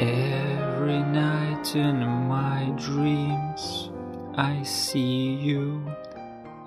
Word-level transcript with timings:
Every 0.00 1.02
night 1.02 1.74
in 1.74 2.06
my 2.28 2.70
dreams 2.76 3.90
I 4.36 4.62
see 4.62 5.34
you, 5.34 5.92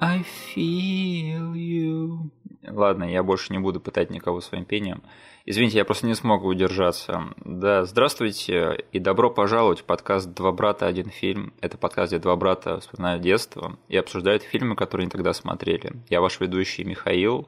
I 0.02 0.22
feel 0.24 1.56
you. 1.56 2.30
Ладно, 2.68 3.06
я 3.06 3.24
больше 3.24 3.54
не 3.54 3.60
буду 3.60 3.80
пытать 3.80 4.10
никого 4.10 4.42
своим 4.42 4.66
пением. 4.66 5.02
Извините, 5.46 5.78
я 5.78 5.86
просто 5.86 6.08
не 6.08 6.14
смог 6.14 6.44
удержаться. 6.44 7.34
Да, 7.46 7.86
здравствуйте 7.86 8.84
и 8.92 9.00
добро 9.00 9.30
пожаловать 9.30 9.80
в 9.80 9.86
подкаст 9.86 10.34
«Два 10.34 10.52
брата, 10.52 10.86
один 10.86 11.10
фильм». 11.10 11.54
Это 11.62 11.78
подкаст, 11.78 12.12
где 12.12 12.20
два 12.20 12.36
брата 12.36 12.82
вспоминают 12.82 13.22
детство 13.22 13.80
и 13.88 13.96
обсуждают 13.96 14.44
фильмы, 14.44 14.76
которые 14.76 15.06
они 15.06 15.12
тогда 15.12 15.32
смотрели. 15.32 15.94
Я 16.10 16.20
ваш 16.20 16.42
ведущий 16.42 16.84
Михаил 16.84 17.48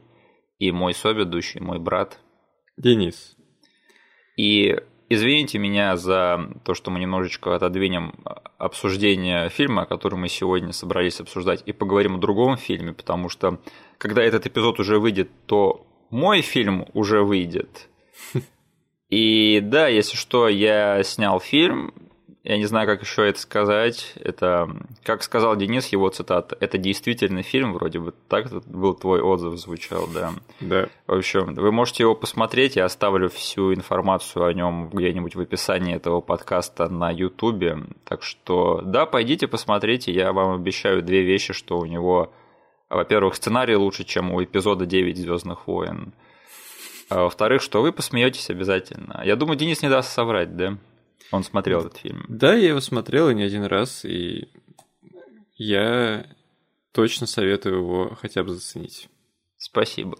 и 0.59 0.71
мой 0.71 0.93
соведущий, 0.93 1.59
мой 1.59 1.79
брат 1.79 2.19
Денис. 2.77 3.35
И 4.37 4.77
Извините 5.13 5.59
меня 5.59 5.95
за 5.95 6.49
то, 6.63 6.73
что 6.73 6.89
мы 6.89 6.99
немножечко 6.99 7.55
отодвинем 7.55 8.15
обсуждение 8.57 9.49
фильма, 9.49 9.85
который 9.85 10.15
мы 10.15 10.27
сегодня 10.27 10.73
собрались 10.73 11.19
обсуждать, 11.19 11.61
и 11.65 11.71
поговорим 11.71 12.15
о 12.15 12.17
другом 12.17 12.57
фильме, 12.57 12.93
потому 12.93 13.29
что 13.29 13.59
когда 13.99 14.23
этот 14.23 14.47
эпизод 14.47 14.79
уже 14.79 14.97
выйдет, 14.99 15.29
то 15.45 15.85
мой 16.09 16.41
фильм 16.41 16.87
уже 16.93 17.21
выйдет. 17.23 17.89
И 19.09 19.59
да, 19.61 19.87
если 19.87 20.17
что, 20.17 20.47
я 20.47 21.03
снял 21.03 21.39
фильм, 21.39 21.93
я 22.43 22.57
не 22.57 22.65
знаю, 22.65 22.87
как 22.87 23.01
еще 23.01 23.27
это 23.27 23.39
сказать. 23.39 24.13
Это, 24.15 24.69
как 25.03 25.23
сказал 25.23 25.55
Денис, 25.55 25.87
его 25.87 26.09
цитата, 26.09 26.57
это 26.59 26.77
действительно 26.77 27.41
фильм, 27.41 27.73
вроде 27.73 27.99
бы 27.99 28.13
так 28.27 28.51
был 28.65 28.93
твой 28.95 29.21
отзыв 29.21 29.57
звучал, 29.57 30.07
да. 30.13 30.33
Да. 30.59 30.89
В 31.07 31.13
общем, 31.13 31.53
вы 31.55 31.71
можете 31.71 32.03
его 32.03 32.15
посмотреть, 32.15 32.75
я 32.75 32.85
оставлю 32.85 33.29
всю 33.29 33.73
информацию 33.73 34.45
о 34.45 34.53
нем 34.53 34.89
где-нибудь 34.89 35.35
в 35.35 35.39
описании 35.39 35.95
этого 35.95 36.19
подкаста 36.19 36.89
на 36.89 37.11
Ютубе. 37.11 37.77
Так 38.03 38.23
что, 38.23 38.81
да, 38.83 39.05
пойдите 39.05 39.47
посмотрите, 39.47 40.11
я 40.11 40.33
вам 40.33 40.55
обещаю 40.55 41.01
две 41.01 41.23
вещи, 41.23 41.53
что 41.53 41.79
у 41.79 41.85
него, 41.85 42.33
во-первых, 42.89 43.35
сценарий 43.35 43.77
лучше, 43.77 44.03
чем 44.03 44.33
у 44.33 44.43
эпизода 44.43 44.85
9 44.85 45.17
Звездных 45.17 45.65
войн. 45.67 46.13
А 47.09 47.23
во-вторых, 47.23 47.61
что 47.61 47.81
вы 47.81 47.93
посмеетесь 47.93 48.49
обязательно. 48.49 49.21
Я 49.23 49.37
думаю, 49.37 49.57
Денис 49.57 49.81
не 49.81 49.89
даст 49.89 50.11
соврать, 50.11 50.57
да? 50.57 50.77
Он 51.31 51.43
смотрел 51.43 51.81
этот 51.81 51.97
фильм. 51.97 52.25
Да, 52.27 52.53
я 52.53 52.69
его 52.69 52.79
смотрел 52.79 53.29
и 53.29 53.35
не 53.35 53.43
один 53.43 53.63
раз, 53.63 54.05
и 54.05 54.49
я 55.55 56.25
точно 56.91 57.27
советую 57.27 57.77
его 57.77 58.15
хотя 58.15 58.43
бы 58.43 58.53
заценить. 58.53 59.09
Спасибо. 59.57 60.17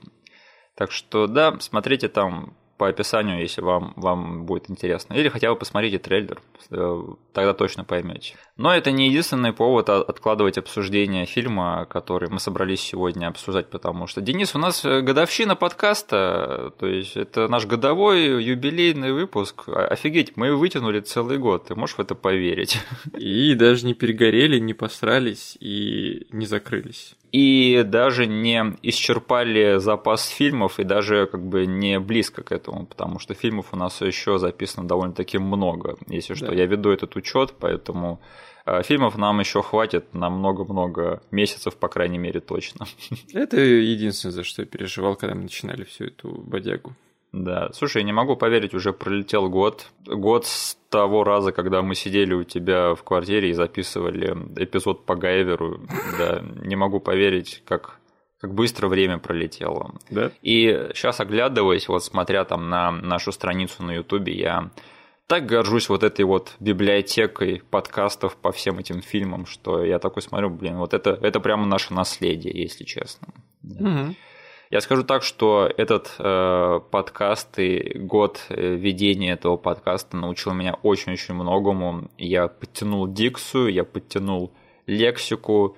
Так 0.76 0.92
что 0.92 1.28
да, 1.28 1.60
смотрите 1.60 2.10
там 2.10 2.58
по 2.84 2.90
описанию, 2.90 3.40
если 3.40 3.62
вам, 3.62 3.94
вам 3.96 4.46
будет 4.46 4.70
интересно. 4.70 5.14
Или 5.14 5.30
хотя 5.30 5.50
бы 5.50 5.56
посмотрите 5.56 6.00
трейлер, 6.00 6.42
э, 6.70 7.04
тогда 7.32 7.54
точно 7.54 7.86
поймете. 7.86 8.36
Но 8.58 8.76
это 8.76 8.92
не 8.92 9.08
единственный 9.08 9.54
повод 9.54 9.88
откладывать 9.88 10.58
обсуждение 10.58 11.26
фильма, 11.26 11.88
который 11.90 12.30
мы 12.30 12.42
собрались 12.42 12.82
сегодня 12.82 13.28
обсуждать, 13.28 13.70
потому 13.70 14.06
что, 14.08 14.20
Денис, 14.20 14.54
у 14.54 14.60
нас 14.60 14.84
э, 14.84 15.00
годовщина 15.00 15.56
подкаста, 15.56 16.74
то 16.78 16.86
есть 16.86 17.16
это 17.16 17.48
наш 17.48 17.66
годовой 17.66 18.44
юбилейный 18.44 19.14
выпуск. 19.14 19.70
Офигеть, 19.70 20.36
мы 20.36 20.54
вытянули 20.54 21.00
целый 21.00 21.38
год, 21.38 21.68
ты 21.68 21.76
можешь 21.76 21.96
в 21.96 22.02
это 22.02 22.16
поверить? 22.16 22.80
И 23.18 23.56
даже 23.56 23.86
не 23.86 23.94
перегорели, 23.94 24.60
не 24.60 24.74
посрались 24.74 25.56
и 25.62 26.28
не 26.32 26.46
закрылись 26.46 27.16
и 27.34 27.82
даже 27.84 28.28
не 28.28 28.64
исчерпали 28.84 29.80
запас 29.80 30.28
фильмов 30.28 30.80
и 30.80 30.84
даже 30.84 31.26
как 31.26 31.44
бы 31.44 31.66
не 31.66 32.00
близко 32.00 32.44
к 32.44 32.52
этому, 32.52 32.86
потому 32.86 33.18
что 33.18 33.34
фильмов 33.34 33.70
у 33.72 33.76
нас 33.76 34.02
еще 34.02 34.38
записано 34.38 34.88
довольно-таки 34.88 35.40
много, 35.40 35.98
если 36.08 36.36
что. 36.36 36.48
Да. 36.48 36.54
Я 36.54 36.68
веду 36.68 36.92
этот 36.92 37.16
учет, 37.16 37.56
поэтому 37.60 38.22
э, 38.68 38.84
фильмов 38.84 39.18
нам 39.18 39.40
еще 39.40 39.64
хватит 39.64 40.14
на 40.14 40.30
много-много 40.30 41.24
месяцев, 41.32 41.76
по 41.76 41.88
крайней 41.88 42.20
мере, 42.20 42.40
точно. 42.40 42.86
Это 43.34 43.60
единственное, 43.60 44.34
за 44.34 44.44
что 44.44 44.62
я 44.62 44.68
переживал, 44.68 45.16
когда 45.16 45.34
мы 45.34 45.42
начинали 45.42 45.86
всю 45.86 46.06
эту 46.06 46.30
бодягу. 46.30 46.96
Да, 47.34 47.72
слушай, 47.74 47.98
я 47.98 48.04
не 48.04 48.14
могу 48.14 48.36
поверить, 48.36 48.76
уже 48.76 48.94
пролетел 48.94 49.50
год. 49.50 49.88
Год 50.06 50.46
с 50.46 50.78
того 50.90 51.24
раза, 51.24 51.52
когда 51.52 51.82
мы 51.82 51.96
сидели 51.96 52.36
у 52.36 52.44
тебя 52.44 52.94
в 52.94 53.04
квартире 53.04 53.50
и 53.50 53.54
записывали 53.54 54.38
эпизод 54.56 55.06
по 55.06 55.16
Гайверу. 55.16 55.82
Да, 56.20 56.44
не 56.64 56.76
могу 56.76 57.00
поверить, 57.00 57.64
как, 57.66 58.00
как 58.40 58.54
быстро 58.54 58.88
время 58.88 59.18
пролетело. 59.18 59.96
Да? 60.12 60.32
И 60.44 60.90
сейчас 60.94 61.20
оглядываясь, 61.20 61.88
вот 61.88 62.04
смотря 62.04 62.46
там 62.46 62.70
на 62.70 62.92
нашу 62.92 63.32
страницу 63.32 63.84
на 63.84 63.96
Ютубе, 63.96 64.34
я 64.34 64.70
так 65.26 65.48
горжусь 65.48 65.90
вот 65.90 66.04
этой 66.04 66.26
вот 66.26 66.54
библиотекой 66.60 67.64
подкастов 67.68 68.36
по 68.38 68.52
всем 68.52 68.78
этим 68.78 69.02
фильмам, 69.02 69.48
что 69.48 69.84
я 69.84 69.98
такой 69.98 70.22
смотрю, 70.22 70.52
блин, 70.52 70.78
вот 70.78 70.94
это, 70.94 71.18
это 71.20 71.40
прямо 71.40 71.66
наше 71.66 71.96
наследие, 71.96 72.62
если 72.62 72.84
честно. 72.84 73.30
Угу. 73.64 74.16
Я 74.74 74.82
скажу 74.82 75.04
так, 75.04 75.22
что 75.22 75.72
этот 75.78 76.16
э, 76.18 76.80
подкаст 76.90 77.60
и 77.60 77.96
год 78.00 78.44
э, 78.50 78.74
ведения 78.74 79.34
этого 79.34 79.56
подкаста 79.56 80.18
научил 80.18 80.52
меня 80.52 80.74
очень-очень 80.82 81.36
многому. 81.36 82.10
Я 82.18 82.48
подтянул 82.48 83.08
дикцию, 83.08 83.72
я 83.72 83.84
подтянул 83.84 84.52
лексику. 84.88 85.78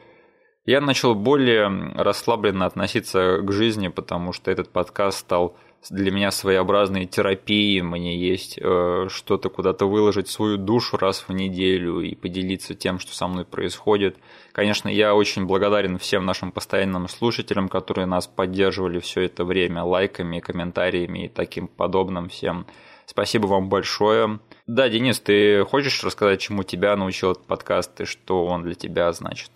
Я 0.66 0.80
начал 0.80 1.14
более 1.14 1.68
расслабленно 1.98 2.66
относиться 2.66 3.40
к 3.42 3.52
жизни, 3.52 3.90
потому 3.90 4.32
что 4.32 4.50
этот 4.50 4.70
подкаст 4.70 5.18
стал 5.18 5.58
для 5.90 6.12
меня 6.12 6.32
своеобразной 6.32 7.06
терапией. 7.06 7.82
Мне 7.82 8.18
есть 8.18 8.58
э, 8.62 9.08
что-то 9.10 9.50
куда-то 9.50 9.86
выложить 9.86 10.28
свою 10.28 10.58
душу 10.58 10.98
раз 10.98 11.26
в 11.28 11.34
неделю 11.34 12.02
и 12.02 12.16
поделиться 12.16 12.74
тем, 12.74 13.00
что 13.00 13.14
со 13.14 13.28
мной 13.28 13.46
происходит. 13.46 14.18
Конечно, 14.52 14.90
я 14.90 15.16
очень 15.16 15.46
благодарен 15.46 15.98
всем 15.98 16.26
нашим 16.26 16.52
постоянным 16.52 17.08
слушателям, 17.08 17.70
которые 17.70 18.06
нас 18.06 18.28
поддерживали 18.28 19.00
все 19.00 19.22
это 19.22 19.46
время 19.46 19.84
лайками, 19.84 20.40
комментариями 20.40 21.26
и 21.26 21.30
таким 21.30 21.68
подобным 21.68 22.30
всем. 22.30 22.66
Спасибо 23.06 23.46
вам 23.48 23.70
большое. 23.70 24.40
Да, 24.68 24.90
Денис, 24.90 25.20
ты 25.20 25.64
хочешь 25.64 26.04
рассказать, 26.04 26.42
чему 26.42 26.64
тебя 26.64 26.96
научил 26.96 27.32
этот 27.32 27.46
подкаст 27.46 28.02
и 28.02 28.06
что 28.06 28.46
он 28.46 28.64
для 28.64 28.74
тебя 28.74 29.12
значит? 29.12 29.52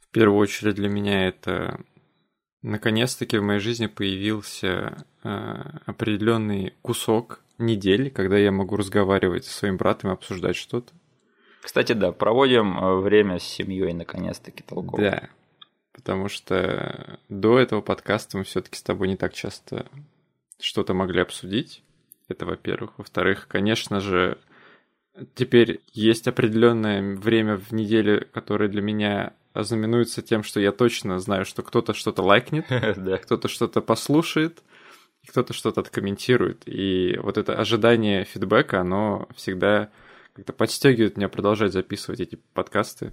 В 0.00 0.12
первую 0.12 0.38
очередь 0.38 0.76
для 0.76 0.88
меня 0.88 1.28
это 1.28 1.80
наконец-таки 2.62 3.38
в 3.38 3.42
моей 3.42 3.60
жизни 3.60 3.86
появился 3.86 5.04
э, 5.22 5.28
определенный 5.86 6.74
кусок 6.82 7.40
недели, 7.58 8.08
когда 8.08 8.38
я 8.38 8.52
могу 8.52 8.76
разговаривать 8.76 9.44
со 9.44 9.52
своим 9.52 9.76
братом 9.76 10.10
и 10.10 10.14
обсуждать 10.14 10.56
что-то. 10.56 10.92
Кстати, 11.60 11.92
да, 11.92 12.12
проводим 12.12 12.78
э, 12.78 13.00
время 13.00 13.38
с 13.38 13.44
семьей 13.44 13.92
наконец-таки 13.92 14.62
толково. 14.62 15.02
Да, 15.02 15.28
потому 15.92 16.28
что 16.28 17.18
до 17.28 17.58
этого 17.58 17.80
подкаста 17.80 18.38
мы 18.38 18.44
все-таки 18.44 18.76
с 18.76 18.82
тобой 18.82 19.08
не 19.08 19.16
так 19.16 19.34
часто 19.34 19.86
что-то 20.58 20.94
могли 20.94 21.20
обсудить. 21.20 21.82
Это, 22.28 22.46
во-первых. 22.46 22.92
Во-вторых, 22.98 23.46
конечно 23.48 24.00
же, 24.00 24.38
теперь 25.34 25.80
есть 25.92 26.26
определенное 26.28 27.16
время 27.16 27.56
в 27.56 27.72
неделе, 27.72 28.26
которое 28.32 28.68
для 28.68 28.82
меня 28.82 29.34
знаменуется 29.54 30.22
тем, 30.22 30.42
что 30.42 30.60
я 30.60 30.72
точно 30.72 31.18
знаю, 31.18 31.44
что 31.44 31.62
кто-то 31.62 31.94
что-то 31.94 32.22
лайкнет, 32.22 32.66
кто-то 33.22 33.48
что-то 33.48 33.80
послушает, 33.80 34.62
кто-то 35.28 35.52
что-то 35.52 35.80
откомментирует. 35.80 36.62
И 36.66 37.18
вот 37.22 37.38
это 37.38 37.54
ожидание 37.54 38.24
фидбэка, 38.24 38.80
оно 38.80 39.28
всегда 39.36 39.90
как-то 40.34 40.52
подстегивает 40.52 41.16
меня 41.16 41.28
продолжать 41.28 41.72
записывать 41.72 42.20
эти 42.20 42.38
подкасты. 42.54 43.12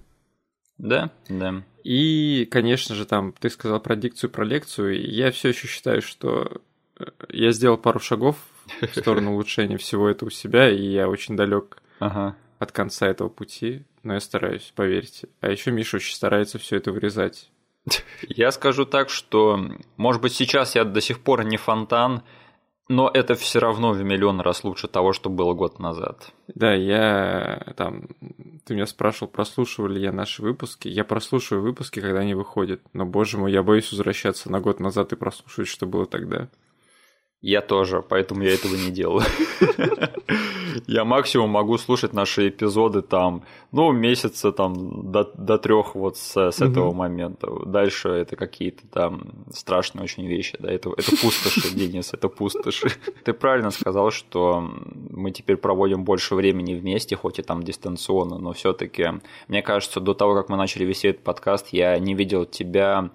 Да, 0.78 1.10
да. 1.28 1.62
И, 1.84 2.48
конечно 2.50 2.94
же, 2.94 3.04
там 3.04 3.34
ты 3.38 3.50
сказал 3.50 3.80
про 3.80 3.96
дикцию, 3.96 4.30
про 4.30 4.44
лекцию. 4.44 4.98
И 4.98 5.10
я 5.10 5.30
все 5.30 5.50
еще 5.50 5.68
считаю, 5.68 6.00
что 6.00 6.62
э, 6.98 7.04
я 7.28 7.52
сделал 7.52 7.76
пару 7.76 8.00
шагов 8.00 8.36
в 8.80 8.86
сторону 8.98 9.32
улучшения 9.32 9.76
всего 9.76 10.08
этого 10.08 10.28
у 10.28 10.32
себя, 10.32 10.70
и 10.70 10.82
я 10.82 11.08
очень 11.08 11.36
далек 11.36 11.82
ага. 11.98 12.34
от 12.58 12.72
конца 12.72 13.06
этого 13.06 13.28
пути, 13.28 13.84
но 14.02 14.14
я 14.14 14.20
стараюсь, 14.20 14.72
поверьте. 14.74 15.28
А 15.40 15.50
еще 15.50 15.70
Миша 15.70 15.96
очень 15.96 16.14
старается 16.14 16.58
все 16.58 16.76
это 16.76 16.92
вырезать. 16.92 17.50
Я 18.28 18.52
скажу 18.52 18.84
так, 18.84 19.08
что, 19.08 19.58
может 19.96 20.20
быть, 20.20 20.34
сейчас 20.34 20.74
я 20.74 20.84
до 20.84 21.00
сих 21.00 21.20
пор 21.20 21.44
не 21.44 21.56
фонтан, 21.56 22.22
но 22.88 23.08
это 23.12 23.36
все 23.36 23.60
равно 23.60 23.92
в 23.92 24.02
миллион 24.02 24.40
раз 24.40 24.64
лучше 24.64 24.88
того, 24.88 25.12
что 25.12 25.30
было 25.30 25.54
год 25.54 25.78
назад. 25.78 26.32
Да, 26.48 26.74
я 26.74 27.72
там... 27.76 28.08
Ты 28.64 28.74
меня 28.74 28.86
спрашивал, 28.86 29.30
прослушивал 29.30 29.88
ли 29.88 30.02
я 30.02 30.12
наши 30.12 30.42
выпуски. 30.42 30.88
Я 30.88 31.04
прослушиваю 31.04 31.62
выпуски, 31.62 32.00
когда 32.00 32.18
они 32.18 32.34
выходят. 32.34 32.80
Но, 32.92 33.06
боже 33.06 33.38
мой, 33.38 33.52
я 33.52 33.62
боюсь 33.62 33.90
возвращаться 33.92 34.50
на 34.50 34.60
год 34.60 34.80
назад 34.80 35.12
и 35.12 35.16
прослушивать, 35.16 35.68
что 35.68 35.86
было 35.86 36.04
тогда. 36.04 36.48
Я 37.40 37.62
тоже, 37.62 38.02
поэтому 38.02 38.42
я 38.42 38.52
этого 38.52 38.74
не 38.74 38.90
делаю. 38.90 39.24
Я 40.86 41.04
максимум 41.04 41.50
могу 41.50 41.78
слушать 41.78 42.12
наши 42.12 42.48
эпизоды 42.48 43.02
там, 43.02 43.44
ну, 43.72 43.92
месяца 43.92 44.52
там 44.52 45.10
до, 45.10 45.24
до 45.34 45.58
трех 45.58 45.94
вот 45.94 46.16
с, 46.16 46.50
с 46.50 46.60
этого 46.60 46.92
момента. 46.92 47.48
Дальше 47.66 48.08
это 48.08 48.36
какие-то 48.36 48.86
там 48.88 49.44
страшные 49.52 50.04
очень 50.04 50.26
вещи, 50.26 50.56
да, 50.58 50.70
это, 50.70 50.90
это 50.90 51.10
пустоши, 51.10 51.74
Денис, 51.74 52.12
это 52.12 52.28
пустоши. 52.28 52.90
Ты 53.24 53.32
правильно 53.32 53.70
сказал, 53.70 54.10
что 54.10 54.60
мы 55.10 55.30
теперь 55.30 55.56
проводим 55.56 56.04
больше 56.04 56.34
времени 56.34 56.74
вместе, 56.74 57.16
хоть 57.16 57.38
и 57.38 57.42
там 57.42 57.62
дистанционно, 57.62 58.38
но 58.38 58.52
все 58.52 58.72
таки 58.72 59.20
мне 59.48 59.62
кажется, 59.62 60.00
до 60.00 60.14
того, 60.14 60.34
как 60.34 60.48
мы 60.48 60.56
начали 60.56 60.84
вести 60.84 61.08
этот 61.08 61.22
подкаст, 61.22 61.68
я 61.72 61.98
не 61.98 62.14
видел 62.14 62.44
тебя 62.44 63.10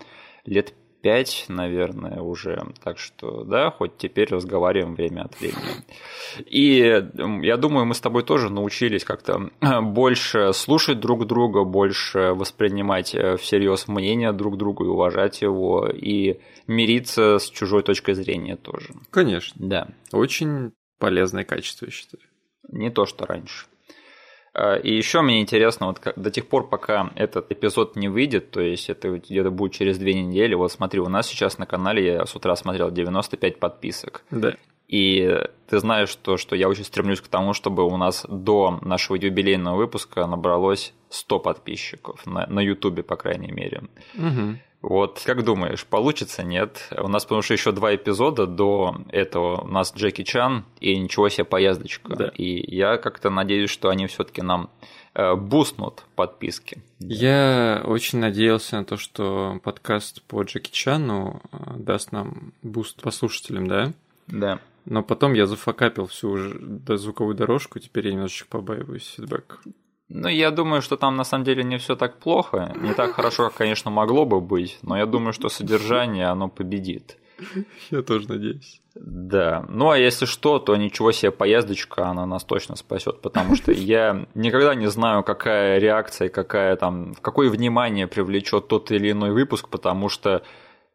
лет 0.45 0.73
5, 1.05 1.45
наверное, 1.49 2.19
уже. 2.19 2.65
Так 2.83 2.97
что, 2.97 3.43
да, 3.43 3.69
хоть 3.69 3.95
теперь 3.95 4.27
разговариваем 4.27 4.95
время 4.95 5.25
от 5.25 5.39
времени. 5.39 5.85
И 6.47 7.03
я 7.45 7.57
думаю, 7.57 7.85
мы 7.85 7.93
с 7.93 8.01
тобой 8.01 8.23
тоже 8.23 8.49
научились 8.49 9.03
как-то 9.03 9.51
больше 9.83 10.51
слушать 10.53 10.99
друг 10.99 11.27
друга, 11.27 11.63
больше 11.63 12.33
воспринимать 12.33 13.13
э, 13.13 13.37
всерьез 13.37 13.87
мнение 13.87 14.33
друг 14.33 14.57
друга 14.57 14.83
и 14.83 14.87
уважать 14.87 15.43
его, 15.43 15.87
и 15.87 16.39
мириться 16.65 17.37
с 17.37 17.51
чужой 17.51 17.83
точкой 17.83 18.15
зрения 18.15 18.55
тоже. 18.55 18.95
Конечно. 19.11 19.55
Да. 19.63 19.89
Очень 20.11 20.71
полезное 20.97 21.43
качество, 21.43 21.85
я 21.85 21.91
считаю. 21.91 22.23
Не 22.71 22.89
то, 22.89 23.05
что 23.05 23.27
раньше. 23.27 23.67
А, 24.55 24.75
и 24.75 24.95
еще 24.95 25.21
мне 25.21 25.41
интересно, 25.41 25.87
вот 25.87 26.01
до 26.15 26.31
тех 26.31 26.47
пор, 26.47 26.69
пока 26.69 27.11
этот 27.15 27.51
эпизод 27.51 27.97
не 27.97 28.07
выйдет, 28.07 28.51
то 28.51 28.61
есть 28.61 28.89
это 28.89 29.09
где-то 29.09 29.51
будет 29.51 29.73
через 29.73 29.97
две 29.97 30.13
недели, 30.13 30.55
вот 30.55 30.71
смотри, 30.71 31.01
у 31.01 31.09
нас 31.09 31.27
сейчас 31.27 31.57
на 31.57 31.65
канале, 31.65 32.05
я 32.05 32.25
с 32.25 32.35
утра 32.35 32.55
смотрел 32.55 32.89
95 32.89 33.59
подписок. 33.59 34.23
Да. 34.31 34.55
И 34.87 35.41
ты 35.67 35.79
знаешь, 35.79 36.15
то, 36.15 36.37
что 36.37 36.55
я 36.55 36.69
очень 36.69 36.85
стремлюсь 36.85 37.19
к 37.19 37.27
тому, 37.27 37.53
чтобы 37.53 37.83
у 37.83 37.97
нас 37.97 38.25
до 38.29 38.79
нашего 38.81 39.17
юбилейного 39.17 39.75
выпуска 39.75 40.25
набралось 40.25 40.93
100 41.09 41.39
подписчиков 41.39 42.25
на, 42.25 42.45
на 42.47 42.61
YouTube, 42.61 43.05
по 43.05 43.17
крайней 43.17 43.51
мере. 43.51 43.83
Угу. 44.15 44.57
Вот, 44.81 45.21
как 45.25 45.43
думаешь, 45.43 45.85
получится, 45.85 46.43
нет? 46.43 46.89
У 46.95 47.07
нас, 47.07 47.23
потому 47.23 47.41
что 47.41 47.53
еще 47.53 47.71
два 47.71 47.95
эпизода 47.95 48.45
до 48.45 48.95
этого 49.09 49.61
у 49.61 49.67
нас 49.67 49.93
Джеки 49.95 50.23
Чан 50.23 50.63
и 50.79 50.95
ничего 50.97 51.27
себе 51.29 51.45
поездочка. 51.45 52.15
Да. 52.15 52.27
И 52.35 52.75
я 52.75 52.97
как-то 52.97 53.29
надеюсь, 53.29 53.71
что 53.71 53.89
они 53.89 54.05
все-таки 54.05 54.43
нам 54.43 54.69
э, 55.15 55.35
бустнут 55.35 56.03
подписки. 56.15 56.83
Я 56.99 57.81
очень 57.85 58.19
надеялся 58.19 58.77
на 58.77 58.85
то, 58.85 58.97
что 58.97 59.59
подкаст 59.63 60.21
по 60.23 60.43
Джеки 60.43 60.69
Чану 60.71 61.41
э, 61.51 61.57
даст 61.77 62.11
нам 62.11 62.53
буст 62.61 63.01
по 63.01 63.09
слушателям, 63.09 63.67
да? 63.67 63.91
Да. 64.27 64.59
Но 64.85 65.01
потом 65.01 65.33
я 65.33 65.47
зафакапил 65.47 66.05
всю 66.05 66.29
уже 66.29 66.59
звуковую 66.97 67.35
дорожку, 67.35 67.79
теперь 67.79 68.07
я 68.07 68.13
немножечко 68.13 68.47
побаиваюсь 68.49 69.15
фидбэк. 69.17 69.61
Ну, 70.09 70.27
я 70.27 70.51
думаю, 70.51 70.81
что 70.81 70.97
там 70.97 71.15
на 71.15 71.23
самом 71.23 71.45
деле 71.45 71.63
не 71.63 71.77
все 71.77 71.95
так 71.95 72.19
плохо. 72.19 72.75
Не 72.79 72.93
так 72.93 73.13
хорошо, 73.13 73.45
как, 73.45 73.55
конечно, 73.55 73.89
могло 73.89 74.25
бы 74.25 74.39
быть, 74.39 74.77
но 74.83 74.97
я 74.97 75.05
думаю, 75.05 75.33
что 75.33 75.49
содержание, 75.49 76.27
оно 76.27 76.47
победит. 76.47 77.17
Я 77.91 78.01
тоже 78.01 78.29
надеюсь. 78.29 78.81
Да. 78.95 79.65
Ну 79.67 79.89
а 79.89 79.97
если 79.97 80.25
что, 80.25 80.59
то 80.59 80.75
ничего 80.75 81.11
себе 81.11 81.31
поездочка, 81.31 82.07
она 82.07 82.25
нас 82.25 82.43
точно 82.45 82.75
спасет, 82.75 83.21
потому 83.21 83.55
что 83.55 83.71
я 83.71 84.25
никогда 84.35 84.73
не 84.73 84.87
знаю, 84.87 85.23
какая 85.23 85.79
реакция, 85.79 86.29
какая 86.29 86.75
там, 86.77 87.13
какое 87.21 87.49
внимание 87.49 88.07
привлечет 88.07 88.67
тот 88.67 88.91
или 88.91 89.11
иной 89.11 89.31
выпуск, 89.31 89.67
потому 89.67 90.07
что 90.07 90.43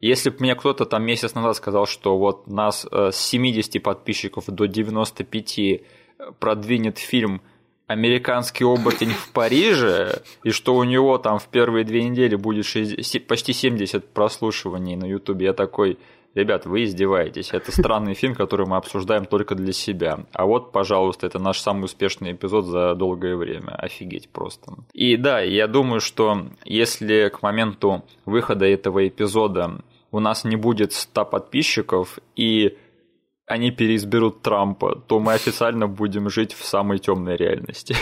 если 0.01 0.31
бы 0.31 0.37
мне 0.41 0.55
кто-то 0.55 0.87
там 0.87 1.05
месяц 1.05 1.35
назад 1.35 1.57
сказал, 1.57 1.87
что 1.87 2.17
вот 2.17 2.47
нас 2.47 2.87
э, 2.91 3.11
с 3.13 3.17
70 3.17 3.83
подписчиков 3.83 4.47
до 4.47 4.67
95 4.67 5.83
продвинет 6.39 6.99
фильм 6.99 7.43
американский 7.91 8.65
оборотень 8.65 9.11
в 9.11 9.33
Париже, 9.33 10.23
и 10.45 10.51
что 10.51 10.77
у 10.77 10.85
него 10.85 11.19
там 11.19 11.41
в 11.41 11.49
первые 11.49 11.85
две 11.85 12.05
недели 12.05 12.37
будет 12.37 12.65
60, 12.65 13.27
почти 13.27 13.53
70 13.53 14.15
прослушиваний 14.15 14.95
на 14.95 15.07
Ютубе. 15.07 15.47
Я 15.47 15.53
такой, 15.55 15.99
ребят, 16.37 16.67
вы 16.67 16.85
издеваетесь. 16.85 17.53
Это 17.53 17.73
странный 17.73 18.15
фильм, 18.15 18.37
который 18.37 18.65
мы 18.65 18.77
обсуждаем 18.77 19.25
только 19.25 19.57
для 19.57 19.73
себя. 19.73 20.21
А 20.33 20.47
вот, 20.47 20.71
пожалуйста, 20.71 21.27
это 21.27 21.41
наш 21.41 21.59
самый 21.59 21.87
успешный 21.87 22.31
эпизод 22.31 22.67
за 22.67 22.95
долгое 22.95 23.35
время. 23.35 23.75
Офигеть 23.75 24.29
просто. 24.29 24.73
И 24.93 25.17
да, 25.17 25.41
я 25.41 25.67
думаю, 25.67 26.01
что 26.01 26.47
если 26.65 27.29
к 27.29 27.43
моменту 27.43 28.05
выхода 28.25 28.67
этого 28.67 29.09
эпизода 29.09 29.83
у 30.13 30.21
нас 30.21 30.45
не 30.45 30.55
будет 30.55 30.93
100 30.93 31.25
подписчиков 31.25 32.21
и 32.37 32.79
они 33.51 33.73
переизберут 33.73 34.43
Трампа, 34.43 34.95
то 35.07 35.19
мы 35.19 35.33
официально 35.33 35.89
будем 35.89 36.31
жить 36.31 36.53
в 36.53 36.65
самой 36.65 36.99
темной 36.99 37.37
реальности. 37.37 37.97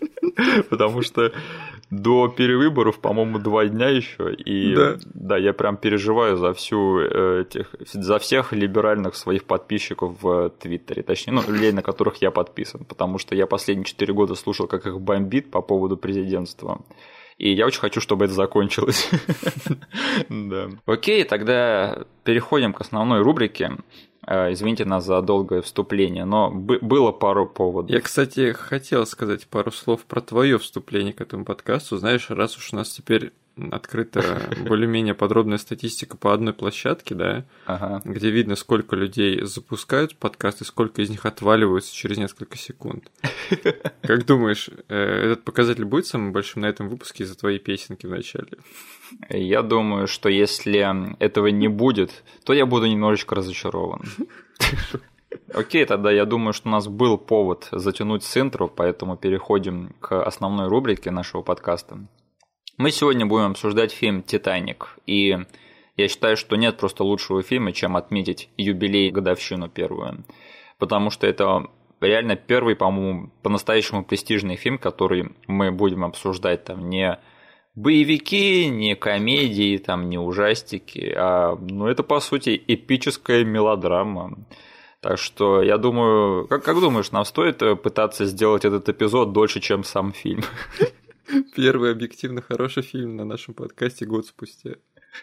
Потому 0.70 1.00
что 1.00 1.32
до 1.90 2.28
перевыборов, 2.28 2.98
по-моему, 2.98 3.38
два 3.38 3.64
дня 3.64 3.88
еще. 3.88 4.34
И 4.34 4.74
да. 4.74 4.96
да, 5.14 5.38
я 5.38 5.54
прям 5.54 5.78
переживаю 5.78 6.36
за 6.36 6.52
всю 6.52 6.98
э, 6.98 7.42
этих, 7.42 7.74
за 7.92 8.18
всех 8.18 8.52
либеральных 8.52 9.16
своих 9.16 9.44
подписчиков 9.44 10.22
в 10.22 10.50
Твиттере. 10.50 11.02
Точнее, 11.02 11.32
ну, 11.32 11.42
людей, 11.48 11.72
на 11.72 11.82
которых 11.82 12.20
я 12.20 12.30
подписан. 12.30 12.84
Потому 12.84 13.18
что 13.18 13.34
я 13.34 13.46
последние 13.46 13.86
четыре 13.86 14.12
года 14.12 14.34
слушал, 14.34 14.66
как 14.66 14.86
их 14.86 15.00
бомбит 15.00 15.50
по 15.50 15.62
поводу 15.62 15.96
президентства. 15.96 16.82
И 17.38 17.52
я 17.52 17.66
очень 17.66 17.80
хочу, 17.80 18.00
чтобы 18.00 18.26
это 18.26 18.34
закончилось. 18.34 19.10
Окей, 20.86 21.24
тогда 21.24 22.04
переходим 22.24 22.72
к 22.72 22.80
основной 22.80 23.22
рубрике. 23.22 23.72
Э, 24.26 24.52
извините 24.52 24.84
нас 24.84 25.04
за 25.04 25.22
долгое 25.22 25.62
вступление, 25.62 26.24
но 26.24 26.50
было 26.50 27.12
пару 27.12 27.46
поводов. 27.46 27.90
Я, 27.90 28.00
кстати, 28.00 28.52
хотел 28.52 29.06
сказать 29.06 29.46
пару 29.46 29.70
слов 29.70 30.04
про 30.04 30.20
твое 30.20 30.58
вступление 30.58 31.12
к 31.12 31.20
этому 31.20 31.44
подкасту. 31.44 31.96
Знаешь, 31.96 32.28
раз 32.30 32.56
уж 32.56 32.72
у 32.72 32.76
нас 32.76 32.90
теперь 32.90 33.32
открыта 33.70 34.50
более-менее 34.60 35.14
подробная 35.14 35.58
статистика 35.58 36.16
по 36.16 36.32
одной 36.32 36.52
площадке, 36.52 37.14
да, 37.14 37.44
ага. 37.64 38.02
где 38.04 38.30
видно, 38.30 38.54
сколько 38.54 38.96
людей 38.96 39.42
запускают 39.44 40.16
подкасты, 40.16 40.64
сколько 40.64 41.02
из 41.02 41.10
них 41.10 41.24
отваливаются 41.24 41.94
через 41.94 42.18
несколько 42.18 42.58
секунд. 42.58 43.10
Как 44.02 44.26
думаешь, 44.26 44.68
э, 44.88 44.96
этот 44.96 45.44
показатель 45.44 45.84
будет 45.84 46.06
самым 46.06 46.32
большим 46.32 46.62
на 46.62 46.66
этом 46.66 46.88
выпуске 46.88 47.24
из-за 47.24 47.36
твоей 47.36 47.58
песенки 47.58 48.06
в 48.06 48.10
начале? 48.10 48.58
Я 49.30 49.62
думаю, 49.62 50.06
что 50.06 50.28
если 50.28 51.16
этого 51.18 51.46
не 51.46 51.68
будет, 51.68 52.24
то 52.44 52.52
я 52.52 52.66
буду 52.66 52.86
немножечко 52.86 53.34
разочарован. 53.34 54.02
Окей, 55.54 55.84
тогда 55.84 56.10
я 56.10 56.24
думаю, 56.24 56.52
что 56.52 56.68
у 56.68 56.72
нас 56.72 56.88
был 56.88 57.18
повод 57.18 57.68
затянуть 57.72 58.24
с 58.24 58.36
интро, 58.36 58.66
поэтому 58.66 59.16
переходим 59.16 59.94
к 60.00 60.22
основной 60.22 60.68
рубрике 60.68 61.10
нашего 61.10 61.42
подкаста. 61.42 61.98
Мы 62.78 62.90
сегодня 62.90 63.24
будем 63.24 63.52
обсуждать 63.52 63.90
фильм 63.90 64.22
«Титаник», 64.22 64.98
и 65.06 65.38
я 65.96 66.08
считаю, 66.08 66.36
что 66.36 66.56
нет 66.56 66.76
просто 66.76 67.04
лучшего 67.04 67.42
фильма, 67.42 67.72
чем 67.72 67.96
отметить 67.96 68.50
юбилей, 68.58 69.10
годовщину 69.10 69.70
первую, 69.70 70.26
потому 70.78 71.08
что 71.08 71.26
это 71.26 71.70
реально 72.02 72.36
первый, 72.36 72.76
по-моему, 72.76 73.30
по-настоящему 73.42 74.04
престижный 74.04 74.56
фильм, 74.56 74.76
который 74.76 75.30
мы 75.46 75.72
будем 75.72 76.04
обсуждать 76.04 76.64
там 76.64 76.90
не 76.90 77.18
боевики, 77.74 78.68
не 78.68 78.94
комедии, 78.94 79.78
там, 79.78 80.10
не 80.10 80.18
ужастики, 80.18 81.14
а 81.16 81.56
ну, 81.56 81.86
это, 81.86 82.02
по 82.02 82.20
сути, 82.20 82.62
эпическая 82.66 83.42
мелодрама. 83.42 84.36
Так 85.00 85.18
что 85.18 85.62
я 85.62 85.78
думаю, 85.78 86.46
как, 86.46 86.62
как 86.62 86.78
думаешь, 86.78 87.10
нам 87.10 87.24
стоит 87.24 87.58
пытаться 87.82 88.26
сделать 88.26 88.66
этот 88.66 88.86
эпизод 88.90 89.32
дольше, 89.32 89.60
чем 89.60 89.82
сам 89.82 90.12
фильм? 90.12 90.42
Первый 91.54 91.92
объективно 91.92 92.42
хороший 92.42 92.82
фильм 92.82 93.16
на 93.16 93.24
нашем 93.24 93.54
подкасте 93.54 94.06
год 94.06 94.26
спустя. 94.26 94.72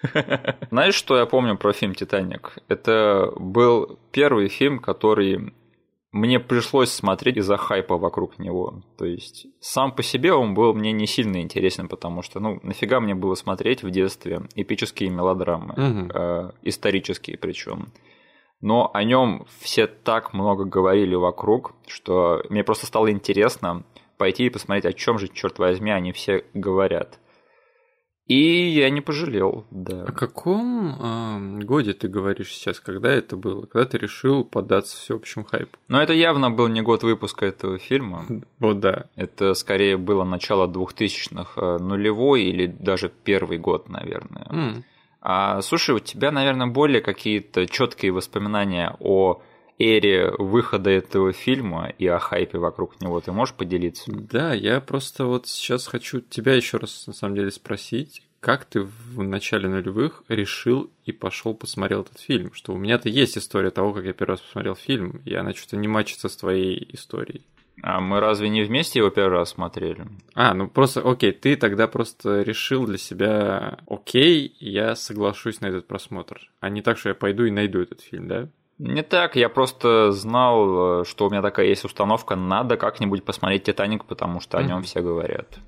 Знаешь, 0.72 0.96
что 0.96 1.18
я 1.18 1.26
помню 1.26 1.58
про 1.58 1.74
фильм 1.74 1.94
«Титаник»? 1.94 2.58
Это 2.68 3.32
был 3.38 4.00
первый 4.12 4.48
фильм, 4.48 4.80
который 4.80 5.54
мне 6.12 6.40
пришлось 6.40 6.92
смотреть 6.92 7.38
из-за 7.38 7.58
хайпа 7.58 7.98
вокруг 7.98 8.38
него. 8.38 8.84
То 8.98 9.06
есть 9.06 9.48
сам 9.60 9.92
по 9.92 10.04
себе 10.04 10.34
он 10.34 10.54
был 10.54 10.74
мне 10.74 10.92
не 10.92 11.08
сильно 11.08 11.42
интересен, 11.42 11.88
потому 11.88 12.22
что, 12.22 12.40
ну, 12.40 12.60
нафига 12.64 13.00
мне 13.00 13.16
было 13.16 13.36
смотреть 13.36 13.84
в 13.84 13.90
детстве 13.90 14.44
эпические 14.56 15.10
мелодрамы, 15.10 15.74
угу. 15.74 16.12
э, 16.14 16.52
исторические 16.64 17.38
причем. 17.38 17.92
Но 18.62 18.92
о 18.94 19.04
нем 19.04 19.46
все 19.60 19.88
так 19.88 20.34
много 20.34 20.66
говорили 20.66 21.16
вокруг, 21.16 21.74
что 21.88 22.44
мне 22.50 22.64
просто 22.64 22.86
стало 22.86 23.12
интересно, 23.12 23.84
пойти 24.18 24.46
и 24.46 24.50
посмотреть, 24.50 24.86
о 24.86 24.94
чем 24.94 25.20
же, 25.20 25.28
черт 25.28 25.60
возьми, 25.60 25.92
они 25.92 26.12
все 26.12 26.46
говорят. 26.54 27.20
И 28.26 28.70
я 28.70 28.90
не 28.90 29.02
пожалел, 29.02 29.66
да. 29.70 30.04
О 30.04 30.12
каком 30.14 31.60
э, 31.60 31.64
годе 31.66 31.92
ты 31.92 32.08
говоришь 32.08 32.54
сейчас, 32.54 32.80
когда 32.80 33.12
это 33.12 33.36
было? 33.36 33.66
Когда 33.66 33.86
ты 33.86 33.98
решил 33.98 34.46
поддаться 34.46 34.96
всеобщему 34.96 35.44
хайпу? 35.44 35.78
Ну, 35.90 35.98
это 35.98 36.14
явно 36.14 36.50
был 36.50 36.68
не 36.70 36.82
год 36.82 37.04
выпуска 37.04 37.46
этого 37.46 37.78
фильма. 37.80 38.26
Вот 38.60 38.80
да. 38.80 39.08
Это 39.18 39.54
скорее 39.56 39.98
было 39.98 40.24
начало 40.24 40.68
2000-х, 40.68 41.62
э, 41.62 41.78
нулевой 41.80 42.44
или 42.44 42.66
даже 42.66 43.10
первый 43.10 43.58
год, 43.58 43.90
наверное. 43.90 44.48
Mm. 44.50 44.84
А, 45.20 45.62
слушай, 45.62 45.94
у 45.94 46.00
тебя, 46.00 46.32
наверное, 46.32 46.68
более 46.68 47.02
какие-то 47.02 47.68
четкие 47.68 48.14
воспоминания 48.14 48.96
о 49.02 49.42
эре 49.80 50.32
выхода 50.38 50.90
этого 50.90 51.34
фильма 51.34 51.92
и 51.98 52.08
о 52.08 52.20
хайпе 52.20 52.58
вокруг 52.58 53.00
него. 53.02 53.20
Ты 53.22 53.32
можешь 53.32 53.56
поделиться? 53.56 54.12
Да, 54.12 54.54
я 54.54 54.82
просто 54.82 55.26
вот 55.26 55.48
сейчас 55.48 55.88
хочу 55.88 56.22
тебя 56.22 56.54
еще 56.54 56.78
раз 56.78 57.08
на 57.08 57.14
самом 57.14 57.36
деле 57.36 57.52
спросить, 57.52 58.24
как 58.40 58.66
ты 58.66 58.82
в 58.82 59.24
начале 59.24 59.70
нулевых 59.70 60.24
решил 60.28 60.92
и 61.06 61.14
пошел 61.14 61.54
посмотрел 61.54 62.02
этот 62.02 62.20
фильм? 62.20 62.54
Что 62.54 62.74
у 62.74 62.78
меня-то 62.78 63.08
есть 63.08 63.38
история 63.38 63.70
того, 63.70 63.94
как 63.94 64.04
я 64.04 64.12
первый 64.12 64.32
раз 64.32 64.42
посмотрел 64.42 64.76
фильм, 64.76 65.22
и 65.24 65.34
она 65.34 65.54
что-то 65.54 65.78
не 65.78 65.88
мачится 65.88 66.28
с 66.28 66.36
твоей 66.36 66.86
историей. 66.92 67.46
А 67.82 68.00
мы 68.02 68.20
разве 68.20 68.50
не 68.50 68.64
вместе 68.64 69.00
его 69.00 69.10
первый 69.10 69.40
раз 69.40 69.52
смотрели? 69.52 70.06
А, 70.36 70.54
ну 70.54 70.68
просто, 70.68 71.02
окей, 71.02 71.32
ты 71.32 71.56
тогда 71.56 71.88
просто 71.88 72.42
решил 72.42 72.86
для 72.86 72.98
себя, 72.98 73.80
окей, 73.88 74.56
я 74.60 74.96
соглашусь 74.96 75.62
на 75.62 75.68
этот 75.68 75.88
просмотр, 75.88 76.52
а 76.60 76.70
не 76.70 76.82
так, 76.82 76.98
что 76.98 77.10
я 77.10 77.16
пойду 77.16 77.46
и 77.46 77.52
найду 77.52 77.80
этот 77.80 78.02
фильм, 78.02 78.28
да? 78.28 78.50
Не 78.80 79.04
так, 79.04 79.36
я 79.36 79.50
просто 79.50 80.12
знал, 80.12 81.02
э, 81.02 81.06
что 81.06 81.28
у 81.28 81.30
меня 81.30 81.42
такая 81.42 81.68
есть 81.68 81.86
установка, 81.86 82.36
надо 82.36 82.78
как-нибудь 82.78 83.24
посмотреть 83.24 83.64
«Титаник», 83.64 84.06
потому 84.06 84.40
что 84.40 84.58
о 84.58 84.64
нем 84.64 84.80
mm-hmm. 84.80 84.84
все 84.84 85.02
говорят. 85.02 85.60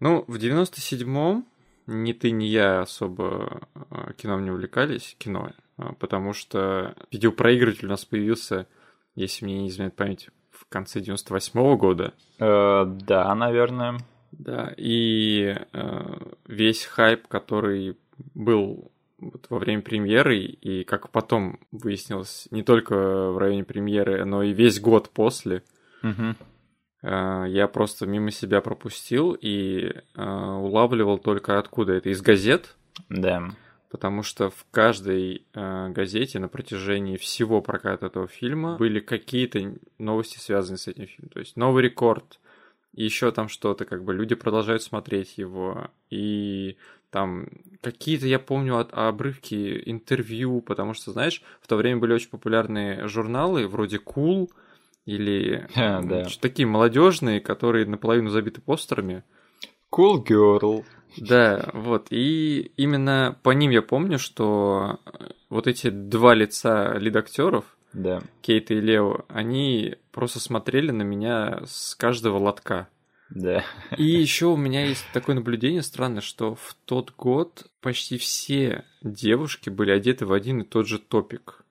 Ну, 0.00 0.24
в 0.28 0.36
97-м 0.36 1.44
ни 1.86 2.12
ты, 2.12 2.30
ни 2.30 2.44
я 2.44 2.80
особо 2.80 3.60
э, 3.74 4.12
кином 4.16 4.44
не 4.44 4.50
увлекались, 4.50 5.16
кино, 5.18 5.50
э, 5.78 5.82
потому 5.98 6.32
что 6.32 6.94
видеопроигрыватель 7.10 7.86
у 7.86 7.90
нас 7.90 8.04
появился, 8.04 8.66
если 9.14 9.44
мне 9.44 9.62
не 9.62 9.68
изменяет 9.68 9.96
память, 9.96 10.30
в 10.50 10.66
конце 10.68 11.00
98-го 11.00 11.76
года. 11.76 12.14
Э, 12.38 12.84
да, 12.86 13.34
наверное. 13.34 13.98
Да, 14.32 14.74
и 14.76 15.54
э, 15.72 16.16
весь 16.46 16.84
хайп, 16.86 17.28
который 17.28 17.96
был 18.34 18.90
вот 19.32 19.46
во 19.50 19.58
время 19.58 19.82
премьеры, 19.82 20.38
и 20.38 20.84
как 20.84 21.10
потом 21.10 21.60
выяснилось, 21.72 22.48
не 22.50 22.62
только 22.62 23.30
в 23.30 23.38
районе 23.38 23.64
премьеры, 23.64 24.24
но 24.24 24.42
и 24.42 24.52
весь 24.52 24.80
год 24.80 25.10
после, 25.10 25.62
угу. 26.02 26.34
э, 27.02 27.44
я 27.48 27.68
просто 27.68 28.06
мимо 28.06 28.30
себя 28.30 28.60
пропустил 28.60 29.32
и 29.32 29.92
э, 30.14 30.22
улавливал 30.22 31.18
только 31.18 31.58
откуда 31.58 31.94
это, 31.94 32.10
из 32.10 32.22
газет. 32.22 32.76
Да 33.08 33.50
потому 33.94 34.24
что 34.24 34.50
в 34.50 34.66
каждой 34.72 35.46
э, 35.54 35.88
газете 35.90 36.40
на 36.40 36.48
протяжении 36.48 37.16
всего 37.16 37.62
проката 37.62 38.06
этого 38.06 38.26
фильма 38.26 38.76
были 38.76 38.98
какие-то 38.98 39.76
новости, 39.98 40.36
связанные 40.38 40.78
с 40.78 40.88
этим 40.88 41.06
фильмом. 41.06 41.30
То 41.30 41.38
есть 41.38 41.54
новый 41.54 41.84
рекорд, 41.84 42.40
еще 42.92 43.30
там 43.30 43.48
что-то, 43.48 43.84
как 43.84 44.02
бы 44.02 44.12
люди 44.12 44.34
продолжают 44.34 44.82
смотреть 44.82 45.38
его, 45.38 45.92
и 46.10 46.76
там 47.14 47.46
какие-то, 47.80 48.26
я 48.26 48.40
помню, 48.40 48.76
от, 48.76 48.92
обрывки 48.92 49.80
интервью, 49.86 50.60
потому 50.60 50.94
что, 50.94 51.12
знаешь, 51.12 51.42
в 51.60 51.68
то 51.68 51.76
время 51.76 52.00
были 52.00 52.12
очень 52.12 52.28
популярные 52.28 53.06
журналы 53.06 53.68
вроде 53.68 53.98
Cool 53.98 54.50
или 55.06 55.68
да. 55.76 56.26
такие 56.40 56.66
молодежные, 56.66 57.40
которые 57.40 57.86
наполовину 57.86 58.30
забиты 58.30 58.60
постерами. 58.60 59.22
Cool 59.92 60.26
Girl. 60.26 60.84
Да, 61.16 61.70
вот. 61.72 62.08
И 62.10 62.72
именно 62.76 63.38
по 63.44 63.50
ним 63.50 63.70
я 63.70 63.82
помню, 63.82 64.18
что 64.18 64.98
вот 65.48 65.68
эти 65.68 65.90
два 65.90 66.34
лица 66.34 66.94
лид-актеров, 66.98 67.64
да. 67.92 68.22
Кейт 68.42 68.72
и 68.72 68.80
Лео, 68.80 69.24
они 69.28 69.94
просто 70.10 70.40
смотрели 70.40 70.90
на 70.90 71.02
меня 71.02 71.60
с 71.64 71.94
каждого 71.94 72.38
лотка. 72.38 72.88
Да. 73.30 73.64
И 73.96 74.04
еще 74.04 74.46
у 74.46 74.56
меня 74.56 74.86
есть 74.86 75.04
такое 75.12 75.34
наблюдение 75.34 75.82
странное, 75.82 76.20
что 76.20 76.54
в 76.54 76.76
тот 76.84 77.12
год 77.16 77.66
почти 77.80 78.18
все 78.18 78.84
девушки 79.02 79.70
были 79.70 79.90
одеты 79.90 80.26
в 80.26 80.32
один 80.32 80.62
и 80.62 80.64
тот 80.64 80.86
же 80.86 80.98
топик. 80.98 81.64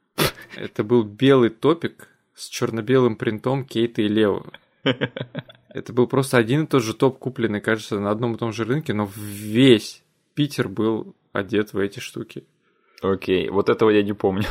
Это 0.55 0.83
был 0.83 1.03
белый 1.03 1.49
топик 1.49 2.09
с 2.35 2.47
черно-белым 2.47 3.15
принтом 3.15 3.65
Кейта 3.65 4.01
и 4.01 4.07
Лео. 4.07 4.45
Это 5.69 5.93
был 5.93 6.07
просто 6.07 6.37
один 6.37 6.63
и 6.63 6.67
тот 6.67 6.83
же 6.83 6.93
топ, 6.93 7.17
купленный, 7.17 7.61
кажется, 7.61 7.99
на 7.99 8.11
одном 8.11 8.35
и 8.35 8.37
том 8.37 8.53
же 8.53 8.63
рынке, 8.63 8.93
но 8.93 9.09
весь 9.15 10.03
Питер 10.35 10.67
был 10.67 11.15
одет 11.31 11.73
в 11.73 11.79
эти 11.79 11.99
штуки. 11.99 12.43
Окей, 13.01 13.49
вот 13.49 13.69
этого 13.69 13.89
я 13.89 14.03
не 14.03 14.13
помню. 14.13 14.45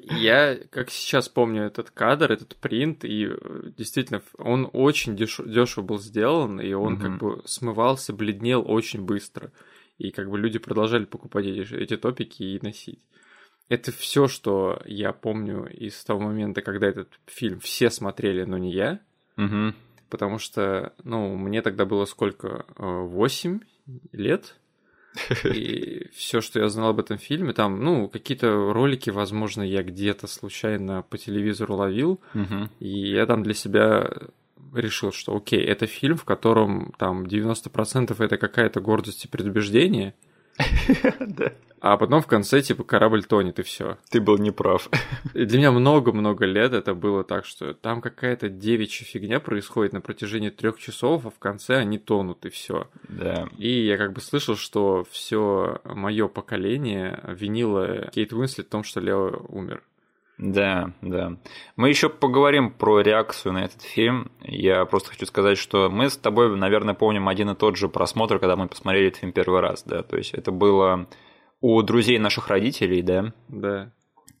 Я, 0.00 0.56
как 0.70 0.90
сейчас 0.90 1.28
помню 1.28 1.64
этот 1.64 1.90
кадр, 1.90 2.32
этот 2.32 2.56
принт, 2.56 3.04
и 3.04 3.26
э, 3.26 3.70
действительно, 3.76 4.22
он 4.38 4.68
очень 4.72 5.16
дешево 5.16 5.82
был 5.82 5.98
сделан, 5.98 6.60
и 6.60 6.72
он 6.72 6.94
mm-hmm. 6.94 7.02
как 7.02 7.18
бы 7.18 7.42
смывался, 7.44 8.12
бледнел 8.12 8.64
очень 8.66 9.04
быстро. 9.04 9.52
И 9.98 10.10
как 10.10 10.30
бы 10.30 10.38
люди 10.38 10.58
продолжали 10.58 11.04
покупать 11.04 11.46
эти, 11.46 11.74
эти 11.74 11.96
топики 11.96 12.42
и 12.42 12.60
носить. 12.62 13.00
Это 13.68 13.90
все, 13.92 14.28
что 14.28 14.80
я 14.84 15.12
помню 15.12 15.66
из 15.66 16.02
того 16.04 16.20
момента, 16.20 16.62
когда 16.62 16.86
этот 16.86 17.08
фильм 17.26 17.60
все 17.60 17.90
смотрели, 17.90 18.44
но 18.44 18.58
не 18.58 18.72
я. 18.72 19.00
Угу 19.36 19.74
потому 20.10 20.38
что, 20.38 20.92
ну, 21.04 21.36
мне 21.36 21.62
тогда 21.62 21.84
было 21.84 22.04
сколько? 22.04 22.66
восемь 22.76 23.60
лет. 24.12 24.56
И 25.44 26.08
все, 26.14 26.40
что 26.40 26.60
я 26.60 26.68
знал 26.68 26.90
об 26.90 27.00
этом 27.00 27.18
фильме, 27.18 27.52
там, 27.52 27.82
ну, 27.82 28.08
какие-то 28.08 28.72
ролики, 28.72 29.10
возможно, 29.10 29.62
я 29.62 29.82
где-то 29.82 30.26
случайно 30.26 31.02
по 31.02 31.18
телевизору 31.18 31.76
ловил, 31.76 32.20
угу. 32.34 32.68
и 32.80 33.10
я 33.10 33.26
там 33.26 33.42
для 33.42 33.54
себя 33.54 34.10
решил, 34.74 35.12
что 35.12 35.36
окей, 35.36 35.64
это 35.64 35.86
фильм, 35.86 36.16
в 36.16 36.24
котором 36.24 36.92
там 36.98 37.24
90% 37.24 38.14
это 38.18 38.36
какая-то 38.36 38.80
гордость 38.80 39.24
и 39.24 39.28
предубеждение, 39.28 40.14
А 41.80 41.96
потом 41.98 42.22
в 42.22 42.26
конце, 42.26 42.62
типа, 42.62 42.84
корабль 42.84 43.22
тонет, 43.22 43.58
и 43.58 43.62
все. 43.62 43.98
Ты 44.10 44.20
был 44.20 44.38
неправ. 44.38 44.88
Для 45.34 45.58
меня 45.58 45.70
много-много 45.70 46.44
лет 46.46 46.72
это 46.72 46.94
было 46.94 47.22
так, 47.22 47.44
что 47.44 47.74
там 47.74 48.00
какая-то 48.00 48.48
девичья 48.48 49.04
фигня 49.04 49.40
происходит 49.40 49.92
на 49.92 50.00
протяжении 50.00 50.50
трех 50.50 50.78
часов, 50.78 51.26
а 51.26 51.30
в 51.30 51.38
конце 51.38 51.76
они 51.76 51.98
тонут, 51.98 52.46
и 52.46 52.48
все. 52.48 52.88
Да. 53.08 53.48
И 53.58 53.86
я 53.86 53.98
как 53.98 54.14
бы 54.14 54.20
слышал, 54.20 54.56
что 54.56 55.06
все 55.10 55.80
мое 55.84 56.28
поколение 56.28 57.20
винило 57.28 58.08
Кейт 58.10 58.32
Уинслет 58.32 58.66
в 58.66 58.70
том, 58.70 58.82
что 58.82 59.00
Лео 59.00 59.46
умер. 59.48 59.82
Да, 60.38 60.92
да. 61.00 61.36
Мы 61.76 61.88
еще 61.88 62.10
поговорим 62.10 62.70
про 62.70 63.00
реакцию 63.00 63.54
на 63.54 63.64
этот 63.64 63.82
фильм. 63.82 64.30
Я 64.42 64.84
просто 64.84 65.10
хочу 65.10 65.24
сказать, 65.24 65.56
что 65.56 65.88
мы 65.88 66.10
с 66.10 66.16
тобой, 66.16 66.54
наверное, 66.56 66.94
помним 66.94 67.28
один 67.28 67.50
и 67.50 67.54
тот 67.54 67.76
же 67.76 67.88
просмотр, 67.88 68.38
когда 68.38 68.56
мы 68.56 68.68
посмотрели 68.68 69.08
этот 69.08 69.20
фильм 69.20 69.32
первый 69.32 69.60
раз, 69.60 69.82
да. 69.84 70.02
То 70.02 70.16
есть 70.16 70.34
это 70.34 70.50
было 70.50 71.06
у 71.60 71.80
друзей 71.82 72.18
наших 72.18 72.48
родителей, 72.48 73.00
да. 73.02 73.32
Да. 73.48 73.92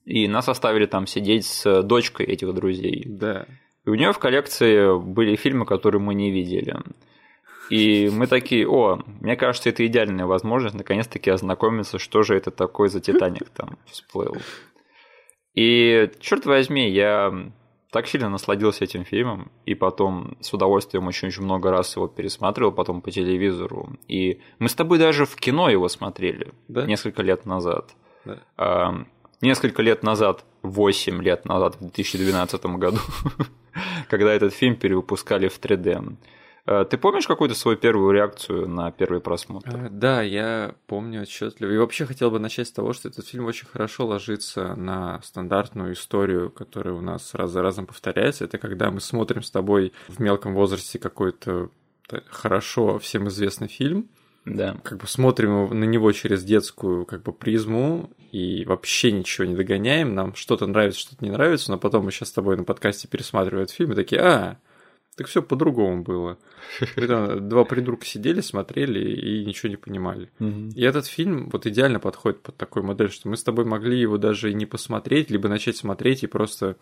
И 0.04 0.28
нас 0.28 0.48
оставили 0.48 0.86
там 0.86 1.06
сидеть 1.06 1.46
с 1.46 1.82
дочкой 1.82 2.26
этих 2.26 2.52
друзей. 2.54 3.04
Да. 3.06 3.46
И 3.86 3.90
у 3.90 3.94
нее 3.94 4.12
в 4.12 4.18
коллекции 4.18 4.98
были 4.98 5.36
фильмы, 5.36 5.64
которые 5.64 6.00
мы 6.00 6.14
не 6.14 6.30
видели. 6.30 6.76
И 7.70 8.10
мы 8.10 8.26
такие, 8.26 8.68
о, 8.68 9.00
мне 9.20 9.34
кажется, 9.34 9.70
это 9.70 9.84
идеальная 9.86 10.26
возможность 10.26 10.76
наконец-таки 10.76 11.30
ознакомиться, 11.30 11.98
что 11.98 12.22
же 12.22 12.36
это 12.36 12.50
такое 12.50 12.88
за 12.88 13.00
Титаник 13.00 13.48
там 13.50 13.78
всплыл. 13.86 14.36
И, 15.56 16.10
черт 16.20 16.46
возьми, 16.46 16.88
я 16.88 17.34
так 17.90 18.06
сильно 18.06 18.28
насладился 18.28 18.84
этим 18.84 19.04
фильмом, 19.04 19.50
и 19.64 19.74
потом 19.74 20.36
с 20.40 20.52
удовольствием 20.52 21.06
очень-очень 21.06 21.42
много 21.42 21.70
раз 21.70 21.96
его 21.96 22.08
пересматривал, 22.08 22.72
потом 22.72 23.00
по 23.00 23.10
телевизору. 23.10 23.96
И 24.06 24.40
мы 24.58 24.68
с 24.68 24.74
тобой 24.74 24.98
даже 24.98 25.24
в 25.24 25.34
кино 25.36 25.70
его 25.70 25.88
смотрели 25.88 26.52
да? 26.68 26.84
несколько 26.84 27.22
лет 27.22 27.46
назад. 27.46 27.94
Да. 28.26 28.38
А, 28.58 29.04
несколько 29.40 29.82
лет 29.82 30.02
назад, 30.02 30.44
8 30.62 31.22
лет 31.22 31.46
назад, 31.46 31.76
в 31.76 31.80
2012 31.80 32.66
году, 32.66 32.98
когда 34.08 34.34
этот 34.34 34.52
фильм 34.52 34.76
перевыпускали 34.76 35.48
в 35.48 35.58
3D. 35.58 36.16
Э, 36.66 36.84
ты 36.88 36.98
помнишь 36.98 37.26
какую-то 37.26 37.54
свою 37.54 37.76
первую 37.76 38.12
реакцию 38.12 38.68
на 38.68 38.90
первый 38.90 39.20
просмотр? 39.20 39.74
Э, 39.74 39.88
да, 39.90 40.22
я 40.22 40.74
помню 40.86 41.22
отчетливо. 41.22 41.70
И 41.70 41.78
вообще 41.78 42.06
хотел 42.06 42.30
бы 42.30 42.38
начать 42.38 42.68
с 42.68 42.72
того, 42.72 42.92
что 42.92 43.08
этот 43.08 43.26
фильм 43.26 43.46
очень 43.46 43.66
хорошо 43.66 44.06
ложится 44.06 44.74
на 44.74 45.20
стандартную 45.22 45.94
историю, 45.94 46.50
которая 46.50 46.94
у 46.94 47.00
нас 47.00 47.34
раз 47.34 47.50
за 47.50 47.62
разом 47.62 47.86
повторяется. 47.86 48.44
Это 48.44 48.58
когда 48.58 48.90
мы 48.90 49.00
смотрим 49.00 49.42
с 49.42 49.50
тобой 49.50 49.92
в 50.08 50.20
мелком 50.20 50.54
возрасте 50.54 50.98
какой-то 50.98 51.70
хорошо 52.28 52.98
всем 52.98 53.28
известный 53.28 53.68
фильм, 53.68 54.08
да. 54.44 54.76
Как 54.84 54.98
бы 54.98 55.08
смотрим 55.08 55.68
на 55.78 55.84
него 55.84 56.12
через 56.12 56.44
детскую 56.44 57.04
как 57.04 57.24
бы 57.24 57.32
призму 57.32 58.10
и 58.30 58.64
вообще 58.64 59.10
ничего 59.10 59.44
не 59.44 59.56
догоняем. 59.56 60.14
Нам 60.14 60.36
что-то 60.36 60.68
нравится, 60.68 61.00
что-то 61.00 61.24
не 61.24 61.32
нравится, 61.32 61.72
но 61.72 61.78
потом 61.78 62.04
мы 62.04 62.12
сейчас 62.12 62.28
с 62.28 62.32
тобой 62.32 62.56
на 62.56 62.62
подкасте 62.62 63.08
пересматриваем 63.08 63.64
этот 63.64 63.74
фильм 63.74 63.92
и 63.92 63.96
такие, 63.96 64.20
а, 64.20 64.58
так 65.16 65.28
все 65.28 65.42
по-другому 65.42 66.02
было. 66.02 66.38
Два 66.96 67.64
придурка 67.64 68.04
сидели, 68.04 68.40
смотрели 68.40 69.00
и 69.00 69.44
ничего 69.44 69.70
не 69.70 69.76
понимали. 69.76 70.30
И 70.38 70.82
этот 70.82 71.06
фильм 71.06 71.48
вот 71.48 71.66
идеально 71.66 72.00
подходит 72.00 72.42
под 72.42 72.56
такой 72.56 72.82
модель, 72.82 73.10
что 73.10 73.28
мы 73.28 73.36
с 73.36 73.42
тобой 73.42 73.64
могли 73.64 73.98
его 73.98 74.18
даже 74.18 74.50
и 74.50 74.54
не 74.54 74.66
посмотреть, 74.66 75.30
либо 75.30 75.48
начать 75.48 75.76
смотреть 75.76 76.22
и 76.22 76.26
просто 76.26 76.76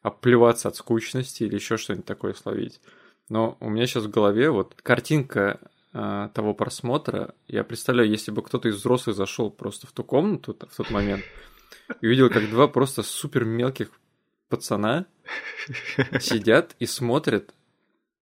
оплеваться 0.00 0.68
от 0.68 0.76
скучности 0.76 1.42
или 1.42 1.56
еще 1.56 1.76
что-нибудь 1.76 2.06
такое 2.06 2.32
словить. 2.32 2.80
Но 3.28 3.58
у 3.60 3.68
меня 3.68 3.86
сейчас 3.86 4.04
в 4.04 4.10
голове 4.10 4.50
вот 4.50 4.74
картинка 4.82 5.60
э, 5.92 6.28
того 6.32 6.54
просмотра, 6.54 7.34
я 7.48 7.64
представляю, 7.64 8.08
если 8.08 8.30
бы 8.30 8.42
кто-то 8.42 8.68
из 8.68 8.76
взрослых 8.76 9.16
зашел 9.16 9.50
просто 9.50 9.86
в 9.86 9.92
ту 9.92 10.04
комнату 10.04 10.56
в 10.58 10.76
тот 10.76 10.90
момент 10.90 11.22
и 12.00 12.06
увидел, 12.06 12.30
как 12.30 12.48
два 12.48 12.68
просто 12.68 13.02
супер 13.02 13.44
мелких 13.44 13.90
пацана 14.48 15.06
сидят 16.20 16.74
и 16.78 16.86
смотрят 16.86 17.54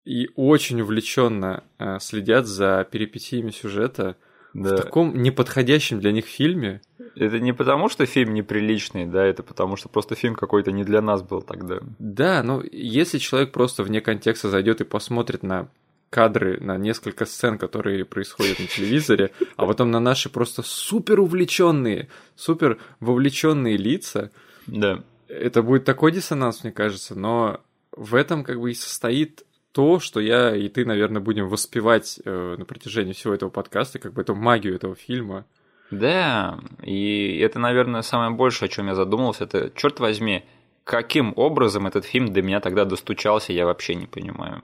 и 0.05 0.31
очень 0.37 0.81
увлеченно 0.81 1.65
э, 1.79 1.99
следят 2.01 2.47
за 2.47 2.87
перипетиями 2.91 3.51
сюжета 3.51 4.17
да. 4.53 4.77
в 4.77 4.81
таком 4.81 5.23
неподходящем 5.23 6.01
для 6.01 6.13
них 6.13 6.27
фильме. 6.27 6.83
Это 7.17 7.41
не 7.41 7.53
потому, 7.53 7.89
что 7.89 8.07
фильм 8.07 8.35
неприличный, 8.35 9.07
да, 9.07 9.25
это 9.25 9.43
потому, 9.43 9.77
что 9.77 9.89
просто 9.89 10.15
фильм 10.15 10.35
какой-то 10.35 10.73
не 10.73 10.85
для 10.85 11.01
нас 11.01 11.23
был 11.23 11.43
тогда. 11.43 11.79
Да, 11.99 12.43
но 12.43 12.63
если 12.71 13.19
человек 13.19 13.53
просто 13.53 13.83
вне 13.83 14.01
контекста 14.01 14.49
зайдет 14.49 14.81
и 14.81 14.85
посмотрит 14.85 15.43
на 15.43 15.69
кадры, 16.11 16.61
на 16.61 16.77
несколько 16.77 17.25
сцен, 17.27 17.59
которые 17.59 18.05
происходят 18.05 18.61
на 18.61 18.67
телевизоре, 18.67 19.33
а 19.57 19.67
потом 19.67 19.91
на 19.91 20.01
наши 20.01 20.29
просто 20.29 20.63
супер 20.63 21.19
увлеченные, 21.19 22.09
супер 22.37 22.79
вовлеченные 23.01 23.77
лица, 23.77 24.31
да. 24.69 25.03
это 25.29 25.63
будет 25.63 25.85
такой 25.85 26.13
диссонанс, 26.13 26.63
мне 26.63 26.73
кажется, 26.73 27.19
но 27.19 27.61
в 27.97 28.15
этом 28.15 28.45
как 28.45 28.61
бы 28.61 28.71
и 28.71 28.75
состоит 28.75 29.45
то, 29.75 29.99
что 29.99 30.21
я 30.21 30.55
и 30.55 30.69
ты, 30.69 30.85
наверное, 30.85 31.21
будем 31.21 31.49
воспевать 31.49 32.21
э, 32.25 32.57
на 32.57 32.65
протяжении 32.65 33.13
всего 33.13 33.35
этого 33.35 33.51
подкаста, 33.51 33.99
как 33.99 34.13
бы 34.13 34.23
эту 34.23 34.37
магию 34.37 34.77
этого 34.77 34.95
фильма. 34.95 35.47
Да, 35.91 36.61
и 36.81 37.39
это, 37.39 37.59
наверное, 37.59 38.03
самое 38.03 38.31
большее, 38.31 38.69
о 38.69 38.71
чем 38.71 38.87
я 38.87 38.95
задумался, 38.95 39.45
это, 39.45 39.73
черт 39.75 39.99
возьми, 39.99 40.45
каким 40.85 41.33
образом 41.37 41.89
этот 41.89 42.05
фильм 42.05 42.33
до 42.33 42.41
меня 42.41 42.61
тогда 42.61 42.85
достучался, 42.85 43.53
я 43.53 43.67
вообще 43.67 43.97
не 43.97 44.07
понимаю. 44.07 44.63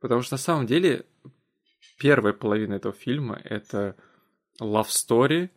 Потому 0.00 0.22
что 0.22 0.34
на 0.34 0.38
самом 0.38 0.66
деле 0.66 1.06
первая 1.98 2.32
половина 2.32 2.74
этого 2.74 2.94
фильма 2.94 3.40
это 3.42 3.96
love 4.60 4.86
story. 4.86 5.50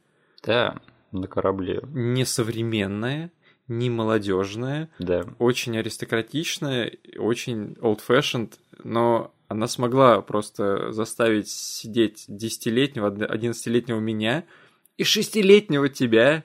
Да, 0.43 0.81
на 1.11 1.27
корабле. 1.27 1.81
Несовременная, 1.93 3.31
не 3.67 3.89
молодежная, 3.89 4.89
да. 4.99 5.23
очень 5.39 5.77
аристократичная, 5.77 6.93
очень 7.17 7.73
old-fashioned, 7.81 8.53
но 8.83 9.31
она 9.47 9.67
смогла 9.67 10.21
просто 10.21 10.91
заставить 10.91 11.49
сидеть 11.49 12.25
десятилетнего, 12.27 13.07
одиннадцатилетнего 13.07 13.99
меня 13.99 14.43
и 14.97 15.03
шестилетнего 15.03 15.89
тебя. 15.89 16.43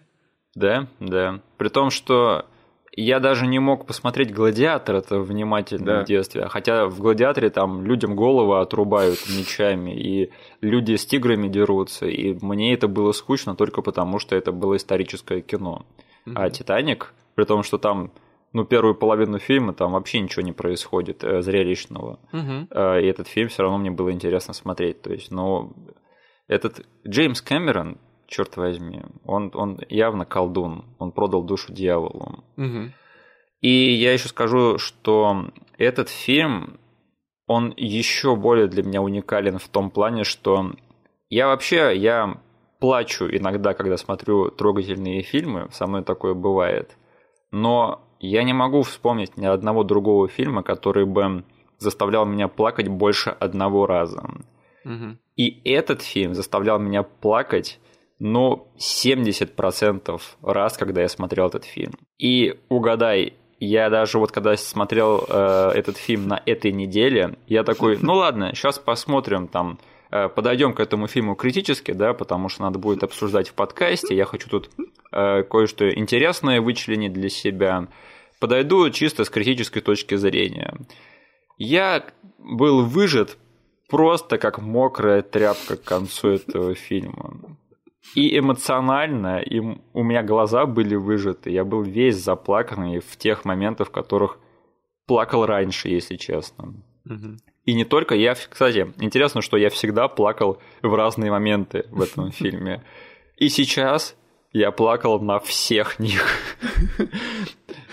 Да, 0.54 0.88
да. 0.98 1.40
При 1.56 1.68
том, 1.68 1.90
что 1.90 2.46
я 2.92 3.20
даже 3.20 3.46
не 3.46 3.58
мог 3.58 3.86
посмотреть 3.86 4.32
«Гладиатор» 4.32 4.96
это 4.96 5.20
внимательно 5.20 5.86
да. 5.86 6.02
в 6.02 6.06
детстве. 6.06 6.48
Хотя 6.48 6.86
в 6.86 6.98
«Гладиаторе» 7.00 7.50
там 7.50 7.84
людям 7.86 8.16
головы 8.16 8.60
отрубают 8.60 9.20
мечами, 9.28 9.94
и 9.94 10.32
люди 10.60 10.96
с 10.96 11.06
тиграми 11.06 11.48
дерутся, 11.48 12.06
и 12.06 12.36
мне 12.44 12.74
это 12.74 12.88
было 12.88 13.12
скучно 13.12 13.54
только 13.54 13.82
потому, 13.82 14.18
что 14.18 14.34
это 14.34 14.50
было 14.52 14.76
историческое 14.76 15.40
кино. 15.40 15.86
Mm-hmm. 16.26 16.32
А 16.34 16.50
«Титаник», 16.50 17.14
при 17.34 17.44
том, 17.44 17.62
что 17.62 17.78
там 17.78 18.12
ну, 18.52 18.64
первую 18.64 18.94
половину 18.94 19.38
фильма 19.38 19.72
там 19.72 19.92
вообще 19.92 20.20
ничего 20.20 20.42
не 20.42 20.52
происходит 20.52 21.22
э, 21.22 21.40
зрелищного. 21.40 22.18
Угу. 22.32 22.68
Э, 22.70 23.00
и 23.00 23.06
этот 23.06 23.28
фильм 23.28 23.48
все 23.48 23.62
равно 23.62 23.78
мне 23.78 23.90
было 23.90 24.10
интересно 24.12 24.54
смотреть. 24.54 25.02
То 25.02 25.12
есть, 25.12 25.30
но 25.30 25.72
этот 26.48 26.84
Джеймс 27.06 27.40
Кэмерон, 27.42 27.98
черт 28.26 28.56
возьми, 28.56 29.02
он, 29.24 29.50
он 29.54 29.78
явно 29.88 30.24
колдун, 30.24 30.84
он 30.98 31.12
продал 31.12 31.44
душу 31.44 31.72
дьяволу. 31.72 32.44
Угу. 32.56 32.92
И 33.60 33.92
я 33.94 34.12
еще 34.12 34.28
скажу, 34.28 34.78
что 34.78 35.50
этот 35.78 36.08
фильм, 36.08 36.80
он 37.46 37.72
еще 37.76 38.34
более 38.36 38.66
для 38.66 38.82
меня 38.82 39.00
уникален 39.00 39.58
в 39.58 39.68
том 39.68 39.90
плане, 39.90 40.24
что 40.24 40.72
я 41.28 41.46
вообще, 41.46 41.96
я 41.96 42.40
плачу 42.80 43.26
иногда, 43.30 43.74
когда 43.74 43.96
смотрю 43.96 44.50
трогательные 44.50 45.22
фильмы, 45.22 45.68
со 45.70 45.86
мной 45.86 46.02
такое 46.02 46.34
бывает. 46.34 46.96
Но 47.52 48.02
я 48.18 48.42
не 48.42 48.52
могу 48.52 48.82
вспомнить 48.82 49.36
ни 49.36 49.46
одного 49.46 49.84
другого 49.84 50.28
фильма, 50.28 50.62
который 50.62 51.06
бы 51.06 51.44
заставлял 51.78 52.26
меня 52.26 52.48
плакать 52.48 52.88
больше 52.88 53.30
одного 53.30 53.86
раза. 53.86 54.22
Угу. 54.84 55.18
И 55.36 55.60
этот 55.64 56.02
фильм 56.02 56.34
заставлял 56.34 56.78
меня 56.78 57.02
плакать, 57.02 57.78
ну, 58.18 58.68
70% 58.78 60.20
раз, 60.42 60.76
когда 60.76 61.02
я 61.02 61.08
смотрел 61.08 61.46
этот 61.46 61.64
фильм. 61.64 61.92
И 62.18 62.58
угадай, 62.68 63.34
я 63.58 63.90
даже 63.90 64.18
вот 64.18 64.32
когда 64.32 64.56
смотрел 64.56 65.24
э, 65.28 65.70
этот 65.74 65.96
фильм 65.96 66.28
на 66.28 66.42
этой 66.44 66.72
неделе, 66.72 67.36
я 67.46 67.62
такой, 67.62 67.98
ну 68.00 68.14
ладно, 68.14 68.54
сейчас 68.54 68.78
посмотрим 68.78 69.48
там, 69.48 69.78
подойдем 70.10 70.72
к 70.72 70.80
этому 70.80 71.06
фильму 71.06 71.34
критически, 71.34 71.92
да, 71.92 72.14
потому 72.14 72.48
что 72.48 72.62
надо 72.62 72.78
будет 72.78 73.02
обсуждать 73.02 73.48
в 73.48 73.54
подкасте. 73.54 74.16
Я 74.16 74.24
хочу 74.24 74.48
тут 74.48 74.70
э, 75.12 75.42
кое-что 75.44 75.88
интересное 75.90 76.60
вычленить 76.60 77.12
для 77.12 77.28
себя. 77.28 77.88
Подойду 78.40 78.88
чисто 78.90 79.24
с 79.24 79.30
критической 79.30 79.82
точки 79.82 80.16
зрения. 80.16 80.74
Я 81.58 82.04
был 82.38 82.84
выжат 82.84 83.36
просто 83.88 84.38
как 84.38 84.60
мокрая 84.60 85.22
тряпка 85.22 85.76
к 85.76 85.84
концу 85.84 86.28
этого 86.28 86.74
фильма. 86.74 87.56
И 88.14 88.36
эмоционально, 88.36 89.38
и 89.38 89.60
у 89.60 90.02
меня 90.02 90.22
глаза 90.22 90.66
были 90.66 90.96
выжаты. 90.96 91.50
Я 91.50 91.64
был 91.64 91.82
весь 91.82 92.16
заплаканный 92.16 92.98
в 92.98 93.16
тех 93.16 93.44
моментах, 93.44 93.88
в 93.88 93.92
которых 93.92 94.38
плакал 95.06 95.46
раньше, 95.46 95.88
если 95.88 96.16
честно. 96.16 96.74
Угу. 97.04 97.36
И 97.64 97.74
не 97.74 97.84
только 97.84 98.14
я, 98.14 98.34
кстати, 98.34 98.92
интересно, 98.98 99.42
что 99.42 99.56
я 99.56 99.70
всегда 99.70 100.08
плакал 100.08 100.58
в 100.82 100.94
разные 100.94 101.30
моменты 101.30 101.86
в 101.90 102.02
этом 102.02 102.30
фильме. 102.32 102.82
И 103.36 103.48
сейчас 103.48 104.16
я 104.52 104.70
плакал 104.70 105.20
на 105.20 105.38
всех 105.38 105.98
них. 105.98 106.24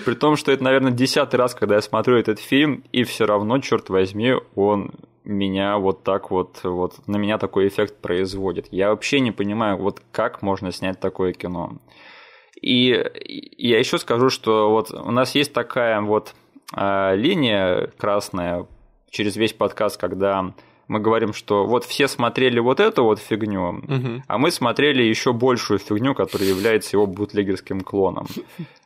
При 0.06 0.16
том, 0.16 0.36
что 0.36 0.52
это, 0.52 0.64
наверное, 0.64 0.92
десятый 0.92 1.38
раз, 1.38 1.54
когда 1.54 1.76
я 1.76 1.82
смотрю 1.82 2.18
этот 2.18 2.40
фильм, 2.40 2.84
и 2.92 3.04
все 3.04 3.26
равно, 3.26 3.60
черт 3.60 3.90
возьми, 3.90 4.34
он 4.56 4.92
меня 5.24 5.78
вот 5.78 6.04
так 6.04 6.32
вот, 6.32 6.62
вот 6.64 7.06
на 7.08 7.18
меня 7.18 7.38
такой 7.38 7.68
эффект 7.68 7.98
производит. 8.02 8.68
Я 8.72 8.90
вообще 8.90 9.20
не 9.20 9.32
понимаю, 9.32 9.78
вот 9.78 10.02
как 10.12 10.42
можно 10.42 10.72
снять 10.72 11.00
такое 11.00 11.34
кино. 11.34 11.78
И 12.62 12.90
я 13.58 13.78
еще 13.78 13.98
скажу, 13.98 14.30
что 14.30 14.72
вот 14.72 14.92
у 14.92 15.12
нас 15.12 15.36
есть 15.36 15.54
такая 15.54 16.02
вот 16.02 16.34
э, 16.76 17.16
линия 17.16 17.92
красная 17.98 18.66
через 19.18 19.36
весь 19.36 19.54
подкаст, 19.54 20.00
когда 20.00 20.54
мы 20.88 21.00
говорим, 21.00 21.34
что 21.34 21.66
вот 21.66 21.84
все 21.86 22.08
смотрели 22.08 22.60
вот 22.60 22.80
эту 22.80 23.04
вот 23.04 23.20
фигню, 23.20 23.80
угу. 23.80 24.24
а 24.28 24.38
мы 24.38 24.52
смотрели 24.52 25.02
еще 25.02 25.34
большую 25.34 25.80
фигню, 25.80 26.14
которая 26.14 26.48
является 26.48 26.98
его 26.98 27.08
бутлегерским 27.08 27.82
клоном. 27.82 28.28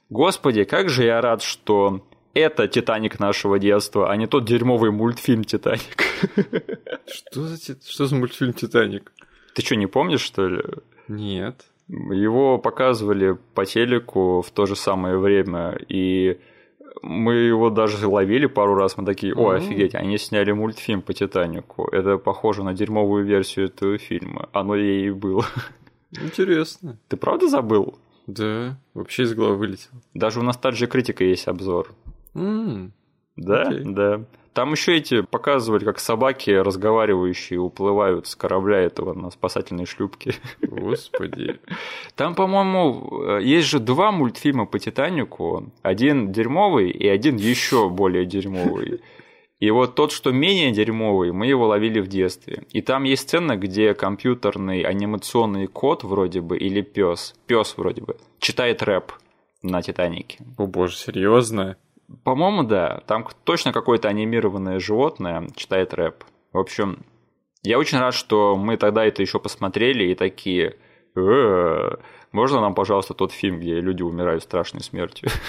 Господи, 0.09 0.63
как 0.63 0.87
же 0.87 1.03
я 1.03 1.19
рад, 1.19 1.41
что 1.41 2.01
это 2.33 2.69
Титаник 2.69 3.19
нашего 3.19 3.59
детства, 3.59 4.09
а 4.09 4.15
не 4.15 4.25
тот 4.25 4.45
дерьмовый 4.45 4.91
мультфильм 4.91 5.43
Титаник. 5.43 6.05
Что 7.07 7.41
за, 7.41 7.57
что 7.57 8.05
за 8.05 8.15
мультфильм 8.15 8.53
Титаник? 8.53 9.11
Ты 9.53 9.65
что, 9.65 9.75
не 9.75 9.87
помнишь, 9.87 10.21
что 10.21 10.47
ли? 10.47 10.63
Нет. 11.09 11.65
Его 11.89 12.57
показывали 12.57 13.37
по 13.53 13.65
телеку 13.65 14.41
в 14.41 14.49
то 14.51 14.65
же 14.65 14.77
самое 14.77 15.17
время, 15.17 15.77
и 15.89 16.39
мы 17.01 17.33
его 17.33 17.69
даже 17.69 18.07
ловили 18.07 18.45
пару 18.45 18.75
раз, 18.75 18.97
мы 18.97 19.05
такие, 19.05 19.33
о, 19.33 19.51
офигеть, 19.51 19.95
они 19.95 20.17
сняли 20.17 20.51
мультфильм 20.51 21.01
по 21.01 21.13
Титанику. 21.13 21.87
Это 21.91 22.17
похоже 22.17 22.63
на 22.63 22.73
дерьмовую 22.73 23.25
версию 23.25 23.67
этого 23.67 23.97
фильма. 23.97 24.49
Оно 24.53 24.75
ей 24.75 25.07
и 25.07 25.11
было. 25.11 25.45
Интересно. 26.11 26.97
Ты 27.07 27.17
правда 27.17 27.47
забыл? 27.47 27.97
Да, 28.27 28.77
вообще 28.93 29.23
из 29.23 29.33
головы 29.33 29.57
вылетел. 29.57 29.91
Даже 30.13 30.39
у 30.39 30.43
Ностальжи 30.43 30.87
Критика 30.87 31.23
есть 31.23 31.47
обзор. 31.47 31.93
Mm. 32.33 32.91
Да, 33.43 33.71
okay. 33.71 33.83
да. 33.85 34.21
Там 34.53 34.73
еще 34.73 34.97
эти 34.97 35.21
показывали, 35.21 35.85
как 35.85 35.99
собаки 35.99 36.51
разговаривающие 36.51 37.59
уплывают 37.59 38.27
с 38.27 38.35
корабля 38.35 38.79
этого 38.79 39.13
на 39.13 39.31
спасательной 39.31 39.85
шлюпке. 39.85 40.35
Господи. 40.61 41.59
Там, 42.15 42.35
по-моему, 42.35 43.39
есть 43.39 43.67
же 43.67 43.79
два 43.79 44.11
мультфильма 44.11 44.65
по 44.65 44.77
Титанику. 44.77 45.71
Один 45.83 46.33
дерьмовый 46.33 46.89
и 46.89 47.07
один 47.07 47.37
еще 47.37 47.89
более 47.89 48.25
дерьмовый. 48.25 48.99
И 49.61 49.69
вот 49.69 49.95
тот, 49.95 50.11
что 50.11 50.31
менее 50.31 50.71
дерьмовый, 50.71 51.31
мы 51.31 51.45
его 51.45 51.67
ловили 51.67 51.99
в 52.01 52.07
детстве. 52.07 52.63
И 52.71 52.81
там 52.81 53.03
есть 53.03 53.21
сцена, 53.21 53.55
где 53.55 53.93
компьютерный 53.93 54.81
анимационный 54.81 55.67
кот 55.67 56.03
вроде 56.03 56.41
бы, 56.41 56.57
или 56.57 56.81
пес, 56.81 57.35
пес 57.45 57.75
вроде 57.77 58.01
бы, 58.01 58.17
читает 58.39 58.81
рэп 58.81 59.13
на 59.61 59.83
Титанике. 59.83 60.39
О 60.57 60.65
боже, 60.65 60.95
серьезно? 60.95 61.77
По-моему, 62.23 62.63
да. 62.63 63.01
Там 63.07 63.27
точно 63.43 63.73
какое-то 63.73 64.07
анимированное 64.07 64.79
животное 64.79 65.47
читает 65.55 65.93
рэп. 65.93 66.23
В 66.53 66.57
общем, 66.57 66.99
я 67.63 67.77
очень 67.77 67.99
рад, 67.99 68.13
что 68.13 68.55
мы 68.55 68.77
тогда 68.77 69.05
это 69.05 69.21
еще 69.21 69.39
посмотрели 69.39 70.05
и 70.05 70.15
такие... 70.15 70.77
«Э, 71.15 71.91
можно 72.31 72.61
нам, 72.61 72.73
пожалуйста, 72.73 73.13
тот 73.13 73.33
фильм, 73.33 73.59
где 73.59 73.81
люди 73.81 74.01
умирают 74.01 74.43
страшной 74.43 74.81
смертью? 74.81 75.29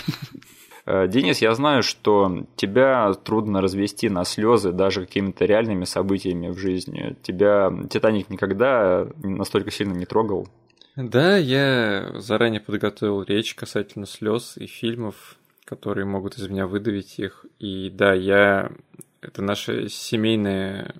Э, 0.85 1.07
Денис, 1.07 1.38
я 1.38 1.55
знаю, 1.55 1.85
что 1.85 2.44
тебя 2.57 3.12
трудно 3.14 3.61
развести 3.61 4.09
на 4.09 4.25
слезы 4.25 4.72
даже 4.72 5.07
какими-то 5.07 5.44
реальными 5.44 5.85
событиями 5.85 6.48
в 6.48 6.59
жизни. 6.59 7.16
Тебя 7.22 7.72
Титаник 7.88 8.31
никогда 8.31 9.07
настолько 9.22 9.70
сильно 9.70 9.92
не 9.92 10.07
трогал? 10.07 10.48
Да, 10.96 11.37
я 11.37 12.11
заранее 12.16 12.61
подготовил 12.61 13.22
речь 13.22 13.55
касательно 13.55 14.07
слез 14.07 14.57
и 14.57 14.66
фильмов, 14.66 15.37
которые 15.64 16.05
могут 16.05 16.38
из 16.38 16.48
меня 16.48 16.66
выдавить 16.66 17.18
их. 17.18 17.46
И 17.59 17.90
да, 17.90 18.12
я... 18.14 18.72
Это 19.20 19.42
наша 19.42 19.88
семейная 19.88 20.94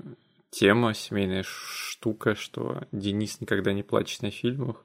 тема, 0.51 0.95
семейная 0.95 1.45
штука, 1.45 2.35
что 2.35 2.85
Денис 2.93 3.41
никогда 3.41 3.73
не 3.73 3.83
плачет 3.83 4.23
на 4.23 4.31
фильмах. 4.31 4.85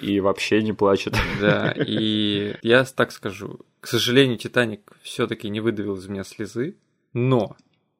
И 0.00 0.20
вообще 0.20 0.62
не 0.62 0.72
плачет. 0.72 1.14
Да, 1.40 1.72
и 1.76 2.56
я 2.62 2.84
так 2.84 3.12
скажу, 3.12 3.60
к 3.80 3.86
сожалению, 3.86 4.36
Титаник 4.36 4.92
все-таки 5.02 5.48
не 5.48 5.60
выдавил 5.60 5.96
из 5.96 6.06
меня 6.08 6.24
слезы, 6.24 6.76
но 7.12 7.56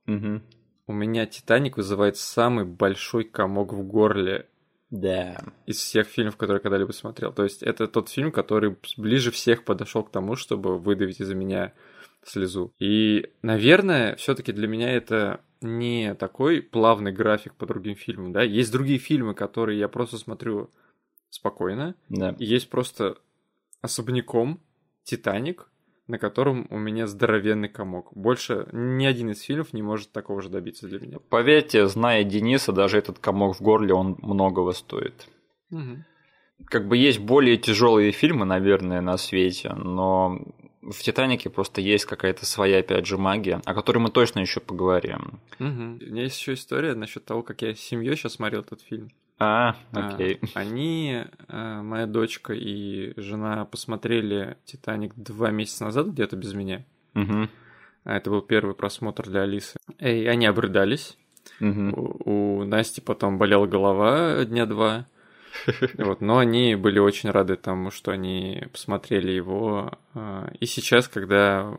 Угу. 0.06 0.40
у 0.86 0.92
меня 0.92 1.26
Титаник 1.26 1.76
вызывает 1.76 2.16
самый 2.16 2.64
большой 2.64 3.24
комок 3.24 3.72
в 3.72 3.82
горле 3.82 4.46
Да. 4.90 5.36
из 5.66 5.78
всех 5.78 6.06
фильмов, 6.06 6.36
которые 6.36 6.56
я 6.58 6.62
когда-либо 6.62 6.92
смотрел. 6.92 7.32
То 7.32 7.42
есть 7.42 7.62
это 7.62 7.88
тот 7.88 8.08
фильм, 8.08 8.30
который 8.30 8.76
ближе 8.96 9.30
всех 9.30 9.64
подошел 9.64 10.04
к 10.04 10.10
тому, 10.10 10.36
чтобы 10.36 10.78
выдавить 10.78 11.20
из 11.20 11.32
меня 11.32 11.72
слезу. 12.24 12.72
И, 12.78 13.30
наверное, 13.42 14.14
все-таки 14.16 14.52
для 14.52 14.68
меня 14.68 14.92
это 14.92 15.40
не 15.60 16.14
такой 16.14 16.60
плавный 16.62 17.12
график 17.12 17.54
по 17.54 17.66
другим 17.66 17.96
фильмам, 17.96 18.32
да. 18.32 18.42
Есть 18.42 18.72
другие 18.72 18.98
фильмы, 18.98 19.34
которые 19.34 19.78
я 19.78 19.88
просто 19.88 20.18
смотрю 20.18 20.70
спокойно, 21.30 21.94
Да. 22.08 22.34
и 22.38 22.44
есть 22.44 22.70
просто 22.70 23.18
особняком 23.80 24.60
Титаник, 25.04 25.68
на 26.08 26.18
котором 26.18 26.66
у 26.70 26.78
меня 26.78 27.06
здоровенный 27.06 27.68
комок. 27.68 28.12
Больше 28.14 28.68
ни 28.72 29.04
один 29.04 29.30
из 29.30 29.42
фильмов 29.42 29.72
не 29.72 29.82
может 29.82 30.12
такого 30.12 30.40
же 30.40 30.48
добиться 30.48 30.86
для 30.86 31.00
меня. 31.00 31.18
Поверьте, 31.28 31.86
зная 31.86 32.24
Дениса, 32.24 32.72
даже 32.72 32.98
этот 32.98 33.18
комок 33.18 33.56
в 33.56 33.62
горле, 33.62 33.94
он 33.94 34.16
многого 34.22 34.72
стоит. 34.72 35.28
Как 36.66 36.88
бы 36.88 36.96
есть 36.96 37.18
более 37.18 37.56
тяжелые 37.58 38.12
фильмы, 38.12 38.46
наверное, 38.46 39.00
на 39.00 39.18
свете, 39.18 39.72
но 39.74 40.40
в 40.80 41.02
Титанике 41.02 41.50
просто 41.50 41.80
есть 41.80 42.06
какая-то 42.06 42.46
своя, 42.46 42.78
опять 42.78 43.06
же, 43.06 43.18
магия, 43.18 43.60
о 43.64 43.74
которой 43.74 43.98
мы 43.98 44.10
точно 44.10 44.40
еще 44.40 44.60
поговорим. 44.60 45.40
Мгм. 45.58 45.98
У 46.00 46.04
меня 46.04 46.22
есть 46.22 46.38
еще 46.40 46.54
история 46.54 46.94
насчет 46.94 47.24
того, 47.24 47.42
как 47.42 47.62
я 47.62 47.74
с 47.74 47.80
семьей 47.80 48.16
сейчас 48.16 48.34
смотрел 48.34 48.62
этот 48.62 48.80
фильм. 48.80 49.10
А, 49.38 49.76
А, 49.92 50.08
окей. 50.08 50.40
Они, 50.54 51.24
а, 51.48 51.82
моя 51.82 52.06
дочка 52.06 52.54
и 52.54 53.12
жена 53.20 53.64
посмотрели 53.66 54.56
Титаник 54.64 55.12
два 55.14 55.50
месяца 55.50 55.84
назад 55.84 56.08
где-то 56.08 56.36
без 56.36 56.54
меня. 56.54 56.84
Мгм. 57.14 57.50
А 58.04 58.16
Это 58.16 58.30
был 58.30 58.40
первый 58.40 58.74
просмотр 58.74 59.28
для 59.28 59.42
Алисы. 59.42 59.76
И 59.98 60.26
они 60.26 60.46
обрыдались. 60.46 61.18
Мгм. 61.60 61.92
У, 61.94 62.60
у 62.60 62.64
Насти 62.64 63.00
потом 63.00 63.36
болела 63.38 63.66
голова 63.66 64.44
дня 64.44 64.66
два. 64.66 65.06
Вот, 65.98 66.20
но 66.20 66.38
они 66.38 66.74
были 66.74 66.98
очень 66.98 67.30
рады 67.30 67.56
тому, 67.56 67.90
что 67.90 68.12
они 68.12 68.64
посмотрели 68.72 69.32
его. 69.32 69.98
А, 70.14 70.50
И 70.60 70.66
сейчас, 70.66 71.08
когда 71.08 71.76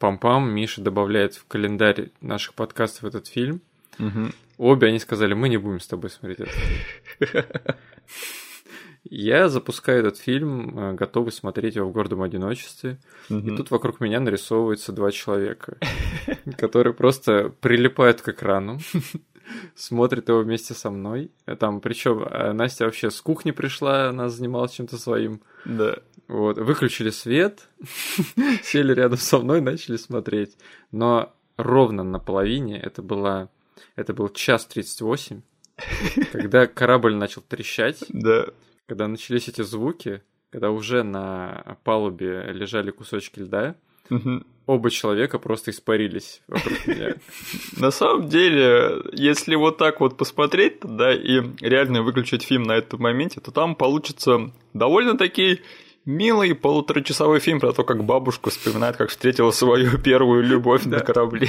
Пам-Пам 0.00 0.50
Миша 0.50 0.80
добавляет 0.82 1.34
в 1.34 1.46
календарь 1.46 2.10
наших 2.20 2.54
подкастов 2.54 3.04
этот 3.04 3.26
фильм, 3.26 3.60
Мгм. 3.98 4.32
обе 4.58 4.88
они 4.88 4.98
сказали, 4.98 5.34
мы 5.34 5.48
не 5.48 5.56
будем 5.56 5.80
с 5.80 5.86
тобой 5.86 6.10
смотреть 6.10 6.40
этот 6.40 6.54
фильм. 6.54 7.40
Я 9.10 9.48
запускаю 9.50 10.00
этот 10.00 10.16
фильм, 10.18 10.78
э, 10.78 10.92
готовый 10.94 11.30
смотреть 11.30 11.76
его 11.76 11.86
в 11.88 11.92
гордом 11.92 12.22
одиночестве. 12.22 12.98
И 13.28 13.34
Мгм. 13.34 13.56
тут 13.56 13.70
вокруг 13.70 14.00
меня 14.00 14.18
нарисовываются 14.18 14.92
два 14.92 15.10
человека, 15.10 15.76
которые 16.58 16.94
просто 16.94 17.50
прилипают 17.60 18.22
к 18.22 18.30
экрану, 18.30 18.78
смотрят 19.74 20.28
его 20.30 20.38
вместе 20.40 20.72
со 20.72 20.90
мной. 20.90 21.30
Там, 21.60 21.82
причем 21.82 22.26
Настя 22.56 22.86
вообще 22.86 23.10
с 23.10 23.20
кухни 23.20 23.50
пришла, 23.50 24.08
она 24.08 24.30
занималась 24.30 24.72
чем-то 24.72 24.96
своим. 24.96 25.42
Да. 25.66 25.96
Вот, 26.26 26.56
выключили 26.56 27.10
свет, 27.10 27.68
сели 28.62 28.94
рядом 28.94 29.18
со 29.18 29.38
мной, 29.38 29.60
начали 29.60 29.96
смотреть. 29.98 30.56
Но 30.92 31.34
ровно 31.58 32.02
на 32.04 32.18
половине, 32.18 32.80
это 32.80 33.02
была, 33.02 33.50
это 33.96 34.12
был 34.14 34.28
час 34.28 34.66
38, 34.66 35.42
когда 36.32 36.66
корабль 36.66 37.14
начал 37.14 37.42
трещать, 37.42 38.04
Да. 38.08 38.46
когда 38.86 39.08
начались 39.08 39.48
эти 39.48 39.62
звуки, 39.62 40.22
когда 40.50 40.70
уже 40.70 41.02
на 41.02 41.76
палубе 41.84 42.44
лежали 42.52 42.90
кусочки 42.90 43.40
льда, 43.40 43.74
Мгм. 44.10 44.46
оба 44.66 44.90
человека 44.90 45.38
просто 45.38 45.70
испарились 45.70 46.42
вокруг 46.46 46.86
меня. 46.86 47.14
На 47.78 47.90
самом 47.90 48.28
деле, 48.28 49.02
если 49.12 49.54
вот 49.54 49.78
так 49.78 50.00
вот 50.00 50.18
посмотреть, 50.18 50.80
да, 50.82 51.14
и 51.14 51.40
реально 51.60 52.02
выключить 52.02 52.42
фильм 52.42 52.64
на 52.64 52.72
этом 52.72 53.00
моменте, 53.00 53.40
то 53.40 53.50
там 53.50 53.74
получится 53.74 54.52
довольно-таки 54.74 55.62
милый 56.04 56.54
полуторачасовой 56.54 57.40
фильм 57.40 57.60
про 57.60 57.72
то, 57.72 57.82
как 57.82 58.04
бабушка 58.04 58.50
вспоминает, 58.50 58.96
как 58.98 59.08
встретила 59.08 59.52
свою 59.52 59.96
первую 60.02 60.42
любовь 60.42 60.84
на 60.84 61.00
корабле. 61.00 61.48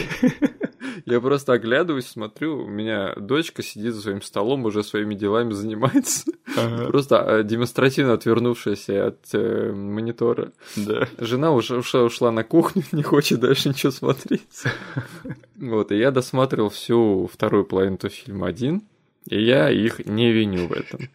Я 1.05 1.21
просто 1.21 1.53
оглядываюсь, 1.53 2.07
смотрю, 2.07 2.63
у 2.63 2.67
меня 2.67 3.13
дочка 3.15 3.63
сидит 3.63 3.93
за 3.93 4.01
своим 4.01 4.21
столом, 4.21 4.65
уже 4.65 4.83
своими 4.83 5.15
делами 5.15 5.51
занимается. 5.51 6.31
Ага. 6.57 6.87
Просто 6.87 7.15
э, 7.15 7.43
демонстративно 7.43 8.13
отвернувшаяся 8.13 9.07
от 9.07 9.19
э, 9.33 9.71
монитора. 9.71 10.51
Да. 10.75 11.07
Жена 11.17 11.51
уже 11.51 11.77
ушла, 11.77 12.31
на 12.31 12.43
кухню, 12.43 12.83
не 12.91 13.03
хочет 13.03 13.39
дальше 13.39 13.69
ничего 13.69 13.91
смотреть. 13.91 14.43
Вот, 15.55 15.91
и 15.93 15.97
я 15.97 16.11
досматривал 16.11 16.69
всю 16.69 17.29
вторую 17.31 17.63
половину 17.63 17.97
фильма 18.09 18.47
один, 18.47 18.83
и 19.27 19.41
я 19.41 19.69
их 19.69 20.05
не 20.05 20.31
виню 20.31 20.67
в 20.67 20.71
этом. 20.71 21.09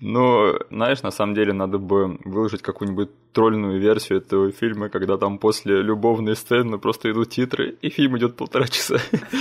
Ну, 0.00 0.54
знаешь, 0.70 1.02
на 1.02 1.10
самом 1.10 1.34
деле 1.34 1.52
надо 1.52 1.78
бы 1.78 2.18
выложить 2.24 2.62
какую-нибудь 2.62 3.10
тролльную 3.32 3.80
версию 3.80 4.18
этого 4.18 4.52
фильма, 4.52 4.88
когда 4.88 5.16
там 5.16 5.38
после 5.38 5.82
любовной 5.82 6.36
сцены 6.36 6.78
просто 6.78 7.10
идут 7.10 7.30
титры, 7.30 7.76
и 7.82 7.88
фильм 7.90 8.16
идет 8.18 8.36
полтора 8.36 8.66
часа. 8.66 8.98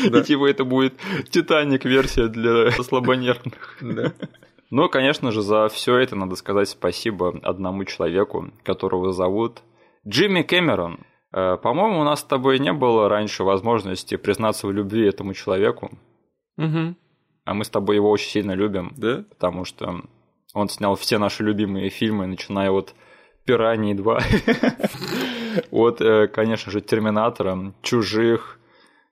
Да. 0.09 0.19
И 0.19 0.23
типа 0.23 0.49
это 0.49 0.63
будет 0.63 0.93
Титаник-версия 1.29 2.27
для 2.27 2.71
слабонервных. 2.71 3.77
Да. 3.81 4.13
Ну, 4.71 4.89
конечно 4.89 5.31
же, 5.31 5.43
за 5.43 5.67
все 5.67 5.97
это 5.97 6.15
надо 6.15 6.35
сказать 6.35 6.69
спасибо 6.69 7.39
одному 7.43 7.85
человеку, 7.85 8.51
которого 8.63 9.13
зовут 9.13 9.61
Джимми 10.07 10.41
Кэмерон. 10.41 11.01
Э, 11.31 11.57
По-моему, 11.57 11.99
у 11.99 12.03
нас 12.03 12.21
с 12.21 12.23
тобой 12.23 12.57
не 12.57 12.73
было 12.73 13.07
раньше 13.07 13.43
возможности 13.43 14.17
признаться 14.17 14.65
в 14.65 14.71
любви 14.71 15.07
этому 15.07 15.35
человеку, 15.35 15.91
Мгм. 16.57 16.95
А 17.45 17.53
мы 17.53 17.65
с 17.65 17.69
тобой 17.69 17.95
его 17.95 18.09
очень 18.09 18.29
сильно 18.29 18.53
любим, 18.53 18.93
Да? 18.97 19.23
потому 19.29 19.65
что 19.65 20.01
он 20.53 20.69
снял 20.69 20.95
все 20.95 21.17
наши 21.17 21.43
любимые 21.43 21.89
фильмы, 21.89 22.27
начиная 22.27 22.71
от 22.71 22.93
«Пираньи 23.45 23.93
2», 23.93 25.67
от, 25.71 26.01
э, 26.01 26.27
конечно 26.27 26.71
же, 26.71 26.81
«Терминатора», 26.81 27.73
«Чужих», 27.81 28.59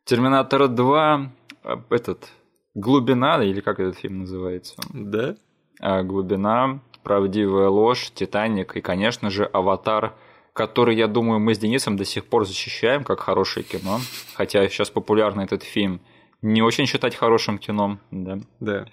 «Терминатора 0.06 0.68
2», 0.68 1.30
э, 1.64 1.76
этот, 1.90 2.30
«Глубина», 2.74 3.44
или 3.44 3.60
как 3.60 3.80
этот 3.80 3.98
фильм 3.98 4.20
называется? 4.20 4.76
Да? 4.94 5.36
А, 5.80 6.04
глубина, 6.04 6.80
правдивая 7.04 7.70
ложь, 7.70 8.12
Титаник 8.14 8.78
и, 8.78 8.82
конечно 8.82 9.30
же, 9.30 9.46
Аватар, 9.46 10.14
который, 10.54 10.96
я 10.96 11.08
думаю, 11.08 11.40
мы 11.40 11.56
с 11.56 11.60
Денисом 11.60 11.98
до 11.98 12.06
сих 12.06 12.26
пор 12.26 12.46
защищаем 12.46 13.04
как 13.04 13.20
хорошее 13.20 13.66
кино, 13.66 14.00
хотя 14.36 14.68
сейчас 14.70 14.90
популярный 14.90 15.46
этот 15.46 15.64
фильм 15.64 16.02
не 16.42 16.62
очень 16.62 16.86
считать 16.86 17.16
хорошим 17.16 17.58
кино, 17.58 18.00
да. 18.12 18.40
Да. 18.60 18.86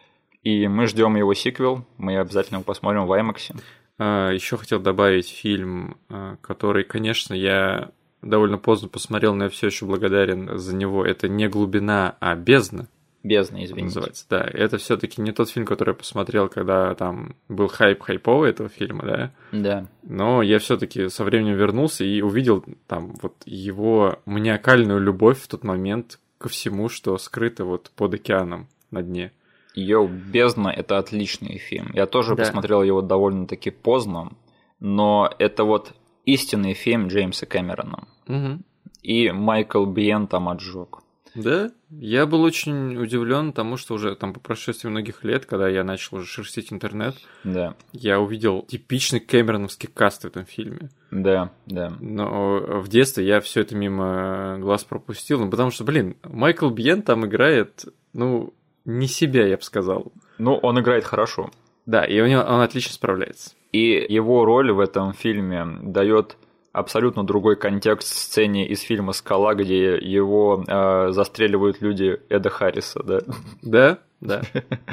И 0.42 0.68
мы 0.68 0.86
ждем 0.86 1.16
его 1.16 1.34
сиквел, 1.34 1.84
мы 1.96 2.18
обязательно 2.18 2.56
его 2.56 2.64
посмотрим 2.64 3.06
в 3.06 3.12
IMAX. 3.12 4.34
еще 4.34 4.56
хотел 4.56 4.80
добавить 4.80 5.28
фильм, 5.28 5.96
а, 6.08 6.36
который, 6.40 6.84
конечно, 6.84 7.34
я 7.34 7.90
довольно 8.22 8.58
поздно 8.58 8.88
посмотрел, 8.88 9.34
но 9.34 9.44
я 9.44 9.50
все 9.50 9.66
еще 9.66 9.86
благодарен 9.86 10.58
за 10.58 10.74
него. 10.74 11.04
Это 11.04 11.28
не 11.28 11.48
глубина, 11.48 12.16
а 12.20 12.34
бездна. 12.34 12.88
Бездна, 13.24 13.64
извините. 13.64 13.84
называется. 13.86 14.26
Да, 14.30 14.40
это 14.40 14.78
все-таки 14.78 15.20
не 15.20 15.32
тот 15.32 15.50
фильм, 15.50 15.66
который 15.66 15.90
я 15.90 15.94
посмотрел, 15.94 16.48
когда 16.48 16.94
там 16.94 17.34
был 17.48 17.66
хайп 17.66 18.02
хайповый 18.02 18.50
этого 18.50 18.68
фильма, 18.68 19.04
да. 19.04 19.32
Да. 19.50 19.86
Но 20.02 20.40
я 20.40 20.60
все-таки 20.60 21.08
со 21.08 21.24
временем 21.24 21.56
вернулся 21.56 22.04
и 22.04 22.20
увидел 22.20 22.64
там 22.86 23.14
вот 23.20 23.34
его 23.44 24.20
маниакальную 24.24 25.00
любовь 25.00 25.40
в 25.40 25.48
тот 25.48 25.64
момент 25.64 26.20
ко 26.38 26.48
всему, 26.48 26.88
что 26.88 27.18
скрыто 27.18 27.64
вот 27.64 27.90
под 27.96 28.14
океаном 28.14 28.68
на 28.90 29.02
дне. 29.02 29.32
Йоу, 29.74 30.08
«Бездна»— 30.08 30.68
это 30.76 30.98
отличный 30.98 31.58
фильм. 31.58 31.90
Я 31.94 32.06
тоже 32.06 32.34
Да. 32.34 32.42
посмотрел 32.42 32.82
его 32.82 33.02
довольно-таки 33.02 33.70
поздно, 33.70 34.32
но 34.80 35.30
это 35.38 35.64
вот 35.64 35.94
истинный 36.24 36.74
фильм 36.74 37.08
Джеймса 37.08 37.46
Кэмерона. 37.46 38.08
Угу. 38.26 38.58
И 39.02 39.30
Майкл 39.30 39.84
Биен 39.84 40.26
там 40.26 40.48
отжег. 40.48 40.98
Да, 41.38 41.70
я 41.90 42.26
был 42.26 42.42
очень 42.42 42.96
удивлен 42.96 43.52
тому, 43.52 43.76
что 43.76 43.94
уже 43.94 44.14
там 44.16 44.32
по 44.32 44.40
прошествии 44.40 44.88
многих 44.88 45.24
лет, 45.24 45.46
когда 45.46 45.68
я 45.68 45.84
начал 45.84 46.16
уже 46.16 46.26
шерстить 46.26 46.72
интернет, 46.72 47.16
Да, 47.44 47.74
я 47.92 48.20
увидел 48.20 48.62
типичный 48.62 49.20
Кэмероновский 49.20 49.88
каст 49.92 50.22
в 50.22 50.26
этом 50.26 50.44
фильме. 50.44 50.90
да, 51.10 51.52
да. 51.66 51.92
Но 52.00 52.80
в 52.80 52.88
детстве 52.88 53.26
я 53.26 53.40
все 53.40 53.60
это 53.60 53.74
мимо 53.76 54.58
глаз 54.58 54.84
пропустил, 54.84 55.40
ну 55.40 55.50
потому 55.50 55.70
что, 55.70 55.84
блин, 55.84 56.16
Майкл 56.24 56.68
Бьен 56.70 57.02
там 57.02 57.24
играет, 57.26 57.84
ну, 58.12 58.52
не 58.84 59.06
себя, 59.06 59.46
я 59.46 59.56
бы 59.56 59.62
сказал. 59.62 60.12
Ну, 60.38 60.54
он 60.56 60.80
играет 60.80 61.04
хорошо. 61.04 61.50
Да, 61.86 62.04
и 62.04 62.20
у 62.20 62.26
него 62.26 62.42
он 62.42 62.60
отлично 62.60 62.92
справляется. 62.92 63.52
И 63.72 64.06
его 64.08 64.44
роль 64.44 64.72
в 64.72 64.80
этом 64.80 65.12
фильме 65.12 65.64
дает 65.82 66.36
абсолютно 66.78 67.24
другой 67.24 67.56
контекст 67.56 68.08
сцене 68.08 68.66
из 68.66 68.80
фильма 68.80 69.12
«Скала», 69.12 69.54
где 69.54 69.96
его 69.96 70.64
э, 70.66 71.10
застреливают 71.10 71.80
люди 71.80 72.20
Эда 72.28 72.50
Харриса, 72.50 73.02
да. 73.02 73.20
Да, 73.62 73.98
да. 74.20 74.42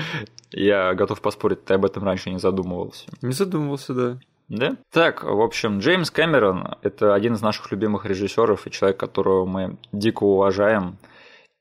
Я 0.52 0.94
готов 0.94 1.22
поспорить, 1.22 1.66
ты 1.66 1.74
об 1.74 1.86
этом 1.86 2.04
раньше 2.04 2.30
не 2.30 2.40
задумывался. 2.40 3.08
Не 3.22 3.34
задумывался, 3.34 3.94
да. 3.94 4.20
Да? 4.48 4.78
Так, 4.92 5.24
в 5.24 5.42
общем, 5.42 5.80
Джеймс 5.80 6.12
Кэмерон– 6.12 6.76
это 6.84 7.16
один 7.16 7.34
из 7.34 7.42
наших 7.42 7.72
любимых 7.72 8.06
режиссеров 8.06 8.68
и 8.68 8.72
человек, 8.72 8.98
которого 8.98 9.46
мы 9.46 9.78
дико 9.92 10.24
уважаем. 10.24 10.98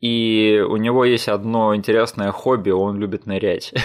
И 0.01 0.63
у 0.69 0.77
него 0.77 1.05
есть 1.05 1.29
одно 1.29 1.75
интересное 1.75 2.31
хобби– 2.31 2.71
он 2.73 2.99
любит 2.99 3.27
нырять. 3.27 3.73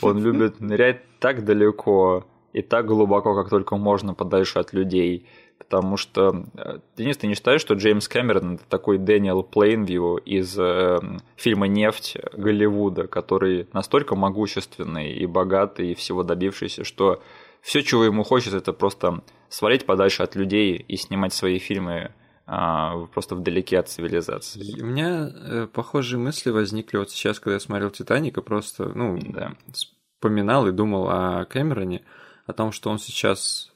Он 0.00 0.20
любит 0.20 0.58
нырять 0.60 1.02
так 1.20 1.44
далеко 1.44 2.26
и 2.52 2.62
так 2.62 2.86
глубоко, 2.86 3.34
как 3.34 3.50
только 3.50 3.76
можно, 3.76 4.14
подальше 4.14 4.58
от 4.58 4.72
людей. 4.72 5.26
Потому 5.58 5.96
что, 5.96 6.44
э, 6.54 6.78
Денис, 6.96 7.16
ты 7.16 7.26
не 7.26 7.34
считаешь, 7.34 7.60
что 7.60 7.74
Джеймс 7.74 8.08
Кэмерон 8.08 8.54
это 8.54 8.64
такой 8.68 8.98
Дэниел 8.98 9.42
Плейнвью 9.42 10.16
из 10.16 10.58
э, 10.58 11.00
фильма 11.36 11.68
«Нефть» 11.68 12.16
Голливуда, 12.32 13.06
который 13.06 13.68
настолько 13.72 14.16
могущественный 14.16 15.12
и 15.12 15.26
богатый 15.26 15.92
и 15.92 15.94
всего 15.94 16.24
добившийся, 16.24 16.84
что 16.84 17.22
все, 17.60 17.82
чего 17.82 18.04
ему 18.04 18.24
хочется, 18.24 18.58
это 18.58 18.72
просто 18.72 19.22
свалить 19.48 19.86
подальше 19.86 20.22
от 20.24 20.34
людей 20.34 20.76
и 20.76 20.96
снимать 20.96 21.32
свои 21.32 21.58
фильмы 21.58 22.12
а, 22.44 23.06
просто 23.06 23.36
вдалеке 23.36 23.78
от 23.78 23.88
цивилизации. 23.88 24.82
У 24.82 24.86
меня 24.86 25.30
э, 25.32 25.66
похожие 25.72 26.18
мысли 26.18 26.50
возникли 26.50 26.98
вот 26.98 27.10
сейчас, 27.10 27.38
когда 27.38 27.54
я 27.54 27.60
смотрел 27.60 27.90
«Титаник», 27.90 28.36
и 28.36 28.42
просто, 28.42 28.90
ну, 28.94 29.16
Да. 29.22 29.54
вспоминал 29.72 30.66
и 30.66 30.72
думал 30.72 31.08
о 31.08 31.44
Кэмероне, 31.44 32.02
о 32.46 32.52
том, 32.52 32.72
что 32.72 32.90
он 32.90 32.98
сейчас 32.98 33.72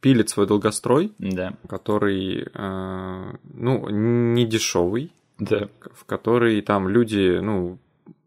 пилит 0.00 0.28
свой 0.28 0.46
долгострой, 0.46 1.12
Да. 1.18 1.54
который, 1.68 2.48
э, 2.52 3.32
ну, 3.54 3.88
не 3.88 4.46
дешевый, 4.46 5.12
Да. 5.38 5.68
в 5.94 6.04
который 6.04 6.60
там 6.62 6.88
люди, 6.88 7.38
ну, 7.40 7.78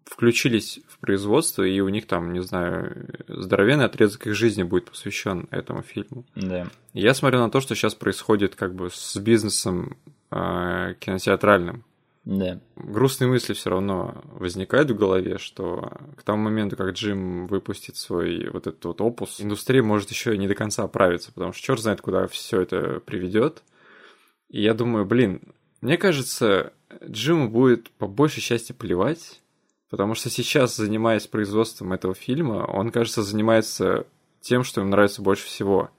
включились 0.05 0.81
в 0.89 0.97
производство, 0.99 1.63
и 1.63 1.79
у 1.79 1.87
них 1.87 2.05
там, 2.05 2.33
не 2.33 2.41
знаю, 2.41 3.07
здоровенный 3.29 3.85
отрезок 3.85 4.27
их 4.27 4.35
жизни 4.35 4.63
будет 4.63 4.89
посвящен 4.89 5.47
этому 5.51 5.81
фильму. 5.83 6.25
Да. 6.35 6.67
Я 6.93 7.13
смотрю 7.13 7.39
на 7.39 7.49
то, 7.49 7.61
что 7.61 7.75
сейчас 7.75 7.95
происходит 7.95 8.55
как 8.55 8.75
бы 8.75 8.89
с 8.91 9.15
бизнесом 9.17 9.97
э, 10.31 10.95
кинотеатральным. 10.99 11.85
Да. 12.23 12.59
Грустные 12.75 13.27
мысли 13.29 13.53
все 13.53 13.71
равно 13.71 14.21
возникают 14.25 14.91
в 14.91 14.95
голове, 14.95 15.39
что 15.39 15.91
к 16.15 16.23
тому 16.23 16.43
моменту, 16.43 16.77
как 16.77 16.91
Джим 16.91 17.47
выпустит 17.47 17.95
свой 17.95 18.47
вот 18.49 18.67
этот 18.67 18.85
вот 18.85 19.01
опус, 19.01 19.41
индустрия 19.41 19.81
может 19.81 20.11
еще 20.11 20.37
не 20.37 20.47
до 20.47 20.53
конца 20.53 20.83
оправиться, 20.83 21.31
потому 21.33 21.51
что 21.51 21.63
черт 21.63 21.79
знает, 21.79 22.01
куда 22.01 22.27
все 22.27 22.61
это 22.61 22.99
приведет. 22.99 23.63
И 24.49 24.61
я 24.61 24.75
думаю, 24.75 25.05
блин, 25.05 25.41
мне 25.81 25.97
кажется, 25.97 26.73
Джиму 27.03 27.49
будет 27.49 27.89
по 27.91 28.07
большей 28.07 28.41
части 28.41 28.71
плевать, 28.71 29.41
потому 29.89 30.13
что 30.13 30.29
сейчас, 30.29 30.75
занимаясь 30.75 31.25
производством 31.25 31.91
этого 31.91 32.13
фильма, 32.13 32.65
он, 32.67 32.91
кажется, 32.91 33.23
занимается 33.23 34.05
тем, 34.41 34.63
что 34.63 34.81
ему 34.81 34.91
нравится 34.91 35.23
больше 35.23 35.45
всего. 35.45 35.89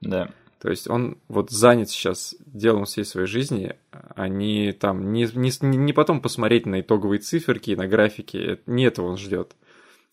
Да. 0.00 0.30
То 0.62 0.70
есть 0.70 0.88
он 0.88 1.18
вот 1.26 1.50
занят 1.50 1.90
сейчас 1.90 2.36
делом 2.46 2.84
всей 2.84 3.04
своей 3.04 3.26
жизни, 3.26 3.74
а 3.90 4.28
не 4.28 4.70
там, 4.70 5.12
не, 5.12 5.26
не, 5.34 5.76
не 5.76 5.92
потом 5.92 6.20
посмотреть 6.20 6.66
на 6.66 6.82
итоговые 6.82 7.18
циферки, 7.18 7.72
на 7.72 7.88
графики, 7.88 8.60
не 8.66 8.84
этого 8.84 9.08
он 9.08 9.18
ждет. 9.18 9.56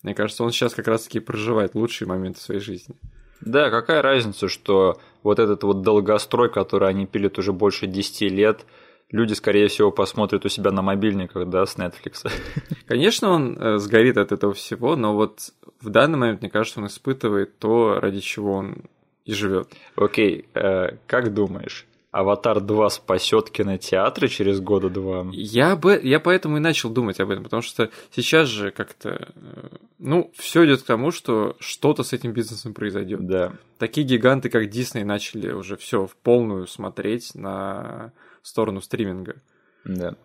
Мне 0.02 0.12
кажется, 0.12 0.42
он 0.42 0.50
сейчас 0.50 0.74
как 0.74 0.88
раз-таки 0.88 1.20
проживает 1.20 1.76
лучшие 1.76 2.08
моменты 2.08 2.40
своей 2.40 2.60
жизни. 2.60 2.96
Да, 3.40 3.70
какая 3.70 4.02
разница, 4.02 4.48
что 4.48 5.00
вот 5.22 5.38
этот 5.38 5.62
вот 5.62 5.82
долгострой, 5.82 6.50
который 6.50 6.88
они 6.88 7.06
пилят 7.06 7.38
уже 7.38 7.52
больше 7.52 7.86
10 7.86 8.32
лет, 8.32 8.66
люди, 9.12 9.34
скорее 9.34 9.68
всего, 9.68 9.92
посмотрят 9.92 10.44
у 10.44 10.48
себя 10.48 10.72
на 10.72 10.82
мобильниках, 10.82 11.48
да, 11.48 11.64
с 11.64 11.76
Netflix. 11.76 12.28
Конечно, 12.86 13.30
он 13.30 13.56
э, 13.56 13.78
сгорит 13.78 14.16
от 14.16 14.32
этого 14.32 14.52
всего, 14.52 14.96
но 14.96 15.14
вот 15.14 15.52
в 15.80 15.90
данный 15.90 16.18
момент, 16.18 16.40
мне 16.40 16.50
кажется, 16.50 16.80
он 16.80 16.88
испытывает 16.88 17.56
то, 17.60 18.00
ради 18.00 18.18
чего 18.18 18.54
он 18.54 18.82
и 19.30 19.34
живет. 19.34 19.68
Окей, 19.96 20.46
э, 20.54 20.96
как 21.06 21.32
думаешь, 21.32 21.86
Аватар 22.10 22.60
2 22.60 22.90
спасет 22.90 23.50
кинотеатры 23.50 24.26
через 24.26 24.60
года 24.60 24.90
два? 24.90 25.26
Я, 25.32 25.76
бы, 25.76 26.00
я 26.02 26.18
поэтому 26.18 26.56
и 26.56 26.60
начал 26.60 26.90
думать 26.90 27.20
об 27.20 27.30
этом, 27.30 27.44
потому 27.44 27.62
что 27.62 27.90
сейчас 28.10 28.48
же 28.48 28.72
как-то, 28.72 29.32
э, 29.36 29.76
ну, 29.98 30.32
все 30.34 30.66
идет 30.66 30.82
к 30.82 30.86
тому, 30.86 31.12
что 31.12 31.56
что-то 31.60 32.02
с 32.02 32.12
этим 32.12 32.32
бизнесом 32.32 32.74
произойдет. 32.74 33.24
Да, 33.24 33.52
Такие 33.78 34.04
гиганты, 34.04 34.48
как 34.50 34.68
Дисней, 34.68 35.04
начали 35.04 35.52
уже 35.52 35.76
все 35.76 36.06
в 36.06 36.16
полную 36.16 36.66
смотреть 36.66 37.34
на 37.36 38.12
сторону 38.42 38.80
стриминга. 38.80 39.36
да. 39.84 40.16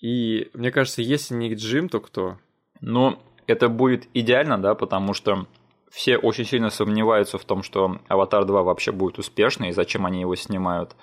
И 0.00 0.48
мне 0.54 0.70
кажется, 0.70 1.02
если 1.02 1.34
не 1.34 1.52
Джим, 1.54 1.88
то 1.88 2.00
кто? 2.00 2.38
Ну, 2.80 3.18
это 3.48 3.68
будет 3.68 4.06
идеально, 4.14 4.56
да, 4.58 4.76
потому 4.76 5.12
что 5.12 5.46
все 5.90 6.16
очень 6.16 6.44
сильно 6.44 6.70
сомневаются 6.70 7.38
в 7.38 7.44
том, 7.44 7.62
что 7.62 7.98
Аватар 8.08 8.44
2 8.44 8.62
вообще 8.62 8.92
будет 8.92 9.18
успешный 9.18 9.70
и 9.70 9.72
зачем 9.72 10.06
они 10.06 10.20
его 10.20 10.34
снимают. 10.36 10.96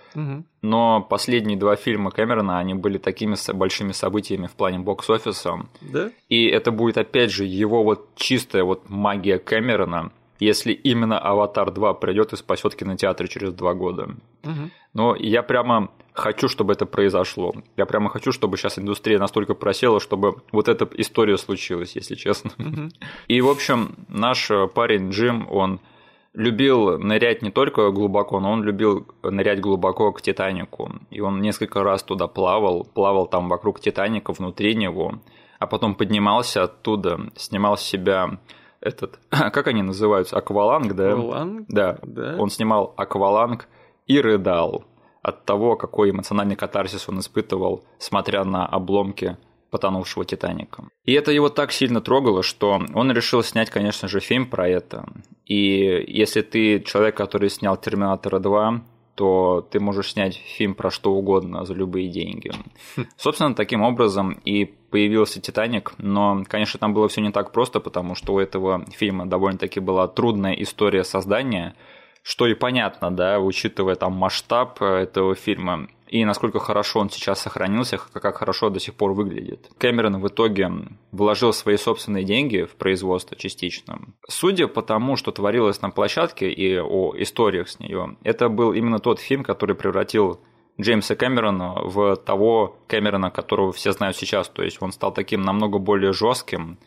Но 0.61 1.01
последние 1.01 1.57
два 1.57 1.75
фильма 1.75 2.11
Кэмерона, 2.11 2.59
они 2.59 2.73
были 2.73 2.97
такими 2.97 3.35
большими 3.53 3.91
событиями 3.91 4.47
в 4.47 4.53
плане 4.53 4.79
бокс-офиса. 4.79 5.65
Да? 5.81 6.11
И 6.29 6.45
это 6.47 6.71
будет, 6.71 6.97
опять 6.97 7.31
же, 7.31 7.45
его 7.45 7.83
вот 7.83 8.09
чистая 8.15 8.63
вот 8.63 8.89
магия 8.89 9.37
Кэмерона, 9.37 10.11
если 10.39 10.73
именно 10.73 11.19
«Аватар 11.19 11.69
2» 11.69 11.99
придет 11.99 12.33
и 12.33 12.37
спасет 12.37 12.75
кинотеатры 12.75 13.27
через 13.27 13.53
два 13.53 13.73
года. 13.73 14.15
Но 14.93 15.15
я 15.15 15.43
прямо 15.43 15.91
хочу, 16.15 16.47
чтобы 16.47 16.73
это 16.73 16.85
произошло. 16.85 17.53
Я 17.77 17.85
прямо 17.85 18.09
хочу, 18.09 18.31
чтобы 18.31 18.57
сейчас 18.57 18.79
индустрия 18.79 19.19
настолько 19.19 19.53
просела, 19.53 19.99
чтобы 19.99 20.41
вот 20.51 20.67
эта 20.67 20.87
история 20.95 21.37
случилась, 21.37 21.95
если 21.95 22.15
честно. 22.15 22.51
И, 23.27 23.41
в 23.41 23.49
общем, 23.49 23.95
наш 24.07 24.49
э, 24.49 24.67
парень 24.67 25.09
Джим, 25.09 25.47
он 25.51 25.79
любил 26.33 26.97
нырять 26.97 27.41
не 27.41 27.51
только 27.51 27.91
глубоко, 27.91 28.39
но 28.39 28.51
он 28.51 28.63
любил 28.63 29.07
нырять 29.23 29.59
глубоко 29.59 30.11
к 30.11 30.21
Титанику. 30.21 30.91
И 31.09 31.19
он 31.19 31.41
несколько 31.41 31.83
раз 31.83 32.03
туда 32.03 32.27
плавал, 32.27 32.85
плавал 32.85 33.27
там 33.27 33.49
вокруг 33.49 33.79
Титаника, 33.79 34.33
внутри 34.33 34.75
него, 34.75 35.19
а 35.59 35.67
потом 35.67 35.95
поднимался 35.95 36.63
оттуда, 36.63 37.19
снимал 37.35 37.77
с 37.77 37.81
себя 37.81 38.39
этот, 38.79 39.19
как 39.29 39.67
они 39.67 39.81
называются, 39.81 40.37
акваланг, 40.37 40.93
да? 40.93 41.11
Акваланг? 41.13 41.65
Да. 41.69 41.97
Да. 42.03 42.35
Он 42.39 42.49
снимал 42.49 42.93
акваланг 42.97 43.67
и 44.07 44.19
рыдал 44.19 44.85
от 45.25 45.43
того, 45.43 45.75
какой 45.75 46.11
эмоциональный 46.11 46.55
катарсис 46.55 47.09
он 47.09 47.19
испытывал, 47.19 47.83
смотря 47.97 48.43
на 48.43 48.65
обломки 48.65 49.37
потонувшего 49.71 50.23
Титаника. 50.23 50.83
И 51.03 51.13
это 51.13 51.31
его 51.31 51.49
так 51.49 51.71
сильно 51.71 51.99
трогало, 51.99 52.43
что 52.43 52.79
он 52.93 53.11
решил 53.11 53.43
снять, 53.43 53.71
конечно 53.71 54.07
же, 54.07 54.19
фильм 54.19 54.45
про 54.45 54.69
это. 54.69 55.05
И 55.45 56.05
если 56.07 56.41
ты 56.41 56.79
человек, 56.79 57.17
который 57.17 57.49
снял 57.49 57.75
«Терминатора 57.75 58.39
2», 58.39 58.81
то 59.15 59.65
ты 59.71 59.79
можешь 59.79 60.11
снять 60.11 60.35
фильм 60.35 60.75
про 60.75 60.91
что 60.91 61.13
угодно 61.13 61.65
за 61.65 61.73
любые 61.73 62.09
деньги. 62.09 62.51
Собственно, 63.17 63.55
таким 63.55 63.81
образом 63.81 64.37
и 64.45 64.65
появился 64.65 65.41
«Титаник», 65.41 65.93
но, 65.97 66.43
конечно, 66.47 66.79
там 66.79 66.93
было 66.93 67.07
все 67.07 67.21
не 67.21 67.31
так 67.31 67.51
просто, 67.51 67.79
потому 67.79 68.13
что 68.13 68.33
у 68.33 68.39
этого 68.39 68.85
фильма 68.91 69.25
довольно-таки 69.25 69.79
была 69.79 70.07
трудная 70.07 70.53
история 70.53 71.03
создания, 71.03 71.75
что 72.25 72.47
и 72.47 72.55
понятно, 72.55 73.11
да, 73.11 73.39
учитывая 73.39 73.93
там 73.93 74.13
масштаб 74.13 74.81
э, 74.81 75.03
этого 75.03 75.35
фильма 75.35 75.87
и 76.07 76.25
насколько 76.25 76.59
хорошо 76.59 76.99
он 76.99 77.11
сейчас 77.11 77.41
сохранился, 77.41 77.97
как 77.97 78.37
хорошо 78.37 78.69
до 78.69 78.79
сих 78.79 78.95
пор 78.95 79.13
выглядит. 79.13 79.69
Кэмерон 79.77 80.19
в 80.19 80.27
итоге 80.27 80.71
вложил 81.11 81.53
свои 81.53 81.77
собственные 81.77 82.23
деньги 82.23 82.63
в 82.63 82.75
производство 82.77 83.37
частично. 83.37 83.99
Судя 84.27 84.67
по 84.67 84.81
тому, 84.81 85.17
что 85.17 85.31
творилось 85.31 85.81
на 85.83 85.91
площадке 85.91 86.51
и 86.51 86.79
о 86.79 87.13
историях 87.15 87.69
с 87.69 87.79
нее, 87.79 88.17
это 88.23 88.49
был 88.49 88.73
именно 88.73 88.99
тот 88.99 89.19
фильм, 89.19 89.43
который 89.43 89.75
превратил 89.75 90.39
Джеймса 90.81 91.15
Кэмерона 91.15 91.73
в 91.83 92.15
того 92.15 92.75
Кэмерона, 92.87 93.29
которого 93.29 93.71
все 93.71 93.91
знают 93.91 94.17
сейчас. 94.17 94.49
То 94.49 94.63
есть 94.63 94.81
он 94.81 94.91
стал 94.93 95.13
таким 95.13 95.41
намного 95.41 95.77
более 95.77 96.11
жестким 96.11 96.79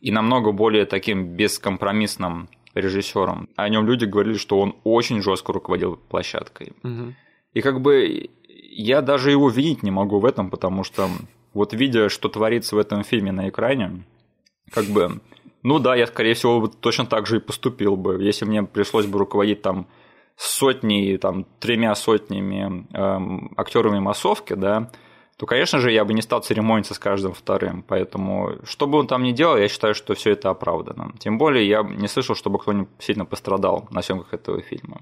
и 0.00 0.10
намного 0.10 0.52
более 0.52 0.86
таким 0.86 1.36
бескомпромиссным 1.36 2.48
режиссером. 2.74 3.48
О 3.56 3.68
нем 3.68 3.86
люди 3.86 4.04
говорили, 4.04 4.36
что 4.36 4.58
он 4.58 4.76
очень 4.84 5.22
жестко 5.22 5.52
руководил 5.52 5.96
площадкой. 5.96 6.72
И 7.54 7.60
как 7.60 7.80
бы 7.80 8.30
я 8.48 9.02
даже 9.02 9.30
его 9.30 9.48
винить 9.50 9.82
не 9.82 9.90
могу 9.90 10.18
в 10.18 10.24
этом, 10.24 10.50
потому 10.50 10.84
что 10.84 11.08
вот 11.54 11.74
видя, 11.74 12.08
что 12.08 12.28
творится 12.28 12.76
в 12.76 12.78
этом 12.78 13.04
фильме 13.04 13.32
на 13.32 13.48
экране, 13.48 14.04
как 14.70 14.86
бы, 14.86 15.20
ну 15.62 15.78
да, 15.78 15.94
я, 15.94 16.06
скорее 16.06 16.34
всего, 16.34 16.66
точно 16.66 17.06
так 17.06 17.26
же 17.26 17.36
и 17.36 17.40
поступил 17.40 17.96
бы, 17.96 18.22
если 18.22 18.46
мне 18.46 18.62
пришлось 18.62 19.06
бы 19.06 19.18
руководить 19.18 19.60
там 19.62 19.86
сотней, 20.36 21.18
там, 21.18 21.44
тремя 21.60 21.94
сотнями 21.94 22.86
эм, 22.94 23.52
актерами 23.56 23.98
массовки, 23.98 24.54
да, 24.54 24.90
то, 25.42 25.46
конечно 25.46 25.80
же, 25.80 25.90
я 25.90 26.04
бы 26.04 26.14
не 26.14 26.22
стал 26.22 26.40
церемониться 26.40 26.94
с 26.94 27.00
каждым 27.00 27.32
вторым. 27.32 27.82
Поэтому, 27.82 28.58
что 28.62 28.86
бы 28.86 28.96
он 28.98 29.08
там 29.08 29.24
ни 29.24 29.32
делал, 29.32 29.56
я 29.56 29.66
считаю, 29.66 29.92
что 29.92 30.14
все 30.14 30.30
это 30.30 30.50
оправдано. 30.50 31.14
Тем 31.18 31.36
более, 31.36 31.68
я 31.68 31.82
не 31.82 32.06
слышал, 32.06 32.36
чтобы 32.36 32.60
кто-нибудь 32.60 32.88
сильно 33.00 33.24
пострадал 33.24 33.88
на 33.90 34.02
съемках 34.02 34.32
этого 34.34 34.62
фильма. 34.62 35.00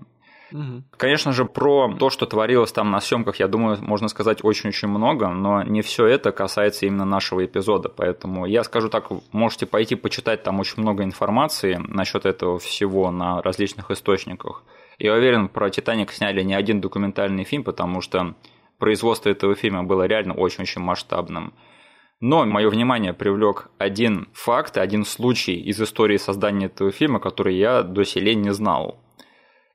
Угу. 0.50 0.84
Конечно 0.96 1.32
же, 1.32 1.44
про 1.44 1.94
то, 1.94 2.08
что 2.08 2.24
творилось 2.24 2.72
там 2.72 2.90
на 2.90 3.02
съемках, 3.02 3.36
я 3.36 3.48
думаю, 3.48 3.76
можно 3.82 4.08
сказать 4.08 4.42
очень-очень 4.42 4.88
много, 4.88 5.28
но 5.28 5.62
не 5.62 5.82
все 5.82 6.06
это 6.06 6.32
касается 6.32 6.86
именно 6.86 7.04
нашего 7.04 7.44
эпизода. 7.44 7.90
Поэтому 7.90 8.46
я 8.46 8.64
скажу 8.64 8.88
так, 8.88 9.10
можете 9.32 9.66
пойти 9.66 9.94
почитать 9.94 10.42
там 10.42 10.58
очень 10.58 10.80
много 10.80 11.04
информации 11.04 11.78
насчет 11.86 12.24
этого 12.24 12.58
всего 12.58 13.10
на 13.10 13.42
различных 13.42 13.90
источниках. 13.90 14.62
Я 14.98 15.12
уверен, 15.12 15.50
про 15.50 15.68
Титаник 15.68 16.12
сняли 16.12 16.42
не 16.42 16.54
один 16.54 16.80
документальный 16.80 17.44
фильм, 17.44 17.62
потому 17.62 18.00
что 18.00 18.34
производство 18.80 19.28
этого 19.28 19.54
фильма 19.54 19.84
было 19.84 20.06
реально 20.06 20.34
очень-очень 20.34 20.80
масштабным. 20.80 21.54
Но 22.20 22.44
мое 22.44 22.68
внимание 22.68 23.14
привлек 23.14 23.70
один 23.78 24.28
факт, 24.32 24.76
один 24.76 25.04
случай 25.04 25.54
из 25.54 25.80
истории 25.80 26.16
создания 26.16 26.66
этого 26.66 26.90
фильма, 26.90 27.20
который 27.20 27.56
я 27.56 27.82
до 27.82 28.04
сих 28.04 28.24
не 28.36 28.52
знал. 28.52 29.00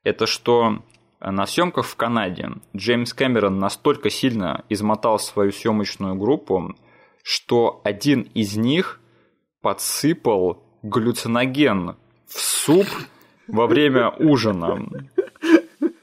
Это 0.03 0.27
что 0.27 0.83
на 1.19 1.47
съемках 1.47 1.85
в 1.85 1.95
Канаде 1.95 2.49
Джеймс 2.75 3.13
Кэмерон 3.13 3.57
настолько 3.57 4.09
сильно 4.09 4.63
измотал 4.69 5.17
свою 5.17 5.51
съемочную 5.51 6.15
группу, 6.15 6.75
что 7.23 7.81
один 7.83 8.21
из 8.35 8.55
них 8.55 8.99
подсыпал 9.61 10.63
глюциноген 10.83 11.95
в 12.27 12.39
суп 12.39 12.85
во 13.47 13.65
время 13.65 14.09
ужина 14.11 14.85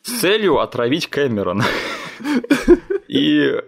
с 0.02 0.20
целью 0.20 0.58
отравить 0.58 1.06
Кэмерона. 1.08 1.64
И 3.12 3.62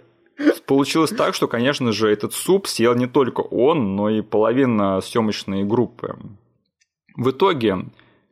получилось 0.66 1.10
так, 1.10 1.34
что, 1.34 1.48
конечно 1.48 1.92
же, 1.92 2.10
этот 2.10 2.32
суп 2.32 2.66
съел 2.66 2.94
не 2.94 3.06
только 3.06 3.42
он, 3.42 3.94
но 3.94 4.08
и 4.08 4.22
половина 4.22 5.02
съемочной 5.02 5.64
группы. 5.64 6.16
В 7.14 7.30
итоге 7.30 7.90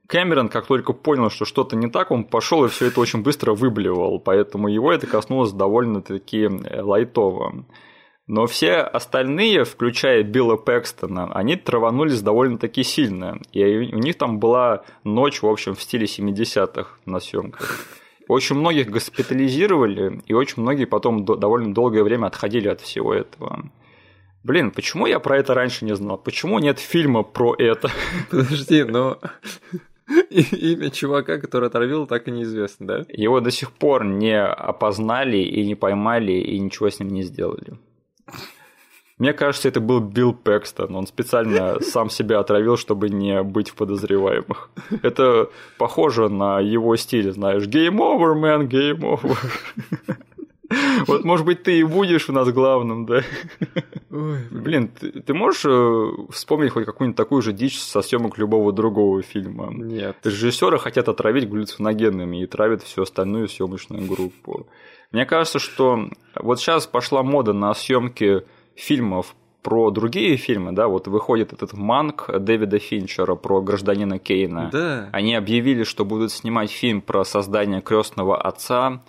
Кэмерон, 0.09 0.48
как 0.48 0.66
только 0.66 0.94
понял, 0.94 1.29
что 1.29 1.44
что-то 1.44 1.77
не 1.77 1.90
так, 1.90 2.12
он 2.12 2.25
пошел 2.25 2.64
и 2.64 2.68
все 2.68 2.87
это 2.87 2.98
очень 3.01 3.22
быстро 3.22 3.53
выблевал, 3.53 4.20
поэтому 4.20 4.68
его 4.68 4.90
это 4.90 5.07
коснулось 5.07 5.53
довольно-таки 5.53 6.44
э, 6.44 6.81
лайтово. 6.81 7.66
Но 8.27 8.46
все 8.46 8.77
остальные, 8.77 9.64
включая 9.64 10.22
Билла 10.22 10.57
Пэкстона, 10.57 11.31
они 11.35 11.57
траванулись 11.57 12.22
довольно-таки 12.22 12.85
сильно. 12.85 13.38
И 13.53 13.62
у 13.62 13.98
них 13.98 14.16
там 14.16 14.38
была 14.38 14.85
ночь, 15.05 15.42
в 15.42 15.46
общем, 15.46 15.75
в 15.75 15.83
стиле 15.83 16.07
70-х 16.07 16.88
на 17.05 17.20
съемках. 17.20 18.01
Очень 18.28 18.56
многих 18.56 18.90
госпитализировали, 18.90 20.22
и 20.26 20.35
очень 20.35 20.62
многие 20.62 20.85
потом 20.85 21.24
довольно 21.24 21.74
долгое 21.74 22.02
время 22.02 22.26
отходили 22.26 22.68
от 22.68 22.80
всего 22.80 23.14
этого. 23.14 23.70
Блин, 24.44 24.72
почему 24.72 25.06
я 25.06 25.20
про 25.20 25.38
это 25.38 25.54
раньше 25.54 25.85
не 25.85 25.94
знал? 25.94 26.18
Почему 26.18 26.58
нет 26.58 26.78
фильма 26.78 27.22
про 27.22 27.54
это? 27.58 27.90
Подожди, 28.30 28.82
но 28.85 29.18
имя 30.30 30.90
чувака, 30.90 31.38
который 31.38 31.68
отравил, 31.68 32.06
так 32.06 32.28
и 32.28 32.32
неизвестно, 32.32 32.87
да? 32.87 33.04
Его 33.08 33.40
до 33.40 33.50
сих 33.50 33.72
пор 33.72 34.04
не 34.04 34.40
опознали 34.40 35.38
и 35.38 35.64
не 35.64 35.74
поймали, 35.74 36.32
и 36.32 36.58
ничего 36.58 36.90
с 36.90 36.98
ним 36.98 37.11
не 37.11 37.22
сделали. 37.22 37.78
Мне 39.18 39.33
кажется, 39.33 39.68
это 39.68 39.81
был 39.81 40.01
Билл 40.01 40.33
Пэкстон. 40.33 40.94
Он 40.96 41.07
специально 41.07 41.81
сам 41.81 42.11
себя 42.11 42.40
отравил, 42.40 42.77
чтобы 42.77 43.09
не 43.09 43.42
быть 43.42 43.70
в 43.70 43.75
подозреваемых. 43.75 44.70
Это 45.03 45.48
похоже 45.79 46.29
на 46.29 46.61
его 46.61 46.96
стиль, 46.96 47.33
знаешь. 47.33 47.66
Game 47.66 47.98
over, 47.98 48.35
man, 48.35 48.68
game 48.68 49.01
over. 49.01 49.37
Вот, 51.07 51.25
может 51.25 51.44
быть, 51.44 51.62
ты 51.62 51.81
и 51.81 51.83
будешь 51.83 52.29
у 52.29 52.33
нас 52.33 52.51
главным, 52.51 53.07
да? 53.07 53.22
Ой, 54.11 54.38
блин, 54.51 54.88
ты, 54.88 55.20
ты 55.20 55.35
можешь 55.35 55.64
э, 55.66 56.11
вспомнить 56.31 56.70
хоть 56.70 56.85
какую-нибудь 56.87 57.16
такую 57.16 57.42
же 57.42 57.53
дичь 57.53 57.79
со 57.79 58.03
съемок 58.03 58.38
любого 58.38 58.72
другого 58.72 59.22
фильма? 59.22 59.72
Нет. 59.72 60.16
Режиссеры 60.25 60.79
хотят 60.79 61.09
отравить 61.09 61.48
глюциногенными 61.48 62.42
и 62.42 62.46
травят 62.46 62.83
всю 62.83 63.03
остальную 63.03 63.48
съемочную 63.48 64.07
группу. 64.07 64.66
Мне 65.11 65.27
кажется, 65.27 65.59
что 65.59 66.09
вот 66.37 66.59
сейчас 66.59 66.87
пошла 66.87 67.22
мода 67.22 67.53
на 67.53 67.75
съемки 67.75 68.44
фильмов 68.76 69.35
про 69.62 69.90
другие 69.90 70.37
фильмы, 70.37 70.72
да, 70.72 70.88
вот 70.88 71.06
выходит 71.06 71.52
этот 71.52 71.72
Манк 71.72 72.28
Дэвида 72.28 72.78
Финчера 72.78 73.37
про 73.37 73.62
гражданина 73.62 74.18
Кейна. 74.18 74.70
Да. 74.72 75.08
Они 75.12 75.35
объявили, 75.35 75.85
что 75.85 76.04
будут 76.04 76.32
снимать 76.32 76.70
фильм 76.70 77.00
про 77.00 77.24
создание 77.24 77.80
крестного 77.80 78.40
отца. 78.40 79.02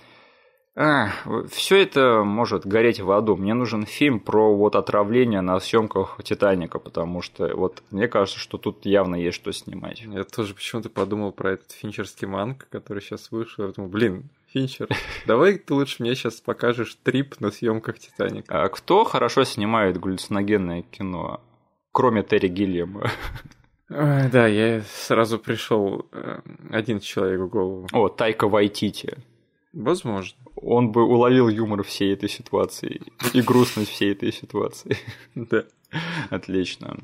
А, 0.75 1.09
все 1.51 1.83
это 1.83 2.23
может 2.23 2.65
гореть 2.65 2.99
в 2.99 3.11
аду. 3.11 3.35
Мне 3.35 3.53
нужен 3.53 3.85
фильм 3.85 4.19
про 4.19 4.55
вот 4.55 4.75
отравление 4.75 5.41
на 5.41 5.59
съемках 5.59 6.19
Титаника, 6.23 6.79
потому 6.79 7.21
что 7.21 7.55
вот 7.55 7.83
мне 7.91 8.07
кажется, 8.07 8.39
что 8.39 8.57
тут 8.57 8.85
явно 8.85 9.15
есть 9.15 9.35
что 9.35 9.51
снимать. 9.51 10.01
Я 10.01 10.23
тоже 10.23 10.55
почему-то 10.55 10.89
подумал 10.89 11.31
про 11.31 11.53
этот 11.53 11.71
финчерский 11.71 12.27
манк, 12.27 12.67
который 12.69 13.03
сейчас 13.03 13.29
вышел. 13.31 13.65
Я 13.65 13.71
думал, 13.71 13.89
блин, 13.89 14.29
Финчер, 14.53 14.87
давай 15.25 15.57
ты 15.57 15.73
лучше 15.73 16.03
мне 16.03 16.13
сейчас 16.13 16.39
покажешь 16.39 16.95
трип 17.01 17.39
на 17.39 17.49
съемках 17.49 17.97
Титаника. 17.97 18.63
А 18.63 18.69
кто 18.69 19.03
хорошо 19.03 19.45
снимает 19.45 19.99
галлюциногенное 19.99 20.83
кино, 20.83 21.41
кроме 21.91 22.21
Терри 22.21 22.49
Гиллиама? 22.49 23.09
Да, 23.89 24.47
я 24.47 24.81
сразу 24.81 25.39
пришел 25.39 26.07
э, 26.11 26.39
один 26.71 26.99
человек 26.99 27.41
в 27.41 27.49
голову. 27.49 27.87
О, 27.91 28.09
Тайка 28.09 28.47
Вайтити. 28.47 29.17
Возможно. 29.73 30.37
Он 30.55 30.91
бы 30.91 31.03
уловил 31.03 31.49
юмор 31.49 31.83
всей 31.83 32.13
этой 32.13 32.29
ситуации 32.29 33.01
и 33.33 33.41
грустность 33.41 33.89
всей 33.89 34.13
этой 34.13 34.31
ситуации. 34.31 34.97
Да. 35.35 35.65
Отлично. 36.29 36.97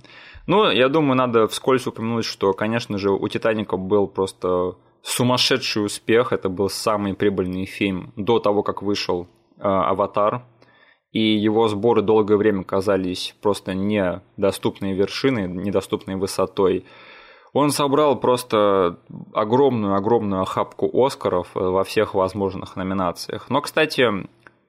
Ну, 0.48 0.70
я 0.72 0.90
думаю, 0.90 1.16
надо 1.16 1.48
вскользь 1.48 1.86
упомянуть, 1.86 2.26
что, 2.26 2.54
конечно 2.54 2.98
же, 2.98 3.12
у 3.12 3.28
Титаника 3.28 3.78
был 3.78 4.08
просто 4.08 4.76
сумасшедший 5.02 5.86
успех. 5.86 6.34
Это 6.34 6.50
был 6.50 6.70
самый 6.70 7.14
прибыльный 7.14 7.66
фильм 7.66 8.14
до 8.16 8.40
того, 8.40 8.64
как 8.64 8.82
вышел 8.82 9.28
э, 9.58 9.62
«Аватар». 9.62 10.44
И 11.12 11.20
его 11.20 11.68
сборы 11.68 12.04
долгое 12.04 12.38
время 12.38 12.64
казались 12.64 13.36
просто 13.42 13.74
недоступной 13.74 14.94
вершиной, 14.94 15.48
недоступной 15.48 16.16
высотой. 16.16 16.86
Он 17.52 17.72
собрал 17.72 18.20
просто 18.20 19.00
огромную-огромную 19.34 20.44
охапку 20.44 20.90
Оскаров 21.04 21.50
во 21.56 21.84
всех 21.84 22.14
возможных 22.14 22.76
номинациях. 22.76 23.50
Но, 23.50 23.62
кстати, 23.62 24.08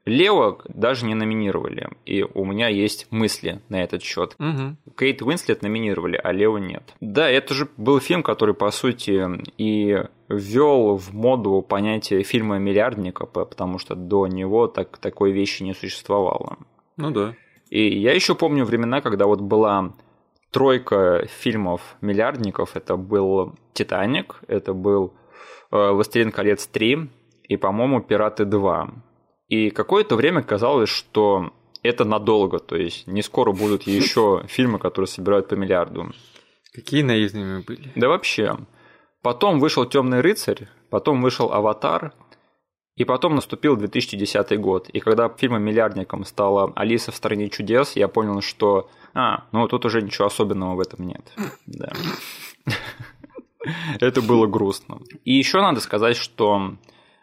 Лео 0.07 0.59
даже 0.69 1.05
не 1.05 1.15
номинировали, 1.15 1.89
и 2.07 2.23
у 2.23 2.45
меня 2.45 2.69
есть 2.69 3.07
мысли 3.11 3.61
на 3.69 3.83
этот 3.83 4.03
счет. 4.03 4.35
Угу. 4.39 4.95
Кейт 4.97 5.23
Уинслет 5.23 5.63
номинировали, 5.63 6.21
а 6.23 6.33
Лео 6.33 6.59
нет. 6.59 6.95
Да, 7.01 7.29
это 7.29 7.55
же 7.55 7.69
был 7.77 8.01
фильм, 8.01 8.23
который, 8.23 8.55
по 8.55 8.71
сути, 8.71 9.29
и 9.59 10.03
ввел 10.29 10.97
в 10.97 11.13
моду 11.13 11.61
понятие 11.63 12.23
фильма 12.23 12.59
миллиардника, 12.59 13.27
потому 13.27 13.79
что 13.79 13.95
до 13.95 14.27
него 14.27 14.69
так, 14.69 14.99
такой 14.99 15.33
вещи 15.33 15.63
не 15.63 15.75
существовало. 15.75 16.57
Ну 16.97 17.11
да. 17.11 17.35
И 17.69 18.01
я 18.01 18.13
еще 18.13 18.35
помню 18.35 18.65
времена, 18.65 19.01
когда 19.01 19.27
вот 19.27 19.41
была 19.41 19.93
тройка 20.51 21.27
фильмов 21.29 21.97
миллиардников. 22.01 22.77
Это 22.77 22.97
был 22.97 23.55
Титаник, 23.73 24.41
это 24.49 24.75
был 24.75 25.15
э, 25.71 25.91
Властелин 25.93 26.33
колец 26.33 26.67
3 26.67 27.11
и, 27.45 27.57
по-моему, 27.57 28.01
Пираты 28.01 28.45
2. 28.45 28.91
И 29.51 29.71
какое-то 29.71 30.17
время 30.17 30.43
казалось, 30.43 30.89
что 30.89 31.53
это 31.83 32.05
надолго, 32.05 32.59
то 32.59 32.77
есть 32.77 33.07
не 33.07 33.21
скоро 33.21 33.53
будут 33.53 33.83
еще 33.83 34.45
фильмы, 34.49 34.79
которые 34.79 35.09
собирают 35.09 35.49
по 35.49 35.55
миллиарду. 35.55 36.13
Какие 36.73 37.03
наивными 37.03 37.57
мы 37.57 37.63
были. 37.63 37.93
Да 37.97 38.09
вообще. 38.09 38.57
Потом 39.23 39.59
вышел 39.59 39.85
Темный 39.85 40.21
рыцарь, 40.21 40.69
потом 40.89 41.21
вышел 41.21 41.53
Аватар, 41.53 42.15
и 42.97 43.05
потом 43.05 43.35
наступил 43.35 43.77
2010 43.77 44.61
год. 44.61 44.89
И 44.91 45.01
когда 45.01 45.29
фильмом 45.29 45.63
миллиардником 45.63 46.25
стала 46.25 46.73
Алиса 46.77 47.13
в 47.13 47.17
стране 47.17 47.49
чудес, 47.49 47.97
я 47.97 48.09
понял, 48.09 48.41
что 48.43 48.89
а, 49.15 49.45
ну 49.53 49.67
тут 49.69 49.85
уже 49.85 50.01
ничего 50.01 50.27
особенного 50.27 50.77
в 50.77 50.81
этом 50.81 51.07
нет. 51.07 51.33
Да. 51.67 51.93
Это 54.01 54.23
было 54.23 54.47
грустно. 54.47 55.01
И 55.25 55.33
еще 55.33 55.61
надо 55.61 55.81
сказать, 55.81 56.17
что 56.17 56.77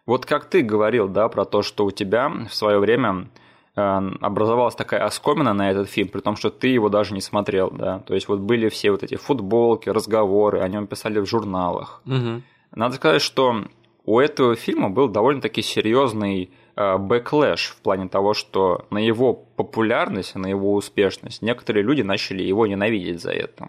вот 0.07 0.25
как 0.25 0.45
ты 0.45 0.63
говорил, 0.63 1.07
да, 1.07 1.27
про 1.27 1.45
то, 1.45 1.61
что 1.61 1.85
у 1.85 1.91
тебя 1.91 2.29
в 2.29 2.53
свое 2.55 2.79
время 2.79 3.27
э, 3.75 3.81
образовалась 4.21 4.73
такая 4.73 5.05
оскомина 5.05 5.53
на 5.53 5.69
этот 5.69 5.89
фильм, 5.89 6.07
при 6.07 6.21
том, 6.21 6.35
что 6.35 6.49
ты 6.49 6.69
его 6.69 6.89
даже 6.89 7.13
не 7.13 7.21
смотрел, 7.21 7.69
да. 7.69 7.99
То 7.99 8.15
есть 8.15 8.27
вот 8.27 8.39
были 8.39 8.69
все 8.69 8.89
вот 8.91 9.03
эти 9.03 9.15
футболки, 9.15 9.89
разговоры, 9.89 10.61
о 10.61 10.67
нем 10.67 10.87
писали 10.87 11.19
в 11.19 11.25
журналах. 11.25 12.01
Угу. 12.05 12.41
Надо 12.75 12.95
сказать, 12.95 13.21
что 13.21 13.65
у 14.05 14.19
этого 14.19 14.55
фильма 14.55 14.89
был 14.89 15.09
довольно-таки 15.09 15.61
серьезный 15.61 16.51
э, 16.77 16.97
backlash 16.97 17.67
в 17.67 17.81
плане 17.81 18.07
того, 18.07 18.33
что 18.33 18.85
на 18.89 18.99
его 18.99 19.33
популярность, 19.33 20.35
на 20.35 20.47
его 20.47 20.73
успешность 20.73 21.41
некоторые 21.41 21.83
люди 21.83 22.01
начали 22.01 22.41
его 22.41 22.65
ненавидеть 22.65 23.21
за 23.21 23.31
это. 23.31 23.67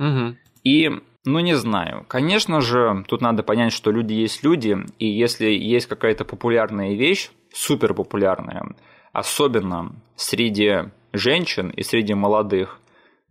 Угу. 0.00 0.36
И, 0.64 0.90
ну 1.24 1.40
не 1.40 1.56
знаю, 1.56 2.04
конечно 2.08 2.60
же, 2.60 3.04
тут 3.06 3.20
надо 3.20 3.42
понять, 3.42 3.72
что 3.72 3.90
люди 3.90 4.12
есть 4.12 4.42
люди, 4.42 4.76
и 4.98 5.06
если 5.06 5.46
есть 5.46 5.86
какая-то 5.86 6.24
популярная 6.24 6.94
вещь, 6.94 7.30
супер 7.52 7.94
популярная, 7.94 8.74
особенно 9.12 9.94
среди 10.16 10.90
женщин 11.12 11.70
и 11.70 11.82
среди 11.82 12.14
молодых, 12.14 12.80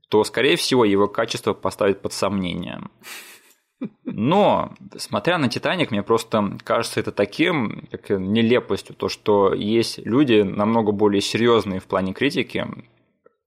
то, 0.09 0.23
скорее 0.23 0.55
всего, 0.55 0.85
его 0.85 1.07
качество 1.07 1.53
поставит 1.53 2.01
под 2.01 2.13
сомнение. 2.13 2.81
Но, 4.03 4.73
смотря 4.97 5.37
на 5.37 5.49
«Титаник», 5.49 5.89
мне 5.89 6.03
просто 6.03 6.57
кажется 6.63 6.99
это 6.99 7.11
таким, 7.11 7.87
как 7.89 8.09
нелепостью, 8.09 8.95
то, 8.95 9.09
что 9.09 9.53
есть 9.53 9.97
люди 10.05 10.41
намного 10.41 10.91
более 10.91 11.21
серьезные 11.21 11.79
в 11.79 11.85
плане 11.85 12.13
критики, 12.13 12.67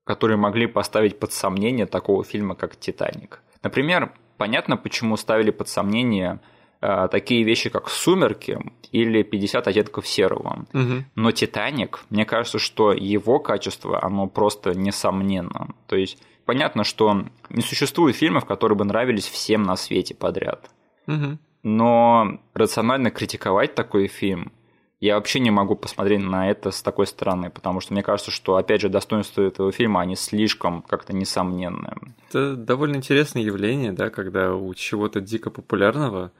которые 0.04 0.36
могли 0.36 0.66
поставить 0.66 1.18
под 1.18 1.32
сомнение 1.32 1.86
такого 1.86 2.24
фильма, 2.24 2.56
как 2.56 2.76
«Титаник». 2.76 3.42
Например, 3.62 4.12
понятно, 4.36 4.76
почему 4.76 5.16
ставили 5.16 5.50
под 5.50 5.68
сомнение 5.68 6.40
э, 6.80 7.08
такие 7.10 7.44
вещи, 7.44 7.70
как 7.70 7.88
«Сумерки» 7.88 8.58
или 8.92 9.22
«50 9.22 9.62
оттенков 9.68 10.06
серого». 10.06 10.66
Угу. 10.72 11.04
Но 11.14 11.32
«Титаник», 11.32 12.04
мне 12.10 12.24
кажется, 12.24 12.58
что 12.58 12.92
его 12.92 13.38
качество, 13.38 14.02
оно 14.04 14.26
просто 14.26 14.74
несомненно. 14.74 15.68
То 15.86 15.96
есть 15.96 16.18
понятно, 16.44 16.84
что 16.84 17.24
не 17.50 17.62
существует 17.62 18.16
фильмов, 18.16 18.44
которые 18.44 18.76
бы 18.76 18.84
нравились 18.84 19.26
всем 19.26 19.62
на 19.62 19.76
свете 19.76 20.14
подряд. 20.14 20.70
Угу. 21.06 21.38
Но 21.62 22.38
рационально 22.52 23.10
критиковать 23.10 23.74
такой 23.74 24.06
фильм 24.06 24.52
я 25.00 25.16
вообще 25.16 25.40
не 25.40 25.50
могу 25.50 25.76
посмотреть 25.76 26.22
на 26.22 26.50
это 26.50 26.70
с 26.70 26.82
такой 26.82 27.06
стороны, 27.06 27.50
потому 27.50 27.80
что 27.80 27.92
мне 27.92 28.02
кажется, 28.02 28.30
что, 28.30 28.56
опять 28.56 28.80
же, 28.80 28.88
достоинства 28.88 29.42
этого 29.42 29.72
фильма, 29.72 30.00
они 30.00 30.16
слишком 30.16 30.82
как-то 30.82 31.12
несомненные. 31.12 31.96
Это 32.28 32.56
довольно 32.56 32.96
интересное 32.96 33.42
явление, 33.42 33.92
да, 33.92 34.10
когда 34.10 34.54
у 34.54 34.72
чего-то 34.74 35.20
дико 35.20 35.50
популярного 35.50 36.32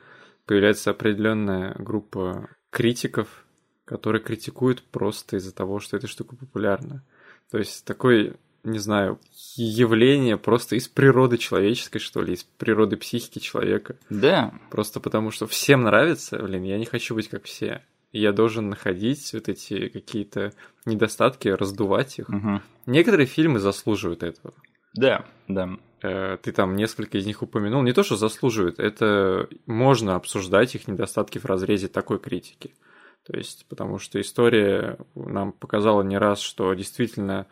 появляется 0.47 0.91
определенная 0.91 1.75
группа 1.79 2.49
критиков, 2.71 3.29
которые 3.85 4.23
критикуют 4.23 4.83
просто 4.83 5.37
из-за 5.37 5.55
того, 5.55 5.81
что 5.81 5.97
эта 5.97 6.07
штука 6.07 6.37
популярна. 6.37 7.03
То 7.51 7.59
есть 7.59 7.85
такой 7.85 8.35
не 8.65 8.79
знаю, 8.79 9.21
явление 9.57 10.39
просто 10.39 10.77
из 10.77 10.89
природы 10.89 11.37
человеческой, 11.37 11.99
что 11.99 12.23
ли, 12.23 12.33
из 12.33 12.45
природы 12.45 12.97
психики 12.97 13.39
человека. 13.39 13.97
Да. 14.09 14.55
Просто 14.71 15.01
потому, 15.01 15.31
что 15.31 15.47
всем 15.47 15.83
нравится, 15.83 16.39
блин, 16.39 16.63
я 16.63 16.79
не 16.79 16.87
хочу 16.87 17.15
быть 17.15 17.29
как 17.29 17.45
все. 17.45 17.83
Я 18.15 18.33
должен 18.33 18.69
находить 18.71 19.33
вот 19.33 19.49
эти 19.49 19.89
какие-то 19.89 20.53
недостатки, 20.87 21.49
раздувать 21.49 22.21
их. 22.21 22.29
Угу. 22.29 22.61
Некоторые 22.87 23.27
фильмы 23.27 23.59
заслуживают 23.59 24.23
этого. 24.23 24.55
Да, 24.95 25.25
да. 25.49 25.71
Э, 26.01 26.39
ты 26.41 26.53
там 26.53 26.77
несколько 26.77 27.19
из 27.19 27.27
них 27.27 27.43
упомянул. 27.43 27.83
Не 27.83 27.93
то, 27.93 28.05
что 28.05 28.15
заслуживают, 28.17 28.79
это 28.79 29.49
можно 29.67 30.15
обсуждать 30.15 30.77
их 30.77 30.87
недостатки 30.87 31.39
в 31.39 31.45
разрезе 31.45 31.89
такой 31.89 32.21
критики. 32.21 32.73
То 33.27 33.37
есть, 33.37 33.67
потому 33.69 33.99
что 33.99 34.21
история 34.21 34.97
нам 35.17 35.51
показала 35.51 36.03
не 36.03 36.17
раз, 36.17 36.41
что 36.41 36.73
действительно 36.75 37.49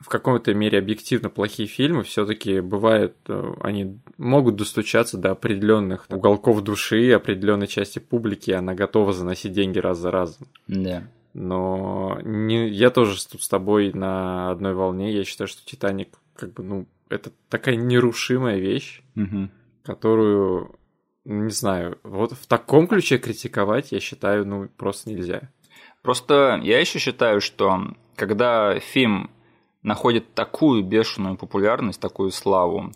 в 0.00 0.08
какой-то 0.08 0.54
мере 0.54 0.78
объективно 0.78 1.28
плохие 1.28 1.68
фильмы, 1.68 2.02
все-таки 2.04 2.60
бывает, 2.60 3.16
э, 3.28 3.52
они 3.60 4.00
могут 4.16 4.56
достучаться 4.56 5.18
до 5.18 5.32
определенных 5.32 6.06
уголков 6.08 6.62
души, 6.62 7.12
определенной 7.12 7.66
части 7.66 7.98
публики, 7.98 8.50
она 8.50 8.74
готова 8.74 9.12
заносить 9.12 9.52
деньги 9.52 9.78
раз 9.78 9.98
за 9.98 10.10
разом. 10.10 10.46
Да. 10.66 11.06
Но 11.34 12.18
не, 12.24 12.68
я 12.68 12.90
тоже 12.90 13.16
тут 13.28 13.42
с 13.42 13.48
тобой 13.48 13.92
на 13.92 14.50
одной 14.50 14.74
волне. 14.74 15.12
Я 15.12 15.24
считаю, 15.24 15.48
что 15.48 15.64
Титаник, 15.64 16.08
как 16.34 16.54
бы, 16.54 16.64
ну, 16.64 16.86
это 17.10 17.30
такая 17.50 17.76
нерушимая 17.76 18.58
вещь, 18.58 19.02
угу. 19.14 19.50
которую, 19.82 20.76
не 21.26 21.52
знаю, 21.52 21.98
вот 22.04 22.32
в 22.32 22.46
таком 22.46 22.88
ключе 22.88 23.18
критиковать, 23.18 23.92
я 23.92 24.00
считаю, 24.00 24.46
ну, 24.46 24.68
просто 24.76 25.10
нельзя. 25.10 25.50
Просто 26.02 26.58
я 26.62 26.80
еще 26.80 26.98
считаю, 26.98 27.42
что 27.42 27.94
когда 28.16 28.80
фильм 28.80 29.30
находит 29.82 30.34
такую 30.34 30.84
бешеную 30.84 31.36
популярность, 31.36 32.00
такую 32.00 32.30
славу, 32.30 32.92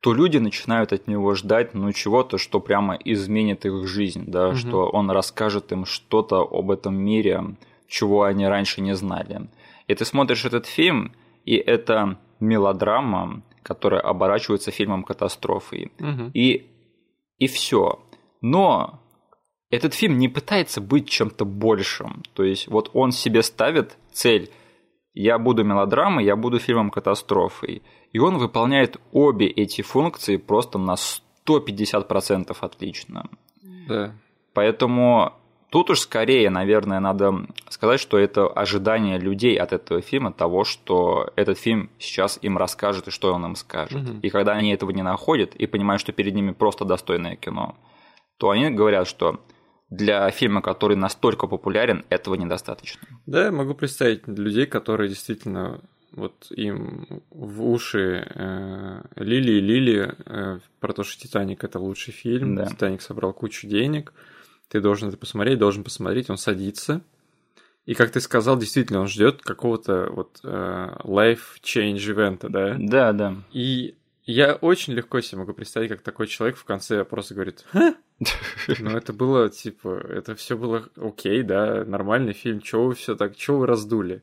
то 0.00 0.14
люди 0.14 0.38
начинают 0.38 0.92
от 0.92 1.06
него 1.08 1.34
ждать 1.34 1.74
ну 1.74 1.92
чего-то, 1.92 2.38
что 2.38 2.60
прямо 2.60 2.94
изменит 2.94 3.64
их 3.64 3.86
жизнь, 3.86 4.24
да, 4.26 4.48
угу. 4.48 4.56
что 4.56 4.88
он 4.88 5.10
расскажет 5.10 5.72
им 5.72 5.84
что-то 5.84 6.42
об 6.42 6.70
этом 6.70 6.94
мире, 6.94 7.56
чего 7.88 8.24
они 8.24 8.46
раньше 8.46 8.80
не 8.80 8.94
знали. 8.94 9.48
И 9.88 9.94
ты 9.94 10.04
смотришь 10.04 10.44
этот 10.44 10.66
фильм, 10.66 11.12
и 11.44 11.54
это 11.54 12.18
мелодрама, 12.40 13.42
которая 13.62 14.00
оборачивается 14.00 14.70
фильмом 14.70 15.02
катастрофой. 15.02 15.90
Угу. 15.98 16.30
И, 16.34 16.66
и 17.38 17.46
все. 17.46 18.00
Но 18.40 19.00
этот 19.70 19.94
фильм 19.94 20.18
не 20.18 20.28
пытается 20.28 20.80
быть 20.80 21.08
чем-то 21.08 21.44
большим. 21.44 22.22
То 22.34 22.44
есть 22.44 22.68
вот 22.68 22.90
он 22.92 23.12
себе 23.12 23.42
ставит 23.42 23.96
цель 24.12 24.50
я 25.16 25.38
буду 25.38 25.64
мелодрамой, 25.64 26.24
я 26.24 26.36
буду 26.36 26.58
фильмом 26.58 26.90
катастрофой. 26.90 27.82
И 28.12 28.18
он 28.18 28.36
выполняет 28.36 29.00
обе 29.12 29.46
эти 29.46 29.80
функции 29.82 30.36
просто 30.36 30.78
на 30.78 30.94
150% 31.46 32.56
отлично. 32.60 33.28
Да. 33.88 34.12
Поэтому 34.52 35.32
тут 35.70 35.88
уж 35.90 36.00
скорее, 36.00 36.50
наверное, 36.50 37.00
надо 37.00 37.46
сказать, 37.70 37.98
что 37.98 38.18
это 38.18 38.46
ожидание 38.46 39.18
людей 39.18 39.56
от 39.56 39.72
этого 39.72 40.02
фильма, 40.02 40.32
того, 40.32 40.64
что 40.64 41.30
этот 41.34 41.58
фильм 41.58 41.88
сейчас 41.98 42.38
им 42.42 42.58
расскажет 42.58 43.08
и 43.08 43.10
что 43.10 43.32
он 43.32 43.46
им 43.46 43.56
скажет. 43.56 44.06
Угу. 44.06 44.18
И 44.20 44.28
когда 44.28 44.52
они 44.52 44.70
этого 44.70 44.90
не 44.90 45.02
находят 45.02 45.54
и 45.54 45.66
понимают, 45.66 46.02
что 46.02 46.12
перед 46.12 46.34
ними 46.34 46.52
просто 46.52 46.84
достойное 46.84 47.36
кино, 47.36 47.74
то 48.36 48.50
они 48.50 48.68
говорят, 48.68 49.08
что 49.08 49.40
для 49.90 50.30
фильма, 50.30 50.62
который 50.62 50.96
настолько 50.96 51.46
популярен, 51.46 52.04
этого 52.08 52.34
недостаточно. 52.34 53.00
Да, 53.26 53.44
я 53.44 53.52
могу 53.52 53.74
представить 53.74 54.26
людей, 54.26 54.66
которые 54.66 55.08
действительно 55.08 55.80
вот 56.12 56.50
им 56.50 57.22
в 57.30 57.62
уши 57.62 58.26
э, 58.34 59.02
лили 59.16 59.52
и 59.52 59.60
лили 59.60 60.14
э, 60.24 60.58
про 60.80 60.92
то, 60.92 61.02
что 61.04 61.22
Титаник 61.22 61.62
это 61.62 61.78
лучший 61.78 62.12
фильм, 62.12 62.56
Да. 62.56 62.66
Титаник 62.66 63.02
собрал 63.02 63.32
кучу 63.32 63.66
денег, 63.66 64.12
ты 64.68 64.80
должен 64.80 65.08
это 65.08 65.18
посмотреть, 65.18 65.58
должен 65.58 65.84
посмотреть, 65.84 66.30
он 66.30 66.38
садится. 66.38 67.02
И 67.84 67.94
как 67.94 68.10
ты 68.10 68.20
сказал, 68.20 68.58
действительно, 68.58 69.00
он 69.00 69.06
ждет 69.06 69.42
какого-то 69.42 70.08
вот 70.10 70.40
э, 70.42 70.96
life 71.04 71.60
change 71.62 72.10
ивента, 72.10 72.48
да? 72.48 72.76
Да, 72.78 73.12
да. 73.12 73.36
И 73.52 73.94
я 74.26 74.54
очень 74.56 74.92
легко 74.92 75.20
себе 75.20 75.38
могу 75.38 75.52
представить, 75.54 75.90
как 75.90 76.02
такой 76.02 76.26
человек 76.26 76.56
в 76.56 76.64
конце 76.64 77.04
просто 77.04 77.34
говорит, 77.34 77.64
«Ха?» 77.70 77.94
Ну, 78.78 78.90
это 78.90 79.12
было, 79.12 79.48
типа, 79.48 79.88
это 80.08 80.34
все 80.34 80.56
было 80.56 80.88
окей, 80.96 81.42
да, 81.42 81.84
нормальный 81.84 82.32
фильм, 82.32 82.60
чего 82.60 82.86
вы 82.86 82.94
все 82.94 83.14
так, 83.14 83.36
чего 83.36 83.58
вы 83.58 83.66
раздули? 83.66 84.22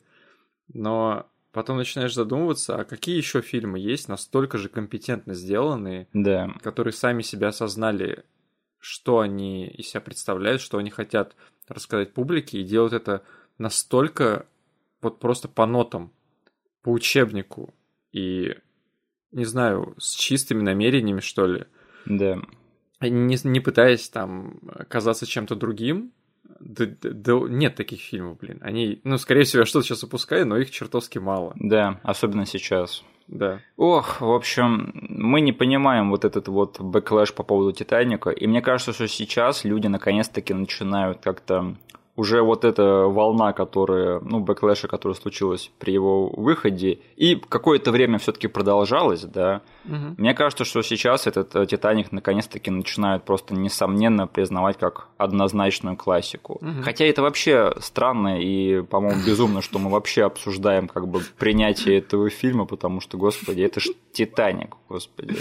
Но 0.74 1.28
потом 1.52 1.78
начинаешь 1.78 2.14
задумываться, 2.14 2.76
а 2.76 2.84
какие 2.86 3.16
еще 3.16 3.42
фильмы 3.42 3.80
есть 3.80 4.08
настолько 4.08 4.58
же 4.58 4.70
компетентно 4.70 5.34
сделанные, 5.36 6.08
Да. 6.14 6.50
которые 6.62 6.94
сами 6.94 7.22
себя 7.22 7.50
осознали, 7.50 8.24
что 8.80 9.20
они 9.20 9.68
из 9.68 9.90
себя 9.90 10.02
представляют, 10.02 10.62
что 10.62 10.78
они 10.80 10.90
хотят 10.90 11.36
рассказать 11.68 12.14
публике, 12.14 12.60
и 12.60 12.64
делают 12.64 12.94
это 12.94 13.24
настолько 13.58 14.48
вот 15.02 15.20
просто 15.20 15.48
по 15.48 15.66
нотам, 15.66 16.12
по 16.82 16.90
учебнику, 16.90 17.74
и, 18.12 18.58
не 19.34 19.46
знаю, 19.46 19.96
с 19.98 20.14
чистыми 20.14 20.62
намерениями, 20.62 21.20
что 21.20 21.46
ли. 21.46 21.66
Да. 22.06 22.40
Не, 23.02 23.38
не 23.44 23.60
пытаясь 23.60 24.08
там 24.10 24.60
казаться 24.88 25.26
чем-то 25.26 25.56
другим, 25.56 26.12
да, 26.60 26.86
да- 27.02 27.40
нет 27.50 27.76
таких 27.76 28.00
фильмов, 28.02 28.38
блин. 28.38 28.60
Они, 28.62 29.02
ну, 29.04 29.18
скорее 29.18 29.44
всего, 29.44 29.62
я 29.62 29.66
что-то 29.66 29.86
сейчас 29.86 30.04
упускаю, 30.04 30.48
но 30.48 30.58
их 30.58 30.72
чертовски 30.72 31.20
мало. 31.20 31.54
Да, 31.56 32.00
особенно 32.04 32.46
сейчас. 32.46 33.04
Да. 33.28 33.60
Ох, 33.78 34.22
в 34.22 34.32
общем, 34.32 34.92
мы 34.94 35.42
не 35.42 35.52
понимаем 35.54 36.10
вот 36.10 36.26
этот 36.26 36.48
вот 36.48 36.80
backlash 36.80 37.34
по 37.34 37.44
поводу 37.44 37.72
Титаника, 37.72 38.30
и 38.30 38.48
мне 38.48 38.62
кажется, 38.62 38.94
что 38.94 39.08
сейчас 39.08 39.64
люди 39.64 39.88
наконец-таки 39.88 40.54
начинают 40.54 41.20
как-то 41.22 41.76
уже 42.16 42.42
вот 42.44 42.64
эта 42.64 43.06
волна, 43.08 43.54
которая, 43.54 44.20
ну, 44.20 44.40
backlash 44.40 44.78
а, 44.78 44.88
которая 44.88 45.16
случилась 45.16 45.72
при 45.80 45.94
его 45.94 46.30
выходе, 46.30 47.00
и 47.16 47.36
какое-то 47.36 47.92
время 47.92 48.20
все 48.20 48.32
таки 48.32 48.48
продолжалась, 48.48 49.24
да, 49.24 49.62
угу. 49.86 50.16
мне 50.18 50.34
кажется, 50.36 50.64
что 50.64 50.84
сейчас 50.84 51.26
этот 51.26 51.56
э, 51.56 51.66
«Титаник» 51.66 52.12
наконец-таки 52.12 52.70
начинают 52.70 53.24
просто 53.24 53.56
несомненно 53.56 54.28
признавать 54.28 54.78
как 54.78 55.08
однозначную 55.18 55.98
классику. 55.98 56.60
Угу. 56.62 56.84
Хотя 56.84 57.06
это 57.06 57.24
вообще 57.24 57.74
странно 57.80 58.40
и, 58.40 58.82
по-моему, 58.82 59.22
безумно, 59.26 59.62
что 59.62 59.80
мы 59.80 59.90
вообще 59.90 60.24
обсуждаем 60.24 60.88
как 60.88 61.08
бы 61.08 61.22
принятие 61.40 61.98
этого 61.98 62.30
фильма, 62.30 62.66
потому 62.66 63.02
что, 63.02 63.18
господи, 63.18 63.62
это 63.62 63.80
ж 63.80 63.88
«Титаник», 64.12 64.76
господи. 64.88 65.36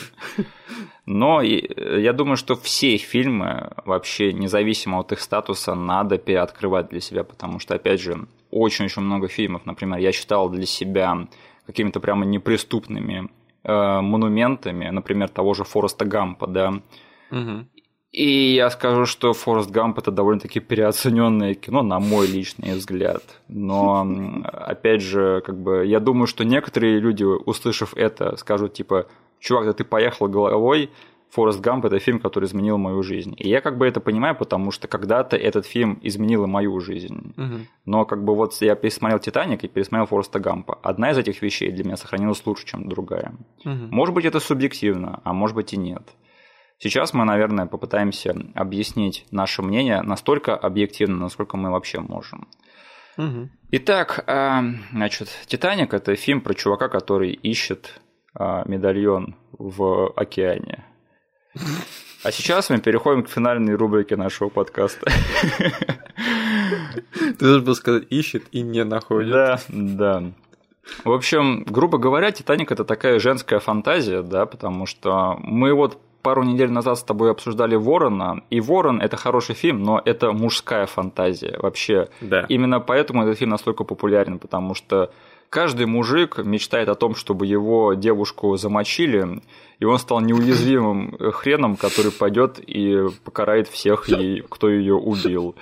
Но 1.06 1.42
э, 1.42 2.00
я 2.00 2.12
думаю, 2.12 2.36
что 2.36 2.54
все 2.54 2.96
фильмы, 2.96 3.72
вообще 3.84 4.32
независимо 4.32 5.00
от 5.00 5.12
их 5.12 5.20
статуса, 5.20 5.74
надо 5.74 6.18
переоткрывать 6.18 6.88
для 6.90 7.00
себя, 7.00 7.24
потому 7.24 7.58
что, 7.58 7.74
опять 7.74 8.00
же, 8.00 8.26
очень-очень 8.50 9.02
много 9.02 9.28
фильмов, 9.28 9.66
например, 9.66 9.98
я 9.98 10.12
считал 10.12 10.48
для 10.48 10.66
себя 10.66 11.26
какими-то 11.66 12.00
прямо 12.00 12.24
неприступными 12.24 13.28
э, 13.64 14.00
монументами, 14.00 14.88
например, 14.90 15.28
того 15.28 15.54
же 15.54 15.64
Фореста 15.64 16.04
Гампа, 16.04 16.46
да. 16.46 16.74
Угу. 17.30 17.66
И 18.12 18.54
я 18.54 18.68
скажу, 18.68 19.06
что 19.06 19.32
Форест 19.32 19.70
Гамп 19.70 19.98
это 19.98 20.10
довольно-таки 20.10 20.60
переоцененное 20.60 21.54
кино, 21.54 21.82
на 21.82 21.98
мой 21.98 22.26
личный 22.26 22.74
взгляд. 22.74 23.22
Но, 23.48 24.06
опять 24.44 25.00
же, 25.00 25.40
как 25.40 25.58
бы, 25.58 25.86
я 25.86 25.98
думаю, 25.98 26.26
что 26.26 26.44
некоторые 26.44 27.00
люди, 27.00 27.24
услышав 27.24 27.96
это, 27.96 28.36
скажут, 28.36 28.74
типа, 28.74 29.06
чувак, 29.42 29.66
да 29.66 29.72
ты 29.72 29.84
поехал 29.84 30.28
головой, 30.28 30.90
Форест 31.30 31.60
Гамп– 31.60 31.84
это 31.86 31.98
фильм, 31.98 32.20
который 32.20 32.44
изменил 32.44 32.76
мою 32.76 33.02
жизнь. 33.02 33.34
И 33.38 33.48
я 33.48 33.62
как 33.62 33.78
бы 33.78 33.86
это 33.86 34.00
понимаю, 34.00 34.36
потому 34.36 34.70
что 34.70 34.86
когда-то 34.86 35.34
этот 35.34 35.64
фильм 35.64 35.98
изменил 36.02 36.46
мою 36.46 36.78
жизнь. 36.80 37.32
Угу. 37.38 37.66
Но 37.86 38.04
как 38.04 38.22
бы 38.22 38.34
вот 38.34 38.52
я 38.60 38.74
пересмотрел 38.74 39.18
«Титаник» 39.18 39.64
и 39.64 39.68
пересмотрел 39.68 40.06
Фореста 40.06 40.40
Гампа. 40.40 40.78
Одна 40.82 41.10
из 41.10 41.18
этих 41.18 41.40
вещей 41.40 41.72
для 41.72 41.84
меня 41.84 41.96
сохранилась 41.96 42.44
лучше, 42.44 42.66
чем 42.66 42.86
другая. 42.86 43.32
Угу. 43.64 43.88
Может 43.90 44.14
быть, 44.14 44.26
это 44.26 44.40
субъективно, 44.40 45.22
а 45.24 45.32
может 45.32 45.56
быть 45.56 45.72
и 45.72 45.78
нет. 45.78 46.02
Сейчас 46.76 47.14
мы, 47.14 47.24
наверное, 47.24 47.64
попытаемся 47.64 48.36
объяснить 48.54 49.24
наше 49.30 49.62
мнение 49.62 50.02
настолько 50.02 50.54
объективно, 50.54 51.16
насколько 51.16 51.56
мы 51.56 51.70
вообще 51.70 52.00
можем. 52.00 52.46
Угу. 53.16 53.48
Итак, 53.70 54.24
а, 54.26 54.62
значит, 54.92 55.28
«Титаник»– 55.46 55.94
это 55.94 56.14
фильм 56.14 56.42
про 56.42 56.52
чувака, 56.52 56.88
который 56.90 57.32
ищет 57.32 58.01
а, 58.34 58.62
медальон 58.66 59.36
в 59.52 60.12
океане. 60.16 60.84
А 62.24 62.30
сейчас 62.30 62.70
мы 62.70 62.78
переходим 62.78 63.24
к 63.24 63.28
финальной 63.28 63.74
рубрике 63.74 64.16
нашего 64.16 64.48
подкаста. 64.48 65.10
Ты 67.14 67.38
должен 67.38 67.64
был 67.64 67.74
сказать 67.74 68.04
ищет 68.10 68.44
и 68.52 68.62
не 68.62 68.84
находит. 68.84 69.32
Да, 69.32 69.60
да. 69.68 70.22
В 71.04 71.12
общем, 71.12 71.64
грубо 71.64 71.98
говоря, 71.98 72.30
Титаник 72.32 72.72
это 72.72 72.84
такая 72.84 73.18
женская 73.18 73.60
фантазия, 73.60 74.22
да, 74.22 74.46
потому 74.46 74.86
что 74.86 75.36
мы 75.40 75.74
вот 75.74 75.98
пару 76.22 76.44
недель 76.44 76.70
назад 76.70 76.98
с 76.98 77.02
тобой 77.02 77.30
обсуждали 77.30 77.74
Ворона, 77.74 78.42
и 78.50 78.60
Ворон 78.60 79.00
это 79.00 79.16
хороший 79.16 79.54
фильм, 79.54 79.82
но 79.82 80.00
это 80.04 80.32
мужская 80.32 80.86
фантазия 80.86 81.58
вообще. 81.58 82.08
Да. 82.20 82.46
Именно 82.48 82.80
поэтому 82.80 83.22
этот 83.22 83.38
фильм 83.38 83.50
настолько 83.50 83.84
популярен, 83.84 84.38
потому 84.38 84.74
что 84.74 85.12
каждый 85.52 85.84
мужик 85.84 86.38
мечтает 86.38 86.88
о 86.88 86.94
том, 86.94 87.14
чтобы 87.14 87.46
его 87.46 87.92
девушку 87.92 88.56
замочили, 88.56 89.42
и 89.78 89.84
он 89.84 89.98
стал 89.98 90.22
неуязвимым 90.22 91.18
хреном, 91.32 91.76
который 91.76 92.10
пойдет 92.10 92.58
и 92.58 93.08
покарает 93.22 93.68
всех, 93.68 94.08
кто 94.48 94.70
ее 94.70 94.94
убил 94.94 95.54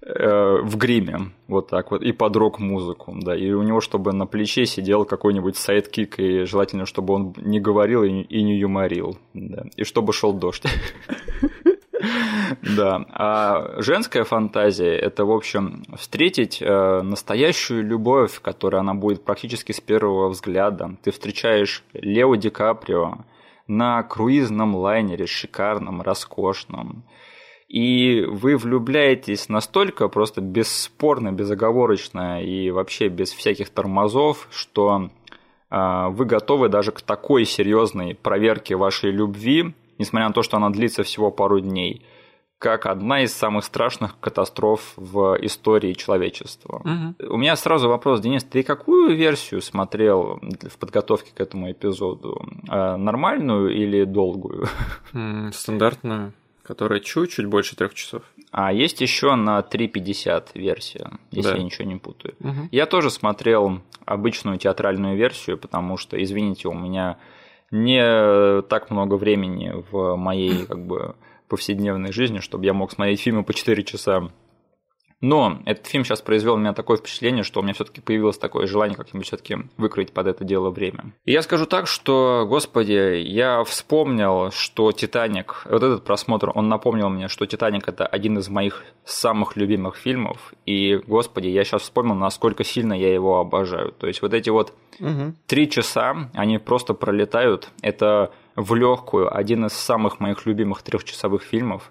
э, 0.00 0.62
в 0.62 0.78
гриме, 0.78 1.32
вот 1.48 1.68
так 1.68 1.90
вот, 1.90 2.02
и 2.02 2.12
под 2.12 2.34
рок-музыку, 2.34 3.14
да, 3.20 3.36
и 3.36 3.52
у 3.52 3.62
него, 3.62 3.82
чтобы 3.82 4.14
на 4.14 4.24
плече 4.24 4.64
сидел 4.64 5.04
какой-нибудь 5.04 5.58
sidekick, 5.58 6.18
и 6.18 6.44
желательно, 6.44 6.86
чтобы 6.86 7.12
он 7.12 7.34
не 7.36 7.60
говорил 7.60 8.04
и 8.04 8.42
не 8.42 8.58
юморил, 8.58 9.18
да, 9.34 9.66
и 9.76 9.84
чтобы 9.84 10.14
шел 10.14 10.32
дождь. 10.32 10.64
Да. 12.76 13.04
А 13.12 13.80
женская 13.80 14.24
фантазия– 14.24 14.96
это, 14.98 15.24
в 15.24 15.32
общем, 15.32 15.84
встретить 15.96 16.58
э, 16.60 17.00
настоящую 17.02 17.84
любовь, 17.84 18.40
которая 18.40 18.80
она 18.80 18.94
будет 18.94 19.24
практически 19.24 19.72
с 19.72 19.80
первого 19.80 20.28
взгляда. 20.28 20.96
Ты 21.02 21.10
встречаешь 21.10 21.84
Лео 21.92 22.34
Ди 22.36 22.50
Каприо 22.50 23.24
на 23.66 24.02
круизном 24.02 24.76
лайнере, 24.76 25.26
шикарном, 25.26 26.02
роскошном. 26.02 27.04
И 27.68 28.24
вы 28.28 28.56
влюбляетесь 28.56 29.48
настолько 29.48 30.08
просто 30.08 30.40
бесспорно, 30.40 31.32
безоговорочно 31.32 32.42
и 32.42 32.70
вообще 32.70 33.08
без 33.08 33.32
всяких 33.32 33.70
тормозов, 33.70 34.46
что 34.52 35.10
э, 35.70 36.08
вы 36.10 36.24
готовы 36.26 36.68
даже 36.68 36.92
к 36.92 37.00
такой 37.00 37.44
серьезной 37.44 38.14
проверке 38.14 38.76
вашей 38.76 39.10
любви, 39.10 39.74
несмотря 39.98 40.28
на 40.28 40.34
то, 40.34 40.42
что 40.42 40.56
она 40.56 40.70
длится 40.70 41.02
всего 41.02 41.30
пару 41.30 41.60
дней, 41.60 42.02
как 42.58 42.86
одна 42.86 43.22
из 43.22 43.34
самых 43.34 43.64
страшных 43.64 44.18
катастроф 44.18 44.94
в 44.96 45.36
истории 45.42 45.92
человечества. 45.92 46.80
Угу. 46.84 47.34
У 47.34 47.36
меня 47.36 47.54
сразу 47.54 47.88
вопрос, 47.88 48.20
Денис, 48.20 48.44
ты 48.44 48.62
какую 48.62 49.14
версию 49.14 49.60
смотрел 49.60 50.40
в 50.40 50.78
подготовке 50.78 51.32
к 51.34 51.40
этому 51.40 51.70
эпизоду? 51.70 52.42
Э, 52.70 52.96
нормальную 52.96 53.74
или 53.74 54.04
долгую? 54.04 54.68
Стандартную, 55.52 56.32
которая 56.62 57.00
чуть-чуть 57.00 57.46
больше 57.46 57.76
трех 57.76 57.92
часов. 57.92 58.22
А 58.52 58.72
есть 58.72 59.02
еще 59.02 59.34
на 59.34 59.60
3.50 59.60 60.48
версия, 60.54 61.10
если 61.30 61.50
да. 61.50 61.56
я 61.58 61.62
ничего 61.62 61.86
не 61.86 61.96
путаю. 61.96 62.36
Угу. 62.40 62.68
Я 62.72 62.86
тоже 62.86 63.10
смотрел 63.10 63.82
обычную 64.06 64.56
театральную 64.56 65.16
версию, 65.16 65.58
потому 65.58 65.98
что, 65.98 66.20
извините, 66.22 66.68
у 66.68 66.74
меня 66.74 67.18
не 67.70 68.62
так 68.62 68.90
много 68.90 69.16
времени 69.16 69.72
в 69.90 70.16
моей 70.16 70.66
как 70.66 70.86
бы 70.86 71.16
повседневной 71.48 72.12
жизни, 72.12 72.40
чтобы 72.40 72.64
я 72.64 72.72
мог 72.72 72.92
смотреть 72.92 73.20
фильмы 73.20 73.44
по 73.44 73.54
4 73.54 73.84
часа 73.84 74.30
но 75.20 75.60
этот 75.64 75.86
фильм 75.86 76.04
сейчас 76.04 76.20
произвел 76.20 76.56
на 76.56 76.60
меня 76.60 76.72
такое 76.74 76.98
впечатление, 76.98 77.42
что 77.42 77.60
у 77.60 77.62
меня 77.62 77.72
все-таки 77.72 78.00
появилось 78.00 78.38
такое 78.38 78.66
желание 78.66 78.96
как-нибудь 78.96 79.26
все-таки 79.26 79.56
выкроить 79.76 80.12
под 80.12 80.26
это 80.26 80.44
дело 80.44 80.70
время. 80.70 81.12
И 81.24 81.32
я 81.32 81.42
скажу 81.42 81.66
так, 81.66 81.86
что, 81.86 82.46
господи, 82.48 83.22
я 83.26 83.64
вспомнил, 83.64 84.50
что 84.50 84.92
Титаник, 84.92 85.62
вот 85.64 85.82
этот 85.82 86.04
просмотр, 86.04 86.50
он 86.54 86.68
напомнил 86.68 87.08
мне, 87.08 87.28
что 87.28 87.46
Титаник 87.46 87.88
это 87.88 88.06
один 88.06 88.38
из 88.38 88.48
моих 88.48 88.84
самых 89.04 89.56
любимых 89.56 89.96
фильмов. 89.96 90.52
И, 90.66 91.00
господи, 91.06 91.48
я 91.48 91.64
сейчас 91.64 91.82
вспомнил, 91.82 92.14
насколько 92.14 92.64
сильно 92.64 92.92
я 92.92 93.12
его 93.12 93.38
обожаю. 93.38 93.92
То 93.92 94.06
есть 94.06 94.20
вот 94.20 94.34
эти 94.34 94.50
вот 94.50 94.74
три 95.46 95.64
угу. 95.64 95.70
часа, 95.70 96.30
они 96.34 96.58
просто 96.58 96.92
пролетают. 96.92 97.70
Это 97.80 98.32
в 98.54 98.74
легкую 98.74 99.34
один 99.34 99.66
из 99.66 99.72
самых 99.72 100.20
моих 100.20 100.44
любимых 100.46 100.82
трехчасовых 100.82 101.42
фильмов. 101.42 101.90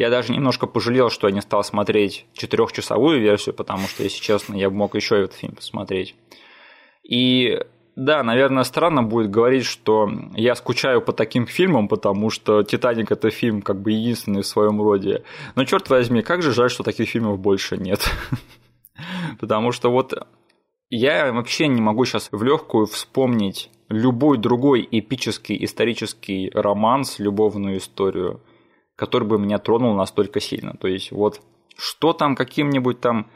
Я 0.00 0.08
даже 0.08 0.32
немножко 0.32 0.66
пожалел, 0.66 1.10
что 1.10 1.28
я 1.28 1.34
не 1.34 1.42
стал 1.42 1.62
смотреть 1.62 2.24
четырехчасовую 2.32 3.20
версию, 3.20 3.54
потому 3.54 3.86
что, 3.86 4.02
если 4.02 4.18
честно, 4.18 4.54
я 4.54 4.70
мог 4.70 4.94
еще 4.94 5.24
этот 5.24 5.34
фильм 5.34 5.56
посмотреть. 5.56 6.14
И 7.02 7.58
да, 7.96 8.22
наверное, 8.22 8.64
странно 8.64 9.02
будет 9.02 9.30
говорить, 9.30 9.66
что 9.66 10.08
я 10.34 10.54
скучаю 10.54 11.02
по 11.02 11.12
таким 11.12 11.46
фильмам, 11.46 11.86
потому 11.86 12.30
что 12.30 12.62
«Титаник»— 12.62 13.10
это 13.12 13.28
фильм 13.28 13.60
как 13.60 13.82
бы 13.82 13.90
единственный 13.90 14.40
в 14.40 14.46
своем 14.46 14.80
роде. 14.80 15.22
Но, 15.54 15.66
черт 15.66 15.90
возьми, 15.90 16.22
как 16.22 16.40
же 16.40 16.54
жаль, 16.54 16.70
что 16.70 16.82
таких 16.82 17.10
фильмов 17.10 17.38
больше 17.38 17.76
нет. 17.76 18.00
Потому 19.38 19.70
что 19.70 19.90
вот 19.90 20.14
я 20.88 21.30
вообще 21.30 21.68
не 21.68 21.82
могу 21.82 22.06
сейчас 22.06 22.30
в 22.32 22.42
легкую 22.42 22.86
вспомнить 22.86 23.70
любой 23.90 24.38
другой 24.38 24.88
эпический 24.90 25.62
исторический 25.62 26.50
романс, 26.54 27.18
любовную 27.18 27.76
историю, 27.76 28.40
который 29.00 29.26
бы 29.26 29.38
меня 29.38 29.58
тронул 29.58 29.94
настолько 29.94 30.40
сильно. 30.40 30.74
То 30.74 30.86
есть 30.86 31.10
вот 31.10 31.40
что 31.78 32.12
там 32.12 32.36
каким-нибудь 32.36 33.00
там 33.00 33.30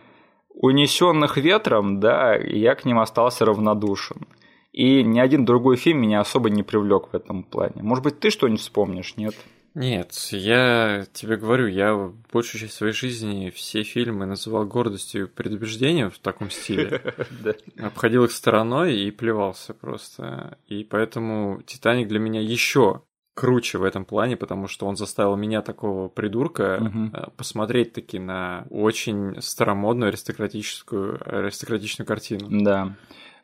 унесенных 0.51 1.39
ветром, 1.39 2.01
да, 2.01 2.35
я 2.35 2.75
к 2.75 2.85
ним 2.85 2.99
остался 2.99 3.47
равнодушен. 3.47 4.29
И 4.73 5.03
ни 5.03 5.19
один 5.19 5.47
другой 5.47 5.77
фильм 5.77 6.03
меня 6.03 6.21
особо 6.21 6.51
не 6.51 6.63
привлек 6.63 7.09
в 7.11 7.17
этом 7.17 7.45
плане. 7.45 7.83
Может 7.83 8.05
быть, 8.05 8.21
ты 8.21 8.29
что-нибудь 8.29 8.61
вспомнишь, 8.61 9.17
нет? 9.17 9.35
Нет, 9.75 10.13
я 10.33 11.07
тебе 11.15 11.37
говорю, 11.37 11.67
я 11.67 12.13
большую 12.31 12.61
часть 12.61 12.75
своей 12.75 12.93
жизни 12.93 13.51
все 13.51 13.85
фильмы 13.85 14.27
называл 14.27 14.67
гордостью 14.67 15.25
и 15.25 15.29
предубеждением 15.29 16.11
в 16.11 16.19
таком 16.19 16.51
стиле. 16.51 17.01
Обходил 17.79 18.25
их 18.25 18.33
стороной 18.33 18.97
и 18.97 19.11
плевался 19.11 19.73
просто. 19.73 20.59
И 20.69 20.85
поэтому 20.85 21.63
Титаник 21.67 22.09
для 22.09 22.19
меня 22.19 22.43
еще 22.43 23.01
круче 23.35 23.79
в 23.79 23.83
этом 23.83 24.05
плане, 24.05 24.37
потому 24.37 24.69
что 24.69 24.87
он 24.87 24.97
заставил 24.97 25.37
меня 25.37 25.61
такого 25.61 26.09
придурка 26.09 26.81
угу. 26.81 27.33
посмотреть 27.37 27.93
таки 27.93 28.19
на 28.19 28.67
очень 28.71 29.41
старомодную 29.41 30.09
аристократическую 30.09 31.21
аристократичную 31.27 32.07
картину. 32.07 32.47
Да. 32.63 32.95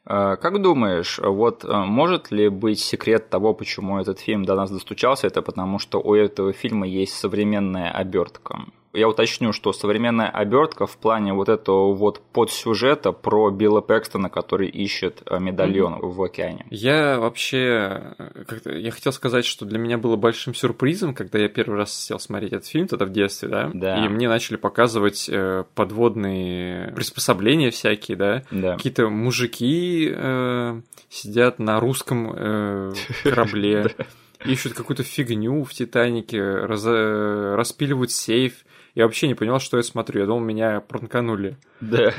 А, 0.05 0.36
как 0.36 0.62
думаешь, 0.62 1.18
вот 1.18 1.64
а, 1.64 1.84
может 1.84 2.30
ли 2.30 2.49
быть 2.49 2.80
секрет 2.80 3.28
того, 3.28 3.53
почему 3.53 4.01
этот 4.01 4.20
фильм 4.20 4.45
до 4.45 4.55
нас 4.55 4.70
достучался, 4.70 5.26
это 5.26 5.43
потому 5.43 5.78
что 5.78 6.01
у 6.01 6.14
этого 6.14 6.53
фильма 6.53 6.86
есть 6.86 7.14
современная 7.14 7.91
обертка? 7.91 8.61
Я 8.93 9.09
уточню, 9.09 9.53
что 9.53 9.72
современная 9.72 10.28
обертка 10.28 10.86
в 10.86 10.97
плане 10.97 11.32
вот 11.32 11.49
этого 11.49 11.95
вот 11.95 12.20
подсюжета 12.32 13.12
про 13.12 13.51
Билла 13.51 13.80
Пэкстона, 13.80 14.28
который 14.28 14.68
ищет 14.68 15.22
э, 15.26 15.38
медальон 15.38 15.95
mm-hmm. 15.95 16.09
в 16.09 16.22
океане. 16.22 16.66
Я 16.70 17.20
вообще... 17.20 18.14
Как-то, 18.47 18.72
я 18.72 18.91
хотел 18.91 19.12
сказать, 19.12 19.45
что 19.45 19.64
для 19.64 19.78
меня 19.78 19.97
было 19.97 20.16
большим 20.16 20.55
сюрпризом, 20.55 21.14
когда 21.14 21.38
я 21.38 21.49
первый 21.49 21.76
раз 21.76 21.95
сел 21.95 22.18
смотреть 22.18 22.53
этот 22.53 22.66
фильм, 22.66 22.88
тогда 22.88 23.05
в 23.05 23.12
детстве, 23.12 23.49
да? 23.49 23.70
Да. 23.72 24.05
И 24.05 24.09
мне 24.09 24.28
начали 24.28 24.57
показывать 24.57 25.28
э, 25.28 25.64
подводные 25.74 26.93
приспособления 26.93 27.70
всякие, 27.70 28.16
да? 28.16 28.43
Да. 28.51 28.76
Какие-то 28.76 29.09
мужики 29.09 30.12
э, 30.12 30.80
сидят 31.09 31.61
на 31.61 31.78
русском 31.78 32.32
э, 32.34 32.93
корабле 33.22 33.95
ищут 34.45 34.72
какую-то 34.72 35.03
фигню 35.03 35.64
в 35.64 35.72
Титанике, 35.72 36.43
раз... 36.43 36.84
распиливают 36.84 38.11
сейф. 38.11 38.64
Я 39.01 39.07
вообще 39.07 39.28
не 39.28 39.34
понял, 39.34 39.59
что 39.61 39.78
я 39.78 39.82
смотрю. 39.82 40.20
Я 40.20 40.26
думал, 40.26 40.40
меня 40.40 40.82
пранканули. 40.82 41.57
Да. 41.80 42.12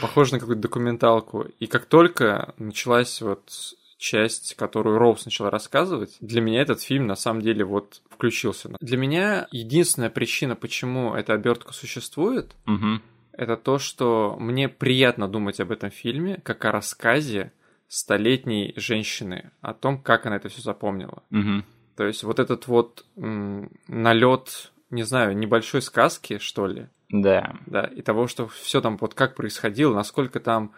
Похоже 0.00 0.32
на 0.32 0.38
какую-то 0.38 0.62
документалку. 0.62 1.48
И 1.60 1.66
как 1.66 1.84
только 1.84 2.54
началась 2.56 3.20
вот 3.20 3.50
часть, 3.98 4.54
которую 4.54 4.96
Роуз 4.96 5.26
начала 5.26 5.50
рассказывать, 5.50 6.16
для 6.22 6.40
меня 6.40 6.62
этот 6.62 6.80
фильм 6.80 7.06
на 7.06 7.14
самом 7.14 7.42
деле 7.42 7.66
вот 7.66 8.00
включился. 8.08 8.70
Для 8.80 8.96
меня 8.96 9.48
единственная 9.50 10.08
причина, 10.08 10.56
почему 10.56 11.14
эта 11.14 11.34
обертка 11.34 11.74
существует, 11.74 12.56
угу. 12.66 13.02
это 13.32 13.58
то, 13.58 13.78
что 13.78 14.34
мне 14.40 14.70
приятно 14.70 15.28
думать 15.28 15.60
об 15.60 15.72
этом 15.72 15.90
фильме 15.90 16.40
как 16.42 16.64
о 16.64 16.72
рассказе 16.72 17.52
столетней 17.86 18.72
женщины 18.76 19.50
о 19.60 19.74
том, 19.74 20.00
как 20.00 20.24
она 20.24 20.36
это 20.36 20.48
все 20.48 20.62
запомнила. 20.62 21.22
Угу. 21.30 21.64
То 21.96 22.04
есть 22.06 22.22
вот 22.22 22.38
этот 22.38 22.66
вот 22.66 23.04
налет, 23.14 24.72
не 24.90 25.02
знаю, 25.02 25.36
небольшой 25.36 25.82
сказки, 25.82 26.38
что 26.38 26.66
ли. 26.66 26.88
Да. 27.08 27.56
Да, 27.66 27.84
и 27.84 28.02
того, 28.02 28.26
что 28.26 28.48
все 28.48 28.80
там 28.80 28.96
вот 28.96 29.14
как 29.14 29.34
происходило, 29.34 29.94
насколько 29.94 30.40
там 30.40 30.72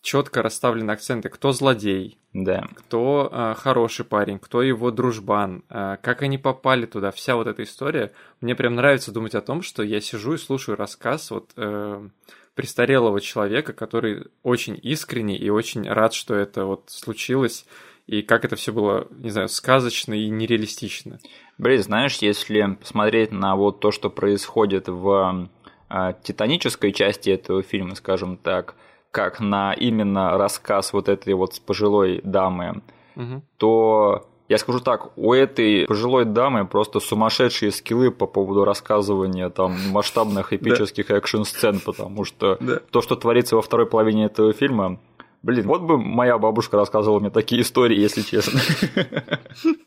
четко 0.00 0.42
расставлены 0.42 0.90
акценты, 0.90 1.28
кто 1.28 1.52
злодей, 1.52 2.18
да. 2.32 2.68
кто 2.74 3.30
э, 3.30 3.54
хороший 3.56 4.04
парень, 4.04 4.38
кто 4.38 4.60
его 4.62 4.90
дружбан, 4.90 5.64
э, 5.70 5.96
как 6.02 6.22
они 6.22 6.38
попали 6.38 6.86
туда, 6.86 7.12
вся 7.12 7.36
вот 7.36 7.46
эта 7.46 7.62
история. 7.62 8.12
Мне 8.40 8.54
прям 8.56 8.74
нравится 8.74 9.12
думать 9.12 9.34
о 9.34 9.40
том, 9.40 9.62
что 9.62 9.82
я 9.82 10.00
сижу 10.00 10.34
и 10.34 10.38
слушаю 10.38 10.76
рассказ 10.76 11.30
вот 11.30 11.52
э, 11.56 12.08
престарелого 12.54 13.20
человека, 13.20 13.72
который 13.72 14.26
очень 14.42 14.78
искренний 14.82 15.36
и 15.36 15.48
очень 15.50 15.88
рад, 15.88 16.14
что 16.14 16.34
это 16.34 16.64
вот 16.64 16.84
случилось, 16.88 17.64
и 18.12 18.20
как 18.20 18.44
это 18.44 18.56
все 18.56 18.72
было, 18.72 19.06
не 19.10 19.30
знаю, 19.30 19.48
сказочно 19.48 20.12
и 20.12 20.28
нереалистично. 20.28 21.18
Блин, 21.56 21.82
знаешь, 21.82 22.18
если 22.18 22.76
посмотреть 22.78 23.32
на 23.32 23.56
вот 23.56 23.80
то, 23.80 23.90
что 23.90 24.10
происходит 24.10 24.86
в 24.86 25.48
э, 25.88 26.12
титанической 26.22 26.92
части 26.92 27.30
этого 27.30 27.62
фильма, 27.62 27.94
скажем 27.94 28.36
так, 28.36 28.74
как 29.10 29.40
на 29.40 29.72
именно 29.72 30.36
рассказ 30.36 30.92
вот 30.92 31.08
этой 31.08 31.32
вот 31.32 31.58
пожилой 31.62 32.20
дамы, 32.22 32.82
угу. 33.16 33.42
то 33.56 34.28
я 34.52 34.58
скажу 34.58 34.80
так, 34.80 35.16
у 35.16 35.32
этой 35.32 35.86
пожилой 35.86 36.26
дамы 36.26 36.66
просто 36.66 37.00
сумасшедшие 37.00 37.72
скиллы 37.72 38.10
по 38.10 38.26
поводу 38.26 38.66
рассказывания 38.66 39.48
там 39.48 39.74
масштабных 39.90 40.52
эпических 40.52 41.10
экшн-сцен, 41.10 41.80
потому 41.80 42.24
что 42.24 42.58
то, 42.90 43.00
что 43.00 43.16
творится 43.16 43.56
во 43.56 43.62
второй 43.62 43.86
половине 43.86 44.26
этого 44.26 44.52
фильма, 44.52 44.98
Блин, 45.42 45.66
вот 45.66 45.82
бы 45.82 45.98
моя 45.98 46.38
бабушка 46.38 46.76
рассказывала 46.76 47.18
мне 47.18 47.30
такие 47.30 47.62
истории, 47.62 47.98
если 47.98 48.22
честно. 48.22 48.60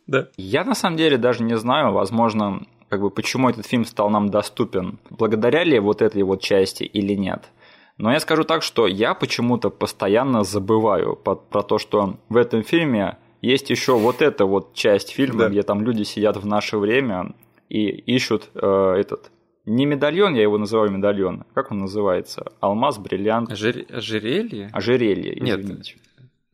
Да. 0.08 0.28
Я 0.38 0.64
на 0.64 0.76
самом 0.76 0.98
деле 0.98 1.18
даже 1.18 1.42
не 1.42 1.58
знаю, 1.58 1.92
возможно, 1.92 2.62
как 2.90 3.02
бы 3.02 3.10
почему 3.10 3.50
этот 3.50 3.66
фильм 3.66 3.86
стал 3.86 4.10
нам 4.12 4.30
доступен. 4.30 5.00
Благодаря 5.10 5.64
ли 5.64 5.80
вот 5.80 6.02
этой 6.04 6.22
вот 6.22 6.42
части 6.42 6.84
или 6.84 7.16
нет. 7.16 7.46
Но 7.98 8.12
я 8.12 8.20
скажу 8.20 8.44
так, 8.44 8.62
что 8.62 8.86
я 8.86 9.16
почему-то 9.16 9.70
постоянно 9.70 10.44
забываю 10.44 11.16
про 11.16 11.64
то, 11.64 11.80
что 11.80 12.18
в 12.30 12.38
этом 12.38 12.64
фильме 12.64 13.18
есть 13.42 13.70
еще 13.70 13.98
вот 13.98 14.22
эта 14.22 14.46
вот 14.46 14.74
часть 14.74 15.12
фильма, 15.12 15.40
да. 15.40 15.50
где 15.50 15.64
там 15.64 15.82
люди 15.82 16.04
сидят 16.04 16.38
в 16.38 16.46
наше 16.46 16.78
время 16.78 17.34
и 17.70 17.88
ищут 17.88 18.50
э, 18.54 18.96
этот 19.00 19.32
не 19.66 19.86
медальон, 19.86 20.36
я 20.36 20.44
его 20.44 20.58
называю 20.58 20.92
медальон. 20.92 21.44
Как 21.54 21.72
он 21.72 21.80
называется? 21.80 22.52
Алмаз, 22.60 22.98
бриллиант. 22.98 23.52
Ожер... 23.52 23.86
Ожерелье? 23.90 24.70
Ожерелье, 24.72 25.38
извините. 25.38 25.96
Нет, 25.96 26.06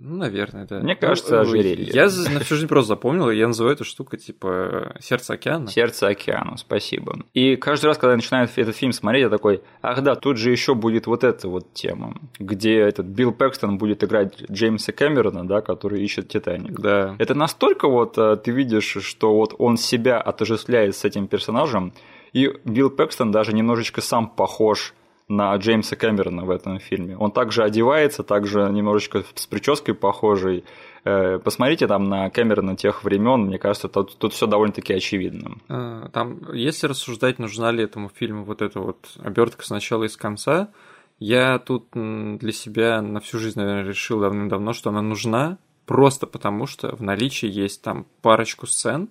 ну, 0.03 0.15
наверное, 0.15 0.65
да. 0.65 0.79
Мне 0.79 0.95
кажется, 0.95 1.35
ну, 1.35 1.41
ожерелье. 1.41 1.91
Я 1.93 2.05
на 2.05 2.39
всю 2.39 2.55
жизнь 2.55 2.67
просто 2.67 2.87
запомнил, 2.87 3.29
я 3.29 3.47
называю 3.47 3.75
эту 3.75 3.83
штуку 3.83 4.17
типа 4.17 4.95
«Сердце 4.99 5.33
океана». 5.33 5.67
«Сердце 5.67 6.07
океана», 6.07 6.57
спасибо. 6.57 7.19
И 7.35 7.55
каждый 7.55 7.85
раз, 7.85 7.99
когда 7.99 8.13
я 8.13 8.17
начинаю 8.17 8.49
этот 8.55 8.75
фильм 8.75 8.93
смотреть, 8.93 9.21
я 9.21 9.29
такой, 9.29 9.61
ах 9.83 10.01
да, 10.01 10.15
тут 10.15 10.37
же 10.37 10.49
еще 10.49 10.73
будет 10.73 11.05
вот 11.05 11.23
эта 11.23 11.47
вот 11.47 11.73
тема, 11.73 12.15
где 12.39 12.79
этот 12.79 13.05
Билл 13.05 13.31
Пэкстон 13.31 13.77
будет 13.77 14.03
играть 14.03 14.41
Джеймса 14.49 14.91
Кэмерона, 14.91 15.47
да, 15.47 15.61
который 15.61 16.01
ищет 16.03 16.29
«Титаник». 16.29 16.79
Да. 16.79 17.15
Это 17.19 17.35
настолько 17.35 17.87
вот 17.87 18.17
э, 18.17 18.37
ты 18.37 18.49
видишь, 18.49 18.97
что 19.01 19.35
вот 19.35 19.53
он 19.59 19.77
себя 19.77 20.19
отождествляет 20.19 20.95
с 20.95 21.05
этим 21.05 21.27
персонажем, 21.27 21.93
и 22.33 22.53
Билл 22.65 22.89
Пэкстон 22.89 23.31
даже 23.31 23.53
немножечко 23.53 24.01
сам 24.01 24.29
похож 24.29 24.93
на 25.31 25.55
Джеймса 25.55 25.95
Кэмерона 25.95 26.43
в 26.43 26.49
этом 26.49 26.79
фильме. 26.79 27.17
Он 27.17 27.31
также 27.31 27.63
одевается, 27.63 28.23
также 28.23 28.69
немножечко 28.69 29.23
с 29.33 29.47
прической 29.47 29.93
похожей. 29.93 30.65
Э, 31.05 31.39
посмотрите 31.39 31.87
там 31.87 32.03
на 32.03 32.29
Кэмерона 32.29 32.75
тех 32.75 33.03
времен, 33.03 33.45
мне 33.45 33.57
кажется, 33.57 33.87
тут, 33.87 34.17
тут 34.17 34.33
все 34.33 34.45
довольно-таки 34.45 34.93
очевидно. 34.93 35.57
А, 35.69 36.09
там, 36.09 36.53
если 36.53 36.87
рассуждать, 36.87 37.39
нужна 37.39 37.71
ли 37.71 37.83
этому 37.83 38.09
фильму 38.09 38.43
вот 38.43 38.61
эта 38.61 38.79
вот 38.79 38.97
обертка 39.23 39.65
с 39.65 39.69
начала 39.69 40.03
и 40.03 40.09
с 40.09 40.17
конца, 40.17 40.69
я 41.17 41.59
тут 41.59 41.87
для 41.93 42.51
себя 42.51 43.01
на 43.01 43.19
всю 43.19 43.39
жизнь, 43.39 43.59
наверное, 43.59 43.87
решил 43.87 44.19
давным-давно, 44.19 44.73
что 44.73 44.89
она 44.89 45.01
нужна, 45.01 45.59
просто 45.85 46.27
потому 46.27 46.65
что 46.65 46.95
в 46.95 47.01
наличии 47.01 47.47
есть 47.47 47.81
там 47.81 48.05
парочку 48.21 48.67
сцен, 48.67 49.09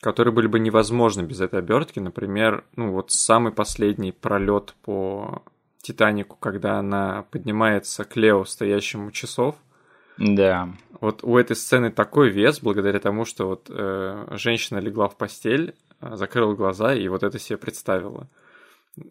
которые 0.00 0.32
были 0.32 0.46
бы 0.46 0.58
невозможны 0.58 1.22
без 1.22 1.40
этой 1.40 1.58
обертки. 1.58 1.98
Например, 1.98 2.64
ну 2.76 2.92
вот 2.92 3.10
самый 3.10 3.52
последний 3.52 4.12
пролет 4.12 4.74
по 4.82 5.42
Титанику, 5.82 6.36
когда 6.36 6.78
она 6.78 7.24
поднимается 7.30 8.04
к 8.04 8.16
Лео, 8.16 8.44
стоящему 8.44 9.10
часов. 9.10 9.56
Да. 10.18 10.70
Вот 11.00 11.22
у 11.22 11.36
этой 11.36 11.54
сцены 11.54 11.90
такой 11.90 12.30
вес, 12.30 12.60
благодаря 12.60 12.98
тому, 12.98 13.24
что 13.24 13.48
вот 13.48 13.66
э, 13.70 14.26
женщина 14.32 14.78
легла 14.78 15.08
в 15.08 15.16
постель, 15.16 15.74
э, 16.00 16.16
закрыла 16.16 16.54
глаза 16.54 16.94
и 16.94 17.06
вот 17.08 17.22
это 17.22 17.38
себе 17.38 17.56
представила. 17.56 18.28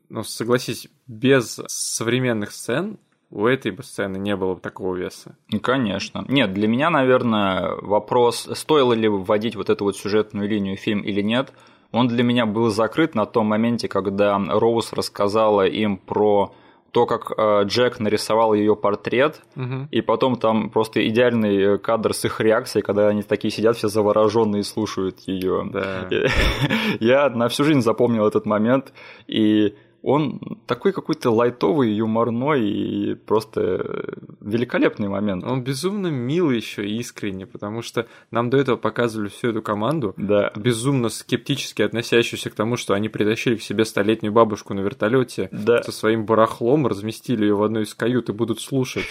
Но 0.09 0.23
согласись, 0.23 0.89
без 1.07 1.61
современных 1.67 2.51
сцен 2.51 2.99
у 3.29 3.45
этой 3.45 3.71
бы 3.71 3.83
сцены 3.83 4.17
не 4.17 4.35
было 4.35 4.55
бы 4.55 4.61
такого 4.61 4.95
веса. 4.95 5.35
Конечно. 5.61 6.23
Нет, 6.27 6.53
для 6.53 6.67
меня, 6.67 6.89
наверное, 6.89 7.75
вопрос, 7.81 8.49
стоило 8.53 8.93
ли 8.93 9.07
вводить 9.07 9.55
вот 9.55 9.69
эту 9.69 9.85
вот 9.85 9.97
сюжетную 9.97 10.47
линию 10.47 10.77
в 10.77 10.79
фильм 10.79 11.01
или 11.01 11.21
нет, 11.21 11.51
он 11.91 12.07
для 12.07 12.23
меня 12.23 12.45
был 12.45 12.69
закрыт 12.69 13.15
на 13.15 13.25
том 13.25 13.47
моменте, 13.47 13.87
когда 13.87 14.37
Роуз 14.37 14.93
рассказала 14.93 15.65
им 15.65 15.97
про 15.97 16.53
то, 16.91 17.05
как 17.05 17.31
э, 17.37 17.63
Джек 17.65 17.99
нарисовал 17.99 18.53
ее 18.53 18.75
портрет, 18.75 19.41
угу. 19.55 19.87
и 19.91 20.01
потом 20.01 20.37
там 20.37 20.69
просто 20.69 21.07
идеальный 21.07 21.77
кадр 21.77 22.13
с 22.13 22.25
их 22.25 22.39
реакцией, 22.39 22.81
когда 22.81 23.09
они 23.09 23.23
такие 23.23 23.51
сидят 23.51 23.77
все 23.77 23.87
завороженные 23.87 24.61
и 24.61 24.63
слушают 24.63 25.19
ее. 25.27 25.69
Да. 25.71 26.07
Я 26.99 27.29
на 27.29 27.49
всю 27.49 27.65
жизнь 27.65 27.81
запомнил 27.81 28.25
этот 28.25 28.45
момент, 28.45 28.93
и 29.27 29.75
он 30.07 30.39
такой 30.67 30.93
какой-то 30.93 31.31
лайтовый, 31.31 31.91
юморной 31.91 32.65
и 32.65 33.15
просто 33.15 34.15
великолепный 34.39 35.09
момент. 35.09 35.43
Он 35.43 35.61
безумно 35.61 36.07
милый 36.07 36.55
еще 36.55 36.87
и 36.87 36.97
искренне, 36.97 37.45
потому 37.45 37.81
что 37.81 38.07
нам 38.31 38.49
до 38.49 38.55
этого 38.55 38.77
показывали 38.77 39.27
всю 39.27 39.49
эту 39.49 39.61
команду, 39.61 40.13
да. 40.15 40.53
безумно 40.55 41.09
скептически 41.09 41.81
относящуюся 41.81 42.49
к 42.49 42.55
тому, 42.55 42.77
что 42.77 42.93
они 42.93 43.09
притащили 43.09 43.57
к 43.57 43.61
себе 43.61 43.83
столетнюю 43.83 44.31
бабушку 44.31 44.73
на 44.73 44.79
вертолете 44.79 45.49
да. 45.51 45.83
со 45.83 45.91
своим 45.91 46.25
барахлом, 46.25 46.87
разместили 46.87 47.43
ее 47.43 47.55
в 47.55 47.63
одной 47.63 47.83
из 47.83 47.93
кают 47.93 48.29
и 48.29 48.31
будут 48.31 48.61
слушать 48.61 49.03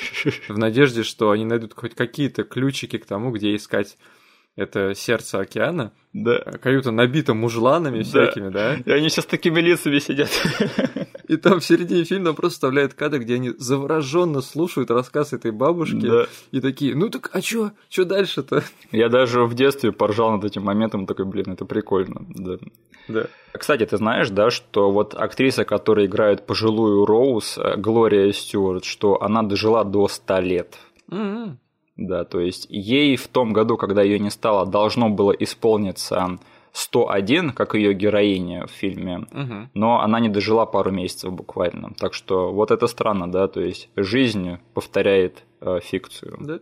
в 0.48 0.56
надежде, 0.56 1.02
что 1.02 1.30
они 1.30 1.44
найдут 1.44 1.74
хоть 1.74 1.94
какие-то 1.94 2.42
ключики 2.42 2.96
к 2.96 3.04
тому, 3.04 3.32
где 3.32 3.54
искать 3.54 3.98
это 4.56 4.94
сердце 4.94 5.38
океана. 5.40 5.92
Да. 6.12 6.38
Каюта 6.62 6.90
набита 6.90 7.34
мужланами 7.34 8.02
всякими, 8.02 8.48
да? 8.48 8.76
И 8.76 8.90
они 8.90 9.10
сейчас 9.10 9.26
такими 9.26 9.60
лицами 9.60 9.98
сидят. 9.98 10.30
И 11.28 11.36
там 11.36 11.60
в 11.60 11.64
середине 11.64 12.04
фильма 12.04 12.32
просто 12.32 12.54
вставляют 12.54 12.94
кадр, 12.94 13.18
где 13.18 13.34
они 13.34 13.50
завороженно 13.58 14.40
слушают 14.40 14.90
рассказ 14.90 15.32
этой 15.32 15.50
бабушки. 15.50 16.06
Да. 16.06 16.26
И 16.52 16.60
такие, 16.60 16.94
ну 16.94 17.10
так 17.10 17.30
а 17.32 17.42
чё? 17.42 17.72
Чё 17.88 18.04
дальше-то? 18.04 18.62
Я 18.92 19.08
даже 19.08 19.44
в 19.44 19.54
детстве 19.54 19.92
поржал 19.92 20.32
над 20.32 20.44
этим 20.44 20.62
моментом, 20.62 21.06
такой, 21.06 21.26
блин, 21.26 21.52
это 21.52 21.64
прикольно. 21.64 22.24
Да. 22.28 22.58
Да. 23.08 23.26
Кстати, 23.52 23.84
ты 23.84 23.96
знаешь, 23.96 24.30
да, 24.30 24.50
что 24.50 24.90
вот 24.90 25.14
актриса, 25.14 25.64
которая 25.64 26.06
играет 26.06 26.46
пожилую 26.46 27.04
Роуз, 27.04 27.58
э, 27.58 27.76
Глория 27.76 28.32
Стюарт, 28.32 28.84
что 28.84 29.22
она 29.22 29.42
дожила 29.42 29.84
до 29.84 30.08
100 30.08 30.38
лет. 30.40 30.76
Mm-hmm. 31.10 31.56
Да, 31.96 32.24
то 32.24 32.40
есть 32.40 32.66
ей 32.68 33.16
в 33.16 33.26
том 33.28 33.52
году, 33.52 33.76
когда 33.76 34.02
ее 34.02 34.18
не 34.18 34.30
стало, 34.30 34.66
должно 34.66 35.08
было 35.08 35.32
исполниться 35.32 36.38
101, 36.72 37.52
как 37.52 37.74
ее 37.74 37.94
героиня 37.94 38.66
в 38.66 38.70
фильме, 38.70 39.26
Угу. 39.32 39.70
но 39.72 40.02
она 40.02 40.20
не 40.20 40.28
дожила 40.28 40.66
пару 40.66 40.90
месяцев 40.90 41.32
буквально. 41.32 41.94
Так 41.98 42.12
что 42.12 42.52
вот 42.52 42.70
это 42.70 42.86
странно, 42.86 43.32
да, 43.32 43.48
то 43.48 43.60
есть 43.60 43.88
жизнь 43.96 44.58
повторяет 44.74 45.44
э, 45.62 45.80
фикцию. 45.82 46.36
Да. 46.40 46.58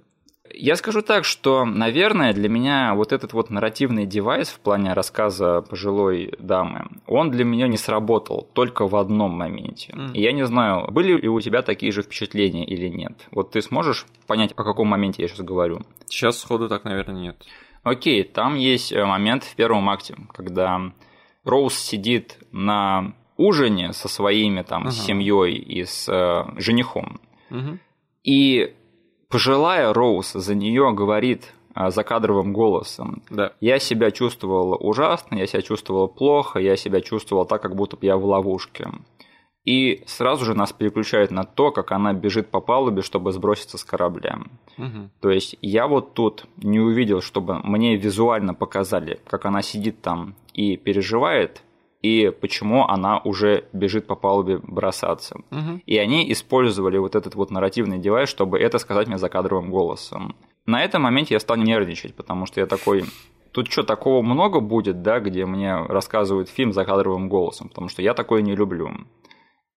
Я 0.56 0.76
скажу 0.76 1.02
так, 1.02 1.24
что, 1.24 1.64
наверное, 1.64 2.32
для 2.32 2.48
меня 2.48 2.94
вот 2.94 3.12
этот 3.12 3.32
вот 3.32 3.50
нарративный 3.50 4.06
девайс 4.06 4.48
в 4.48 4.60
плане 4.60 4.92
рассказа 4.92 5.62
пожилой 5.62 6.34
дамы, 6.38 6.86
он 7.06 7.30
для 7.30 7.44
меня 7.44 7.68
не 7.68 7.76
сработал 7.76 8.48
только 8.52 8.86
в 8.86 8.96
одном 8.96 9.32
моменте. 9.32 9.92
Мгм. 9.94 10.12
И 10.12 10.20
я 10.20 10.32
не 10.32 10.46
знаю, 10.46 10.90
были 10.90 11.20
ли 11.20 11.28
у 11.28 11.40
тебя 11.40 11.62
такие 11.62 11.92
же 11.92 12.02
впечатления 12.02 12.64
или 12.64 12.88
нет. 12.88 13.26
Вот 13.30 13.52
ты 13.52 13.62
сможешь 13.62 14.06
понять, 14.26 14.52
о 14.56 14.64
каком 14.64 14.88
моменте 14.88 15.22
я 15.22 15.28
сейчас 15.28 15.40
говорю? 15.40 15.80
Сейчас 16.06 16.38
сходу 16.38 16.68
так, 16.68 16.84
наверное, 16.84 17.20
нет. 17.20 17.44
Окей, 17.82 18.22
там 18.22 18.54
есть 18.54 18.92
э, 18.92 19.04
момент 19.04 19.44
в 19.44 19.54
первом 19.56 19.90
акте, 19.90 20.16
когда 20.32 20.80
Роуз 21.44 21.74
сидит 21.74 22.38
на 22.50 23.12
ужине 23.36 23.92
со 23.92 24.08
своими 24.08 24.62
там 24.62 24.82
Ага. 24.84 24.92
семьей 24.92 25.54
и 25.56 25.84
с 25.84 26.08
э, 26.08 26.44
женихом. 26.60 27.20
Угу. 27.50 27.78
И 28.22 28.74
пожилая 29.34 29.92
Роуз 29.92 30.30
за 30.34 30.54
нее 30.54 30.92
говорит 30.94 31.52
а, 31.74 31.90
закадровым 31.90 32.52
голосом. 32.52 33.24
Да. 33.30 33.50
Я 33.60 33.80
себя 33.80 34.12
чувствовал 34.12 34.78
ужасно, 34.80 35.34
я 35.34 35.48
себя 35.48 35.60
чувствовал 35.60 36.06
плохо, 36.06 36.60
я 36.60 36.76
себя 36.76 37.00
чувствовал 37.00 37.44
так, 37.44 37.60
как 37.60 37.74
будто 37.74 37.96
бы 37.96 38.06
я 38.06 38.16
в 38.16 38.24
ловушке. 38.24 38.92
И 39.64 40.04
сразу 40.06 40.44
же 40.44 40.54
нас 40.54 40.72
переключают 40.72 41.32
на 41.32 41.42
то, 41.42 41.72
как 41.72 41.90
она 41.90 42.12
бежит 42.12 42.48
по 42.52 42.60
палубе, 42.60 43.02
чтобы 43.02 43.32
сброситься 43.32 43.76
с 43.76 43.82
корабля. 43.82 44.38
Угу. 44.78 45.10
То 45.20 45.30
есть 45.30 45.56
я 45.62 45.88
вот 45.88 46.14
тут 46.14 46.46
не 46.58 46.78
увидел, 46.78 47.20
чтобы 47.20 47.58
мне 47.58 47.96
визуально 47.96 48.54
показали, 48.54 49.18
как 49.26 49.46
она 49.46 49.62
сидит 49.62 50.00
там 50.00 50.36
и 50.52 50.76
переживает, 50.76 51.64
и 52.04 52.30
почему 52.30 52.86
она 52.86 53.18
уже 53.20 53.64
бежит 53.72 54.06
по 54.06 54.14
палубе 54.14 54.58
бросаться. 54.58 55.36
Угу. 55.50 55.80
И 55.86 55.96
они 55.96 56.30
использовали 56.30 56.98
вот 56.98 57.14
этот 57.14 57.34
вот 57.34 57.50
нарративный 57.50 57.98
девайс, 57.98 58.28
чтобы 58.28 58.58
это 58.58 58.78
сказать 58.78 59.06
мне 59.06 59.16
закадровым 59.16 59.70
голосом. 59.70 60.36
На 60.66 60.84
этом 60.84 61.00
моменте 61.00 61.32
я 61.32 61.40
стал 61.40 61.56
нервничать, 61.56 62.14
потому 62.14 62.44
что 62.44 62.60
я 62.60 62.66
такой... 62.66 63.04
Тут 63.52 63.72
что, 63.72 63.84
такого 63.84 64.20
много 64.20 64.60
будет, 64.60 65.00
да, 65.00 65.18
где 65.18 65.46
мне 65.46 65.76
рассказывают 65.76 66.50
фильм 66.50 66.74
закадровым 66.74 67.30
голосом, 67.30 67.70
потому 67.70 67.88
что 67.88 68.02
я 68.02 68.12
такое 68.12 68.42
не 68.42 68.54
люблю. 68.54 68.90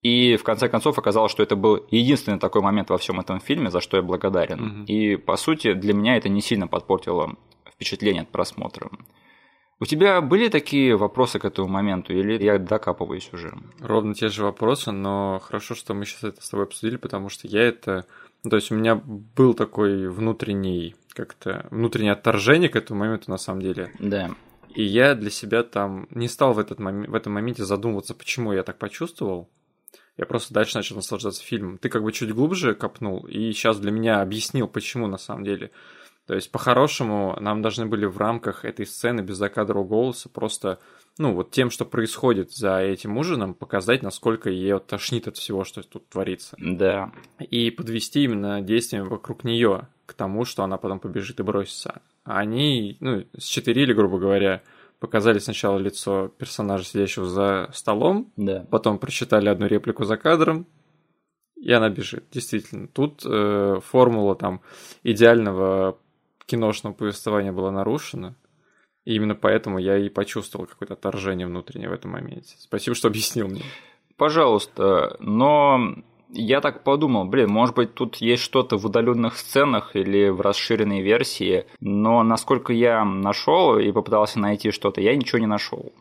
И 0.02 0.36
в 0.36 0.44
конце 0.44 0.68
концов 0.68 0.98
оказалось, 0.98 1.32
что 1.32 1.44
это 1.44 1.56
был 1.56 1.86
единственный 1.92 2.40
такой 2.40 2.62
момент 2.62 2.90
во 2.90 2.98
всем 2.98 3.22
этом 3.22 3.40
фильме, 3.40 3.72
за 3.72 3.80
что 3.80 3.96
я 3.96 4.04
благодарен. 4.04 4.60
Мгм. 4.60 4.84
И 4.86 5.16
по 5.16 5.38
сути 5.38 5.72
для 5.72 5.94
меня 5.94 6.18
это 6.18 6.28
не 6.28 6.42
сильно 6.42 6.68
подпортило 6.68 7.36
впечатление 7.72 8.24
от 8.24 8.30
просмотра. 8.30 8.90
У 9.80 9.86
тебя 9.86 10.22
были 10.22 10.50
такие 10.50 10.96
вопросы 10.96 11.38
к 11.38 11.46
этому 11.46 11.68
моменту, 11.68 12.14
или 12.14 12.44
я 12.44 12.58
докапываюсь 12.58 13.30
уже? 13.32 13.54
Ровно 13.80 14.16
те 14.16 14.30
же 14.30 14.44
вопросы, 14.44 14.92
но 14.92 15.40
хорошо, 15.44 15.76
что 15.76 15.94
мы 15.94 16.06
сейчас 16.06 16.24
это 16.24 16.44
с 16.44 16.50
тобой 16.50 16.66
обсудили, 16.66 16.98
потому 16.98 17.30
что 17.30 17.48
я 17.48 17.62
это... 17.62 18.06
ну, 18.44 18.50
То 18.50 18.56
есть 18.56 18.72
у 18.72 18.76
меня 18.76 18.96
был 18.96 19.54
такой 19.54 20.08
внутренний 20.10 20.96
как-то 21.14 21.68
внутреннее 21.72 22.14
отторжение 22.14 22.70
к 22.70 22.76
этому 22.76 23.00
моменту 23.02 23.32
на 23.32 23.38
самом 23.38 23.62
деле. 23.62 23.92
Да. 24.00 24.32
И 24.74 24.84
я 24.84 25.16
для 25.16 25.32
себя 25.32 25.64
там 25.64 26.08
не 26.12 26.28
стал 26.28 26.54
в, 26.54 26.60
этот 26.60 26.80
момент, 26.80 27.10
в 27.10 27.16
этом 27.16 27.34
моменте 27.34 27.66
задумываться, 27.66 28.14
почему 28.14 28.54
я 28.54 28.64
так 28.64 28.78
почувствовал. 28.78 29.50
Я 30.18 30.26
просто 30.26 30.54
дальше 30.54 30.78
начал 30.78 30.96
наслаждаться 30.96 31.44
фильмом. 31.44 31.78
Ты 31.78 31.90
как 31.90 32.04
бы 32.04 32.12
чуть 32.12 32.32
глубже 32.34 32.76
копнул, 32.76 33.26
и 33.28 33.52
сейчас 33.52 33.80
для 33.80 33.92
меня 33.92 34.22
объяснил, 34.22 34.68
почему 34.68 35.08
на 35.08 35.18
самом 35.18 35.44
деле. 35.44 35.72
То 36.28 36.36
есть, 36.36 36.52
по-хорошему, 36.52 37.38
нам 37.40 37.62
должны 37.62 37.86
были 37.86 38.06
в 38.06 38.18
рамках 38.18 38.66
этой 38.66 38.86
сцены 38.86 39.22
без 39.22 39.38
закадрового 39.38 39.88
голоса 39.88 40.28
просто, 40.28 40.80
ну, 41.18 41.34
вот 41.34 41.52
тем, 41.52 41.70
что 41.72 41.86
происходит 41.86 42.52
за 42.52 42.80
этим 42.80 43.18
ужином, 43.18 43.54
показать, 43.54 44.04
насколько 44.04 44.50
ее 44.50 44.80
тошнит 44.80 45.30
от 45.30 45.38
всего, 45.38 45.64
что 45.64 45.82
тут 45.84 46.10
творится. 46.10 46.58
Да. 46.60 47.14
И 47.40 47.72
подвести 47.72 48.26
именно 48.26 48.62
действиями 48.62 49.08
вокруг 49.08 49.46
нее 49.46 49.88
к 50.06 50.14
тому, 50.14 50.44
что 50.44 50.64
она 50.64 50.78
потом 50.78 51.00
побежит 51.00 51.40
и 51.40 51.44
бросится. 51.44 52.02
А 52.26 52.40
они, 52.40 52.98
ну, 53.00 53.24
счетырили, 53.40 53.94
грубо 53.94 54.20
говоря, 54.20 54.64
показали 55.00 55.40
сначала 55.40 55.78
лицо 55.78 56.28
персонажа, 56.38 56.84
сидящего 56.84 57.26
за 57.26 57.70
столом, 57.74 58.34
Да. 58.36 58.66
потом 58.70 59.00
прочитали 59.00 59.48
одну 59.48 59.66
реплику 59.68 60.04
за 60.04 60.18
кадром, 60.18 60.68
и 61.56 61.72
она 61.72 61.88
бежит. 61.90 62.26
Действительно, 62.32 62.90
тут 62.90 63.22
э, 63.26 63.80
формула 63.82 64.36
там 64.36 64.62
идеального 65.04 65.98
киношного 66.48 66.94
повествования 66.94 67.52
была 67.52 67.72
нарушена. 67.72 68.36
И 69.06 69.16
именно 69.16 69.36
поэтому 69.36 69.78
я 69.78 69.98
и 69.98 70.10
почувствовал 70.10 70.66
какое-то 70.66 70.96
отторжение 70.96 71.48
внутреннее 71.48 71.90
в 71.90 71.94
этом 71.94 72.12
моменте. 72.12 72.56
Спасибо, 72.58 72.96
что 72.96 73.08
объяснил 73.08 73.48
мне. 73.48 73.64
Пожалуйста, 74.18 75.16
но 75.20 75.96
я 76.30 76.60
так 76.60 76.84
подумал, 76.84 77.26
блин, 77.26 77.50
может 77.50 77.76
быть, 77.76 77.94
тут 77.94 78.18
есть 78.18 78.44
что-то 78.44 78.78
в 78.78 78.86
удаленных 78.86 79.38
сценах 79.38 79.96
или 79.96 80.30
в 80.30 80.42
расширенной 80.42 81.02
версии, 81.02 81.66
но 81.80 82.24
насколько 82.24 82.74
я 82.74 83.06
нашел 83.06 83.78
и 83.78 83.92
попытался 83.92 84.40
найти 84.40 84.72
что-то, 84.72 85.00
я 85.00 85.16
ничего 85.16 85.40
не 85.40 85.48
нашел. 85.48 85.94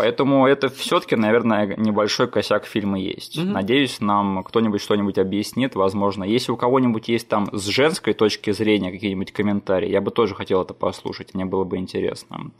Поэтому 0.00 0.46
это 0.46 0.70
все-таки, 0.70 1.14
наверное, 1.14 1.76
небольшой 1.76 2.26
косяк 2.26 2.64
фильма 2.64 2.98
есть. 2.98 3.36
Мгм. 3.36 3.52
Надеюсь, 3.52 4.00
нам 4.00 4.42
кто-нибудь 4.42 4.80
что-нибудь 4.80 5.18
объяснит, 5.18 5.74
возможно. 5.74 6.24
Если 6.24 6.50
у 6.52 6.56
кого-нибудь 6.56 7.08
есть 7.08 7.28
там 7.28 7.50
с 7.52 7.66
женской 7.66 8.14
точки 8.14 8.50
зрения 8.52 8.92
какие-нибудь 8.92 9.30
комментарии, 9.30 9.90
я 9.90 10.00
бы 10.00 10.10
тоже 10.10 10.34
хотел 10.34 10.62
это 10.62 10.72
послушать, 10.72 11.34
мне 11.34 11.44
было 11.44 11.64
бы 11.64 11.76
интересно. 11.76 12.50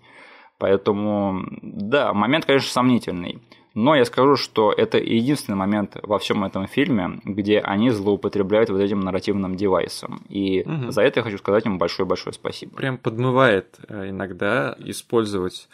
Поэтому, 0.58 1.46
да, 1.62 2.12
момент, 2.12 2.44
конечно, 2.44 2.70
сомнительный. 2.70 3.38
Но 3.72 3.94
я 3.94 4.04
скажу, 4.04 4.36
что 4.36 4.70
это 4.70 4.98
единственный 4.98 5.56
момент 5.56 5.96
во 6.02 6.18
всем 6.18 6.44
этом 6.44 6.66
фильме, 6.66 7.20
где 7.24 7.60
они 7.60 7.88
злоупотребляют 7.88 8.68
вот 8.68 8.80
этим 8.80 9.00
нарративным 9.00 9.56
девайсом. 9.56 10.20
И 10.28 10.62
Мгм. 10.66 10.90
за 10.90 11.00
это 11.00 11.20
я 11.20 11.24
хочу 11.24 11.38
сказать 11.38 11.64
им 11.64 11.78
большое-большое 11.78 12.34
спасибо. 12.34 12.76
Прям 12.76 12.98
подмывает 12.98 13.76
э, 13.88 14.10
иногда 14.10 14.76
использовать 14.80 15.68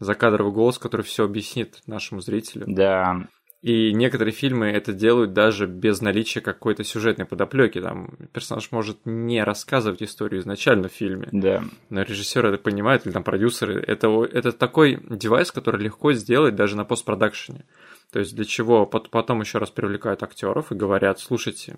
закадровый 0.00 0.52
голос, 0.52 0.78
который 0.78 1.02
все 1.02 1.24
объяснит 1.24 1.80
нашему 1.86 2.20
зрителю. 2.20 2.64
Да, 2.66 3.26
И 3.62 3.92
некоторые 3.92 4.32
фильмы 4.32 4.68
это 4.68 4.94
делают 4.94 5.34
даже 5.34 5.66
без 5.66 6.00
наличия 6.00 6.40
какой-то 6.40 6.82
сюжетной 6.82 7.26
подоплеки. 7.26 7.80
Там 7.80 8.16
персонаж 8.32 8.72
может 8.72 8.98
не 9.04 9.44
рассказывать 9.44 10.02
историю 10.02 10.40
изначально 10.40 10.88
в 10.88 10.92
фильме, 10.92 11.28
да. 11.30 11.62
но 11.90 12.02
режиссер 12.02 12.46
это 12.46 12.56
понимает, 12.56 13.04
или 13.06 13.12
там 13.12 13.22
продюсеры. 13.22 13.82
Это, 13.86 14.08
это 14.24 14.52
такой 14.52 14.98
девайс, 15.10 15.52
который 15.52 15.80
легко 15.80 16.14
сделать 16.14 16.56
даже 16.56 16.74
на 16.76 16.84
постпродакшене. 16.84 17.64
То 18.10 18.18
есть 18.18 18.34
для 18.34 18.44
чего 18.46 18.86
пот- 18.86 19.10
потом 19.10 19.40
еще 19.42 19.58
раз 19.58 19.70
привлекают 19.70 20.22
актеров 20.22 20.72
и 20.72 20.74
говорят, 20.74 21.20
слушайте, 21.20 21.76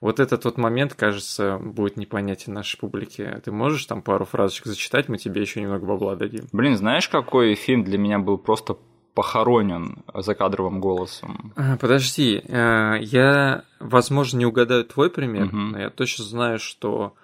вот 0.00 0.20
этот 0.20 0.44
вот 0.44 0.58
момент, 0.58 0.94
кажется, 0.94 1.58
будет 1.58 1.96
непонятен 1.96 2.52
нашей 2.54 2.78
публике. 2.78 3.40
Ты 3.44 3.50
можешь 3.52 3.84
там 3.86 4.00
пару 4.02 4.24
фразочек 4.24 4.66
зачитать, 4.66 5.08
мы 5.08 5.18
тебе 5.18 5.40
еще 5.40 5.60
немного 5.60 5.86
бабла 5.86 6.14
дадим. 6.16 6.44
Блин, 6.52 6.76
знаешь, 6.76 7.08
какой 7.08 7.54
фильм 7.54 7.82
для 7.84 7.98
меня 7.98 8.18
был 8.18 8.38
просто 8.38 8.76
похоронен 9.14 10.04
закадровым 10.14 10.80
голосом? 10.80 11.52
А, 11.56 11.76
Подожди, 11.76 12.40
э, 12.46 12.98
я, 13.00 13.64
возможно, 13.80 14.38
не 14.38 14.46
угадаю 14.46 14.84
твой 14.84 15.10
пример, 15.10 15.46
Мгм. 15.46 15.72
но 15.72 15.78
я 15.80 15.90
точно 15.90 16.24
знаю, 16.24 16.58
что 16.60 17.14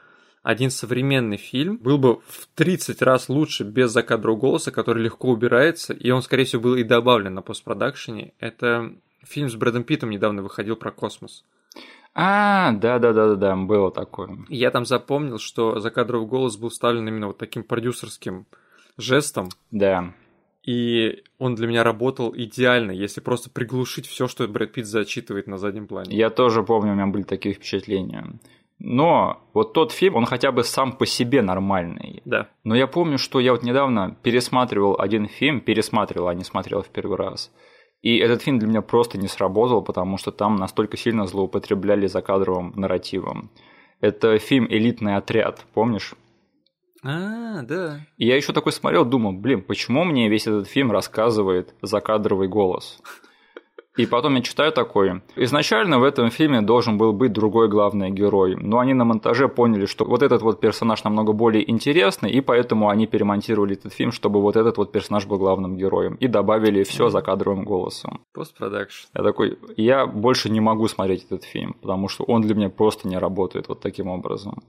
один 0.42 0.70
современный 0.70 1.36
фильм 1.36 1.76
был 1.76 1.96
бы 1.98 2.16
в 2.26 2.48
30 2.56 3.00
раз 3.00 3.28
лучше 3.28 3.62
без 3.62 3.92
закадрового 3.92 4.40
голоса, 4.40 4.72
который 4.72 5.04
легко 5.04 5.28
убирается, 5.30 5.92
и 5.92 6.10
он, 6.10 6.22
скорее 6.22 6.44
всего, 6.44 6.62
был 6.62 6.74
и 6.74 6.82
добавлен 6.82 7.32
на 7.34 7.42
постпродакшене. 7.42 8.32
Это 8.40 8.92
фильм 9.22 9.48
с 9.48 9.54
Брэдом 9.54 9.84
Питтом 9.84 10.10
недавно 10.10 10.42
выходил 10.42 10.74
про 10.76 10.90
космос. 10.90 11.44
А, 12.14 12.72
да-да-да-да, 12.72 13.56
было 13.56 13.90
такое. 13.90 14.38
Я 14.48 14.70
там 14.70 14.84
запомнил, 14.84 15.38
что 15.38 15.80
закадровый 15.80 16.28
голос 16.28 16.56
был 16.56 16.68
вставлен 16.68 17.06
именно 17.08 17.26
вот 17.28 17.38
таким 17.38 17.64
продюсерским 17.64 18.46
жестом, 18.96 19.48
Да. 19.72 20.14
и 20.62 21.24
он 21.38 21.56
для 21.56 21.66
меня 21.66 21.82
работал 21.82 22.32
идеально, 22.36 22.92
если 22.92 23.20
просто 23.20 23.50
приглушить 23.50 24.06
все, 24.06 24.28
что 24.28 24.46
Брэд 24.46 24.72
Питт 24.72 24.86
зачитывает 24.86 25.48
на 25.48 25.58
заднем 25.58 25.88
плане. 25.88 26.16
Я 26.16 26.30
тоже 26.30 26.62
помню, 26.62 26.92
у 26.92 26.94
меня 26.94 27.06
были 27.08 27.24
такие 27.24 27.54
впечатления. 27.54 28.38
Но 28.78 29.42
вот 29.52 29.72
тот 29.72 29.92
фильм, 29.92 30.16
он 30.16 30.26
хотя 30.26 30.52
бы 30.52 30.62
сам 30.64 30.92
по 30.92 31.06
себе 31.06 31.42
нормальный. 31.42 32.22
Да. 32.24 32.48
Но 32.64 32.74
я 32.74 32.86
помню, 32.86 33.18
что 33.18 33.40
я 33.40 33.52
вот 33.52 33.62
недавно 33.62 34.16
пересматривал 34.22 34.96
один 35.00 35.26
фильм, 35.28 35.60
пересматривал, 35.60 36.28
а 36.28 36.34
не 36.34 36.44
смотрел 36.44 36.82
в 36.82 36.88
первый 36.88 37.16
раз. 37.16 37.52
И 38.04 38.18
этот 38.18 38.42
фильм 38.42 38.58
для 38.58 38.68
меня 38.68 38.82
просто 38.82 39.16
не 39.16 39.28
сработал, 39.28 39.80
потому 39.80 40.18
что 40.18 40.30
там 40.30 40.56
настолько 40.56 40.98
сильно 40.98 41.26
злоупотребляли 41.26 42.06
закадровым 42.06 42.74
нарративом. 42.76 43.50
Это 44.02 44.38
фильм 44.38 44.66
«Элитный 44.68 45.16
отряд», 45.16 45.64
помнишь? 45.72 46.12
А, 47.02 47.62
да. 47.62 48.00
И 48.18 48.26
я 48.26 48.36
еще 48.36 48.52
такой 48.52 48.72
смотрел, 48.72 49.06
думал, 49.06 49.32
блин, 49.32 49.62
почему 49.62 50.04
мне 50.04 50.28
весь 50.28 50.46
этот 50.46 50.68
фильм 50.68 50.92
рассказывает 50.92 51.74
закадровый 51.80 52.46
голос? 52.46 53.00
И 53.96 54.06
потом 54.06 54.34
я 54.34 54.42
читаю 54.42 54.72
такое. 54.72 55.22
Изначально 55.36 56.00
в 56.00 56.02
этом 56.02 56.30
фильме 56.30 56.60
должен 56.62 56.98
был 56.98 57.12
быть 57.12 57.32
другой 57.32 57.68
главный 57.68 58.10
герой, 58.10 58.56
но 58.56 58.80
они 58.80 58.92
на 58.92 59.04
монтаже 59.04 59.48
поняли, 59.48 59.86
что 59.86 60.04
вот 60.04 60.22
этот 60.22 60.42
вот 60.42 60.60
персонаж 60.60 61.04
намного 61.04 61.32
более 61.32 61.70
интересный, 61.70 62.30
и 62.30 62.40
поэтому 62.40 62.88
они 62.88 63.06
перемонтировали 63.06 63.74
этот 63.74 63.92
фильм, 63.92 64.10
чтобы 64.10 64.40
вот 64.40 64.56
этот 64.56 64.78
вот 64.78 64.90
персонаж 64.90 65.26
был 65.26 65.38
главным 65.38 65.76
героем, 65.76 66.14
и 66.16 66.26
добавили 66.26 66.82
все 66.82 67.08
за 67.08 67.22
кадровым 67.22 67.64
голосом. 67.64 68.20
Постпродакшн. 68.32 69.06
Я 69.14 69.22
такой, 69.22 69.58
я 69.76 70.06
больше 70.06 70.50
не 70.50 70.60
могу 70.60 70.88
смотреть 70.88 71.24
этот 71.24 71.44
фильм, 71.44 71.76
потому 71.80 72.08
что 72.08 72.24
он 72.24 72.42
для 72.42 72.54
меня 72.54 72.70
просто 72.70 73.06
не 73.06 73.18
работает 73.18 73.68
вот 73.68 73.80
таким 73.80 74.08
образом. 74.08 74.62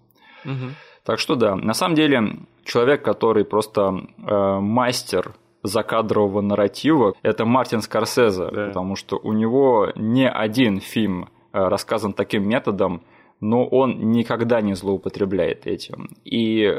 Угу. 0.46 0.70
Так 1.04 1.20
что 1.20 1.36
да, 1.36 1.56
на 1.56 1.74
самом 1.74 1.96
деле 1.96 2.40
человек, 2.64 3.04
который 3.04 3.44
просто 3.44 4.08
э, 4.18 4.60
мастер 4.60 5.34
закадрового 5.66 6.42
нарратива, 6.42 7.14
это 7.22 7.46
Мартин 7.46 7.82
Скорсезе, 7.82 8.50
да. 8.52 8.68
потому 8.68 8.96
что 8.96 9.18
у 9.18 9.34
него 9.34 9.92
не 9.96 10.30
один 10.30 10.80
фильм 10.80 11.30
э, 11.54 11.68
рассказан 11.68 12.14
таким 12.14 12.48
методом, 12.48 13.02
но 13.40 13.66
он 13.66 14.12
никогда 14.12 14.62
не 14.62 14.76
злоупотребляет 14.76 15.68
этим. 15.68 16.10
И 16.24 16.74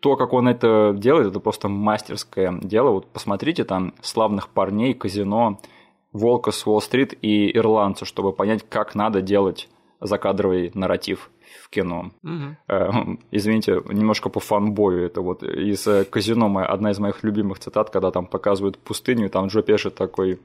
то, 0.00 0.16
как 0.16 0.32
он 0.32 0.48
это 0.48 0.94
делает, 0.96 1.28
это 1.28 1.40
просто 1.40 1.68
мастерское 1.68 2.58
дело. 2.62 2.90
Вот 2.90 3.06
посмотрите 3.06 3.64
там 3.64 3.94
«Славных 4.00 4.48
парней», 4.48 4.94
«Казино», 4.94 5.60
«Волка 6.12 6.52
с 6.52 6.66
Уолл-стрит» 6.66 7.14
и 7.20 7.54
«Ирландца», 7.56 8.04
чтобы 8.04 8.32
понять, 8.32 8.64
как 8.68 8.94
надо 8.94 9.20
делать 9.20 9.68
закадровый 10.00 10.70
нарратив 10.74 11.30
в 11.62 11.70
кино. 11.70 12.10
Угу. 12.22 13.18
Извините, 13.30 13.82
немножко 13.88 14.28
по 14.28 14.40
фанбою. 14.40 15.06
Это 15.06 15.20
вот 15.20 15.42
из 15.42 15.86
э, 15.86 16.04
казино 16.04 16.46
одна 16.66 16.90
из 16.90 16.98
моих 16.98 17.22
любимых 17.22 17.58
цитат, 17.58 17.90
когда 17.90 18.10
там 18.10 18.26
показывают 18.26 18.78
пустыню, 18.78 19.26
и 19.26 19.28
там 19.28 19.46
Джо 19.46 19.62
Пеши 19.62 19.90
такой. 19.90 20.40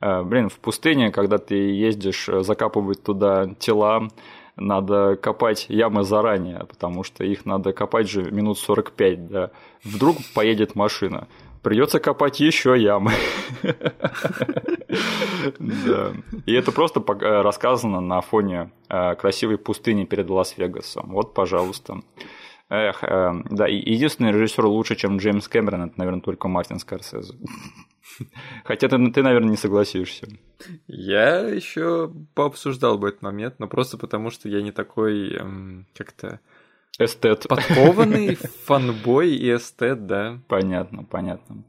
«Э, 0.00 0.22
блин, 0.22 0.48
в 0.48 0.58
пустыне, 0.58 1.10
когда 1.10 1.38
ты 1.38 1.54
ездишь 1.54 2.28
закапывать 2.40 3.02
туда 3.02 3.54
тела, 3.58 4.08
надо 4.56 5.16
копать 5.16 5.66
ямы 5.68 6.02
заранее, 6.02 6.66
потому 6.68 7.04
что 7.04 7.24
их 7.24 7.46
надо 7.46 7.72
копать 7.72 8.08
же 8.08 8.30
минут 8.30 8.58
45, 8.58 9.28
да. 9.28 9.50
Вдруг 9.84 10.16
поедет 10.34 10.74
машина 10.74 11.26
придется 11.62 12.00
копать 12.00 12.40
еще 12.40 12.80
ямы. 12.80 13.12
Да. 15.58 16.12
И 16.44 16.52
это 16.52 16.72
просто 16.72 17.02
рассказано 17.08 18.00
на 18.00 18.20
фоне 18.20 18.70
э, 18.88 19.14
красивой 19.14 19.56
пустыни 19.56 20.04
перед 20.04 20.28
Лас-Вегасом. 20.28 21.12
Вот, 21.12 21.32
пожалуйста. 21.32 22.02
Эх, 22.68 23.02
э, 23.02 23.32
да, 23.50 23.66
единственный 23.66 24.32
режиссер 24.32 24.64
лучше, 24.66 24.96
чем 24.96 25.16
Джеймс 25.16 25.48
Кэмерон, 25.48 25.82
это, 25.82 25.94
наверное, 25.96 26.20
только 26.20 26.48
Мартин 26.48 26.78
Скорсезе. 26.78 27.34
Хотя 28.64 28.88
ты, 28.88 29.10
ты, 29.10 29.22
наверное, 29.22 29.50
не 29.50 29.56
согласишься. 29.56 30.26
Я 30.86 31.40
еще 31.40 32.12
пообсуждал 32.34 32.98
бы 32.98 33.08
этот 33.08 33.22
момент, 33.22 33.58
но 33.58 33.68
просто 33.68 33.98
потому, 33.98 34.30
что 34.30 34.48
я 34.48 34.62
не 34.62 34.72
такой 34.72 35.34
эм, 35.34 35.86
как-то 35.94 36.40
Эстет. 36.98 37.46
Подкованный 37.48 38.34
фанбой 38.64 39.30
и 39.30 39.54
эстет, 39.54 40.06
да. 40.06 40.38
Понятно, 40.48 41.04
понятно. 41.04 41.64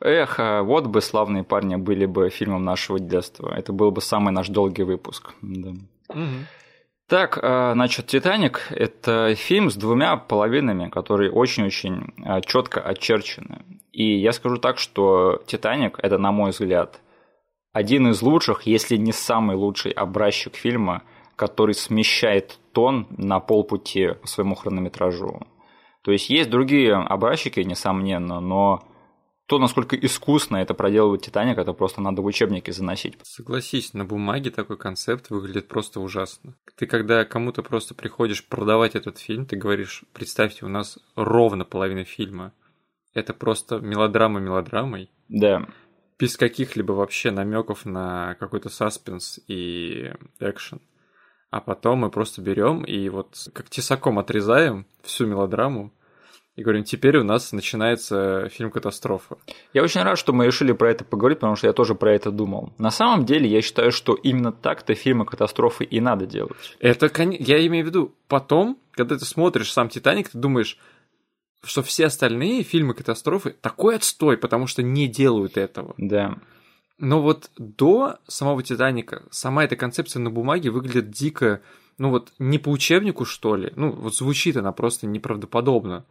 Эх, 0.00 0.40
а 0.40 0.62
вот 0.62 0.86
бы 0.86 1.00
славные 1.00 1.44
парни 1.44 1.76
были 1.76 2.06
бы 2.06 2.28
фильмом 2.28 2.64
нашего 2.64 2.98
детства. 2.98 3.54
Это 3.56 3.72
был 3.72 3.90
бы 3.90 4.00
самый 4.00 4.32
наш 4.32 4.48
долгий 4.48 4.82
выпуск. 4.82 5.32
Да. 5.40 5.70
Угу. 6.08 6.46
Так, 7.08 7.38
а, 7.42 7.72
значит, 7.74 8.06
Титаник 8.06 8.68
это 8.70 9.34
фильм 9.34 9.70
с 9.70 9.76
двумя 9.76 10.16
половинами, 10.16 10.88
которые 10.88 11.30
очень-очень 11.30 12.14
а, 12.24 12.40
четко 12.40 12.80
очерчены. 12.80 13.64
И 13.92 14.18
я 14.18 14.32
скажу 14.32 14.56
так, 14.56 14.78
что 14.78 15.42
Титаник 15.46 15.98
это, 16.02 16.18
на 16.18 16.32
мой 16.32 16.50
взгляд, 16.50 17.00
один 17.72 18.08
из 18.08 18.22
лучших, 18.22 18.62
если 18.62 18.96
не 18.96 19.12
самый 19.12 19.56
лучший 19.56 19.92
образчик 19.92 20.56
фильма, 20.56 21.02
который 21.36 21.74
смещает 21.74 22.58
тон 22.72 23.06
на 23.10 23.40
полпути 23.40 24.14
к 24.22 24.28
своему 24.28 24.54
хронометражу. 24.54 25.40
То 26.02 26.10
есть 26.10 26.30
есть 26.30 26.50
другие 26.50 26.94
образчики, 26.94 27.60
несомненно, 27.60 28.40
но 28.40 28.82
то, 29.46 29.58
насколько 29.58 29.96
искусно 29.96 30.56
это 30.56 30.74
проделывает 30.74 31.22
Титаник, 31.22 31.58
это 31.58 31.72
просто 31.72 32.00
надо 32.00 32.22
в 32.22 32.24
учебники 32.24 32.70
заносить. 32.70 33.18
Согласись, 33.22 33.92
на 33.92 34.04
бумаге 34.04 34.50
такой 34.50 34.78
концепт 34.78 35.30
выглядит 35.30 35.68
просто 35.68 36.00
ужасно. 36.00 36.56
Ты 36.76 36.86
когда 36.86 37.24
кому-то 37.24 37.62
просто 37.62 37.94
приходишь 37.94 38.46
продавать 38.46 38.94
этот 38.94 39.18
фильм, 39.18 39.46
ты 39.46 39.56
говоришь, 39.56 40.04
представьте, 40.12 40.64
у 40.64 40.68
нас 40.68 40.98
ровно 41.16 41.64
половина 41.64 42.04
фильма. 42.04 42.52
Это 43.14 43.34
просто 43.34 43.78
мелодрама 43.78 44.40
мелодрамой. 44.40 45.10
Да. 45.28 45.68
Без 46.18 46.36
каких-либо 46.36 46.92
вообще 46.92 47.30
намеков 47.30 47.84
на 47.84 48.36
какой-то 48.36 48.70
саспенс 48.70 49.38
и 49.48 50.12
экшен 50.40 50.80
а 51.52 51.60
потом 51.60 51.98
мы 51.98 52.10
просто 52.10 52.40
берем 52.40 52.82
и 52.82 53.10
вот 53.10 53.36
как 53.52 53.68
тесаком 53.68 54.18
отрезаем 54.18 54.86
всю 55.02 55.26
мелодраму 55.26 55.92
и 56.56 56.62
говорим, 56.62 56.82
теперь 56.82 57.18
у 57.18 57.24
нас 57.24 57.52
начинается 57.52 58.48
фильм 58.48 58.70
«Катастрофа». 58.70 59.36
Я 59.74 59.82
очень 59.82 60.02
рад, 60.02 60.18
что 60.18 60.32
мы 60.32 60.46
решили 60.46 60.72
про 60.72 60.90
это 60.90 61.04
поговорить, 61.04 61.40
потому 61.40 61.56
что 61.56 61.66
я 61.66 61.74
тоже 61.74 61.94
про 61.94 62.14
это 62.14 62.30
думал. 62.30 62.72
На 62.78 62.90
самом 62.90 63.26
деле, 63.26 63.48
я 63.48 63.60
считаю, 63.60 63.92
что 63.92 64.14
именно 64.14 64.50
так-то 64.50 64.94
фильмы 64.94 65.26
«Катастрофы» 65.26 65.84
и 65.84 66.00
надо 66.00 66.24
делать. 66.24 66.76
Это, 66.80 67.10
я 67.22 67.66
имею 67.66 67.84
в 67.84 67.88
виду, 67.88 68.14
потом, 68.28 68.78
когда 68.92 69.18
ты 69.18 69.24
смотришь 69.26 69.72
сам 69.72 69.90
«Титаник», 69.90 70.30
ты 70.30 70.38
думаешь, 70.38 70.78
что 71.62 71.82
все 71.82 72.06
остальные 72.06 72.62
фильмы 72.62 72.94
«Катастрофы» 72.94 73.54
такой 73.60 73.96
отстой, 73.96 74.38
потому 74.38 74.66
что 74.66 74.82
не 74.82 75.06
делают 75.06 75.58
этого. 75.58 75.94
Да. 75.98 76.38
Но 77.02 77.20
вот 77.20 77.50
до 77.58 78.18
самого 78.28 78.62
Титаника 78.62 79.24
сама 79.32 79.64
эта 79.64 79.74
концепция 79.74 80.20
на 80.20 80.30
бумаге 80.30 80.70
выглядит 80.70 81.10
дико, 81.10 81.60
ну 81.98 82.10
вот 82.10 82.32
не 82.38 82.58
по 82.60 82.68
учебнику, 82.68 83.24
что 83.24 83.56
ли. 83.56 83.72
Ну, 83.74 83.90
вот 83.90 84.14
звучит 84.14 84.56
она 84.56 84.70
просто 84.70 85.08
неправдоподобно. 85.08 86.04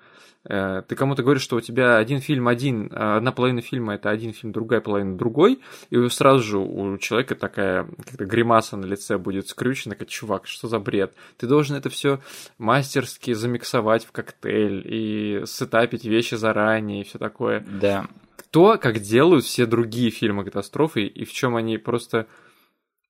Э, 0.43 0.83
ты 0.85 0.95
кому-то 0.95 1.23
говоришь, 1.23 1.43
что 1.43 1.55
у 1.55 1.61
тебя 1.61 1.95
один 1.95 2.19
фильм 2.19 2.49
один, 2.49 2.91
а 2.93 3.15
одна 3.15 3.31
половина 3.31 3.61
фильма 3.61 3.93
это 3.93 4.09
один 4.09 4.33
фильм, 4.33 4.51
другая 4.51 4.81
половина 4.81 5.15
другой, 5.17 5.61
и 5.91 6.09
сразу 6.09 6.43
же 6.43 6.57
у 6.57 6.97
человека 6.97 7.35
такая 7.35 7.87
как-то 8.05 8.25
гримаса 8.25 8.75
на 8.75 8.85
лице 8.85 9.17
будет 9.17 9.47
скрючена, 9.47 9.95
как 9.95 10.09
чувак, 10.09 10.45
что 10.45 10.67
за 10.67 10.79
бред? 10.79 11.13
Ты 11.37 11.47
должен 11.47 11.77
это 11.77 11.89
все 11.89 12.19
мастерски 12.57 13.31
замиксовать 13.31 14.03
в 14.03 14.11
коктейль 14.11 14.83
и 14.85 15.43
сетапить 15.45 16.03
вещи 16.03 16.35
заранее 16.35 16.99
и 16.99 17.03
все 17.05 17.17
такое. 17.17 17.65
Да 17.65 18.07
то, 18.52 18.78
как 18.78 18.99
делают 18.99 19.45
все 19.45 19.66
другие 19.66 20.12
фильмы 20.12 20.43
катастрофы, 20.43 21.06
и 21.06 21.26
в 21.26 21.32
чем 21.32 21.56
они 21.56 21.78
просто... 21.78 22.28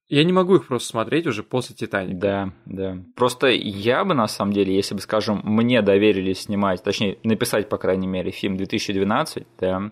Я 0.07 0.23
не 0.25 0.33
могу 0.33 0.55
их 0.55 0.67
просто 0.67 0.89
смотреть 0.89 1.25
уже 1.25 1.41
после 1.41 1.75
Титаника. 1.75 2.19
Да, 2.19 2.53
да. 2.65 2.97
Просто 3.15 3.47
я 3.47 4.03
бы, 4.03 4.13
на 4.13 4.27
самом 4.27 4.51
деле, 4.51 4.75
если 4.75 4.93
бы, 4.93 5.01
скажем, 5.01 5.41
мне 5.43 5.81
доверили 5.81 6.33
снимать, 6.33 6.83
точнее, 6.83 7.17
написать, 7.23 7.69
по 7.69 7.77
крайней 7.77 8.07
мере, 8.07 8.31
фильм 8.31 8.57
2012, 8.57 9.47
да, 9.59 9.91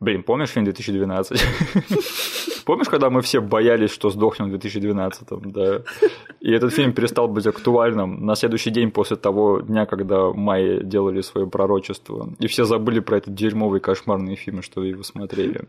Блин, 0.00 0.22
помнишь 0.22 0.48
фильм 0.50 0.64
2012? 0.64 1.40
Помнишь, 2.70 2.88
когда 2.88 3.10
мы 3.10 3.20
все 3.20 3.40
боялись, 3.40 3.90
что 3.90 4.10
сдохнем 4.10 4.46
в 4.46 4.50
2012? 4.50 5.28
Да. 5.52 5.82
И 6.38 6.52
этот 6.52 6.72
фильм 6.72 6.92
перестал 6.92 7.26
быть 7.26 7.44
актуальным 7.44 8.24
на 8.24 8.36
следующий 8.36 8.70
день 8.70 8.92
после 8.92 9.16
того 9.16 9.58
дня, 9.58 9.86
когда 9.86 10.30
Майя 10.30 10.80
делали 10.80 11.20
свое 11.20 11.48
пророчество. 11.48 12.32
И 12.38 12.46
все 12.46 12.62
забыли 12.62 13.00
про 13.00 13.16
этот 13.16 13.34
дерьмовый 13.34 13.80
кошмарный 13.80 14.36
фильм, 14.36 14.62
что 14.62 14.84
его 14.84 15.02
смотрели. 15.02 15.62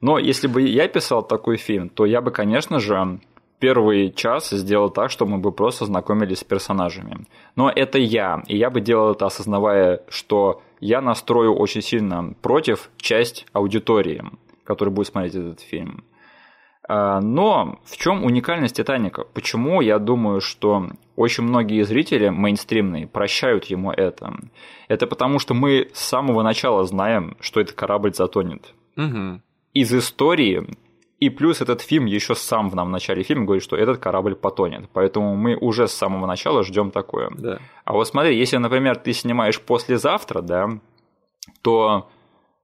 Но 0.00 0.18
если 0.18 0.48
бы 0.48 0.62
я 0.62 0.88
писал 0.88 1.22
такой 1.22 1.56
фильм, 1.56 1.88
то 1.88 2.04
я 2.04 2.20
бы, 2.20 2.32
конечно 2.32 2.80
же, 2.80 3.20
первый 3.60 4.10
час 4.10 4.50
сделал 4.50 4.90
так, 4.90 5.12
что 5.12 5.26
мы 5.26 5.38
бы 5.38 5.52
просто 5.52 5.84
знакомились 5.84 6.40
с 6.40 6.44
персонажами. 6.44 7.28
Но 7.54 7.70
это 7.70 7.98
я, 7.98 8.42
и 8.48 8.56
я 8.56 8.70
бы 8.70 8.80
делал 8.80 9.12
это, 9.12 9.26
осознавая, 9.26 10.02
что 10.08 10.62
я 10.80 11.00
настрою 11.00 11.54
очень 11.54 11.82
сильно 11.82 12.34
против 12.42 12.90
часть 12.96 13.46
аудитории, 13.52 14.24
которая 14.64 14.92
будет 14.92 15.06
смотреть 15.06 15.36
этот 15.36 15.60
фильм. 15.60 16.02
А, 16.86 17.20
но 17.20 17.78
в 17.84 17.96
чем 17.96 18.24
уникальность 18.24 18.76
Титаника? 18.76 19.24
Почему 19.24 19.80
я 19.80 19.98
думаю, 19.98 20.40
что 20.40 20.90
очень 21.16 21.44
многие 21.44 21.82
зрители 21.82 22.28
мейнстримные 22.28 23.06
прощают 23.06 23.64
ему 23.66 23.90
это? 23.90 24.34
Это 24.88 25.06
потому, 25.06 25.38
что 25.38 25.54
мы 25.54 25.90
с 25.92 26.00
самого 26.00 26.42
начала 26.42 26.84
знаем, 26.84 27.36
что 27.40 27.60
этот 27.60 27.74
корабль 27.74 28.14
затонет. 28.14 28.74
Угу. 28.96 29.40
Из 29.72 29.94
истории 29.94 30.76
и 31.20 31.30
плюс 31.30 31.62
этот 31.62 31.80
фильм 31.80 32.04
еще 32.04 32.34
сам 32.34 32.68
в 32.68 32.74
нам 32.74 32.88
в 32.88 32.90
начале 32.90 33.22
фильма 33.22 33.46
говорит, 33.46 33.64
что 33.64 33.76
этот 33.76 33.98
корабль 33.98 34.34
потонет. 34.34 34.90
Поэтому 34.92 35.36
мы 35.36 35.56
уже 35.56 35.88
с 35.88 35.92
самого 35.92 36.26
начала 36.26 36.62
ждем 36.64 36.90
такое. 36.90 37.30
Да. 37.30 37.60
А 37.84 37.92
вот 37.94 38.06
смотри, 38.06 38.36
если, 38.36 38.58
например, 38.58 38.96
ты 38.96 39.14
снимаешь 39.14 39.60
послезавтра, 39.60 40.42
да, 40.42 40.68
то, 41.62 42.10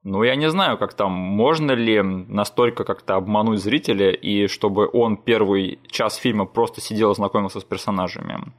ну, 0.03 0.23
я 0.23 0.35
не 0.35 0.49
знаю, 0.49 0.79
как 0.79 0.95
там, 0.95 1.13
можно 1.13 1.73
ли 1.73 2.01
настолько 2.01 2.85
как-то 2.85 3.17
обмануть 3.17 3.61
зрителя, 3.61 4.11
и 4.11 4.47
чтобы 4.47 4.89
он 4.91 5.19
первый 5.19 5.79
час 5.91 6.17
фильма 6.17 6.47
просто 6.47 6.81
сидел 6.81 7.13
и 7.13 7.15
знакомился 7.15 7.61
с 7.61 7.65
персонажами. 7.65 8.53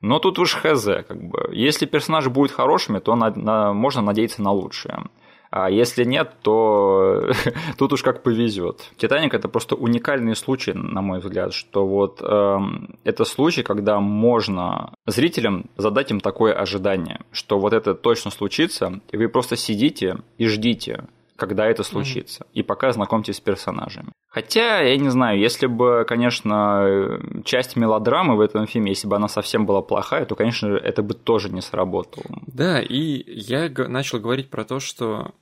Но 0.00 0.18
тут 0.18 0.40
уж 0.40 0.54
хз, 0.54 0.84
как 1.06 1.22
бы. 1.22 1.50
Если 1.52 1.86
персонажи 1.86 2.30
будут 2.30 2.50
хорошими, 2.50 2.98
то 2.98 3.14
на, 3.14 3.30
на, 3.30 3.72
можно 3.72 4.02
надеяться 4.02 4.42
на 4.42 4.50
лучшее. 4.50 5.04
А 5.52 5.70
если 5.70 6.04
нет, 6.04 6.32
то 6.42 7.30
тут 7.78 7.92
уж 7.92 8.02
как 8.02 8.22
повезет. 8.22 8.90
Титаник 8.96 9.34
это 9.34 9.48
просто 9.48 9.76
уникальный 9.76 10.34
случай, 10.34 10.72
на 10.72 11.02
мой 11.02 11.18
взгляд, 11.18 11.52
что 11.52 11.86
вот 11.86 12.22
э, 12.22 12.58
это 13.04 13.24
случай, 13.26 13.62
когда 13.62 14.00
можно 14.00 14.94
зрителям 15.06 15.66
задать 15.76 16.10
им 16.10 16.20
такое 16.20 16.54
ожидание, 16.54 17.20
что 17.32 17.58
вот 17.58 17.74
это 17.74 17.94
точно 17.94 18.30
случится, 18.30 19.00
и 19.10 19.18
вы 19.18 19.28
просто 19.28 19.56
сидите 19.56 20.20
и 20.38 20.46
ждите, 20.46 21.04
когда 21.36 21.66
это 21.66 21.82
случится. 21.82 22.44
Mm-hmm. 22.44 22.60
И 22.60 22.62
пока 22.62 22.92
знакомьтесь 22.92 23.36
с 23.36 23.40
персонажами. 23.40 24.12
Хотя, 24.28 24.80
я 24.80 24.96
не 24.96 25.10
знаю, 25.10 25.38
если 25.38 25.66
бы, 25.66 26.06
конечно, 26.08 27.20
часть 27.44 27.76
мелодрамы 27.76 28.36
в 28.36 28.40
этом 28.40 28.66
фильме, 28.66 28.92
если 28.92 29.06
бы 29.06 29.16
она 29.16 29.28
совсем 29.28 29.66
была 29.66 29.82
плохая, 29.82 30.24
то, 30.24 30.34
конечно, 30.34 30.68
это 30.68 31.02
бы 31.02 31.12
тоже 31.12 31.50
не 31.50 31.60
сработало. 31.60 32.24
Да, 32.46 32.80
и 32.80 33.22
я 33.26 33.68
начал 33.88 34.20
говорить 34.20 34.48
про 34.48 34.64
то, 34.64 34.80
что, 34.80 35.32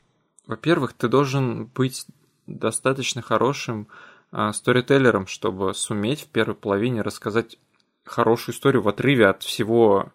во-первых, 0.51 0.95
ты 0.95 1.07
должен 1.07 1.67
быть 1.67 2.07
достаточно 2.49 3.23
хорошим 3.23 3.87
а, 4.33 4.53
сторителлером, 4.53 5.29
чтобы 5.29 5.75
суметь 5.75 6.23
в 6.23 6.27
первой 6.27 6.57
половине 6.57 7.03
рассказать 7.03 7.57
хорошую 8.05 8.55
историю 8.55 8.83
в 8.83 8.89
отрыве 8.89 9.29
от 9.29 9.45
всего 9.45 10.13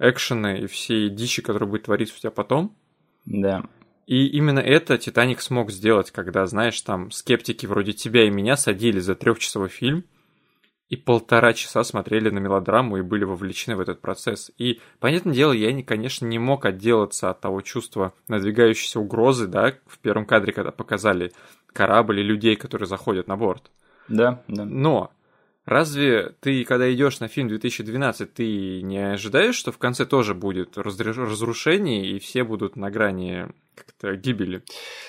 экшена 0.00 0.58
и 0.58 0.66
всей 0.66 1.08
дичи, 1.08 1.42
которая 1.42 1.70
будет 1.70 1.84
твориться 1.84 2.16
у 2.16 2.18
тебя 2.18 2.32
потом. 2.32 2.76
Да. 3.24 3.64
И 4.06 4.26
именно 4.26 4.58
это 4.58 4.98
Титаник 4.98 5.40
смог 5.40 5.70
сделать, 5.70 6.10
когда, 6.10 6.44
знаешь, 6.46 6.80
там 6.80 7.12
скептики 7.12 7.66
вроде 7.66 7.92
тебя 7.92 8.26
и 8.26 8.30
меня 8.30 8.56
садились 8.56 9.04
за 9.04 9.14
трехчасовой 9.14 9.68
фильм 9.68 10.04
и 10.88 10.96
полтора 10.96 11.52
часа 11.52 11.84
смотрели 11.84 12.30
на 12.30 12.38
мелодраму 12.38 12.96
и 12.96 13.02
были 13.02 13.24
вовлечены 13.24 13.76
в 13.76 13.80
этот 13.80 14.00
процесс. 14.00 14.50
И, 14.58 14.80
понятное 15.00 15.34
дело, 15.34 15.52
я, 15.52 15.82
конечно, 15.82 16.26
не 16.26 16.38
мог 16.38 16.64
отделаться 16.64 17.30
от 17.30 17.40
того 17.40 17.60
чувства 17.60 18.14
надвигающейся 18.26 18.98
угрозы, 18.98 19.46
да, 19.46 19.74
в 19.86 19.98
первом 19.98 20.24
кадре, 20.24 20.52
когда 20.52 20.70
показали 20.70 21.32
корабль 21.72 22.20
и 22.20 22.24
людей, 22.24 22.56
которые 22.56 22.88
заходят 22.88 23.28
на 23.28 23.36
борт. 23.36 23.70
Да, 24.08 24.42
да. 24.48 24.64
Но 24.64 25.12
Разве 25.68 26.34
ты, 26.40 26.64
когда 26.64 26.90
идешь 26.90 27.20
на 27.20 27.28
фильм 27.28 27.48
2012, 27.48 28.32
ты 28.32 28.80
не 28.80 29.12
ожидаешь, 29.12 29.54
что 29.54 29.70
в 29.70 29.76
конце 29.76 30.06
тоже 30.06 30.32
будет 30.32 30.78
разрушение 30.78 32.06
и 32.06 32.18
все 32.18 32.42
будут 32.42 32.74
на 32.76 32.90
грани 32.90 33.48
как-то 33.78 34.16
гибели. 34.16 34.62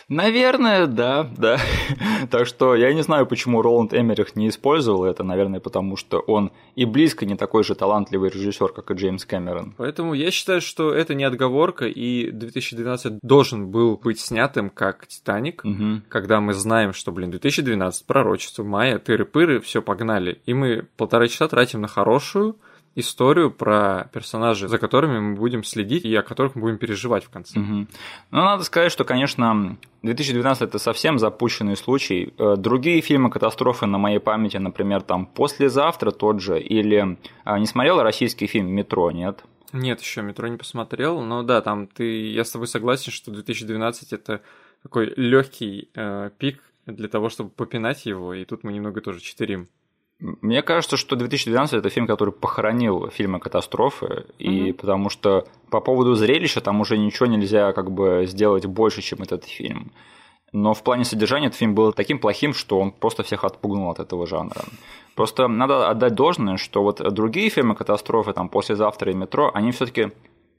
Наверное, 0.07 0.87
да, 0.87 1.29
да. 1.37 1.59
так 2.31 2.47
что 2.47 2.75
я 2.75 2.93
не 2.93 3.01
знаю, 3.01 3.25
почему 3.25 3.61
Роланд 3.61 3.93
Эмерих 3.93 4.35
не 4.35 4.49
использовал 4.49 5.05
это, 5.05 5.23
наверное, 5.23 5.59
потому 5.59 5.95
что 5.95 6.19
он 6.19 6.51
и 6.75 6.85
близко 6.85 7.25
не 7.25 7.35
такой 7.35 7.63
же 7.63 7.75
талантливый 7.75 8.29
режиссер, 8.29 8.69
как 8.69 8.91
и 8.91 8.93
Джеймс 8.93 9.25
Кэмерон. 9.25 9.75
Поэтому 9.77 10.13
я 10.13 10.31
считаю, 10.31 10.61
что 10.61 10.93
это 10.93 11.13
не 11.13 11.23
отговорка, 11.23 11.85
и 11.85 12.31
2012 12.31 13.19
должен 13.21 13.67
был 13.69 13.97
быть 13.97 14.19
снятым 14.19 14.69
как 14.69 15.07
Титаник, 15.07 15.63
угу. 15.63 16.01
когда 16.09 16.39
мы 16.39 16.53
знаем, 16.53 16.93
что, 16.93 17.11
блин, 17.11 17.31
2012, 17.31 18.05
пророчество, 18.05 18.63
мая, 18.63 18.99
тыры-пыры, 18.99 19.59
все 19.59 19.81
погнали. 19.81 20.41
И 20.45 20.53
мы 20.53 20.87
полтора 20.97 21.27
часа 21.27 21.47
тратим 21.47 21.81
на 21.81 21.87
хорошую, 21.87 22.55
историю 22.99 23.51
про 23.51 24.09
персонажей, 24.13 24.67
за 24.67 24.77
которыми 24.77 25.19
мы 25.19 25.35
будем 25.35 25.63
следить 25.63 26.05
и 26.05 26.15
о 26.15 26.21
которых 26.21 26.55
мы 26.55 26.61
будем 26.61 26.77
переживать 26.77 27.23
в 27.23 27.29
конце. 27.29 27.59
Угу. 27.59 27.73
Ну, 27.73 27.87
надо 28.31 28.63
сказать, 28.63 28.91
что, 28.91 29.03
конечно, 29.03 29.77
2012 30.03 30.63
это 30.63 30.79
совсем 30.79 31.19
запущенный 31.19 31.75
случай. 31.75 32.33
Э, 32.37 32.55
другие 32.57 33.01
фильмы 33.01 33.29
катастрофы 33.29 33.85
на 33.85 33.97
моей 33.97 34.19
памяти, 34.19 34.57
например, 34.57 35.01
там 35.01 35.25
«Послезавтра» 35.25 36.11
тот 36.11 36.41
же, 36.41 36.59
или 36.59 37.17
а, 37.43 37.59
не 37.59 37.65
смотрел 37.65 38.01
российский 38.01 38.47
фильм 38.47 38.67
«Метро», 38.67 39.11
нет? 39.11 39.43
Нет, 39.73 40.01
еще 40.01 40.21
«Метро» 40.21 40.47
не 40.47 40.57
посмотрел, 40.57 41.21
но 41.21 41.43
да, 41.43 41.61
там 41.61 41.87
ты, 41.87 42.31
я 42.31 42.43
с 42.43 42.51
тобой 42.51 42.67
согласен, 42.67 43.11
что 43.11 43.31
2012 43.31 44.13
это 44.13 44.41
такой 44.83 45.13
легкий 45.15 45.89
э, 45.95 46.31
пик 46.37 46.63
для 46.85 47.07
того, 47.07 47.29
чтобы 47.29 47.49
попинать 47.49 48.05
его, 48.05 48.33
и 48.33 48.45
тут 48.45 48.63
мы 48.63 48.73
немного 48.73 49.01
тоже 49.01 49.19
читерим. 49.19 49.67
Мне 50.19 50.61
кажется, 50.61 50.97
что 50.97 51.15
2012 51.15 51.79
это 51.79 51.89
фильм, 51.89 52.05
который 52.05 52.33
похоронил 52.33 53.09
фильмы 53.09 53.39
катастрофы, 53.39 54.05
mm-hmm. 54.05 54.35
и 54.37 54.73
потому 54.73 55.09
что 55.09 55.47
по 55.69 55.79
поводу 55.79 56.15
зрелища 56.15 56.59
там 56.59 56.81
уже 56.81 56.97
ничего 56.97 57.25
нельзя 57.25 57.71
как 57.71 57.91
бы 57.91 58.25
сделать 58.27 58.65
больше, 58.65 59.01
чем 59.01 59.21
этот 59.21 59.45
фильм. 59.45 59.91
Но 60.51 60.73
в 60.73 60.83
плане 60.83 61.05
содержания 61.05 61.47
этот 61.47 61.59
фильм 61.59 61.75
был 61.75 61.93
таким 61.93 62.19
плохим, 62.19 62.53
что 62.53 62.79
он 62.79 62.91
просто 62.91 63.23
всех 63.23 63.43
отпугнул 63.43 63.91
от 63.91 63.99
этого 63.99 64.25
жанра. 64.25 64.63
Просто 65.15 65.47
надо 65.47 65.89
отдать 65.89 66.15
должное, 66.15 66.57
что 66.57 66.81
вот 66.81 66.97
другие 67.13 67.49
фильмы 67.49 67.75
катастрофы, 67.75 68.33
там 68.33 68.49
«Послезавтра» 68.49 69.11
и 69.11 69.15
«Метро», 69.15 69.51
они 69.53 69.71
все 69.71 69.85
таки 69.85 70.11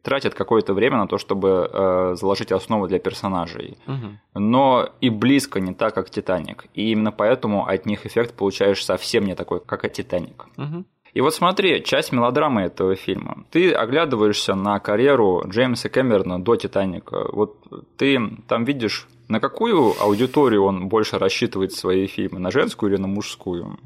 тратят 0.02 0.34
какое-то 0.34 0.74
время 0.74 0.98
на 0.98 1.06
то, 1.06 1.18
чтобы 1.18 1.68
э, 1.72 2.14
заложить 2.16 2.52
основу 2.52 2.88
для 2.88 2.98
персонажей. 2.98 3.76
Угу. 3.86 4.40
Но 4.40 4.88
и 5.00 5.10
близко 5.10 5.60
не 5.60 5.74
так, 5.74 5.94
как 5.94 6.10
Титаник. 6.10 6.66
И 6.74 6.92
именно 6.92 7.12
поэтому 7.12 7.66
от 7.66 7.86
них 7.86 8.06
эффект 8.06 8.34
получаешь 8.34 8.84
совсем 8.84 9.24
не 9.24 9.34
такой, 9.34 9.60
как 9.60 9.84
от 9.84 9.92
Титаник. 9.92 10.46
Угу. 10.56 10.84
И 11.12 11.20
вот 11.20 11.34
смотри, 11.34 11.82
часть 11.82 12.12
мелодрамы 12.12 12.62
этого 12.62 12.94
фильма. 12.94 13.44
Ты 13.50 13.72
оглядываешься 13.72 14.54
на 14.54 14.78
карьеру 14.78 15.42
Джеймса 15.46 15.88
Кэмерона 15.88 16.42
до 16.42 16.56
Титаника. 16.56 17.28
Вот 17.32 17.56
ты 17.96 18.20
там 18.46 18.64
видишь, 18.64 19.08
на 19.28 19.40
какую 19.40 20.00
аудиторию 20.00 20.64
он 20.64 20.88
больше 20.88 21.18
рассчитывает 21.18 21.72
свои 21.72 22.06
фильмы, 22.06 22.38
на 22.38 22.50
женскую 22.50 22.92
или 22.92 23.00
на 23.00 23.08
мужскую? 23.08 23.78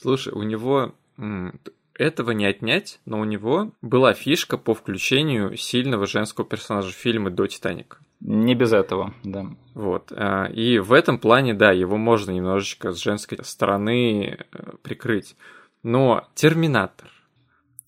Слушай, 0.00 0.32
у 0.32 0.42
него 0.42 0.92
этого 1.94 2.30
не 2.32 2.46
отнять, 2.46 3.00
но 3.04 3.20
у 3.20 3.24
него 3.24 3.72
была 3.82 4.14
фишка 4.14 4.56
по 4.58 4.74
включению 4.74 5.56
сильного 5.56 6.06
женского 6.06 6.46
персонажа 6.46 6.90
в 6.90 6.96
фильмы 6.96 7.30
до 7.30 7.46
Титаника. 7.46 7.98
Не 8.20 8.54
без 8.54 8.72
этого, 8.72 9.14
да. 9.24 9.46
Вот. 9.74 10.12
А, 10.12 10.46
и 10.46 10.78
в 10.78 10.92
этом 10.92 11.18
плане, 11.18 11.54
да, 11.54 11.72
его 11.72 11.96
можно 11.96 12.30
немножечко 12.30 12.92
с 12.92 12.98
женской 12.98 13.38
стороны 13.42 14.38
э, 14.52 14.72
прикрыть. 14.82 15.36
Но 15.82 16.28
Терминатор, 16.34 17.10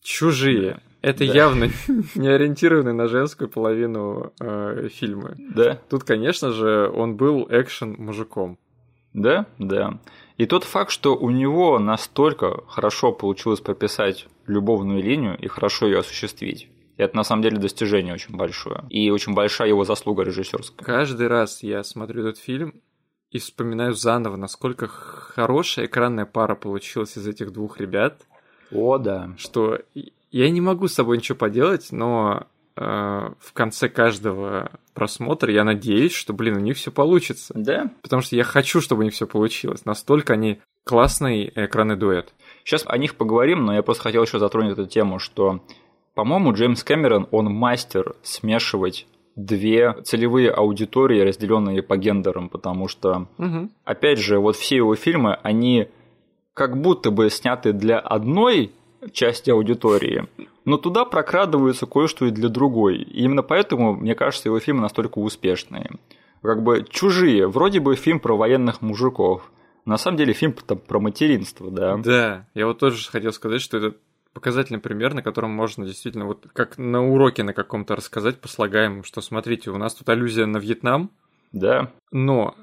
Чужие, 0.03 0.81
это 1.03 1.27
да. 1.27 1.33
явно 1.33 1.69
не 2.15 2.29
ориентированы 2.29 2.93
на 2.93 3.07
женскую 3.07 3.49
половину 3.49 4.33
э, 4.41 4.89
фильма. 4.93 5.35
Да. 5.39 5.79
Тут, 5.89 6.03
конечно 6.05 6.51
же, 6.51 6.91
он 6.93 7.17
был 7.17 7.47
экшен 7.49 7.95
мужиком. 7.99 8.59
Да, 9.13 9.47
да. 9.59 10.01
И 10.37 10.47
тот 10.47 10.65
факт, 10.65 10.91
что 10.91 11.17
у 11.17 11.31
него 11.31 11.79
настолько 11.79 12.65
хорошо 12.67 13.13
получилось 13.13 13.61
прописать 13.61 14.27
любовную 14.47 15.03
линию 15.03 15.39
и 15.39 15.47
хорошо 15.47 15.87
ее 15.87 16.01
осуществить, 16.01 16.69
это 16.97 17.17
на 17.17 17.25
самом 17.25 17.43
деле 17.43 17.59
достижение 17.59 18.15
очень 18.15 18.37
большое. 18.37 18.85
И 18.91 19.11
очень 19.11 19.35
большая 19.35 19.69
его 19.69 19.85
заслуга 19.85 20.23
режиссерская. 20.23 20.85
Каждый 20.85 21.29
раз 21.29 21.63
я 21.63 21.83
смотрю 21.83 22.23
этот 22.23 22.39
фильм 22.39 22.81
и 23.31 23.39
вспоминаю 23.39 23.95
заново, 23.95 24.37
насколько 24.37 24.87
хорошая 24.87 25.87
экранная 25.87 26.27
пара 26.27 26.55
получилась 26.55 27.17
из 27.17 27.27
этих 27.27 27.53
двух 27.53 27.81
ребят. 27.81 28.23
О, 28.71 28.99
да. 28.99 29.31
Что 29.37 29.81
я 30.31 30.51
не 30.51 30.61
могу 30.61 30.89
с 30.89 30.95
собой 30.95 31.17
ничего 31.17 31.37
поделать, 31.37 31.89
но 31.91 32.47
в 32.77 33.53
конце 33.53 33.89
каждого 33.89 34.73
просмотра 34.95 35.53
я 35.53 35.65
надеюсь, 35.65 36.13
что, 36.13 36.33
блин, 36.33 36.57
у 36.57 36.61
них 36.61 36.77
все 36.77 36.91
получится. 36.91 37.53
Да. 37.57 37.91
Потому 38.03 38.23
что 38.23 38.37
я 38.37 38.45
хочу, 38.45 38.81
чтобы 38.81 39.03
у 39.03 39.05
них 39.05 39.13
все 39.13 39.27
получилось. 39.27 39.85
Настолько 39.85 40.33
они 40.33 40.61
классный 40.85 41.53
экранный 41.55 41.97
дуэт. 41.97 42.33
Сейчас 42.65 42.85
о 42.87 42.97
них 42.99 43.17
поговорим, 43.17 43.65
но 43.65 43.75
я 43.75 43.83
просто 43.83 44.05
хотел 44.05 44.25
еще 44.25 44.39
затронуть 44.39 44.73
эту 44.73 44.87
тему, 44.87 45.19
что, 45.19 45.61
по-моему, 46.15 46.53
Джеймс 46.53 46.83
Кэмерон, 46.83 47.29
он 47.31 47.47
мастер 47.47 48.17
смешивать 48.23 49.07
две 49.37 49.95
целевые 50.05 50.51
аудитории, 50.51 51.21
разделенные 51.21 51.83
по 51.83 51.97
гендерам, 51.97 52.49
потому 52.49 52.89
что, 52.89 53.27
угу. 53.39 53.69
опять 53.85 54.19
же, 54.19 54.39
вот 54.39 54.57
все 54.57 54.77
его 54.77 54.95
фильмы, 54.95 55.35
они 55.43 55.89
как 56.55 56.81
будто 56.81 57.11
бы 57.11 57.31
сняты 57.31 57.73
для 57.73 57.99
одной 57.99 58.73
части 59.13 59.51
аудитории, 59.51 60.27
но 60.65 60.77
туда 60.77 61.05
прокрадывается 61.05 61.87
кое-что 61.87 62.27
и 62.27 62.31
для 62.31 62.49
другой. 62.49 62.99
И 62.99 63.25
именно 63.25 63.43
поэтому, 63.43 63.95
мне 63.95 64.15
кажется, 64.15 64.49
его 64.49 64.61
фильмы 64.61 64.83
настолько 64.83 65.19
успешные. 65.19 65.91
Как 66.43 66.63
бы 66.63 66.85
чужие, 66.89 67.47
вроде 67.47 67.81
бы 67.81 67.97
фильм 67.97 68.21
про 68.21 68.37
военных 68.37 68.83
мужиков. 68.83 69.51
На 69.85 69.99
самом 69.99 70.17
деле 70.17 70.33
фильм 70.33 70.55
там, 70.67 70.79
про 70.79 70.99
материнство, 71.01 71.71
да. 71.71 71.97
Да, 71.97 72.47
я 72.55 72.67
вот 72.67 72.79
тоже 72.79 73.09
хотел 73.11 73.33
сказать, 73.33 73.61
что 73.61 73.77
это 73.79 73.97
показательный 74.33 74.81
пример, 74.81 75.15
на 75.15 75.23
котором 75.23 75.51
можно 75.51 75.87
действительно 75.87 76.27
вот 76.27 76.47
как 76.53 76.77
на 76.77 77.07
уроке 77.07 77.43
на 77.45 77.55
каком-то 77.55 77.97
рассказать 77.97 78.41
по 78.41 78.49
слагаемым, 78.49 79.05
что 79.05 79.21
смотрите, 79.21 79.71
у 79.71 79.79
нас 79.79 79.95
тут 79.95 80.09
аллюзия 80.09 80.47
на 80.47 80.59
Вьетнам, 80.59 81.11
да. 81.53 81.93
но 82.11 82.55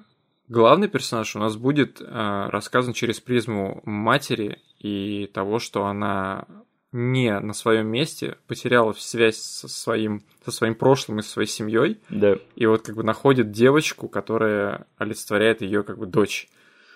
главный 0.51 0.89
персонаж 0.89 1.35
у 1.35 1.39
нас 1.39 1.55
будет 1.55 2.01
э, 2.01 2.05
рассказан 2.49 2.93
через 2.93 3.19
призму 3.19 3.81
матери 3.85 4.59
и 4.79 5.29
того, 5.33 5.59
что 5.59 5.85
она 5.85 6.45
не 6.91 7.39
на 7.39 7.53
своем 7.53 7.87
месте, 7.87 8.35
потеряла 8.47 8.91
связь 8.91 9.37
со 9.37 9.69
своим, 9.69 10.23
со 10.43 10.51
своим 10.51 10.75
прошлым 10.75 11.19
и 11.19 11.21
со 11.21 11.29
своей 11.29 11.47
семьей. 11.47 11.99
Да. 12.09 12.35
И 12.55 12.65
вот 12.65 12.81
как 12.81 12.95
бы 12.95 13.03
находит 13.03 13.51
девочку, 13.51 14.09
которая 14.09 14.87
олицетворяет 14.97 15.61
ее 15.61 15.83
как 15.83 15.97
бы 15.97 16.05
дочь. 16.05 16.49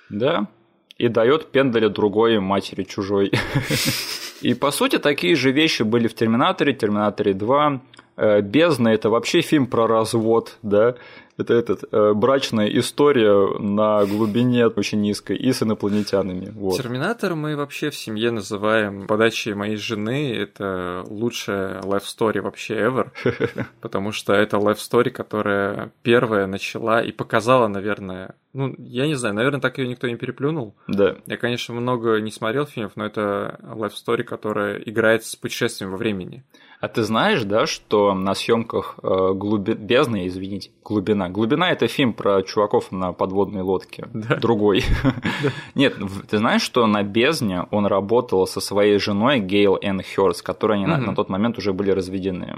Да. 0.09 0.49
И 0.97 1.07
дает 1.07 1.51
пендаля 1.51 1.87
другой 1.87 2.39
матери 2.39 2.83
чужой. 2.83 3.31
И 4.41 4.53
по 4.53 4.71
сути 4.71 4.99
такие 4.99 5.35
же 5.35 5.51
вещи 5.51 5.83
были 5.83 6.07
в 6.07 6.13
Терминаторе, 6.13 6.73
Терминаторе 6.73 7.33
2. 7.33 7.81
Э, 8.17 8.41
Бездна 8.41 8.89
это 8.89 9.09
вообще 9.09 9.41
фильм 9.41 9.67
про 9.67 9.87
развод, 9.87 10.57
да. 10.63 10.95
Это 11.37 11.53
этот, 11.53 11.83
э, 11.91 12.13
брачная 12.13 12.67
история 12.67 13.59
на 13.59 14.05
глубине 14.05 14.67
очень 14.67 15.01
низкой 15.01 15.35
и 15.35 15.51
с 15.51 15.61
инопланетянами. 15.63 16.49
Вот. 16.51 16.77
Терминатор 16.77 17.35
мы 17.35 17.57
вообще 17.57 17.89
в 17.89 17.95
семье 17.95 18.31
называем 18.31 19.05
подачей 19.05 19.53
моей 19.53 19.75
жены. 19.75 20.33
Это 20.33 21.03
лучшая 21.07 21.81
life 21.81 22.03
story 22.03 22.39
вообще 22.39 22.75
ever. 22.75 23.09
Потому 23.81 24.13
что 24.13 24.33
это 24.33 24.55
life 24.57 24.77
story, 24.77 25.09
которая 25.09 25.91
первая 26.03 26.47
начала 26.47 27.01
и 27.01 27.11
показала, 27.11 27.67
наверное, 27.67 28.35
ну, 28.53 28.73
я 28.77 29.05
не 29.05 29.15
знаю, 29.15 29.35
наверное, 29.35 29.59
так 29.59 29.77
ее 29.77 29.89
никто 29.89 30.07
не 30.07 30.15
переплюнул. 30.15 30.73
Да. 30.87 31.17
Я, 31.25 31.35
конечно, 31.35 31.73
много 31.73 32.21
не 32.21 32.31
смотрел 32.31 32.65
фильмов, 32.65 32.93
но 32.95 33.05
это 33.05 33.59
life 33.61 33.91
story, 33.91 34.23
которая 34.23 34.77
играет 34.77 35.25
с 35.25 35.35
путешествием 35.35 35.91
во 35.91 35.97
времени. 35.97 36.45
А 36.79 36.87
ты 36.87 37.03
знаешь, 37.03 37.43
да, 37.43 37.65
что 37.65 38.13
на 38.13 38.33
съемках 38.33 38.99
э, 39.01 39.33
глуби... 39.33 39.73
бездны, 39.73 40.27
извините, 40.27 40.71
глубина. 40.83 41.29
Глубина 41.29 41.71
это 41.71 41.87
фильм 41.87 42.13
про 42.13 42.41
чуваков 42.43 42.91
на 42.91 43.13
подводной 43.13 43.61
лодке. 43.61 44.07
Да. 44.13 44.35
Другой. 44.35 44.83
Нет, 45.75 45.95
ты 46.29 46.37
знаешь, 46.37 46.61
что 46.61 46.85
на 46.85 47.03
бездне 47.03 47.65
он 47.71 47.85
работал 47.85 48.45
со 48.45 48.59
своей 48.59 48.99
женой 48.99 49.39
Гейл 49.39 49.77
Энн 49.81 50.01
Хёрст, 50.01 50.41
которые 50.43 50.83
они 50.83 50.85
на 50.85 51.15
тот 51.15 51.29
момент 51.29 51.57
уже 51.57 51.73
были 51.73 51.91
разведены. 51.91 52.57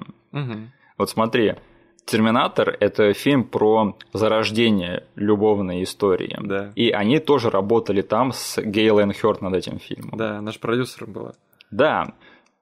Вот 0.97 1.09
смотри, 1.09 1.55
Терминатор– 2.07 2.70
это 2.80 3.11
фильм 3.11 3.43
про 3.43 3.97
зарождение 4.13 5.03
любовной 5.15 5.84
истории. 5.84 6.38
Да. 6.41 6.72
И 6.74 6.89
они 6.89 7.20
тоже 7.20 7.49
работали 7.49 8.01
там 8.01 8.32
с 8.32 8.61
Гейл 8.61 8.97
Хёрд 9.11 9.41
над 9.41 9.53
этим 9.53 9.78
фильмом. 9.78 10.18
Да, 10.18 10.39
наш 10.39 10.57
продюсер 10.57 11.05
была. 11.05 11.34
Да. 11.70 12.13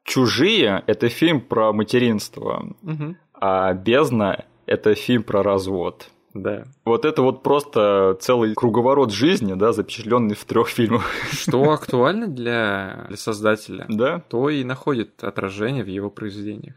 «Чужие»– 0.06 0.84
это 0.88 1.10
фильм 1.10 1.41
про 1.41 1.74
материнство, 1.74 2.76
угу. 2.84 3.16
а 3.34 3.74
«Бездна»– 3.74 4.45
это 4.68 4.93
фильм 4.93 5.24
про 5.24 5.41
развод. 5.41 6.10
Да. 6.36 6.66
Вот 6.84 7.06
это 7.06 7.22
вот 7.22 7.43
просто 7.43 8.18
целый 8.20 8.53
круговорот 8.53 9.12
жизни, 9.12 9.53
да, 9.53 9.72
запечатленный 9.72 10.36
в 10.36 10.43
трех 10.45 10.68
фильмах. 10.68 11.03
Что 11.32 11.72
актуально 11.72 12.28
для, 12.28 13.06
для 13.08 13.18
создателя, 13.18 13.86
да. 13.89 14.20
то 14.30 14.49
и 14.49 14.64
находит 14.64 15.24
отражение 15.24 15.84
в 15.84 15.88
его 15.88 16.10
произведениях. 16.10 16.76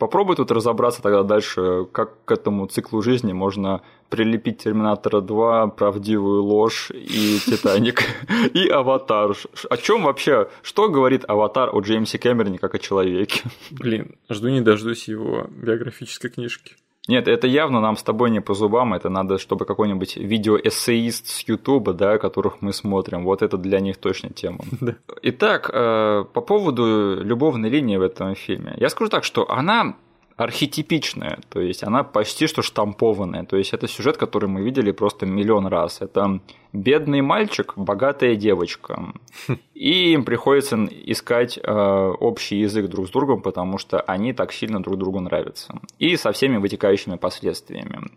Попробуй 0.00 0.34
тут 0.34 0.50
разобраться 0.50 1.02
тогда 1.02 1.22
дальше, 1.22 1.84
как 1.92 2.24
к 2.24 2.32
этому 2.32 2.66
циклу 2.66 3.02
жизни 3.02 3.34
можно 3.34 3.82
прилепить 4.08 4.56
Терминатора 4.56 5.20
2, 5.20 5.66
Правдивую 5.66 6.42
ложь 6.42 6.90
и 6.90 7.38
Титаник, 7.44 8.04
и 8.54 8.66
Аватар. 8.66 9.36
О 9.68 9.76
чем 9.76 10.04
вообще, 10.04 10.48
что 10.62 10.88
говорит 10.88 11.26
Аватар 11.28 11.68
о 11.70 11.80
Джеймсе 11.80 12.18
Кэмероне 12.18 12.58
как 12.58 12.74
о 12.74 12.78
человеке? 12.78 13.42
Блин, 13.70 14.16
жду 14.30 14.48
не 14.48 14.62
дождусь 14.62 15.06
его 15.06 15.46
биографической 15.50 16.30
книжки. 16.30 16.76
Нет, 17.10 17.26
это 17.26 17.48
явно 17.48 17.80
нам 17.80 17.96
с 17.96 18.02
тобой 18.02 18.30
не 18.30 18.40
по 18.40 18.54
зубам, 18.54 18.94
это 18.94 19.08
надо, 19.08 19.38
чтобы 19.38 19.64
какой-нибудь 19.64 20.16
видеоэссеист 20.16 21.26
с 21.26 21.48
Ютуба, 21.48 21.92
да, 21.92 22.18
которых 22.18 22.62
мы 22.62 22.72
смотрим, 22.72 23.24
вот 23.24 23.42
это 23.42 23.58
для 23.58 23.80
них 23.80 23.96
точно 23.96 24.30
тема. 24.30 24.58
Да. 24.80 24.94
Итак, 25.22 25.70
э, 25.72 26.24
по 26.32 26.40
поводу 26.40 27.18
любовной 27.22 27.68
линии 27.68 27.98
в 27.98 28.02
этом 28.02 28.34
фильме. 28.34 28.74
Я 28.80 28.88
скажу 28.88 29.10
так, 29.10 29.24
что 29.24 29.50
она 29.50 29.94
архетипичная, 30.40 31.38
то 31.50 31.60
есть 31.60 31.84
она 31.84 32.02
почти 32.02 32.46
что 32.46 32.62
штампованная, 32.62 33.44
то 33.44 33.58
есть 33.58 33.74
это 33.74 33.86
сюжет, 33.86 34.16
который 34.16 34.48
мы 34.48 34.62
видели 34.62 34.90
просто 34.90 35.26
миллион 35.26 35.66
раз. 35.66 36.00
Это 36.00 36.40
бедный 36.72 37.20
мальчик, 37.20 37.74
богатая 37.76 38.36
девочка, 38.36 39.12
и 39.74 40.12
им 40.12 40.24
приходится 40.24 40.82
искать 41.04 41.58
э, 41.58 41.70
общий 41.70 42.56
язык 42.56 42.88
друг 42.88 43.08
с 43.08 43.10
другом, 43.10 43.42
потому 43.42 43.76
что 43.76 44.00
они 44.00 44.32
так 44.32 44.52
сильно 44.52 44.82
друг 44.82 44.96
другу 44.96 45.20
нравятся, 45.20 45.78
и 45.98 46.16
со 46.16 46.32
всеми 46.32 46.56
вытекающими 46.56 47.16
последствиями. 47.16 48.10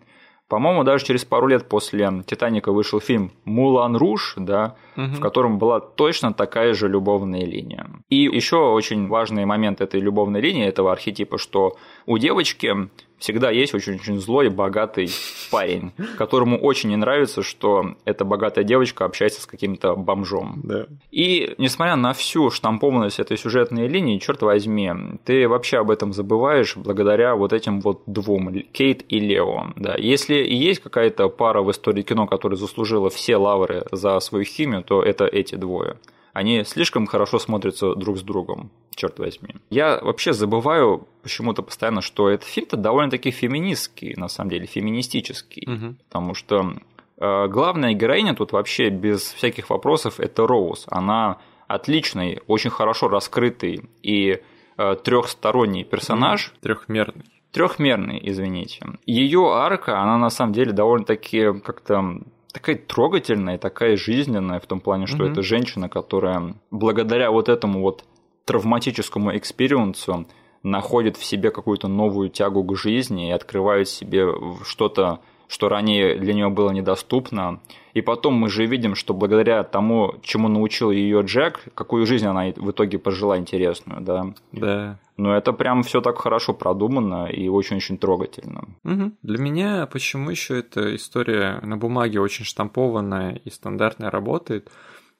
По-моему, 0.47 0.83
даже 0.83 1.03
через 1.05 1.25
пару 1.25 1.47
лет 1.47 1.67
после 1.67 2.23
Титаника 2.25 2.71
вышел 2.71 3.01
фильм 3.01 3.31
Мулан 3.43 3.97
Руш, 3.97 4.35
да, 4.37 4.75
угу. 4.95 5.05
в 5.05 5.19
котором 5.19 5.57
была 5.57 5.79
точно 5.79 6.33
такая 6.33 6.73
же 6.73 6.87
любовная 6.87 7.45
линия. 7.45 7.87
И 8.09 8.23
еще 8.23 8.57
очень 8.57 9.07
важный 9.07 9.45
момент 9.45 9.81
этой 9.81 9.99
любовной 9.99 10.41
линии, 10.41 10.65
этого 10.65 10.91
архетипа, 10.91 11.37
что 11.37 11.77
у 12.05 12.17
девочки 12.17 12.89
всегда 13.23 13.51
есть 13.51 13.73
очень-очень 13.73 14.19
злой, 14.19 14.49
богатый 14.49 15.09
парень, 15.49 15.93
которому 16.17 16.57
очень 16.57 16.89
не 16.89 16.97
нравится, 16.97 17.41
что 17.41 17.95
эта 18.03 18.25
богатая 18.25 18.65
девочка 18.65 19.05
общается 19.05 19.41
с 19.41 19.45
каким-то 19.45 19.95
бомжом. 19.95 20.59
Да. 20.63 20.87
И 21.09 21.55
несмотря 21.57 21.95
на 21.95 22.11
всю 22.11 22.51
штампованность 22.51 23.19
этой 23.19 23.37
сюжетной 23.37 23.87
линии, 23.87 24.19
черт 24.19 24.41
возьми, 24.41 24.91
ты 25.23 25.47
вообще 25.47 25.77
об 25.77 25.89
этом 25.89 26.11
забываешь 26.11 26.75
благодаря 26.75 27.35
вот 27.35 27.53
этим 27.53 27.79
вот 27.79 28.03
двум, 28.07 28.53
Кейт 28.73 29.05
и 29.07 29.19
Лео. 29.19 29.67
Да. 29.77 29.95
Если 29.97 30.35
и 30.35 30.55
есть 30.55 30.81
какая-то 30.81 31.29
пара 31.29 31.61
в 31.61 31.71
истории 31.71 32.01
кино, 32.01 32.27
которая 32.27 32.57
заслужила 32.57 33.09
все 33.09 33.37
лавры 33.37 33.85
за 33.93 34.19
свою 34.19 34.43
химию, 34.43 34.82
то 34.83 35.01
это 35.01 35.25
эти 35.25 35.55
двое 35.55 35.97
они 36.33 36.63
слишком 36.63 37.05
хорошо 37.05 37.39
смотрятся 37.39 37.93
друг 37.95 38.17
с 38.17 38.23
другом, 38.23 38.71
черт 38.95 39.19
возьми. 39.19 39.55
Я 39.69 39.99
вообще 40.01 40.33
забываю 40.33 41.07
почему-то 41.21 41.61
постоянно, 41.61 42.01
что 42.01 42.29
этот 42.29 42.47
фильм-то 42.47 42.75
довольно-таки 42.75 43.31
феминистский, 43.31 44.15
на 44.15 44.27
самом 44.27 44.49
деле, 44.49 44.65
феминистический, 44.65 45.67
угу. 45.67 45.95
потому 46.07 46.33
что 46.33 46.73
э, 47.17 47.47
главная 47.47 47.93
героиня 47.93 48.33
тут 48.33 48.51
вообще 48.51 48.89
без 48.89 49.21
всяких 49.21 49.69
вопросов 49.69 50.19
это 50.19 50.47
Роуз. 50.47 50.85
Она 50.89 51.37
отличный, 51.67 52.41
очень 52.47 52.71
хорошо 52.71 53.09
раскрытый 53.09 53.83
и 54.01 54.41
э, 54.77 54.95
трехсторонний 55.03 55.83
персонаж. 55.83 56.51
Трехмерный. 56.61 57.25
Трехмерный, 57.51 58.19
извините. 58.23 58.83
Ее 59.05 59.53
арка, 59.53 60.01
она 60.01 60.17
на 60.17 60.31
самом 60.31 60.53
деле 60.53 60.71
довольно-таки 60.71 61.53
как-то 61.59 62.21
такая 62.53 62.77
трогательная, 62.77 63.57
такая 63.57 63.97
жизненная 63.97 64.59
в 64.61 64.67
том 64.67 64.79
плане, 64.79 65.07
что 65.07 65.25
mm-hmm. 65.25 65.31
это 65.31 65.41
женщина, 65.41 65.89
которая 65.89 66.55
благодаря 66.71 67.31
вот 67.31 67.49
этому 67.49 67.81
вот 67.81 68.05
травматическому 68.45 69.35
experience 69.35 70.19
у 70.19 70.27
находит 70.61 71.17
в 71.17 71.25
себе 71.25 71.51
какую-то 71.51 71.87
новую 71.89 72.29
тягу 72.29 72.63
к 72.63 72.77
жизни 72.77 73.29
и 73.29 73.31
открывает 73.31 73.89
себе 73.89 74.27
что-то 74.65 75.19
что 75.53 75.69
ранее 75.69 76.15
для 76.15 76.33
нее 76.33 76.49
было 76.49 76.71
недоступно. 76.71 77.59
И 77.93 78.01
потом 78.01 78.33
мы 78.33 78.49
же 78.49 78.65
видим, 78.65 78.95
что 78.95 79.13
благодаря 79.13 79.63
тому, 79.63 80.15
чему 80.23 80.47
научил 80.47 80.89
ее 80.89 81.21
Джек, 81.21 81.59
какую 81.75 82.07
жизнь 82.07 82.25
она 82.25 82.45
в 82.55 82.71
итоге 82.71 82.97
пожила 82.97 83.37
интересную, 83.37 84.01
да. 84.01 84.33
Да. 84.51 84.99
Но 85.15 85.37
это 85.37 85.53
прям 85.53 85.83
все 85.83 86.01
так 86.01 86.17
хорошо 86.17 86.55
продумано 86.55 87.27
и 87.27 87.47
очень-очень 87.49 87.99
трогательно. 87.99 88.63
Угу. 88.83 89.11
Для 89.21 89.37
меня 89.37 89.85
почему 89.85 90.31
еще 90.31 90.57
эта 90.57 90.95
история 90.95 91.59
на 91.61 91.77
бумаге 91.77 92.19
очень 92.19 92.45
штампованная 92.45 93.35
и 93.45 93.51
стандартная 93.51 94.09
работает? 94.09 94.71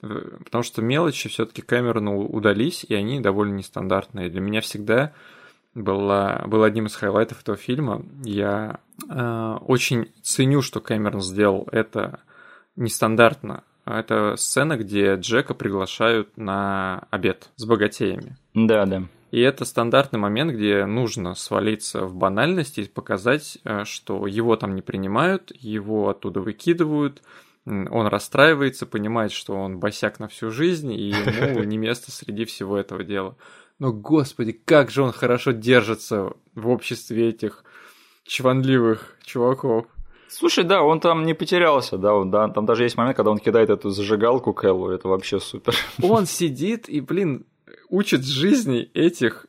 Потому 0.01 0.63
что 0.63 0.81
мелочи 0.81 1.29
все-таки 1.29 1.61
Кэмерону 1.61 2.25
удались, 2.25 2.83
и 2.89 2.95
они 2.95 3.19
довольно 3.19 3.53
нестандартные. 3.53 4.29
Для 4.29 4.41
меня 4.41 4.61
всегда 4.61 5.13
была, 5.75 6.43
был 6.45 6.63
одним 6.63 6.85
из 6.85 6.95
highlight 6.95 7.33
ов 7.33 7.41
этого 7.41 7.57
фильма. 7.57 8.03
Я 8.23 8.79
э, 9.09 9.57
очень 9.65 10.11
ценю, 10.21 10.61
что 10.61 10.79
Кэмерон 10.79 11.21
сделал 11.21 11.67
это 11.71 12.19
нестандартно. 12.75 13.63
Это 13.85 14.35
сцена, 14.37 14.77
где 14.77 15.15
Джека 15.15 15.53
приглашают 15.53 16.37
на 16.37 17.07
обед 17.09 17.49
с 17.57 17.65
богатеями. 17.65 18.37
Да, 18.53 18.85
да. 18.85 19.03
И 19.31 19.39
это 19.39 19.65
стандартный 19.65 20.19
момент, 20.19 20.53
где 20.53 20.85
нужно 20.85 21.33
свалиться 21.33 22.05
в 22.05 22.15
банальность 22.15 22.77
и 22.77 22.83
показать, 22.83 23.57
э, 23.63 23.83
что 23.83 24.27
его 24.27 24.55
там 24.55 24.75
не 24.75 24.81
принимают, 24.81 25.51
его 25.55 26.09
оттуда 26.09 26.39
выкидывают, 26.39 27.21
он 27.65 28.07
расстраивается, 28.07 28.85
понимает, 28.85 29.31
что 29.31 29.55
он 29.55 29.79
босяк 29.79 30.19
на 30.19 30.27
всю 30.27 30.51
жизнь, 30.51 30.91
и 30.91 31.09
ему 31.09 31.63
не 31.63 31.77
место 31.77 32.11
среди 32.11 32.45
всего 32.45 32.77
этого 32.77 33.03
дела. 33.03 33.35
Но, 33.83 33.91
господи, 33.91 34.53
как 34.53 34.91
же 34.91 35.03
он 35.03 35.11
хорошо 35.11 35.51
держится 35.51 36.31
в 36.55 36.69
обществе 36.69 37.27
этих 37.27 37.65
чванливых 38.23 39.17
чуваков. 39.25 39.87
Слушай, 40.29 40.63
да, 40.63 40.83
он 40.83 41.01
там 41.01 41.25
не 41.25 41.33
потерялся, 41.33 41.97
да, 41.97 42.15
он, 42.15 42.31
да, 42.31 42.47
там 42.47 42.65
даже 42.65 42.83
есть 42.83 42.95
момент, 42.95 43.17
когда 43.17 43.31
он 43.31 43.39
кидает 43.39 43.69
эту 43.69 43.89
зажигалку 43.89 44.53
Кэллу, 44.53 44.89
это 44.89 45.09
вообще 45.09 45.41
супер. 45.41 45.75
Он 46.01 46.25
сидит 46.39 46.87
и, 46.87 47.01
блин, 47.01 47.45
учит 47.89 48.23
жизни 48.23 48.89
этих 48.93 49.47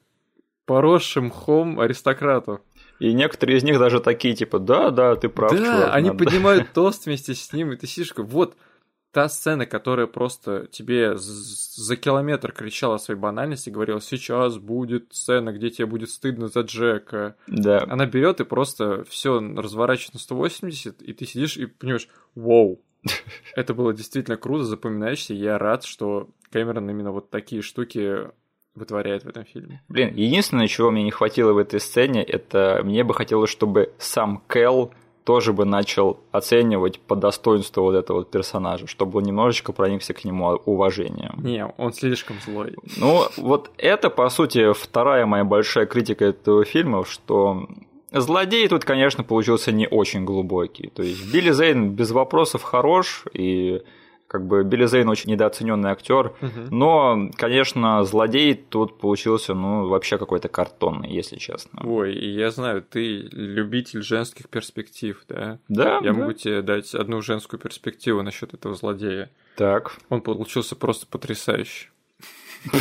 поросшим 0.66 1.26
мхом 1.26 1.78
аристократов. 1.78 2.60
И 2.98 3.12
некоторые 3.12 3.58
из 3.58 3.62
них 3.62 3.78
даже 3.78 4.00
такие, 4.00 4.34
типа, 4.34 4.58
да, 4.58 4.90
да, 4.90 5.14
ты 5.14 5.28
прав, 5.28 5.52
да, 5.52 5.58
чувак. 5.58 5.94
они 5.94 6.08
надо. 6.08 6.24
поднимают 6.24 6.68
тост 6.74 7.06
вместе 7.06 7.36
с 7.36 7.52
ним, 7.52 7.70
и 7.70 7.76
ты 7.76 7.86
сидишь, 7.86 8.12
вот, 8.16 8.56
та 9.14 9.28
сцена, 9.28 9.64
которая 9.64 10.08
просто 10.08 10.66
тебе 10.66 11.16
за 11.16 11.96
километр 11.96 12.50
кричала 12.52 12.96
о 12.96 12.98
своей 12.98 13.18
банальности, 13.18 13.70
говорила, 13.70 14.00
сейчас 14.00 14.58
будет 14.58 15.14
сцена, 15.14 15.52
где 15.52 15.70
тебе 15.70 15.86
будет 15.86 16.10
стыдно 16.10 16.48
за 16.48 16.62
Джека. 16.62 17.36
Да. 17.46 17.84
Она 17.88 18.06
берет 18.06 18.40
и 18.40 18.44
просто 18.44 19.04
все 19.04 19.38
разворачивает 19.38 20.14
на 20.14 20.20
180, 20.20 21.00
и 21.00 21.12
ты 21.12 21.26
сидишь 21.26 21.56
и 21.56 21.66
понимаешь, 21.66 22.08
вау, 22.34 22.80
это 23.54 23.72
было 23.72 23.94
действительно 23.94 24.36
круто, 24.36 24.64
запоминаешься. 24.64 25.32
Я 25.32 25.58
рад, 25.58 25.84
что 25.84 26.28
Кэмерон 26.50 26.90
именно 26.90 27.12
вот 27.12 27.30
такие 27.30 27.62
штуки 27.62 28.18
вытворяет 28.74 29.22
в 29.22 29.28
этом 29.28 29.44
фильме. 29.44 29.80
Блин, 29.88 30.12
единственное, 30.16 30.66
чего 30.66 30.90
мне 30.90 31.04
не 31.04 31.12
хватило 31.12 31.52
в 31.52 31.58
этой 31.58 31.78
сцене, 31.78 32.24
это 32.24 32.80
мне 32.82 33.04
бы 33.04 33.14
хотелось, 33.14 33.50
чтобы 33.50 33.92
сам 33.98 34.42
Кэл 34.48 34.92
тоже 35.24 35.52
бы 35.52 35.64
начал 35.64 36.20
оценивать 36.32 37.00
по 37.00 37.16
достоинству 37.16 37.82
вот 37.82 37.94
этого 37.94 38.18
вот 38.18 38.30
персонажа, 38.30 38.86
чтобы 38.86 39.18
он 39.18 39.24
немножечко 39.24 39.72
проникся 39.72 40.12
к 40.12 40.24
нему 40.24 40.60
уважением. 40.66 41.40
Не, 41.42 41.66
он 41.66 41.92
слишком 41.92 42.36
злой. 42.44 42.76
Ну, 42.98 43.26
вот 43.38 43.70
это, 43.78 44.10
по 44.10 44.28
сути, 44.28 44.72
вторая 44.74 45.24
моя 45.24 45.44
большая 45.44 45.86
критика 45.86 46.26
этого 46.26 46.64
фильма, 46.64 47.04
что 47.04 47.66
Злодей 48.12 48.68
тут, 48.68 48.84
конечно, 48.84 49.24
получился 49.24 49.72
не 49.72 49.88
очень 49.88 50.24
глубокий. 50.24 50.88
То 50.88 51.02
есть 51.02 51.32
Билли 51.32 51.50
Зейн 51.50 51.90
без 51.90 52.12
вопросов 52.12 52.62
хорош, 52.62 53.24
и 53.32 53.82
как 54.34 54.48
бы 54.48 54.64
Билли 54.64 54.86
Зейн 54.86 55.08
очень 55.08 55.30
недооцененный 55.30 55.90
актер, 55.90 56.32
угу. 56.40 56.60
но, 56.72 57.30
конечно, 57.36 58.02
злодей 58.02 58.56
тут 58.56 58.98
получился, 58.98 59.54
ну, 59.54 59.86
вообще 59.86 60.18
какой-то 60.18 60.48
картонный, 60.48 61.08
если 61.08 61.36
честно. 61.36 61.80
Ой, 61.84 62.18
я 62.18 62.50
знаю, 62.50 62.82
ты 62.82 63.28
любитель 63.30 64.02
женских 64.02 64.48
перспектив, 64.48 65.22
да? 65.28 65.60
Да. 65.68 66.00
Я 66.02 66.12
да. 66.12 66.12
могу 66.14 66.32
тебе 66.32 66.62
дать 66.62 66.96
одну 66.96 67.22
женскую 67.22 67.60
перспективу 67.60 68.22
насчет 68.22 68.54
этого 68.54 68.74
злодея. 68.74 69.30
Так. 69.54 69.92
Он 70.08 70.20
получился 70.20 70.74
просто 70.74 71.06
потрясающий. 71.06 71.90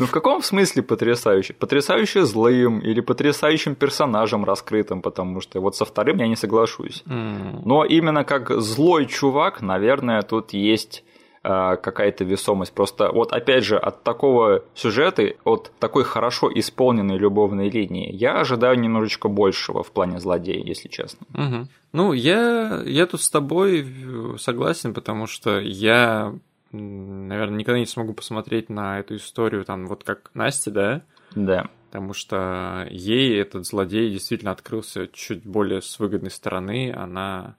Ну 0.00 0.06
в 0.06 0.10
каком 0.10 0.42
смысле 0.42 0.82
потрясающе? 0.82 1.52
Потрясающе 1.52 2.24
злым 2.24 2.80
или 2.80 3.00
потрясающим 3.00 3.74
персонажем 3.74 4.44
раскрытым, 4.44 5.02
потому 5.02 5.40
что 5.40 5.60
вот 5.60 5.76
со 5.76 5.84
вторым 5.84 6.18
я 6.18 6.26
не 6.26 6.36
соглашусь. 6.36 7.02
Mm. 7.06 7.62
Но 7.64 7.84
именно 7.84 8.24
как 8.24 8.50
злой 8.60 9.06
чувак, 9.06 9.60
наверное, 9.60 10.22
тут 10.22 10.54
есть 10.54 11.04
а, 11.42 11.76
какая-то 11.76 12.24
весомость. 12.24 12.74
Просто 12.74 13.10
вот 13.12 13.32
опять 13.32 13.64
же 13.64 13.78
от 13.78 14.02
такого 14.02 14.62
сюжета, 14.74 15.34
от 15.44 15.72
такой 15.78 16.04
хорошо 16.04 16.50
исполненной 16.54 17.16
любовной 17.16 17.70
линии, 17.70 18.10
я 18.10 18.40
ожидаю 18.40 18.78
немножечко 18.78 19.28
большего 19.28 19.82
в 19.82 19.90
плане 19.90 20.18
злодея, 20.18 20.62
если 20.62 20.88
честно. 20.88 21.26
Угу. 21.34 21.68
Ну, 21.92 22.12
я, 22.12 22.82
я 22.84 23.06
тут 23.06 23.22
с 23.22 23.30
тобой 23.30 23.86
согласен, 24.38 24.92
потому 24.92 25.26
что 25.26 25.60
я 25.60 26.34
наверное, 26.72 27.58
никогда 27.58 27.78
не 27.78 27.86
смогу 27.86 28.12
посмотреть 28.12 28.68
на 28.68 29.00
эту 29.00 29.16
историю 29.16 29.64
там 29.64 29.86
вот 29.86 30.04
как 30.04 30.30
Настя, 30.34 30.70
да? 30.70 31.02
Да. 31.34 31.68
Потому 31.90 32.12
что 32.12 32.86
ей 32.90 33.40
этот 33.40 33.66
злодей 33.66 34.10
действительно 34.10 34.52
открылся 34.52 35.08
чуть 35.08 35.44
более 35.44 35.82
с 35.82 35.98
выгодной 35.98 36.30
стороны. 36.30 36.92
Она, 36.96 37.56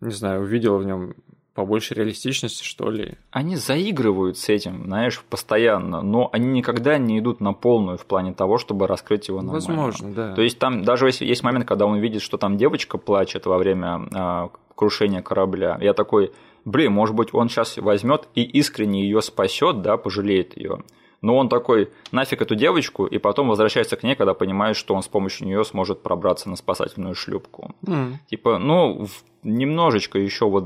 не 0.00 0.12
знаю, 0.12 0.42
увидела 0.42 0.78
в 0.78 0.84
нем 0.84 1.14
побольше 1.54 1.94
реалистичности, 1.94 2.64
что 2.64 2.90
ли. 2.90 3.18
Они 3.30 3.56
заигрывают 3.56 4.38
с 4.38 4.48
этим, 4.48 4.84
знаешь, 4.84 5.22
постоянно, 5.28 6.00
но 6.00 6.30
они 6.32 6.46
никогда 6.46 6.96
не 6.96 7.18
идут 7.18 7.40
на 7.40 7.52
полную 7.52 7.98
в 7.98 8.06
плане 8.06 8.32
того, 8.32 8.56
чтобы 8.56 8.86
раскрыть 8.86 9.28
его 9.28 9.42
нормально. 9.42 9.66
Возможно, 9.66 10.12
да. 10.12 10.34
То 10.34 10.42
есть 10.42 10.58
там 10.58 10.82
даже 10.82 11.06
есть, 11.06 11.20
есть 11.20 11.42
момент, 11.42 11.66
когда 11.66 11.86
он 11.86 11.98
видит, 11.98 12.22
что 12.22 12.38
там 12.38 12.56
девочка 12.56 12.96
плачет 12.98 13.44
во 13.44 13.58
время 13.58 14.08
э, 14.14 14.48
крушения 14.74 15.20
корабля. 15.20 15.76
Я 15.80 15.92
такой, 15.92 16.32
блин, 16.64 16.92
может 16.92 17.14
быть, 17.14 17.32
он 17.32 17.48
сейчас 17.48 17.76
возьмет 17.76 18.28
и 18.34 18.42
искренне 18.42 19.02
ее 19.02 19.22
спасет, 19.22 19.82
да, 19.82 19.96
пожалеет 19.96 20.56
ее. 20.56 20.82
Но 21.22 21.36
он 21.36 21.48
такой, 21.48 21.90
нафиг 22.12 22.40
эту 22.40 22.54
девочку, 22.54 23.04
и 23.04 23.18
потом 23.18 23.48
возвращается 23.48 23.96
к 23.96 24.02
ней, 24.02 24.14
когда 24.14 24.32
понимает, 24.32 24.76
что 24.76 24.94
он 24.94 25.02
с 25.02 25.08
помощью 25.08 25.46
нее 25.46 25.64
сможет 25.64 26.02
пробраться 26.02 26.48
на 26.48 26.56
спасательную 26.56 27.14
шлюпку. 27.14 27.74
Mm. 27.84 28.14
Типа, 28.30 28.58
ну, 28.58 29.06
немножечко 29.42 30.18
еще 30.18 30.48
вот 30.48 30.64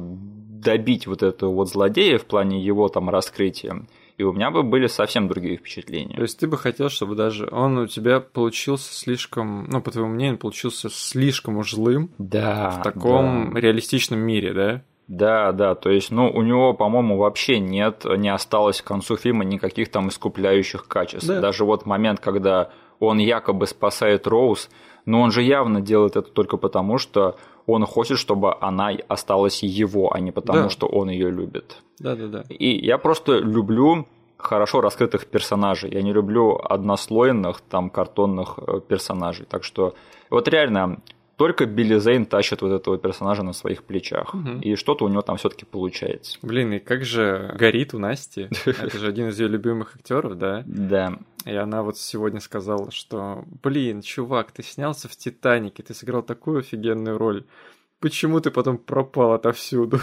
добить 0.61 1.07
вот 1.07 1.23
этого 1.23 1.53
вот 1.53 1.69
злодея 1.69 2.19
в 2.19 2.25
плане 2.25 2.61
его 2.61 2.89
там 2.89 3.11
раскрытия, 3.11 3.87
и 4.17 4.23
у 4.23 4.33
меня 4.33 4.51
бы 4.51 4.63
были 4.63 4.87
совсем 4.87 5.29
другие 5.29 5.57
впечатления. 5.57 6.17
То 6.17 6.23
есть 6.23 6.39
ты 6.39 6.47
бы 6.47 6.57
хотел, 6.57 6.89
чтобы 6.89 7.17
даже 7.17 7.49
он 7.51 7.79
у 7.79 7.87
тебя 7.87 8.21
получился 8.21 8.95
слишком, 8.95 9.65
ну, 9.69 9.83
по 9.83 9.91
твоему 9.91 10.13
мнению, 10.13 10.39
получился 10.39 10.89
слишком 10.89 11.59
уж 11.59 11.73
злым 11.73 12.11
да, 12.19 12.71
в 12.71 12.83
таком 12.83 13.53
да. 13.53 13.61
реалистичном 13.61 14.21
мире, 14.21 14.53
да? 14.53 14.83
Да, 15.07 15.53
да, 15.53 15.75
то 15.75 15.91
есть, 15.91 16.11
ну, 16.11 16.31
у 16.31 16.43
него, 16.43 16.73
по-моему, 16.73 17.19
вообще 17.19 17.59
нет, 17.59 18.05
не 18.17 18.31
осталось 18.33 18.81
к 18.81 18.87
концу 18.87 19.17
фильма 19.17 19.45
никаких 19.45 19.91
там 19.91 20.09
искупляющих 20.09 20.89
качеств. 20.89 21.29
Да. 21.29 21.41
Даже 21.41 21.65
вот 21.65 21.85
момент, 21.85 22.21
когда 22.21 22.71
он 23.01 23.19
якобы 23.19 23.67
спасает 23.67 24.27
Роуз, 24.27 24.71
но 25.05 25.21
он 25.21 25.31
же 25.31 25.43
явно 25.43 25.83
делает 25.83 26.17
это 26.17 26.31
только 26.31 26.57
потому, 26.57 26.97
что 26.99 27.37
он 27.67 27.85
хочет, 27.87 28.19
чтобы 28.19 28.55
она 28.61 28.93
осталась 29.09 29.63
его, 29.63 30.13
а 30.15 30.21
не 30.21 30.33
потому, 30.33 30.65
Да. 30.65 30.69
что 30.71 30.87
он 30.87 31.11
ее 31.11 31.31
любит. 31.31 31.83
Да, 31.99 32.15
да, 32.17 32.27
да. 32.27 32.45
И 32.49 32.87
я 32.87 32.97
просто 32.99 33.39
люблю 33.39 34.07
хорошо 34.39 34.81
раскрытых 34.81 35.27
персонажей. 35.27 35.91
Я 35.93 36.03
не 36.03 36.13
люблю 36.13 36.57
однослойных, 36.63 37.61
там, 37.63 37.91
картонных 37.91 38.59
э, 38.59 38.81
персонажей. 38.87 39.47
Так 39.49 39.65
что 39.65 39.95
вот 40.31 40.49
реально 40.49 40.99
только 41.37 41.67
Билли 41.67 41.99
Зейн 41.99 42.27
тащит 42.27 42.63
вот 42.63 42.73
этого 42.73 42.99
персонажа 42.99 43.43
на 43.43 43.53
своих 43.53 43.85
плечах. 43.85 44.35
Мгм. 44.35 44.61
И 44.61 44.77
что-то 44.77 45.05
у 45.05 45.09
него 45.09 45.23
там 45.23 45.37
все-таки 45.37 45.65
получается. 45.65 46.39
Блин, 46.43 46.73
и 46.75 46.79
как 46.79 47.05
же 47.05 47.55
горит 47.59 47.95
у 47.95 47.99
Насти. 47.99 48.49
Это 48.67 48.99
же 48.99 49.09
один 49.09 49.29
из 49.29 49.41
ее 49.41 49.49
любимых 49.49 49.97
актеров, 49.97 50.39
да? 50.39 50.63
Да. 50.67 51.19
И 51.45 51.55
она 51.55 51.83
вот 51.83 51.99
сегодня 51.99 52.41
сказала, 52.41 52.91
что, 52.91 53.45
блин, 53.63 54.01
чувак, 54.03 54.53
ты 54.53 54.63
снялся 54.63 55.09
в 55.09 55.17
«Титанике», 55.17 55.83
ты 55.83 55.93
сыграл 55.93 56.23
такую 56.23 56.61
офигенную 56.61 57.19
роль. 57.19 57.45
Почему 58.01 58.41
ты 58.41 58.51
потом 58.51 58.79
пропал 58.79 59.33
отовсюду? 59.33 60.01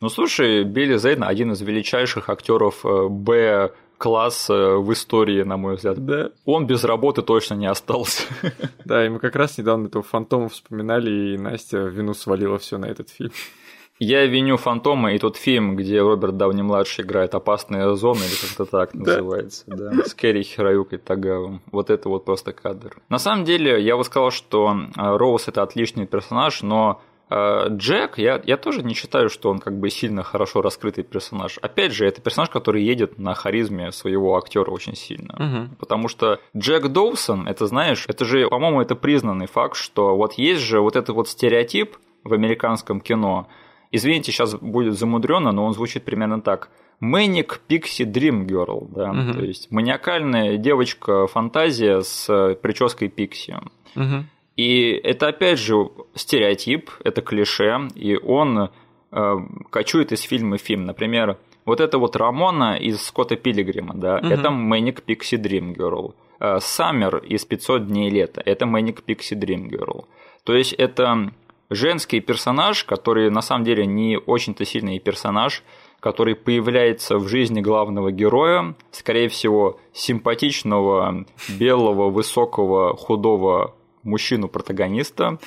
Ну 0.00 0.08
слушай, 0.08 0.64
Билли 0.64 0.96
Зейн 0.96 1.22
один 1.22 1.52
из 1.52 1.60
величайших 1.60 2.30
актеров 2.30 2.86
э, 2.86 3.08
Б 3.08 3.72
класса 4.00 4.76
в 4.78 4.90
истории, 4.94 5.42
на 5.42 5.58
мой 5.58 5.76
взгляд. 5.76 6.04
Да. 6.04 6.30
Он 6.46 6.66
без 6.66 6.84
работы 6.84 7.20
точно 7.22 7.54
не 7.54 7.66
остался. 7.66 8.22
Да, 8.84 9.06
и 9.06 9.08
мы 9.08 9.20
как 9.20 9.36
раз 9.36 9.56
недавно 9.58 9.86
этого 9.86 10.02
фантома 10.02 10.48
вспоминали, 10.48 11.34
и 11.34 11.38
Настя 11.38 11.78
вину 11.78 12.12
свалила 12.12 12.58
все 12.58 12.76
на 12.78 12.86
этот 12.86 13.10
фильм. 13.10 13.30
Я 14.00 14.24
виню 14.24 14.56
Фантома 14.56 15.12
и 15.12 15.18
тот 15.18 15.36
фильм, 15.36 15.76
где 15.76 16.00
Роберт 16.00 16.38
Дауни-младший 16.38 17.04
играет 17.04 17.34
«Опасная 17.34 17.92
зона», 17.94 18.20
или 18.20 18.48
как-то 18.48 18.64
так 18.64 18.94
называется, 18.94 19.64
да, 19.66 19.92
с 20.06 20.14
Керри 20.14 20.42
Хироюкой 20.42 20.98
Тагавом. 20.98 21.60
Вот 21.70 21.90
это 21.90 22.08
вот 22.08 22.24
просто 22.24 22.52
кадр. 22.52 22.96
На 23.10 23.18
самом 23.18 23.44
деле, 23.44 23.80
я 23.80 23.98
бы 23.98 24.04
сказал, 24.04 24.30
что 24.30 24.74
э, 24.74 25.16
Роуз– 25.16 25.44
это 25.48 25.62
отличный 25.62 26.06
персонаж, 26.06 26.62
но 26.62 27.02
э, 27.02 27.09
Джек, 27.32 28.18
я, 28.18 28.40
я 28.44 28.56
тоже 28.56 28.82
не 28.82 28.94
считаю, 28.94 29.28
что 29.28 29.50
он 29.50 29.58
как 29.60 29.78
бы 29.78 29.88
сильно 29.90 30.22
хорошо 30.22 30.62
раскрытый 30.62 31.04
персонаж. 31.04 31.58
Опять 31.62 31.92
же, 31.92 32.06
это 32.06 32.20
персонаж, 32.20 32.50
который 32.50 32.82
едет 32.82 33.18
на 33.18 33.34
харизме 33.34 33.92
своего 33.92 34.36
актера 34.36 34.70
очень 34.70 34.96
сильно. 34.96 35.34
Мгм. 35.38 35.76
Потому 35.78 36.08
что 36.08 36.40
Джек 36.56 36.88
Доусон, 36.88 37.46
это 37.46 37.66
знаешь, 37.66 38.04
это 38.08 38.24
же, 38.24 38.48
по-моему, 38.48 38.80
это 38.80 38.96
признанный 38.96 39.46
факт, 39.46 39.76
что 39.76 40.16
вот 40.16 40.34
есть 40.34 40.60
же 40.62 40.80
вот 40.80 40.96
этот 40.96 41.14
вот 41.14 41.28
стереотип 41.28 41.96
в 42.24 42.32
американском 42.32 43.00
кино. 43.00 43.46
Извините, 43.92 44.32
сейчас 44.32 44.54
будет 44.54 44.98
замудренно, 44.98 45.52
но 45.52 45.64
он 45.64 45.72
звучит 45.72 46.04
примерно 46.04 46.40
так. 46.40 46.70
Мэник 47.00 47.60
Пикси 47.66 48.04
Дрим 48.04 48.46
Герл, 48.46 48.88
да, 48.94 49.12
Мгм. 49.12 49.32
то 49.32 49.40
есть 49.44 49.70
маниакальная 49.70 50.58
девочка-фантазия 50.58 52.02
с 52.02 52.54
прической 52.60 53.08
Пикси. 53.08 53.56
Мгм. 53.94 54.28
И 54.56 54.90
это 54.92 55.28
опять 55.28 55.58
же 55.58 55.88
стереотип, 56.14 56.90
это 57.04 57.22
клише, 57.22 57.88
и 57.94 58.16
он 58.16 58.68
э, 59.12 59.36
кочует 59.70 60.12
из 60.12 60.20
фильма 60.22 60.56
в 60.56 60.60
фильм. 60.60 60.84
Например, 60.86 61.38
вот 61.64 61.80
это 61.80 61.98
вот 61.98 62.16
Рамона 62.16 62.76
из 62.76 63.02
Скотта 63.02 63.36
Пилигрима, 63.36 63.94
да, 63.94 64.18
Мгм. 64.18 64.32
это 64.32 64.50
Мэник 64.50 65.02
Пикси 65.02 65.36
Дрим 65.36 65.72
Герл. 65.72 66.14
Саммер 66.58 67.18
из 67.18 67.44
500 67.44 67.86
дней 67.86 68.08
лета, 68.10 68.40
это 68.44 68.64
Мэник 68.66 69.02
Пикси 69.02 69.34
Дрим 69.34 69.68
Герл. 69.68 70.06
То 70.44 70.54
есть 70.54 70.72
это 70.72 71.32
женский 71.68 72.20
персонаж, 72.20 72.84
который 72.84 73.30
на 73.30 73.42
самом 73.42 73.64
деле 73.64 73.84
не 73.86 74.16
очень-то 74.18 74.64
сильный 74.64 74.98
персонаж, 74.98 75.62
который 76.00 76.34
появляется 76.34 77.18
в 77.18 77.28
жизни 77.28 77.60
главного 77.60 78.10
героя, 78.10 78.74
скорее 78.90 79.28
всего, 79.28 79.78
симпатичного, 79.92 81.26
белого, 81.58 82.10
высокого, 82.10 82.96
худого 82.96 83.74
мужчину-протагониста, 84.02 85.38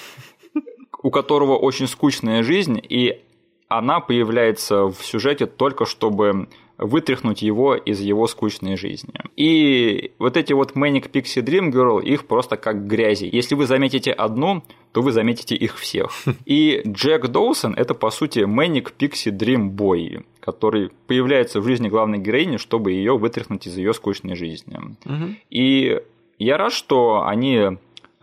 у 1.02 1.12
которого 1.12 1.58
очень 1.58 1.88
скучная 1.88 2.44
жизнь, 2.44 2.82
и 2.82 3.22
она 3.68 4.00
появляется 4.00 4.86
в 4.86 4.98
сюжете 5.04 5.46
только 5.46 5.86
чтобы 5.86 6.48
вытряхнуть 6.78 7.42
его 7.42 7.76
из 7.76 8.00
его 8.00 8.28
скучной 8.28 8.78
жизни. 8.78 9.14
И 9.36 10.12
вот 10.18 10.38
эти 10.38 10.54
вот 10.54 10.74
Manic 10.74 11.12
Pixie 11.12 11.44
Dream 11.44 11.72
Girl, 11.72 12.04
их 12.04 12.26
просто 12.26 12.58
как 12.58 12.88
грязи. 12.88 13.30
Если 13.32 13.56
вы 13.56 13.68
заметите 13.68 14.12
одну, 14.12 14.64
то 14.92 15.02
вы 15.02 15.12
заметите 15.12 15.56
их 15.56 15.78
всех. 15.78 16.12
И 16.46 16.82
Джек 16.86 17.28
Доусон– 17.28 17.74
это, 17.78 17.94
по 17.94 18.10
сути, 18.12 18.40
Manic 18.40 18.94
Pixie 18.98 19.32
Dream 19.32 19.72
Boy, 19.72 20.26
который 20.40 20.92
появляется 21.08 21.62
в 21.62 21.66
жизни 21.66 21.90
главной 21.90 22.18
героини, 22.18 22.58
чтобы 22.58 22.92
ее 22.92 23.18
вытряхнуть 23.18 23.68
из 23.68 23.78
ее 23.78 23.94
скучной 23.94 24.36
жизни. 24.36 24.80
Мгм. 25.06 25.38
И 25.50 26.02
я 26.40 26.58
рад, 26.58 26.74
что 26.74 27.24
они 27.26 27.78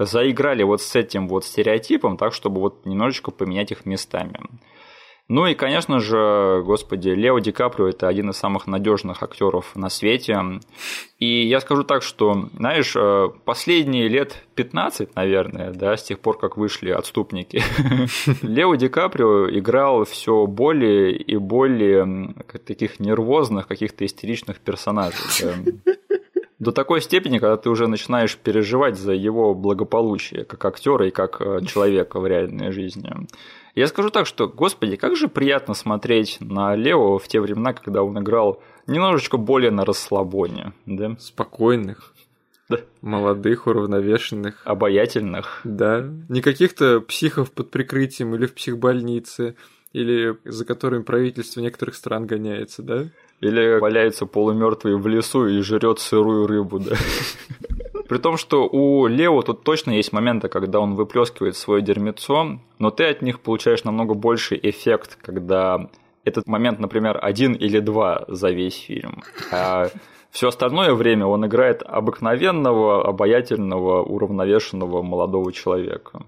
заиграли 0.04 0.62
вот 0.62 0.82
с 0.82 0.96
этим 0.96 1.28
вот 1.28 1.44
стереотипом, 1.44 2.16
так, 2.16 2.32
чтобы 2.32 2.60
вот 2.60 2.86
немножечко 2.86 3.30
поменять 3.30 3.70
их 3.72 3.86
местами. 3.86 4.40
Ну 5.30 5.46
и, 5.46 5.54
конечно 5.54 6.00
же, 6.00 6.60
господи, 6.66 7.10
Лео 7.10 7.38
Ди 7.38 7.52
Каприо– 7.52 7.86
это 7.90 8.08
один 8.08 8.30
из 8.30 8.36
самых 8.36 8.66
надежных 8.66 9.22
актеров 9.22 9.76
на 9.76 9.88
свете. 9.88 10.36
И 11.20 11.46
я 11.46 11.60
скажу 11.60 11.84
так, 11.84 12.02
что, 12.02 12.48
знаешь, 12.56 12.96
э, 12.96 13.28
последние 13.44 14.08
лет 14.08 14.42
15, 14.56 15.14
наверное, 15.14 15.70
да, 15.70 15.96
с 15.96 16.02
тех 16.02 16.18
пор, 16.18 16.36
как 16.36 16.56
вышли 16.56 16.90
«Отступники», 16.90 17.62
Лео 18.42 18.74
Ди 18.74 18.88
Каприо 18.88 19.48
играл 19.56 20.04
все 20.04 20.48
более 20.48 21.12
и 21.16 21.36
более 21.36 22.34
таких 22.66 22.98
нервозных, 22.98 23.68
каких-то 23.68 24.04
истеричных 24.04 24.58
персонажей. 24.58 25.20
До 26.60 26.72
такой 26.72 27.00
степени, 27.00 27.38
когда 27.38 27.56
ты 27.56 27.70
уже 27.70 27.86
начинаешь 27.86 28.36
переживать 28.36 28.98
за 28.98 29.12
его 29.12 29.54
благополучие 29.54 30.44
как 30.44 30.62
актера 30.66 31.08
и 31.08 31.10
как 31.10 31.40
э, 31.40 31.64
человека 31.64 32.20
в 32.20 32.26
реальной 32.26 32.70
жизни. 32.70 33.10
Я 33.74 33.86
скажу 33.86 34.10
так, 34.10 34.26
что, 34.26 34.46
господи, 34.46 34.96
как 34.96 35.16
же 35.16 35.28
приятно 35.28 35.72
смотреть 35.72 36.36
на 36.40 36.76
Лео 36.76 37.16
в 37.16 37.26
те 37.28 37.40
времена, 37.40 37.72
когда 37.72 38.02
он 38.02 38.18
играл 38.18 38.62
немножечко 38.86 39.38
более 39.38 39.70
на 39.70 39.86
расслабоне, 39.86 40.74
да? 40.84 41.16
Спокойных. 41.18 42.12
Да. 42.68 42.80
Молодых, 43.00 43.66
уравновешенных. 43.66 44.60
Обаятельных. 44.64 45.62
Да. 45.64 46.06
Не 46.28 46.42
каких-то 46.42 47.00
психов 47.00 47.52
под 47.52 47.70
прикрытием 47.70 48.34
или 48.34 48.44
в 48.44 48.52
психбольнице, 48.52 49.56
или 49.92 50.36
за 50.44 50.66
которыми 50.66 51.04
правительство 51.04 51.60
некоторых 51.60 51.94
стран 51.94 52.26
гоняется, 52.26 52.82
да? 52.82 53.06
Или 53.40 53.78
валяется 53.78 54.26
полумертвый 54.26 54.96
в 54.96 55.06
лесу 55.06 55.46
и 55.46 55.60
жрет 55.60 55.98
сырую 55.98 56.46
рыбу, 56.46 56.78
да. 56.78 56.96
При 58.08 58.18
том, 58.18 58.36
что 58.36 58.66
у 58.66 59.06
Лео 59.06 59.40
тут 59.42 59.62
точно 59.62 59.92
есть 59.92 60.12
моменты, 60.12 60.48
когда 60.48 60.80
он 60.80 60.94
выплескивает 60.94 61.56
свое 61.56 61.80
дерьмецо, 61.80 62.58
но 62.78 62.90
ты 62.90 63.04
от 63.04 63.22
них 63.22 63.40
получаешь 63.40 63.84
намного 63.84 64.14
больший 64.14 64.58
эффект, 64.60 65.16
когда 65.22 65.88
этот 66.24 66.46
момент, 66.46 66.80
например, 66.80 67.18
один 67.22 67.52
или 67.52 67.78
два 67.78 68.24
за 68.28 68.50
весь 68.50 68.78
фильм. 68.78 69.22
А 69.52 69.90
все 70.30 70.48
остальное 70.48 70.94
время 70.94 71.26
он 71.26 71.46
играет 71.46 71.82
обыкновенного, 71.82 73.06
обаятельного, 73.06 74.02
уравновешенного 74.02 75.02
молодого 75.02 75.52
человека. 75.52 76.22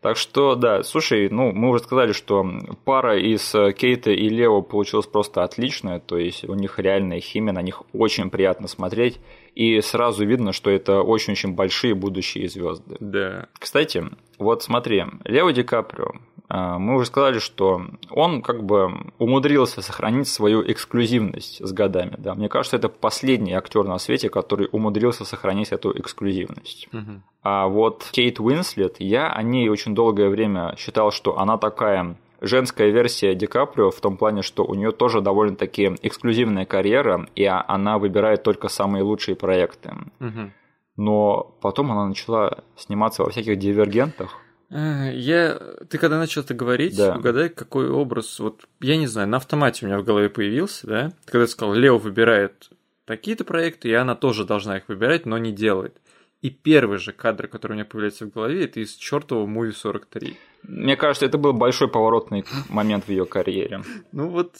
Так 0.00 0.16
что, 0.16 0.54
да, 0.54 0.82
слушай, 0.82 1.28
ну, 1.28 1.52
мы 1.52 1.70
уже 1.70 1.82
сказали, 1.82 2.12
что 2.12 2.46
пара 2.84 3.18
из 3.18 3.54
Кейта 3.76 4.10
и 4.10 4.28
Лео 4.28 4.62
получилась 4.62 5.06
просто 5.06 5.44
отличная, 5.44 6.00
то 6.00 6.16
есть 6.16 6.44
у 6.48 6.54
них 6.54 6.78
реальная 6.78 7.20
химия, 7.20 7.52
на 7.52 7.62
них 7.62 7.82
очень 7.92 8.30
приятно 8.30 8.68
смотреть, 8.68 9.20
и 9.58 9.80
сразу 9.80 10.24
видно, 10.24 10.52
что 10.52 10.70
это 10.70 11.02
очень-очень 11.02 11.54
большие 11.54 11.92
будущие 11.96 12.48
звезды. 12.48 12.96
Да. 13.00 13.48
Кстати, 13.58 14.04
вот 14.38 14.62
смотри, 14.62 15.04
Лео 15.24 15.50
Ди 15.50 15.64
Каприо, 15.64 16.12
а, 16.48 16.78
мы 16.78 16.94
уже 16.94 17.06
сказали, 17.06 17.40
что 17.40 17.82
он 18.08 18.40
как 18.40 18.62
бы 18.62 19.10
умудрился 19.18 19.82
сохранить 19.82 20.28
свою 20.28 20.62
эксклюзивность 20.62 21.66
с 21.66 21.72
годами. 21.72 22.14
Да? 22.18 22.36
Мне 22.36 22.48
кажется, 22.48 22.76
это 22.76 22.88
последний 22.88 23.52
актер 23.52 23.82
на 23.82 23.98
свете, 23.98 24.30
который 24.30 24.68
умудрился 24.70 25.24
сохранить 25.24 25.72
эту 25.72 25.90
эксклюзивность. 25.98 26.88
Угу. 26.92 27.22
А 27.42 27.66
вот 27.66 28.08
Кейт 28.12 28.38
Уинслет, 28.38 29.00
я 29.00 29.28
о 29.32 29.42
ней 29.42 29.68
очень 29.68 29.92
долгое 29.92 30.28
время 30.28 30.76
считал, 30.78 31.10
что 31.10 31.36
она 31.36 31.58
такая 31.58 32.16
женская 32.40 32.90
версия 32.90 33.34
Ди 33.34 33.46
Каприо 33.46 33.90
в 33.90 34.00
том 34.00 34.16
плане, 34.16 34.42
что 34.42 34.64
у 34.64 34.74
нее 34.74 34.92
тоже 34.92 35.20
довольно-таки 35.20 35.96
эксклюзивная 36.02 36.66
карьера, 36.66 37.28
и 37.34 37.44
она 37.44 37.98
выбирает 37.98 38.42
только 38.42 38.68
самые 38.68 39.02
лучшие 39.02 39.36
проекты. 39.36 39.94
Угу. 40.20 40.52
Но 40.96 41.56
потом 41.60 41.92
она 41.92 42.06
начала 42.06 42.64
сниматься 42.76 43.22
во 43.22 43.30
всяких 43.30 43.58
дивергентах. 43.58 44.36
Э, 44.70 45.10
я, 45.14 45.58
ты 45.88 45.96
когда 45.98 46.18
начал 46.18 46.42
это 46.42 46.54
говорить, 46.54 46.96
Да. 46.96 47.16
угадай, 47.16 47.48
какой 47.48 47.88
образ, 47.88 48.38
вот, 48.38 48.64
я 48.80 48.96
не 48.96 49.06
знаю, 49.06 49.28
на 49.28 49.38
автомате 49.38 49.84
у 49.84 49.88
меня 49.88 49.98
в 49.98 50.04
голове 50.04 50.28
появился, 50.28 50.86
да? 50.86 51.12
Ты 51.24 51.32
когда 51.32 51.46
сказал, 51.46 51.74
Лео 51.74 51.98
выбирает 51.98 52.70
такие-то 53.04 53.44
проекты, 53.44 53.88
и 53.88 53.94
она 53.94 54.14
тоже 54.14 54.44
должна 54.44 54.76
их 54.76 54.88
выбирать, 54.88 55.24
но 55.24 55.38
не 55.38 55.52
делает. 55.52 55.96
И 56.40 56.50
первый 56.50 56.98
же 56.98 57.12
кадр, 57.12 57.48
который 57.48 57.72
у 57.72 57.74
меня 57.74 57.84
появляется 57.84 58.24
в 58.26 58.30
голове, 58.30 58.64
это 58.64 58.78
из 58.80 58.94
чертового 58.94 59.46
муви 59.46 59.72
43. 59.72 60.36
Мне 60.62 60.96
кажется, 60.96 61.26
это 61.26 61.36
был 61.38 61.52
большой 61.52 61.88
поворотный 61.88 62.44
момент 62.68 63.04
в 63.06 63.08
ее 63.08 63.26
карьере. 63.26 63.82
Ну 64.12 64.28
вот, 64.28 64.54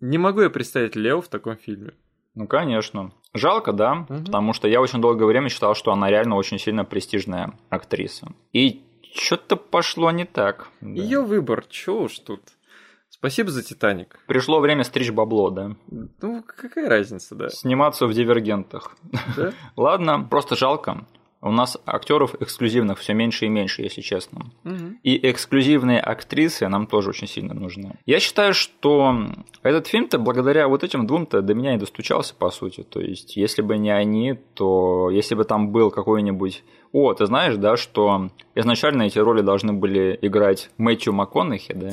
не 0.00 0.16
могу 0.18 0.40
я 0.40 0.50
представить 0.50 0.96
Лео 0.96 1.20
в 1.20 1.28
таком 1.28 1.56
фильме. 1.56 1.92
Ну, 2.34 2.46
конечно. 2.46 3.12
Жалко, 3.34 3.72
да, 3.72 3.94
Мгм. 3.94 4.24
потому 4.26 4.52
что 4.54 4.68
я 4.68 4.80
очень 4.80 5.00
долгое 5.00 5.26
время 5.26 5.48
считал, 5.50 5.74
что 5.74 5.92
она 5.92 6.10
реально 6.10 6.36
очень 6.36 6.58
сильно 6.58 6.84
престижная 6.84 7.52
актриса. 7.70 8.28
И 8.52 8.82
что-то 9.14 9.56
пошло 9.56 10.10
не 10.10 10.24
так. 10.24 10.68
да. 10.80 10.88
Ее 10.88 11.20
выбор, 11.22 11.64
чё 11.68 12.02
уж 12.02 12.18
тут. 12.18 12.40
Спасибо 13.18 13.50
за 13.50 13.62
Титаник. 13.62 14.18
Пришло 14.26 14.60
время 14.60 14.84
стричь 14.84 15.10
бабло, 15.10 15.50
да. 15.50 15.70
Ну, 15.90 16.44
какая 16.46 16.88
разница, 16.88 17.34
да? 17.34 17.48
Сниматься 17.48 18.06
в 18.06 18.12
дивергентах. 18.12 18.94
Да? 19.36 19.52
Ладно, 19.76 20.26
просто 20.30 20.54
жалко. 20.54 21.06
У 21.46 21.52
нас 21.52 21.78
актеров 21.86 22.34
эксклюзивных 22.40 22.98
все 22.98 23.14
меньше 23.14 23.46
и 23.46 23.48
меньше, 23.48 23.82
если 23.82 24.00
честно. 24.00 24.46
Мгм. 24.64 24.98
И 25.04 25.30
эксклюзивные 25.30 26.00
актрисы 26.00 26.66
нам 26.66 26.88
тоже 26.88 27.10
очень 27.10 27.28
сильно 27.28 27.54
нужны. 27.54 27.92
Я 28.04 28.18
считаю, 28.18 28.52
что 28.52 29.14
этот 29.62 29.86
фильм-то 29.86 30.18
благодаря 30.18 30.66
вот 30.66 30.82
этим 30.82 31.06
двум-то 31.06 31.42
до 31.42 31.54
меня 31.54 31.76
и 31.76 31.78
достучался, 31.78 32.34
по 32.34 32.50
сути. 32.50 32.82
То 32.82 33.00
есть, 33.00 33.36
если 33.36 33.62
бы 33.62 33.78
не 33.78 33.90
они, 33.90 34.34
то 34.54 35.08
если 35.10 35.36
бы 35.36 35.44
там 35.44 35.70
был 35.70 35.92
какой-нибудь... 35.92 36.64
О, 36.92 37.14
ты 37.14 37.26
знаешь, 37.26 37.56
да, 37.56 37.76
что 37.76 38.30
изначально 38.56 39.02
эти 39.02 39.18
роли 39.18 39.42
должны 39.42 39.72
были 39.72 40.18
играть 40.22 40.70
Мэтью 40.78 41.12
МакКонахи, 41.12 41.74
да? 41.74 41.90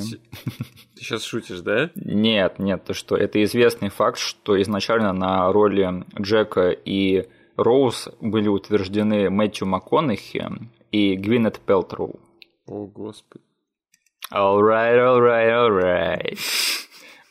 Ты 0.95 0.99
сейчас 0.99 1.23
шутишь, 1.23 1.59
да? 1.59 1.91
Нет, 1.93 2.57
нет, 2.57 2.85
то 2.85 2.93
что 2.95 3.15
это 3.15 3.43
известный 3.43 3.89
факт, 3.89 4.17
что 4.17 4.59
изначально 4.61 5.13
на 5.13 5.51
роли 5.51 6.05
Джека 6.19 6.69
и 6.69 7.27
Роуз 7.55 8.09
были 8.19 8.47
утверждены 8.47 9.29
Мэтью 9.29 9.67
МакКонахи 9.67 10.49
и 10.91 11.15
Гвинет 11.15 11.59
Пелтроу. 11.59 12.19
О, 12.65 12.85
господи. 12.85 13.43
Alright, 14.31 14.97
alright, 14.97 15.51
alright. 15.51 16.39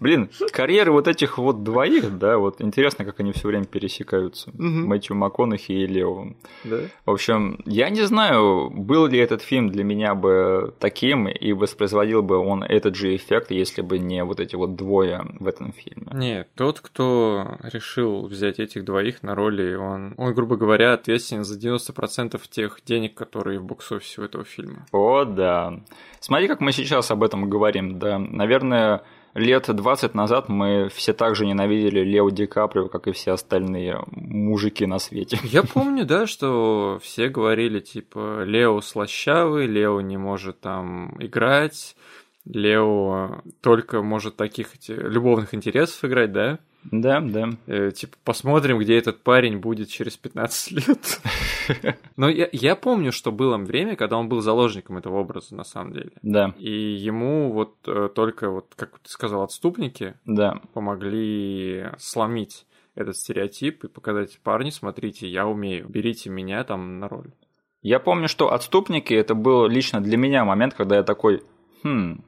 Блин, 0.02 0.30
карьеры 0.50 0.90
вот 0.90 1.06
этих 1.06 1.38
вот 1.38 1.62
двоих, 1.62 2.18
да, 2.18 2.36
вот 2.36 2.60
интересно, 2.60 3.04
как 3.04 3.20
они 3.20 3.30
все 3.30 3.46
время 3.46 3.66
пересекаются. 3.66 4.50
Мгм. 4.52 4.86
Мэтью 4.86 5.14
МакКонахи 5.14 5.70
и 5.70 5.86
Лео. 5.86 6.34
Да? 6.64 6.78
В 7.06 7.10
общем, 7.12 7.62
я 7.66 7.88
не 7.88 8.02
знаю, 8.02 8.68
был 8.70 9.06
ли 9.06 9.18
этот 9.20 9.42
фильм 9.42 9.70
для 9.70 9.84
меня 9.84 10.16
бы 10.16 10.74
таким 10.80 11.28
и 11.28 11.52
воспроизводил 11.52 12.22
бы 12.22 12.36
он 12.36 12.64
этот 12.64 12.96
же 12.96 13.14
эффект, 13.14 13.52
если 13.52 13.80
бы 13.82 14.00
не 14.00 14.24
вот 14.24 14.40
эти 14.40 14.56
вот 14.56 14.74
двое 14.74 15.24
в 15.38 15.46
этом 15.46 15.72
фильме. 15.72 16.08
Нет, 16.12 16.48
тот, 16.56 16.80
кто 16.80 17.56
решил 17.62 18.26
взять 18.26 18.58
этих 18.58 18.84
двоих 18.84 19.22
на 19.22 19.36
роли, 19.36 19.74
он, 19.76 20.14
он 20.16 20.34
грубо 20.34 20.56
говоря, 20.56 20.94
ответственен 20.94 21.44
за 21.44 21.56
90% 21.56 22.40
тех 22.50 22.80
денег, 22.84 23.14
которые 23.14 23.60
в 23.60 23.64
бокс-офисе 23.64 24.20
у 24.20 24.24
этого 24.24 24.44
фильма. 24.44 24.84
О, 24.90 25.24
да. 25.24 25.80
Смотри, 26.18 26.48
как 26.48 26.60
мы 26.60 26.72
сейчас 26.72 27.12
об 27.12 27.22
этом 27.22 27.48
говорим, 27.48 28.00
да. 28.00 28.18
Наверное, 28.18 29.02
лет 29.34 29.74
20 29.74 30.14
назад 30.14 30.48
мы 30.48 30.88
все 30.88 31.12
так 31.12 31.34
же 31.36 31.46
ненавидели 31.46 32.00
Лео 32.00 32.30
Ди 32.30 32.46
Каприо, 32.46 32.88
как 32.88 33.08
и 33.08 33.12
все 33.12 33.32
остальные 33.32 34.02
мужики 34.10 34.86
на 34.86 34.98
свете. 34.98 35.38
Я 35.42 35.62
помню, 35.62 36.04
да, 36.04 36.26
что 36.26 36.98
все 37.02 37.28
говорили, 37.28 37.80
типа, 37.80 38.44
Лео 38.44 38.80
слащавый, 38.80 39.66
Лео 39.66 40.00
не 40.00 40.16
может 40.16 40.60
там 40.60 41.16
играть, 41.22 41.96
Лео 42.44 43.42
только 43.60 44.02
может 44.02 44.36
таких 44.36 44.68
любовных 44.88 45.54
интересов 45.54 46.04
играть, 46.04 46.32
да? 46.32 46.58
Да, 46.90 47.20
да. 47.20 47.50
Э, 47.66 47.90
типа, 47.92 48.16
посмотрим, 48.24 48.78
где 48.78 48.98
этот 48.98 49.22
парень 49.22 49.58
будет 49.58 49.88
через 49.88 50.16
15 50.16 50.72
лет. 50.72 51.20
Но 52.16 52.28
я, 52.28 52.48
я 52.52 52.76
помню, 52.76 53.12
что 53.12 53.30
было 53.30 53.56
время, 53.56 53.96
когда 53.96 54.16
он 54.18 54.28
был 54.28 54.40
заложником 54.40 54.98
этого 54.98 55.18
образа, 55.18 55.54
на 55.54 55.64
самом 55.64 55.92
деле. 55.92 56.10
Да, 56.22 56.54
И 56.58 56.70
ему 56.70 57.52
вот 57.52 57.76
э, 57.86 58.08
только, 58.14 58.50
вот, 58.50 58.72
как 58.76 58.98
ты 58.98 59.10
сказал, 59.10 59.42
отступники 59.42 60.14
да. 60.24 60.60
помогли 60.74 61.86
сломить 61.98 62.66
этот 62.94 63.16
стереотип 63.16 63.84
и 63.84 63.88
показать, 63.88 64.38
парни, 64.42 64.70
смотрите, 64.70 65.28
я 65.28 65.46
умею, 65.46 65.88
берите 65.88 66.30
меня 66.30 66.62
там 66.64 66.98
на 66.98 67.08
роль. 67.08 67.32
Я 67.80 67.98
помню, 67.98 68.28
что 68.28 68.52
«Отступники» 68.52 69.12
это 69.12 69.34
был 69.34 69.66
лично 69.66 70.00
для 70.00 70.16
меня 70.16 70.44
момент, 70.44 70.74
когда 70.74 70.96
я 70.96 71.02
такой, 71.02 71.42
хм, 71.82 72.22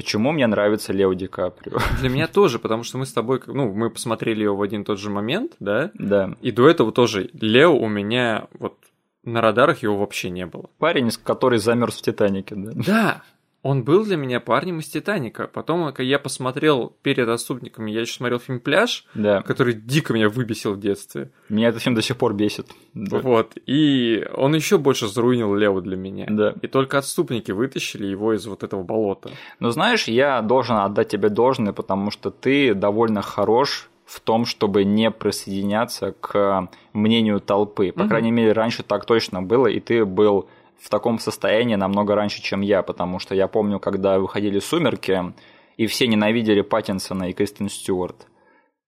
почему 0.00 0.32
мне 0.32 0.46
нравится 0.46 0.94
Лео 0.94 1.12
Ди 1.12 1.26
Каприо? 1.26 1.76
Для 2.00 2.08
меня 2.08 2.26
тоже, 2.26 2.58
потому 2.58 2.84
что 2.84 2.96
мы 2.96 3.04
с 3.04 3.12
тобой, 3.12 3.42
ну, 3.46 3.70
мы 3.74 3.90
посмотрели 3.90 4.44
его 4.44 4.56
в 4.56 4.62
один 4.62 4.80
и 4.80 4.84
тот 4.84 4.98
же 4.98 5.10
момент, 5.10 5.52
да, 5.60 5.90
Да. 5.92 6.34
и 6.40 6.50
до 6.52 6.68
этого 6.70 6.90
тоже 6.90 7.28
Лео 7.34 7.76
у 7.76 7.86
меня 7.86 8.46
вот 8.58 8.78
на 9.24 9.42
радарах 9.42 9.82
его 9.82 9.98
вообще 9.98 10.30
не 10.30 10.46
было. 10.46 10.70
Парень, 10.78 11.10
который 11.22 11.58
замерз 11.58 11.98
в 11.98 12.02
Титанике, 12.02 12.54
да. 12.54 12.72
Да, 12.86 13.22
он 13.62 13.84
был 13.84 14.04
для 14.04 14.16
меня 14.16 14.40
парнем 14.40 14.78
из 14.78 14.88
Титаника. 14.88 15.46
Потом 15.46 15.92
я 15.98 16.18
посмотрел 16.18 16.94
перед 17.02 17.28
отступниками, 17.28 17.90
я 17.90 18.00
еще 18.00 18.14
смотрел 18.14 18.38
фильм 18.38 18.58
Пляж, 18.60 19.04
Да. 19.14 19.42
который 19.42 19.74
дико 19.74 20.14
меня 20.14 20.28
выбесил 20.30 20.72
в 20.74 20.80
детстве. 20.80 21.30
Меня 21.48 21.68
этот 21.68 21.82
фильм 21.82 21.94
до 21.94 22.02
сих 22.02 22.16
пор 22.16 22.32
бесит. 22.34 22.68
Да. 22.94 23.18
Вот. 23.18 23.52
И 23.66 24.26
он 24.34 24.54
еще 24.54 24.78
больше 24.78 25.08
заруинил 25.08 25.54
Леву 25.54 25.80
для 25.82 25.96
меня. 25.96 26.26
Да. 26.28 26.54
И 26.62 26.66
только 26.68 26.98
отступники 26.98 27.52
вытащили 27.52 28.06
его 28.06 28.32
из 28.32 28.46
вот 28.46 28.62
этого 28.62 28.82
болота. 28.82 29.30
Но 29.58 29.70
знаешь, 29.70 30.04
я 30.08 30.40
должен 30.40 30.76
отдать 30.76 31.08
тебе 31.08 31.28
должное, 31.28 31.72
потому 31.74 32.10
что 32.10 32.30
ты 32.30 32.74
довольно 32.74 33.20
хорош 33.22 33.90
в 34.06 34.20
том, 34.20 34.44
чтобы 34.44 34.84
не 34.84 35.10
присоединяться 35.10 36.14
к 36.20 36.68
мнению 36.92 37.40
толпы. 37.40 37.92
По 37.92 38.00
Мгм. 38.00 38.08
крайней 38.08 38.32
мере, 38.32 38.52
раньше 38.52 38.82
так 38.82 39.04
точно 39.04 39.40
было, 39.42 39.66
и 39.68 39.78
ты 39.80 40.04
был 40.04 40.48
в 40.80 40.88
таком 40.88 41.18
состоянии 41.18 41.76
намного 41.76 42.14
раньше, 42.14 42.42
чем 42.42 42.62
я, 42.62 42.82
потому 42.82 43.18
что 43.18 43.34
я 43.34 43.48
помню, 43.48 43.78
когда 43.78 44.18
выходили 44.18 44.58
«Сумерки», 44.58 45.34
и 45.76 45.86
все 45.86 46.06
ненавидели 46.06 46.60
Паттинсона 46.60 47.30
и 47.30 47.32
Кристен 47.32 47.68
Стюарт. 47.68 48.26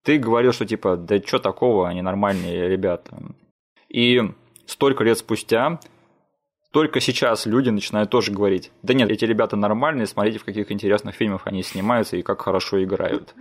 Ты 0.05 0.19
говорил, 0.19 0.53
что 0.53 0.67
типа, 0.67 0.97
да 0.97 1.19
что 1.21 1.39
такого, 1.39 1.89
они 1.89 2.03
нормальные 2.03 2.69
ребята. 2.69 3.17
И 3.89 4.21
столько 4.67 5.05
лет 5.05 5.17
спустя 5.19 5.81
только 6.73 7.01
сейчас 7.01 7.47
люди 7.47 7.69
начинают 7.69 8.11
тоже 8.11 8.33
говорить, 8.33 8.73
да 8.83 8.95
нет, 8.95 9.11
эти 9.11 9.25
ребята 9.25 9.57
нормальные, 9.57 10.07
смотрите, 10.07 10.39
в 10.39 10.45
каких 10.45 10.73
интересных 10.73 11.15
фильмах 11.15 11.43
они 11.47 11.63
снимаются 11.63 12.17
и 12.17 12.23
как 12.23 12.43
хорошо 12.43 12.83
играют. 12.83 13.35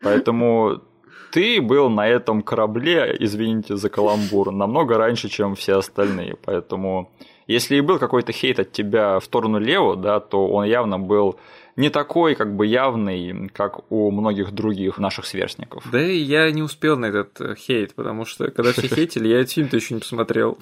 Поэтому 0.00 0.82
ты 1.30 1.60
был 1.60 1.90
на 1.90 2.08
этом 2.08 2.42
корабле, 2.42 3.16
извините 3.18 3.76
за 3.76 3.88
каламбур, 3.90 4.50
намного 4.50 4.96
раньше, 4.98 5.28
чем 5.28 5.54
все 5.54 5.76
остальные. 5.76 6.36
Поэтому 6.44 7.10
если 7.46 7.76
и 7.76 7.80
был 7.80 7.98
какой-то 7.98 8.32
хейт 8.32 8.60
от 8.60 8.72
тебя 8.72 9.18
в 9.18 9.24
сторону 9.24 9.58
Лео, 9.58 9.94
да, 9.94 10.20
то 10.20 10.46
он 10.48 10.64
явно 10.64 10.98
был 10.98 11.38
не 11.76 11.90
такой 11.90 12.34
как 12.34 12.54
бы 12.54 12.66
явный, 12.66 13.48
как 13.54 13.90
у 13.90 14.10
многих 14.10 14.52
других 14.52 14.98
наших 14.98 15.24
сверстников. 15.26 15.84
Да 15.90 16.02
и 16.02 16.18
я 16.18 16.50
не 16.50 16.62
успел 16.62 16.98
на 16.98 17.06
этот 17.06 17.40
э, 17.40 17.54
хейт, 17.54 17.94
потому 17.94 18.24
что 18.24 18.50
когда 18.50 18.72
все 18.72 18.88
хейтили, 18.94 19.28
я 19.28 19.40
этот 19.40 19.52
фильм-то 19.52 19.76
еще 19.76 19.94
не 19.94 20.00
посмотрел. 20.00 20.58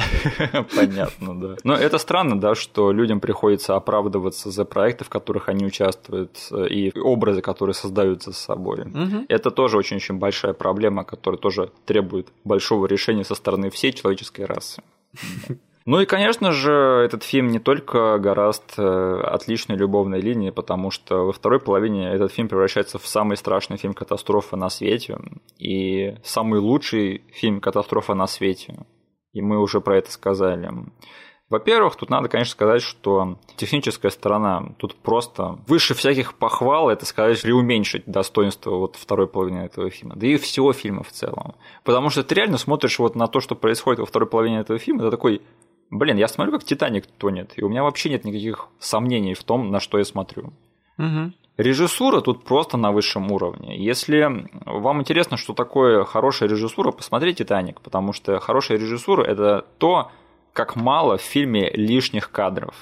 Понятно, 0.76 1.40
да. 1.40 1.56
Но 1.64 1.74
это 1.74 1.98
странно, 1.98 2.40
да, 2.40 2.54
что 2.54 2.92
людям 2.92 3.20
приходится 3.20 3.76
оправдываться 3.76 4.50
за 4.50 4.64
проекты, 4.64 5.04
в 5.04 5.08
которых 5.08 5.48
они 5.48 5.64
участвуют, 5.64 6.38
э, 6.50 6.68
и 6.68 6.98
образы, 6.98 7.42
которые 7.42 7.74
создаются 7.74 8.32
с 8.32 8.38
собой. 8.38 8.84
Мгм. 8.84 9.26
Это 9.28 9.50
тоже 9.50 9.76
очень-очень 9.78 10.18
большая 10.18 10.52
проблема, 10.52 11.04
которая 11.04 11.38
тоже 11.38 11.70
требует 11.86 12.28
большого 12.44 12.86
решения 12.86 13.24
со 13.24 13.34
стороны 13.34 13.70
всей 13.70 13.92
человеческой 13.92 14.46
расы. 14.46 14.82
Ну 15.86 15.98
и, 15.98 16.06
конечно 16.06 16.52
же, 16.52 16.72
этот 17.04 17.22
фильм 17.22 17.48
не 17.48 17.58
только 17.58 18.18
гораст 18.18 18.74
э, 18.76 19.20
отличной 19.24 19.76
любовной 19.76 20.20
линии, 20.20 20.50
потому 20.50 20.90
что 20.90 21.26
во 21.26 21.32
второй 21.32 21.58
половине 21.58 22.12
этот 22.12 22.32
фильм 22.32 22.48
превращается 22.48 22.98
в 22.98 23.06
самый 23.06 23.36
страшный 23.36 23.78
фильм 23.78 23.94
катастрофа 23.94 24.56
на 24.56 24.68
свете 24.68 25.18
и 25.58 26.16
самый 26.22 26.60
лучший 26.60 27.24
фильм 27.32 27.60
катастрофа 27.60 28.14
на 28.14 28.26
свете. 28.26 28.76
И 29.32 29.40
мы 29.42 29.58
уже 29.60 29.80
про 29.80 29.98
это 29.98 30.10
сказали. 30.10 30.70
Во-первых, 31.50 31.96
тут 31.96 32.10
надо, 32.10 32.28
конечно, 32.28 32.52
сказать, 32.52 32.80
что 32.80 33.36
техническая 33.56 34.12
сторона 34.12 34.72
тут 34.78 34.94
просто 34.94 35.58
выше 35.66 35.94
всяких 35.94 36.34
похвал, 36.34 36.90
это 36.90 37.04
сказать, 37.04 37.42
преуменьшить 37.42 38.04
достоинство 38.06 38.76
вот 38.76 38.94
второй 38.94 39.26
половины 39.26 39.58
этого 39.58 39.90
фильма, 39.90 40.14
да 40.14 40.28
и 40.28 40.36
всего 40.36 40.72
фильма 40.72 41.02
в 41.02 41.10
целом. 41.10 41.56
Потому 41.82 42.08
что 42.10 42.22
ты 42.22 42.36
реально 42.36 42.56
смотришь 42.56 43.00
вот 43.00 43.16
на 43.16 43.26
то, 43.26 43.40
что 43.40 43.56
происходит 43.56 43.98
во 43.98 44.06
второй 44.06 44.28
половине 44.28 44.60
этого 44.60 44.78
фильма, 44.78 45.02
ты 45.02 45.10
такой, 45.10 45.42
блин, 45.90 46.18
я 46.18 46.28
смотрю, 46.28 46.52
как 46.52 46.62
Титаник 46.62 47.06
тонет, 47.06 47.52
и 47.56 47.64
у 47.64 47.68
меня 47.68 47.82
вообще 47.82 48.10
нет 48.10 48.24
никаких 48.24 48.68
сомнений 48.78 49.34
в 49.34 49.42
том, 49.42 49.72
на 49.72 49.80
что 49.80 49.98
я 49.98 50.04
смотрю. 50.04 50.52
Мгм. 50.98 51.34
Режиссура 51.60 52.22
тут 52.22 52.42
просто 52.42 52.78
на 52.78 52.90
высшем 52.90 53.30
уровне. 53.30 53.76
Если 53.76 54.48
вам 54.64 55.00
интересно, 55.00 55.36
что 55.36 55.52
такое 55.52 56.04
хорошая 56.04 56.48
режиссура, 56.48 56.90
посмотрите 56.90 57.44
«Титаник», 57.44 57.82
потому 57.82 58.14
что 58.14 58.40
хорошая 58.40 58.78
режиссура– 58.78 59.22
это 59.26 59.66
то, 59.76 60.10
как 60.54 60.74
мало 60.74 61.18
в 61.18 61.20
фильме 61.20 61.70
лишних 61.70 62.30
кадров. 62.30 62.74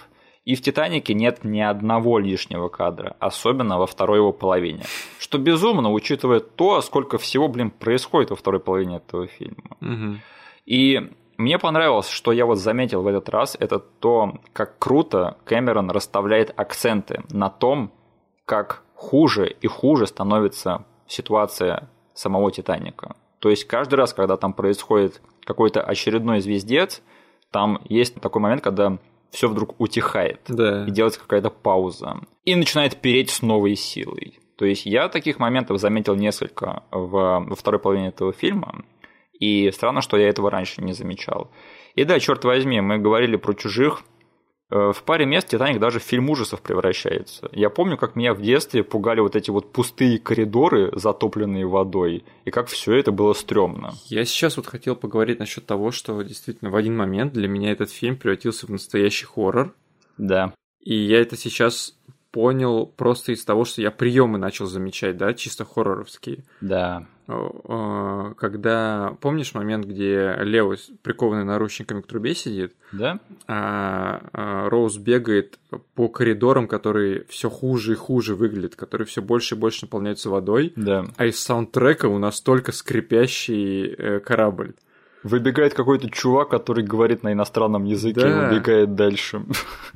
И 0.45 0.55
в 0.55 0.63
«Титанике» 0.63 1.13
нет 1.13 1.43
ни 1.43 1.61
одного 1.61 2.21
лишнего 2.21 2.69
кадра, 2.69 3.17
особенно 3.19 3.79
во 3.81 3.87
второй 3.89 4.19
его 4.19 4.33
половине. 4.33 4.85
Что 5.19 5.39
безумно, 5.39 5.91
учитывая 5.91 6.39
то, 6.39 6.81
сколько 6.81 7.19
всего, 7.19 7.49
блин, 7.49 7.73
происходит 7.73 8.31
во 8.31 8.37
второй 8.37 8.61
половине 8.61 8.99
этого 8.99 9.27
фильма. 9.27 9.77
Мгм. 9.81 10.21
И 10.67 11.11
мне 11.37 11.59
понравилось, 11.59 12.09
что 12.09 12.31
я 12.31 12.47
вот 12.47 12.59
заметил 12.59 13.03
в 13.03 13.09
этот 13.09 13.29
раз, 13.29 13.57
это 13.59 13.81
то, 13.81 14.35
как 14.53 14.79
круто 14.79 15.37
Кэмерон 15.47 15.91
расставляет 15.91 16.53
акценты 16.57 17.25
на 17.31 17.51
том, 17.51 17.91
как 18.49 18.83
хуже 18.95 19.55
и 19.61 19.66
хуже 19.66 20.07
становится 20.07 20.85
ситуация 21.07 21.89
самого 22.15 22.51
Титаника. 22.51 23.15
То 23.39 23.51
есть 23.51 23.65
каждый 23.66 23.95
раз, 23.95 24.15
когда 24.15 24.37
там 24.37 24.55
происходит 24.55 25.20
какой-то 25.45 25.83
очередной 25.83 26.41
звездец, 26.41 27.03
там 27.53 27.81
есть 27.89 28.15
такой 28.20 28.41
момент, 28.43 28.62
когда 28.62 28.99
все 29.31 29.49
вдруг 29.49 29.79
утихает 29.79 30.41
Да. 30.49 30.87
и 30.87 30.91
делается 30.91 31.20
какая-то 31.20 31.51
пауза. 31.51 32.20
И 32.45 32.55
начинает 32.57 32.97
переть 32.97 33.31
с 33.31 33.43
новой 33.43 33.77
силой. 33.77 34.39
То 34.57 34.65
есть 34.65 34.87
я 34.87 35.09
таких 35.09 35.39
моментов 35.39 35.79
заметил 35.79 36.16
несколько 36.16 36.83
в, 36.91 37.45
во 37.47 37.55
второй 37.55 37.79
половине 37.79 38.09
этого 38.09 38.33
фильма. 38.33 38.83
И 39.39 39.70
странно, 39.70 40.01
что 40.01 40.16
я 40.16 40.29
этого 40.29 40.51
раньше 40.51 40.83
не 40.83 40.95
замечал. 40.95 41.51
И 41.95 42.05
да, 42.05 42.19
черт 42.19 42.45
возьми, 42.45 42.81
мы 42.81 42.99
говорили 42.99 43.37
про 43.37 43.53
чужих. 43.53 44.03
Э, 44.70 44.93
В 44.95 45.03
паре 45.03 45.27
мест 45.27 45.49
Титаник 45.49 45.81
даже 45.81 45.99
в 45.99 46.03
фильм 46.03 46.28
ужасов 46.31 46.61
превращается. 46.61 47.49
Я 47.53 47.70
помню, 47.70 47.97
как 47.97 48.16
меня 48.16 48.35
в 48.35 48.43
детстве 48.43 48.85
пугали 48.85 49.20
вот 49.20 49.36
эти 49.36 49.51
вот 49.51 49.73
пустые 49.73 50.19
коридоры, 50.19 50.93
затопленные 50.95 51.66
водой, 51.66 52.24
и 52.45 52.51
как 52.51 52.69
все 52.69 52.95
это 52.95 53.11
было 53.11 53.32
стрёмно. 53.32 53.95
Я 54.07 54.24
сейчас 54.24 54.57
вот 54.57 54.66
хотел 54.66 54.97
поговорить 54.97 55.39
насчет 55.39 55.66
того, 55.66 55.90
что 55.90 56.20
действительно 56.23 56.70
в 56.70 56.77
один 56.77 56.97
момент 56.97 57.32
для 57.32 57.49
меня 57.49 57.73
этот 57.73 57.90
фильм 57.90 58.16
превратился 58.16 58.66
в 58.66 58.70
настоящий 58.70 59.27
хоррор. 59.27 59.74
Да. 60.19 60.53
И 60.81 60.95
я 60.95 61.20
это 61.20 61.36
сейчас 61.36 61.95
понял 62.31 62.87
просто 62.87 63.33
из 63.33 63.45
того, 63.45 63.65
что 63.65 63.81
я 63.83 63.91
приемы 63.91 64.39
начал 64.39 64.67
замечать, 64.67 65.17
да, 65.17 65.33
чисто 65.35 65.65
хорроровские. 65.65 66.45
Да. 66.61 67.07
Когда 68.39 69.17
помнишь 69.21 69.55
момент, 69.55 69.85
где 69.85 70.35
Лео 70.41 70.75
прикованный 71.03 71.45
наручниками 71.45 72.01
к 72.01 72.07
трубе 72.07 72.35
сидит, 72.35 72.75
Да? 72.93 73.21
а 73.47 74.23
а, 74.33 74.69
Роуз 74.71 74.97
бегает 74.97 75.59
по 75.95 76.09
коридорам, 76.09 76.69
которые 76.69 77.25
все 77.29 77.51
хуже 77.51 77.93
и 77.93 77.97
хуже 77.97 78.35
выглядят, 78.35 78.77
которые 78.77 79.07
все 79.07 79.21
больше 79.21 79.55
и 79.55 79.59
больше 79.59 79.85
наполняются 79.85 80.31
водой, 80.31 80.73
Да. 80.77 81.05
а 81.17 81.27
из 81.27 81.39
саундтрека 81.41 82.07
у 82.07 82.19
нас 82.19 82.41
только 82.41 82.73
скрипящий 82.73 83.87
э, 83.87 84.21
корабль. 84.21 84.75
Выбегает 85.24 85.74
какой-то 85.74 86.09
чувак, 86.11 86.49
который 86.49 86.85
говорит 86.85 87.23
на 87.24 87.32
иностранном 87.32 87.85
языке 87.85 88.20
Да. 88.20 88.28
и 88.28 88.53
убегает 88.53 88.95
дальше. 88.95 89.45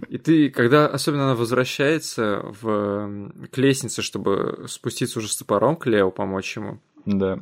И 0.09 0.19
ты, 0.19 0.51
когда 0.51 0.87
особенно 0.89 1.25
она 1.25 1.35
возвращается 1.37 2.43
в, 2.61 3.33
к 3.53 3.57
лестнице, 3.59 4.03
чтобы 4.03 4.65
спуститься 4.69 5.21
уже 5.21 5.29
с 5.29 5.37
топором 5.37 5.77
к 5.77 5.87
Лео, 5.87 6.11
помочь 6.11 6.57
ему, 6.57 6.81
Да. 7.07 7.39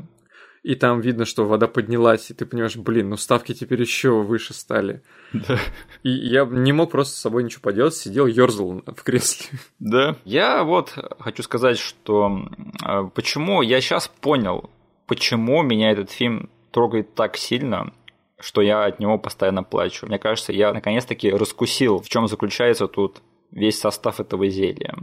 и 0.63 0.75
там 0.75 1.01
видно, 1.01 1.25
что 1.25 1.47
вода 1.47 1.69
поднялась, 1.69 2.31
и 2.31 2.35
ты 2.35 2.45
понимаешь, 2.45 2.77
блин, 2.77 3.09
ну 3.09 3.17
ставки 3.17 3.55
теперь 3.55 3.81
еще 3.81 4.11
выше 4.23 4.53
стали. 4.53 5.03
Да. 5.33 5.59
И 6.03 6.11
я 6.11 6.45
не 6.45 6.73
мог 6.73 6.91
просто 6.91 7.15
с 7.17 7.21
собой 7.21 7.45
ничего 7.45 7.63
поделать, 7.63 7.95
сидел, 7.95 8.27
ерзал 8.27 8.83
в 8.87 9.03
кресле. 9.03 9.59
Да. 9.79 10.17
Я 10.27 10.65
вот 10.65 10.93
хочу 11.19 11.43
сказать, 11.43 11.79
что 11.79 12.47
э, 12.87 13.05
почему 13.15 13.63
я 13.63 13.81
сейчас 13.81 14.07
понял, 14.09 14.69
почему 15.07 15.63
меня 15.63 15.93
этот 15.93 16.11
фильм 16.11 16.51
трогает 16.71 17.15
так 17.15 17.37
сильно, 17.37 17.93
что 18.39 18.63
я 18.63 18.85
от 18.85 19.01
него 19.01 19.19
постоянно 19.19 19.63
плачу. 19.63 20.07
Мне 20.07 20.19
кажется, 20.19 20.53
я 20.53 20.73
наконец-таки 20.73 21.31
раскусил, 21.31 22.01
в 22.01 22.09
чем 22.09 22.27
заключается 22.29 22.87
тут 22.89 23.21
весь 23.51 23.79
состав 23.79 24.21
этого 24.21 24.49
зелья. 24.49 24.95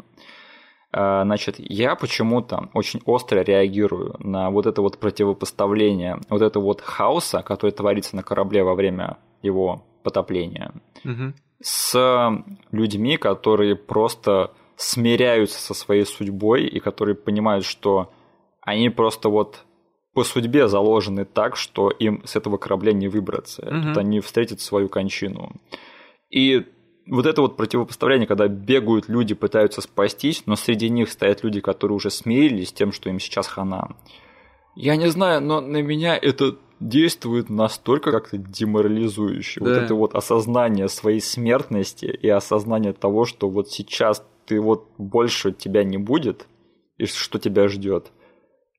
Э, 0.91 1.21
Значит, 1.23 1.55
я 1.59 1.95
почему-то 1.95 2.69
очень 2.73 3.01
остро 3.05 3.41
реагирую 3.41 4.15
на 4.19 4.49
вот 4.49 4.65
это 4.65 4.81
вот 4.81 4.97
противопоставление, 4.97 6.19
вот 6.29 6.41
это 6.41 6.59
вот 6.59 6.81
хаоса, 6.81 7.43
который 7.43 7.71
творится 7.71 8.15
на 8.15 8.23
корабле 8.23 8.63
во 8.63 8.73
время 8.73 9.17
его 9.43 9.83
потопления 10.03 10.71
Мгм. 11.03 11.35
с 11.61 12.31
людьми, 12.71 13.17
которые 13.17 13.75
просто 13.75 14.51
смиряются 14.77 15.59
со 15.59 15.73
своей 15.73 16.05
судьбой 16.05 16.65
и 16.65 16.79
которые 16.79 17.15
понимают, 17.15 17.65
что 17.65 18.11
они 18.61 18.89
просто 18.89 19.29
вот 19.29 19.65
по 20.17 20.23
судьбе 20.23 20.67
заложены 20.67 21.25
так, 21.25 21.55
что 21.55 21.91
им 21.91 22.23
с 22.25 22.35
этого 22.35 22.57
корабля 22.57 22.91
не 22.91 23.07
выбраться. 23.07 23.63
Мгм. 23.63 23.83
Тут 23.83 23.97
они 23.97 24.19
встретят 24.19 24.61
свою 24.61 24.89
кончину. 24.89 25.51
И 26.31 26.65
вот 27.05 27.27
это 27.27 27.43
вот 27.43 27.55
противопоставление, 27.55 28.25
когда 28.25 28.47
бегают 28.47 29.09
люди, 29.09 29.35
пытаются 29.35 29.81
спастись, 29.81 30.41
но 30.47 30.55
среди 30.55 30.89
них 30.89 31.11
стоят 31.11 31.43
люди, 31.43 31.59
которые 31.61 31.95
уже 31.97 32.09
смирились 32.09 32.69
с 32.69 32.73
тем, 32.73 32.93
что 32.93 33.11
им 33.11 33.19
сейчас 33.19 33.45
хана. 33.45 33.95
Я 34.75 34.95
не 34.95 35.07
знаю, 35.11 35.39
но 35.39 35.61
на 35.61 35.83
меня 35.83 36.17
это 36.17 36.55
действует 36.79 37.51
настолько 37.51 38.11
как-то 38.11 38.39
деморализующе. 38.39 39.59
Вот 39.59 39.69
Да. 39.69 39.83
это 39.83 39.93
вот 39.93 40.15
осознание 40.15 40.87
своей 40.87 41.21
смертности 41.21 42.05
и 42.05 42.27
осознание 42.27 42.93
того, 42.93 43.25
что 43.25 43.49
вот 43.49 43.69
сейчас 43.69 44.25
ты 44.47 44.59
вот 44.59 44.89
больше 44.97 45.51
тебя 45.51 45.83
не 45.83 45.99
будет, 45.99 46.47
и 46.97 47.05
что 47.05 47.37
тебя 47.37 47.67
ждет. 47.67 48.11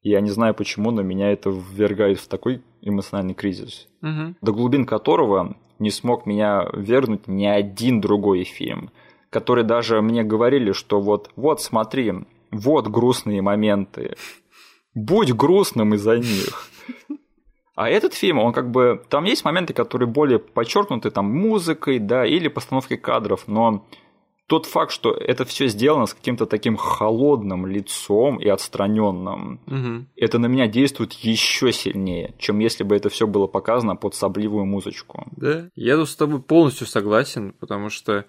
Я 0.03 0.21
не 0.21 0.31
знаю 0.31 0.55
почему, 0.55 0.91
но 0.91 1.03
меня 1.03 1.33
это 1.33 1.51
ввергает 1.51 2.21
в 2.21 2.29
такой 2.29 2.63
эмоциональный 2.83 3.35
кризис, 3.35 3.89
Угу. 4.03 4.37
до 4.41 4.53
глубин 4.53 4.87
которого 4.87 5.57
не 5.79 5.91
смог 5.91 6.27
меня 6.27 6.69
вернуть 6.73 7.27
ни 7.27 7.47
один 7.47 8.01
другой 8.01 8.45
фильм, 8.45 8.91
который 9.31 9.65
даже 9.65 10.01
мне 10.01 10.23
говорили, 10.23 10.73
что 10.73 11.01
вот, 11.01 11.31
вот 11.37 11.61
смотри, 11.61 12.13
вот 12.51 12.89
грустные 12.89 13.43
моменты, 13.43 14.17
будь 14.95 15.33
грустным 15.33 15.95
из-за 15.95 16.19
них. 16.19 16.71
А 17.75 17.89
этот 17.89 18.13
фильм, 18.13 18.41
он 18.41 18.53
как 18.53 18.73
бы... 18.73 19.05
Там 19.09 19.23
есть 19.23 19.45
моменты, 19.45 19.73
которые 19.73 20.09
более 20.09 20.41
подчеркнуты 20.41 21.13
там 21.13 21.27
музыкой, 21.27 22.01
да, 22.01 22.27
или 22.27 22.49
постановкой 22.49 22.97
кадров, 22.97 23.45
но 23.47 23.87
тот 24.49 24.67
факт, 24.67 24.91
что 24.93 25.13
это 25.13 25.45
все 25.45 25.69
сделано 25.69 26.07
с 26.07 26.15
каким-то 26.15 26.47
таким 26.47 26.77
холодным 26.77 27.67
лицом 27.67 28.39
и 28.41 28.49
отстраненным, 28.49 29.61
Угу. 29.67 30.07
это 30.17 30.39
на 30.39 30.47
меня 30.47 30.67
действует 30.67 31.13
еще 31.13 31.73
сильнее, 31.73 32.35
чем 32.39 32.59
если 32.59 32.83
бы 32.83 32.97
это 32.97 33.09
все 33.11 33.27
было 33.27 33.47
показано 33.47 33.95
под 33.95 34.15
сабливую 34.15 34.65
музычку. 34.65 35.27
Да, 35.37 35.69
я 35.77 35.97
тут 35.97 36.09
с 36.09 36.17
тобой 36.17 36.41
полностью 36.41 36.87
согласен, 36.87 37.53
потому 37.61 37.91
что 37.91 38.25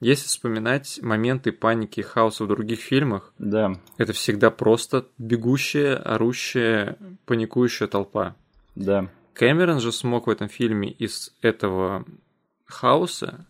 если 0.00 0.26
вспоминать 0.28 1.00
моменты 1.02 1.52
паники 1.52 2.00
и 2.00 2.02
хаоса 2.02 2.44
в 2.44 2.48
других 2.48 2.78
фильмах, 2.80 3.32
Да, 3.38 3.72
это 3.98 4.12
всегда 4.12 4.50
просто 4.50 5.06
бегущая, 5.18 5.96
орущая, 5.96 6.96
паникующая 7.26 7.88
толпа. 7.88 8.34
да, 8.74 9.08
Кэмерон 9.34 9.80
же 9.80 9.92
смог 9.92 10.28
в 10.28 10.30
этом 10.30 10.48
фильме 10.48 10.88
из 10.90 11.34
этого 11.42 12.04
хаоса 12.66 13.46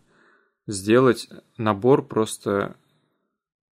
сделать 0.67 1.29
набор 1.57 2.05
просто 2.05 2.75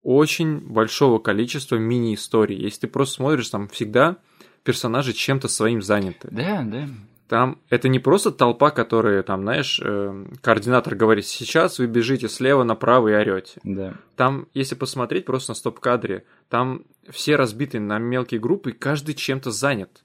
очень 0.01 0.59
большого 0.59 1.19
количества 1.19 1.75
мини-историй. 1.75 2.57
Если 2.57 2.81
ты 2.81 2.87
просто 2.87 3.15
смотришь, 3.15 3.49
там 3.49 3.67
всегда 3.67 4.17
персонажи 4.63 5.13
чем-то 5.13 5.47
своим 5.47 5.81
заняты. 5.81 6.29
да, 6.31 6.63
да. 6.63 6.87
Там 7.27 7.59
это 7.69 7.89
не 7.89 7.97
просто 7.97 8.31
толпа, 8.31 8.69
которая, 8.69 9.23
там, 9.23 9.41
знаешь, 9.41 9.81
э, 9.83 10.25
координатор 10.41 10.93
говорит, 10.93 11.25
сейчас 11.25 11.79
вы 11.79 11.87
бежите 11.87 12.29
слева 12.29 12.63
направо 12.63 13.07
и 13.07 13.13
орете. 13.13 13.59
Да, 13.63 13.95
Там, 14.15 14.47
если 14.53 14.75
посмотреть 14.75 15.25
просто 15.25 15.51
на 15.51 15.55
стоп-кадре, 15.55 16.25
там 16.49 16.83
все 17.09 17.35
разбиты 17.35 17.79
на 17.79 17.97
мелкие 17.97 18.39
группы, 18.39 18.69
и 18.69 18.73
каждый 18.73 19.15
чем-то 19.15 19.49
занят. 19.49 20.03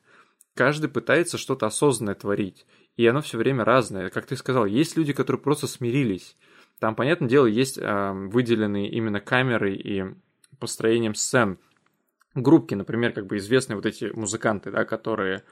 Каждый 0.54 0.88
пытается 0.88 1.36
что-то 1.36 1.66
осознанное 1.66 2.14
творить. 2.14 2.64
И 2.96 3.06
оно 3.06 3.20
все 3.20 3.36
время 3.36 3.64
разное. 3.64 4.08
Как 4.08 4.24
ты 4.24 4.34
сказал, 4.36 4.64
есть 4.64 4.96
люди, 4.96 5.12
которые 5.12 5.42
просто 5.42 5.66
смирились. 5.66 6.36
Там, 6.80 6.94
понятное 6.96 7.28
дело, 7.28 7.46
есть 7.46 7.78
э, 7.78 8.12
выделенные 8.12 8.88
именно 8.88 9.20
камерой 9.20 9.76
и 9.76 10.04
построением 10.58 11.14
сцен. 11.14 11.58
Группки, 12.34 12.74
например, 12.74 13.12
как 13.12 13.26
бы 13.26 13.36
известные 13.36 13.76
вот 13.76 13.84
эти 13.84 14.06
музыканты, 14.06 14.70
да, 14.70 14.84
которые 14.86 15.44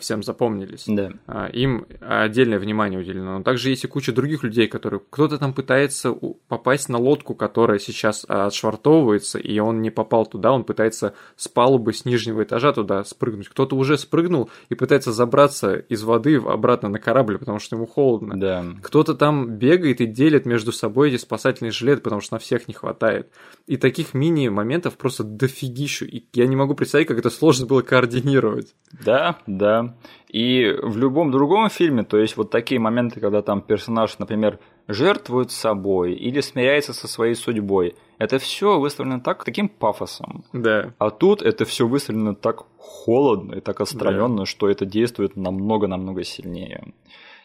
всем 0.00 0.22
запомнились. 0.22 0.84
да. 0.86 1.10
А, 1.26 1.46
им 1.46 1.86
отдельное 2.00 2.58
внимание 2.58 2.98
уделено. 2.98 3.38
Но 3.38 3.44
также 3.44 3.70
есть 3.70 3.84
и 3.84 3.88
куча 3.88 4.12
других 4.12 4.42
людей, 4.42 4.66
которые... 4.66 5.00
Кто-то 5.10 5.38
там 5.38 5.52
пытается 5.52 6.12
попасть 6.48 6.88
на 6.88 6.98
лодку, 6.98 7.34
которая 7.34 7.78
сейчас 7.78 8.26
а, 8.28 8.46
отшвартовывается, 8.46 9.38
и 9.38 9.58
он 9.60 9.80
не 9.80 9.90
попал 9.90 10.26
туда, 10.26 10.52
он 10.52 10.64
пытается 10.64 11.14
с 11.36 11.46
палубы, 11.46 11.92
с 11.92 12.04
нижнего 12.04 12.42
этажа 12.42 12.72
туда 12.72 13.04
спрыгнуть. 13.04 13.48
Кто-то 13.48 13.76
уже 13.76 13.98
спрыгнул 13.98 14.50
и 14.68 14.74
пытается 14.74 15.12
забраться 15.12 15.76
из 15.76 16.02
воды 16.02 16.36
обратно 16.36 16.88
на 16.88 16.98
корабль, 16.98 17.38
потому 17.38 17.60
что 17.60 17.76
ему 17.76 17.86
холодно. 17.86 18.38
Да, 18.38 18.64
Кто-то 18.82 19.14
там 19.14 19.58
бегает 19.58 20.00
и 20.00 20.06
делит 20.06 20.44
между 20.44 20.72
собой 20.72 21.10
эти 21.10 21.20
спасательные 21.20 21.70
жилеты, 21.70 22.02
потому 22.02 22.20
что 22.20 22.34
на 22.34 22.38
всех 22.40 22.66
не 22.66 22.74
хватает. 22.74 23.30
И 23.66 23.76
таких 23.76 24.12
мини-моментов 24.12 24.96
просто 24.96 25.22
дофигищу. 25.22 26.04
И 26.04 26.24
я 26.32 26.46
не 26.46 26.56
могу 26.56 26.74
представить, 26.74 27.06
как 27.06 27.18
это 27.18 27.30
сложно 27.30 27.66
было 27.66 27.82
координировать. 27.82 28.74
Да, 29.04 29.38
да. 29.46 29.67
И 30.28 30.74
в 30.82 30.98
любом 30.98 31.30
другом 31.30 31.70
фильме, 31.70 32.02
то 32.02 32.18
есть 32.18 32.36
вот 32.36 32.50
такие 32.50 32.78
моменты, 32.78 33.20
когда 33.20 33.40
там 33.42 33.62
персонаж, 33.62 34.18
например, 34.18 34.58
жертвует 34.86 35.50
собой 35.50 36.12
или 36.12 36.40
смиряется 36.40 36.92
со 36.92 37.08
своей 37.08 37.34
судьбой, 37.34 37.94
это 38.18 38.38
все 38.38 38.78
выставлено 38.78 39.20
так, 39.20 39.44
таким 39.44 39.68
пафосом. 39.68 40.44
Да. 40.52 40.92
А 40.98 41.10
тут 41.10 41.42
это 41.42 41.64
все 41.64 41.86
выставлено 41.86 42.34
так 42.34 42.64
холодно 42.78 43.54
и 43.54 43.60
так 43.60 43.80
отстраненно, 43.80 44.44
что 44.44 44.68
это 44.68 44.84
действует 44.84 45.36
намного-намного 45.36 46.24
сильнее. 46.24 46.92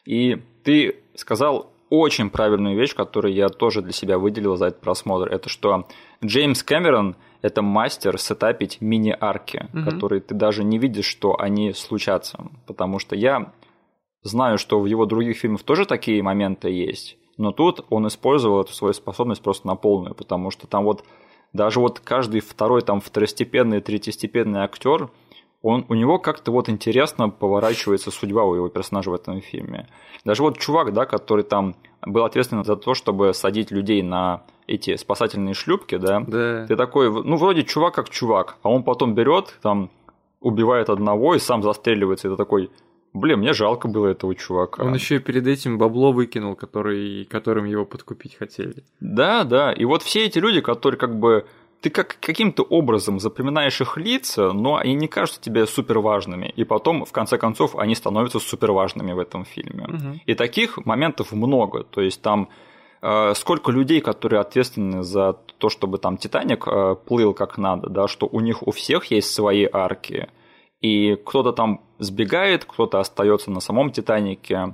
И 0.06 0.42
ты 0.64 0.98
сказал 1.16 1.72
очень 1.90 2.30
правильную 2.30 2.76
вещь, 2.76 2.96
которую 2.96 3.34
я 3.34 3.50
тоже 3.50 3.82
для 3.82 3.94
себя 3.94 4.18
выделил 4.18 4.56
за 4.56 4.68
этот 4.68 4.82
просмотр. 4.82 5.32
Это 5.32 5.48
что 5.48 5.86
Джеймс 6.24 6.64
Кэмерон– 6.64 7.16
это 7.44 7.62
мастер 7.62 8.18
сетапить 8.18 8.82
мини-арки, 8.82 9.68
Мгм. 9.74 9.86
которые 9.90 10.22
ты 10.22 10.34
даже 10.34 10.64
не 10.64 10.80
видишь, 10.80 11.06
что 11.06 11.40
они 11.40 11.74
случатся. 11.74 12.46
Потому 12.66 12.98
что 12.98 13.16
я 13.16 13.52
знаю, 14.24 14.58
что 14.58 14.80
в 14.80 14.86
его 14.88 15.06
других 15.06 15.38
фильмах 15.38 15.62
тоже 15.62 15.86
такие 15.86 16.24
моменты 16.24 16.70
есть, 16.72 17.18
но 17.38 17.52
тут 17.52 17.86
он 17.90 18.08
использовал 18.08 18.62
эту 18.62 18.74
свою 18.74 18.94
способность 18.94 19.42
просто 19.44 19.68
на 19.68 19.76
полную, 19.76 20.16
потому 20.16 20.50
что 20.52 20.66
там 20.68 20.86
вот 20.86 21.04
даже 21.52 21.80
вот 21.80 22.00
каждый 22.00 22.40
второй 22.42 22.82
там 22.82 23.00
второстепенный, 23.02 23.82
третьестепенный 23.82 24.62
актер, 24.62 25.10
он, 25.64 25.86
у 25.90 25.94
него 25.96 26.20
как-то 26.20 26.52
вот 26.52 26.70
интересно 26.70 27.30
поворачивается 27.30 28.12
судьба 28.12 28.44
у 28.44 28.54
его 28.54 28.70
персонажа 28.70 29.10
в 29.10 29.14
этом 29.14 29.42
фильме. 29.42 29.88
Даже 30.26 30.44
вот 30.44 30.60
чувак, 30.60 30.94
да, 30.94 31.06
который 31.06 31.44
там 31.44 31.76
был 32.06 32.26
ответственен 32.26 32.64
за 32.66 32.76
то, 32.76 32.94
чтобы 32.94 33.34
садить 33.34 33.72
людей 33.72 34.04
на 34.04 34.44
эти 34.68 34.96
спасательные 34.98 35.54
шлюпки, 35.54 35.98
да, 35.98 36.20
Да. 36.28 36.66
ты 36.68 36.76
такой, 36.76 37.10
ну, 37.12 37.38
вроде 37.38 37.64
чувак 37.64 37.96
как 37.96 38.10
чувак, 38.10 38.58
а 38.62 38.70
он 38.70 38.84
потом 38.84 39.16
берет, 39.16 39.58
там, 39.62 39.90
убивает 40.42 40.90
одного 40.90 41.36
и 41.36 41.40
сам 41.40 41.64
застреливается, 41.64 42.28
и 42.28 42.32
ты 42.32 42.38
такой, 42.38 42.70
блин, 43.14 43.40
мне 43.40 43.54
жалко 43.54 43.88
было 43.88 44.08
этого 44.08 44.36
чувака. 44.36 44.84
Он 44.84 44.94
еще 44.94 45.16
и 45.16 45.20
перед 45.20 45.48
этим 45.48 45.78
бабло 45.78 46.12
выкинул, 46.12 46.56
который, 46.56 47.24
которым 47.26 47.64
его 47.66 47.86
подкупить 47.86 48.36
хотели. 48.36 48.84
Да, 49.00 49.46
да, 49.46 49.72
и 49.72 49.86
вот 49.86 50.02
все 50.02 50.26
эти 50.26 50.40
люди, 50.40 50.60
которые 50.60 51.00
как 51.00 51.18
бы 51.18 51.46
ты 51.84 51.90
как 51.90 52.18
каким-то 52.22 52.64
образом 52.64 53.20
запоминаешь 53.20 53.82
их 53.82 53.98
лица, 53.98 54.54
но 54.54 54.78
они 54.78 54.96
не 54.96 55.10
кажутся 55.10 55.42
тебе 55.42 55.68
супер 55.68 56.00
важными, 56.00 56.54
и 56.56 56.64
потом, 56.64 57.04
в 57.04 57.12
конце 57.12 57.38
концов, 57.38 57.76
они 57.76 57.94
становятся 57.94 58.40
супер 58.40 58.72
важными 58.72 59.12
в 59.12 59.20
этом 59.20 59.44
фильме. 59.44 59.88
Мгм. 59.88 60.22
И 60.26 60.34
таких 60.34 60.86
моментов 60.86 61.34
много, 61.34 61.84
то 61.84 62.00
есть 62.00 62.22
там 62.22 62.48
э, 63.02 63.34
сколько 63.36 63.70
людей, 63.70 64.00
которые 64.00 64.40
ответственны 64.40 65.04
за 65.04 65.34
то, 65.34 65.68
чтобы 65.68 65.98
там 65.98 66.16
Титаник 66.16 66.66
э, 66.68 66.96
плыл 67.06 67.34
как 67.34 67.58
надо, 67.58 67.90
да, 67.90 68.08
что 68.08 68.30
у 68.32 68.40
них 68.40 68.66
у 68.66 68.72
всех 68.72 69.12
есть 69.12 69.34
свои 69.34 69.68
арки, 69.70 70.30
и 70.80 71.16
кто-то 71.16 71.52
там 71.52 71.82
сбегает, 72.00 72.64
кто-то 72.64 73.02
остается 73.02 73.52
на 73.52 73.60
самом 73.60 73.92
Титанике. 73.92 74.74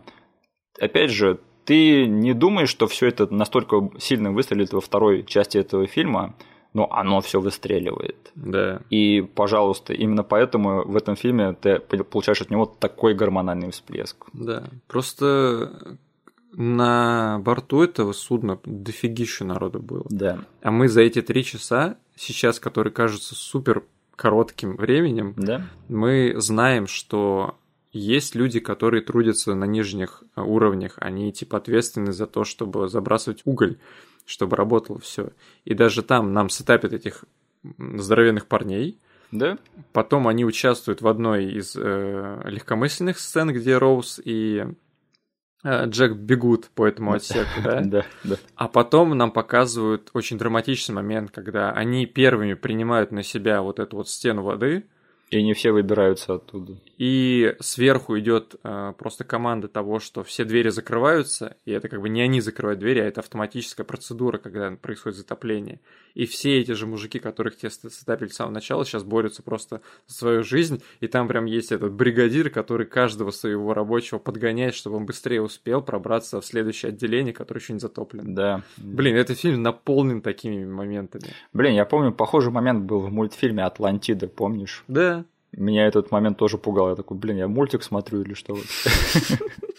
Опять 0.79 1.09
же, 1.09 1.39
ты 1.65 2.05
не 2.05 2.33
думаешь, 2.33 2.69
что 2.69 2.85
все 2.85 3.07
это 3.07 3.33
настолько 3.33 3.89
сильно 3.97 4.31
выстрелит 4.31 4.73
во 4.73 4.81
второй 4.81 5.23
части 5.23 5.57
этого 5.57 5.87
фильма, 5.87 6.35
но 6.73 6.91
оно 6.91 7.21
все 7.21 7.41
выстреливает. 7.41 8.31
Да. 8.35 8.81
И, 8.89 9.21
пожалуйста, 9.21 9.93
именно 9.93 10.23
поэтому 10.23 10.83
в 10.83 10.95
этом 10.95 11.15
фильме 11.15 11.53
ты 11.53 11.79
получаешь 11.79 12.41
от 12.41 12.49
него 12.49 12.65
такой 12.65 13.15
гормональный 13.15 13.71
всплеск. 13.71 14.25
Да. 14.33 14.69
Просто 14.87 15.97
на 16.53 17.39
борту 17.39 17.83
этого 17.83 18.13
судна 18.13 18.59
дофигища 18.65 19.45
народу 19.45 19.79
было. 19.79 20.05
Да, 20.09 20.39
А 20.61 20.71
мы 20.71 20.87
за 20.87 21.01
эти 21.01 21.21
три 21.21 21.43
часа, 21.43 21.97
сейчас, 22.15 22.59
которые 22.59 22.91
кажутся 22.93 23.35
супер 23.35 23.83
коротким 24.15 24.75
временем, 24.75 25.33
да, 25.37 25.67
мы 25.87 26.33
знаем, 26.37 26.87
что 26.87 27.55
есть 27.91 28.35
люди, 28.35 28.59
которые 28.59 29.01
трудятся 29.01 29.55
на 29.55 29.65
нижних 29.65 30.23
э, 30.35 30.41
уровнях, 30.41 30.93
они 30.97 31.31
типа 31.31 31.57
ответственны 31.57 32.11
за 32.11 32.27
то, 32.27 32.43
чтобы 32.43 32.87
забрасывать 32.87 33.41
уголь, 33.45 33.77
чтобы 34.29 34.55
работало 34.55 34.99
все. 34.99 35.31
И 35.65 35.73
даже 35.73 36.03
там 36.03 36.33
нам 36.33 36.49
сетапят 36.49 36.93
этих 36.93 37.25
здоровенных 37.63 38.45
парней, 38.45 38.99
да, 39.31 39.57
потом 39.91 40.27
они 40.27 40.45
участвуют 40.45 41.01
в 41.01 41.07
одной 41.07 41.45
из 41.45 41.75
э, 41.75 42.41
легкомысленных 42.45 43.19
сцен, 43.19 43.51
где 43.51 43.77
Роуз 43.77 44.21
и 44.23 44.65
э, 45.63 45.85
Джек 45.87 46.13
бегут 46.13 46.69
по 46.73 46.87
этому 46.87 47.13
отсеку, 47.13 47.61
да? 47.63 47.81
да, 47.83 48.05
да, 48.23 48.35
А 48.55 48.67
потом 48.67 49.17
нам 49.17 49.31
показывают 49.31 50.11
очень 50.13 50.37
драматичный 50.37 50.95
момент, 50.95 51.31
когда 51.31 51.71
они 51.71 52.05
первыми 52.05 52.53
принимают 52.53 53.11
на 53.11 53.23
себя 53.23 53.61
вот 53.61 53.79
эту 53.79 53.97
вот 53.97 54.09
стену 54.09 54.43
воды, 54.43 54.85
И 55.29 55.43
не 55.43 55.53
все 55.53 55.71
выбираются 55.71 56.35
оттуда. 56.35 56.77
И 56.97 57.55
сверху 57.59 58.17
идет 58.17 58.55
э, 58.63 58.93
просто 58.97 59.23
команда 59.23 59.67
того, 59.67 59.99
что 59.99 60.23
все 60.23 60.43
двери 60.43 60.69
закрываются, 60.69 61.55
и 61.65 61.71
это 61.71 61.87
как 61.87 62.01
бы 62.01 62.09
не 62.09 62.21
они 62.21 62.41
закрывают 62.41 62.79
двери, 62.79 62.99
а 62.99 63.05
это 63.05 63.21
автоматическая 63.21 63.85
процедура, 63.85 64.39
когда 64.39 64.71
происходит 64.71 65.19
затопление. 65.19 65.79
И 66.15 66.25
все 66.25 66.59
эти 66.59 66.71
же 66.71 66.87
мужики, 66.87 67.19
которых 67.19 67.55
те 67.57 67.69
стапили 67.69 68.29
с 68.29 68.35
самого 68.35 68.53
начала, 68.53 68.83
сейчас 68.83 69.03
борются 69.03 69.43
просто 69.43 69.81
за 70.07 70.15
свою 70.15 70.43
жизнь, 70.43 70.81
и 70.99 71.07
там 71.07 71.27
прям 71.27 71.45
есть 71.45 71.71
этот 71.71 71.93
бригадир, 71.93 72.49
который 72.49 72.87
каждого 72.87 73.31
своего 73.31 73.73
рабочего 73.73 74.17
подгоняет, 74.17 74.73
чтобы 74.73 74.97
он 74.97 75.05
быстрее 75.05 75.41
успел 75.41 75.81
пробраться 75.81 76.41
в 76.41 76.45
следующее 76.45 76.89
отделение, 76.89 77.33
которое 77.33 77.61
еще 77.61 77.73
не 77.73 77.79
затоплено. 77.79 78.33
Да. 78.33 78.63
Блин, 78.77 79.15
этот 79.15 79.37
фильм 79.37 79.61
наполнен 79.61 80.21
такими 80.21 80.65
моментами. 80.65 81.27
Блин, 81.53 81.75
я 81.75 81.85
помню, 81.85 82.11
похожий 82.11 82.51
момент 82.51 82.83
был 82.83 82.99
в 83.01 83.11
мультфильме 83.11 83.63
«Атлантида», 83.63 84.27
помнишь? 84.27 84.83
Да. 84.87 85.18
Меня 85.51 85.87
этот 85.87 86.11
момент 86.11 86.37
тоже 86.37 86.57
пугал. 86.57 86.89
Я 86.89 86.95
такой, 86.95 87.17
блин, 87.17 87.37
я 87.37 87.47
мультик 87.47 87.83
смотрю 87.83 88.21
или 88.21 88.33
что? 88.33 88.55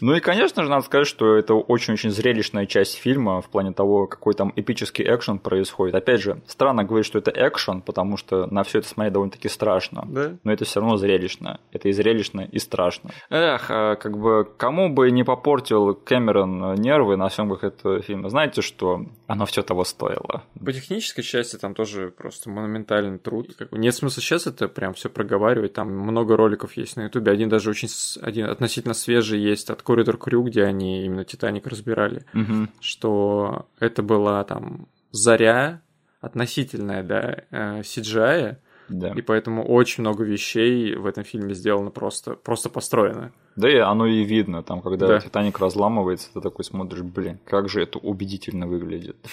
Ну 0.01 0.15
и, 0.15 0.21
конечно 0.21 0.63
же, 0.63 0.71
надо 0.71 0.83
сказать, 0.85 1.07
что 1.07 1.37
это 1.37 1.55
очень-очень 1.55 2.11
зрелищная 2.11 2.67
часть 2.67 2.97
фильма 2.97 3.43
в 3.43 3.51
плане 3.51 3.73
того, 3.73 4.07
какой 4.07 4.35
там 4.35 4.53
эпический 4.57 5.05
экшен 5.05 5.39
происходит. 5.39 5.95
Опять 5.95 6.23
же, 6.23 6.41
странно 6.47 6.85
говорить, 6.85 7.07
что 7.07 7.19
это 7.19 7.31
экшен, 7.35 7.83
потому 7.83 8.17
что 8.17 8.47
на 8.47 8.63
все 8.63 8.79
это 8.79 8.89
смотреть 8.89 9.13
довольно-таки 9.13 9.49
страшно. 9.49 10.07
Да. 10.09 10.37
Но 10.43 10.53
это 10.53 10.65
все 10.65 10.81
равно 10.81 10.97
зрелищно. 10.97 11.61
Это 11.71 11.89
и 11.89 11.93
зрелищно, 11.93 12.41
и 12.41 12.59
страшно. 12.59 13.11
Эх, 13.29 13.67
а 13.71 13.97
как 13.97 14.19
бы 14.19 14.49
кому 14.57 14.89
бы 14.89 15.11
не 15.11 15.23
попортил 15.23 15.95
Кэмерон 15.95 16.75
нервы 16.77 17.17
на 17.17 17.29
съемках 17.29 17.65
этого 17.65 18.01
фильма, 18.01 18.31
знаете 18.31 18.63
что? 18.63 19.05
Оно 19.27 19.45
все 19.45 19.63
того 19.63 19.85
стоило. 19.85 20.45
По 20.65 20.73
технической 20.73 21.25
части 21.25 21.57
там 21.57 21.75
тоже 21.75 22.11
просто 22.11 22.49
монументальный 22.49 23.19
труд. 23.19 23.49
Нет 23.71 23.95
смысла 23.95 24.23
сейчас 24.23 24.47
это 24.47 24.69
прям 24.69 24.95
все 24.95 25.11
проговаривать. 25.11 25.60
Там 25.69 25.91
много 25.91 26.37
роликов 26.37 26.77
есть 26.77 26.97
на 26.97 27.03
Ютубе. 27.05 27.33
Один 27.33 27.49
даже 27.49 27.71
очень 27.71 27.89
один 28.21 28.47
относительно 28.47 28.95
свежий 28.95 29.41
есть 29.41 29.71
от 29.71 29.83
Коридор 29.83 30.17
Крю, 30.17 30.43
где 30.43 30.65
они 30.65 31.05
именно 31.05 31.25
Титаник 31.25 31.67
разбирали, 31.67 32.25
угу. 32.35 32.69
что 32.81 33.67
это 33.79 34.03
была 34.03 34.43
там 34.45 34.89
заря 35.13 35.83
относительная, 36.21 37.03
да, 37.03 37.45
CGI, 37.81 38.57
да. 38.91 39.13
и 39.13 39.23
поэтому 39.23 39.65
очень 39.65 40.03
много 40.03 40.25
вещей 40.25 40.95
в 40.95 41.07
этом 41.07 41.25
фильме 41.25 41.55
сделано 41.55 41.91
просто, 41.91 42.35
просто 42.35 42.69
построено. 42.69 43.33
Да 43.57 43.71
и 43.71 43.77
оно 43.77 44.07
и 44.07 44.23
видно, 44.25 44.63
там, 44.63 44.83
когда 44.83 45.07
Да. 45.07 45.21
Титаник 45.21 45.59
разламывается, 45.59 46.33
ты 46.33 46.41
такой 46.41 46.65
смотришь, 46.65 47.03
блин, 47.03 47.39
как 47.45 47.69
же 47.69 47.83
это 47.83 47.99
убедительно 47.99 48.67
выглядит. 48.67 49.17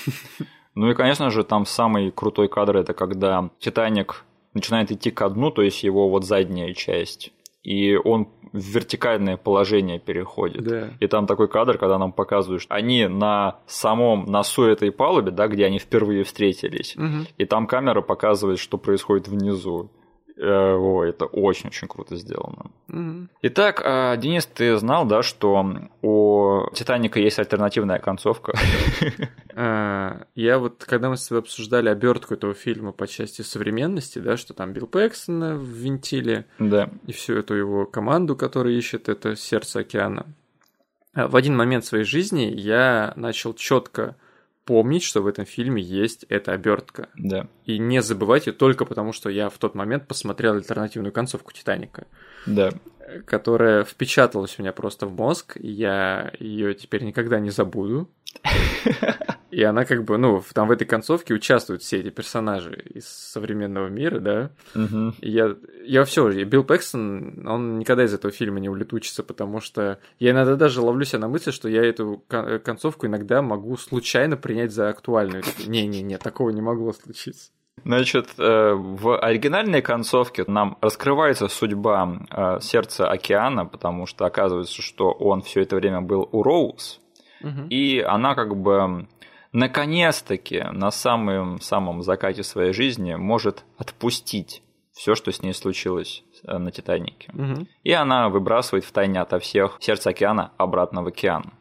Ну 0.79 0.91
и, 0.91 0.93
конечно 0.93 1.31
же, 1.31 1.43
там 1.43 1.65
самый 1.65 2.11
крутой 2.11 2.49
кадр 2.49 2.77
это 2.77 2.93
когда 2.93 3.49
Титаник 3.57 4.23
начинает 4.57 4.91
идти 4.91 5.09
ко 5.11 5.29
дну, 5.29 5.49
то 5.51 5.61
есть 5.61 5.83
его 5.83 6.09
вот 6.09 6.25
задняя 6.25 6.73
часть, 6.73 7.31
и 7.63 7.95
он 7.95 8.27
в 8.53 8.59
вертикальное 8.59 9.35
положение 9.37 9.99
переходит. 9.99 10.63
Да. 10.63 10.89
И 11.01 11.07
там 11.07 11.27
такой 11.27 11.47
кадр, 11.49 11.77
когда 11.77 11.97
нам 11.97 12.11
показывают, 12.13 12.61
что 12.61 12.73
они 12.73 13.07
на 13.07 13.59
самом 13.67 14.25
носу 14.25 14.63
этой 14.63 14.91
палубы, 14.91 15.31
да, 15.31 15.47
где 15.47 15.65
они 15.65 15.77
впервые 15.79 16.23
встретились, 16.23 16.95
Мгм. 16.95 17.27
и 17.37 17.45
там 17.45 17.67
камера 17.67 18.01
показывает, 18.01 18.59
что 18.59 18.77
происходит 18.77 19.27
внизу. 19.27 19.89
Э, 20.39 20.75
О, 20.75 21.03
это 21.03 21.25
очень-очень 21.25 21.87
круто 21.87 22.15
сделано. 22.15 22.69
Мгм. 22.87 23.29
Итак, 23.41 23.81
а, 23.83 24.15
Денис, 24.17 24.45
ты 24.45 24.77
знал, 24.77 25.05
да, 25.05 25.23
что 25.23 25.65
у 26.03 26.69
Титаника 26.73 27.19
есть 27.19 27.39
альтернативная 27.39 27.97
концовка? 27.99 28.53
А, 29.55 30.25
Я 30.35 30.59
вот, 30.59 30.83
когда 30.85 31.09
мы 31.09 31.17
с 31.17 31.27
тобой 31.27 31.39
обсуждали 31.41 31.89
обертку 31.89 32.35
этого 32.35 32.53
фильма 32.53 32.91
по 32.91 33.07
части 33.07 33.41
современности, 33.41 34.19
да, 34.19 34.37
что 34.37 34.53
там 34.53 34.73
Билл 34.73 34.85
Пэкстона 34.87 35.57
ввинтили, 35.59 36.45
Да. 36.59 36.89
и 37.07 37.11
всю 37.13 37.35
эту 37.37 37.55
его 37.55 37.85
команду, 37.87 38.35
которая 38.35 38.73
ищет 38.73 39.09
это 39.09 39.35
сердце 39.35 39.79
океана. 39.79 40.27
В 41.15 41.35
один 41.35 41.55
момент 41.55 41.83
своей 41.83 42.03
жизни 42.03 42.43
я 42.43 43.13
начал 43.15 43.55
четко 43.55 44.15
помнить, 44.67 45.01
что 45.01 45.21
в 45.21 45.27
этом 45.27 45.45
фильме 45.45 45.81
есть 45.81 46.25
эта 46.27 46.51
обертка. 46.51 47.07
Да. 47.15 47.47
И 47.65 47.79
не 47.79 48.01
забывать 48.01 48.47
ее 48.47 48.53
только 48.53 48.85
потому, 48.85 49.13
что 49.13 49.29
я 49.29 49.49
в 49.49 49.57
тот 49.57 49.73
момент 49.75 50.07
посмотрел 50.07 50.53
альтернативную 50.55 51.13
концовку 51.13 51.53
Титаника, 51.53 52.05
Да. 52.47 52.71
которая 53.25 53.83
впечаталась 53.83 54.55
у 54.57 54.61
меня 54.61 54.73
просто 54.73 55.05
в 55.05 55.13
мозг, 55.15 55.57
и 55.59 55.67
я 55.69 56.31
ее 56.39 56.73
теперь 56.73 57.03
никогда 57.03 57.39
не 57.39 57.49
забуду. 57.51 58.09
И 59.49 59.63
она 59.63 59.85
как 59.85 60.03
бы, 60.03 60.17
ну, 60.17 60.43
там 60.53 60.67
в 60.67 60.71
этой 60.71 60.85
концовке 60.85 61.33
участвуют 61.33 61.81
все 61.81 61.99
эти 62.01 62.09
персонажи 62.09 62.75
из 62.93 63.07
современного 63.07 63.87
мира, 63.87 64.19
да. 64.19 64.51
Мгм. 64.75 65.15
И 65.21 65.31
Я, 65.31 65.55
я 65.85 66.03
все, 66.03 66.43
Билл 66.43 66.63
Пэкстон, 66.65 67.47
он 67.47 67.79
никогда 67.79 68.03
из 68.03 68.13
этого 68.13 68.31
фильма 68.31 68.59
не 68.59 68.69
улетучится, 68.69 69.23
потому 69.23 69.61
что 69.61 69.99
я 70.19 70.31
иногда 70.31 70.57
даже 70.57 70.81
ловлю 70.81 71.05
себя 71.05 71.19
на 71.19 71.27
мысли, 71.29 71.51
что 71.51 71.69
я 71.69 71.83
эту 71.83 72.23
кон- 72.27 72.59
концовку 72.59 73.07
иногда 73.07 73.41
могу 73.41 73.77
случайно 73.77 74.35
принять 74.35 74.73
за 74.73 74.89
актуальную. 74.89 75.43
Не-не-не, 75.65 76.17
такого 76.17 76.49
не 76.49 76.61
могло 76.61 76.91
случиться. 76.93 77.49
Значит, 77.83 78.29
э, 78.37 78.73
в 78.73 79.17
оригинальной 79.17 79.81
концовке 79.81 80.43
нам 80.47 80.77
раскрывается 80.81 81.47
судьба 81.47 82.19
э, 82.29 82.59
сердца 82.61 83.09
океана, 83.09 83.65
потому 83.65 84.05
что 84.05 84.25
оказывается, 84.25 84.81
что 84.81 85.11
он 85.11 85.41
все 85.41 85.61
это 85.61 85.75
время 85.75 86.01
был 86.01 86.27
у 86.31 86.43
Роуз, 86.43 86.99
и 87.69 87.99
она 87.99 88.33
как 88.33 88.57
бы 88.57 89.07
наконец-таки 89.53 90.65
на 90.71 90.91
самом 90.91 91.61
самом 91.61 92.01
закате 92.03 92.43
своей 92.43 92.73
жизни 92.73 93.15
может 93.15 93.63
отпустить 93.77 94.63
все, 94.97 95.13
что 95.15 95.31
с 95.31 95.41
ней 95.43 95.53
случилось 95.53 96.23
э, 96.43 96.57
на 96.57 96.71
Титанике. 96.71 97.29
Мгм. 97.31 97.67
И 97.83 97.91
она 97.91 98.29
выбрасывает 98.29 98.83
в 98.83 98.91
тайне 98.91 99.21
ото 99.21 99.39
всех 99.39 99.77
сердце 99.79 100.09
океана 100.09 100.51
обратно 100.57 101.03
в 101.03 101.07
океан. 101.07 101.53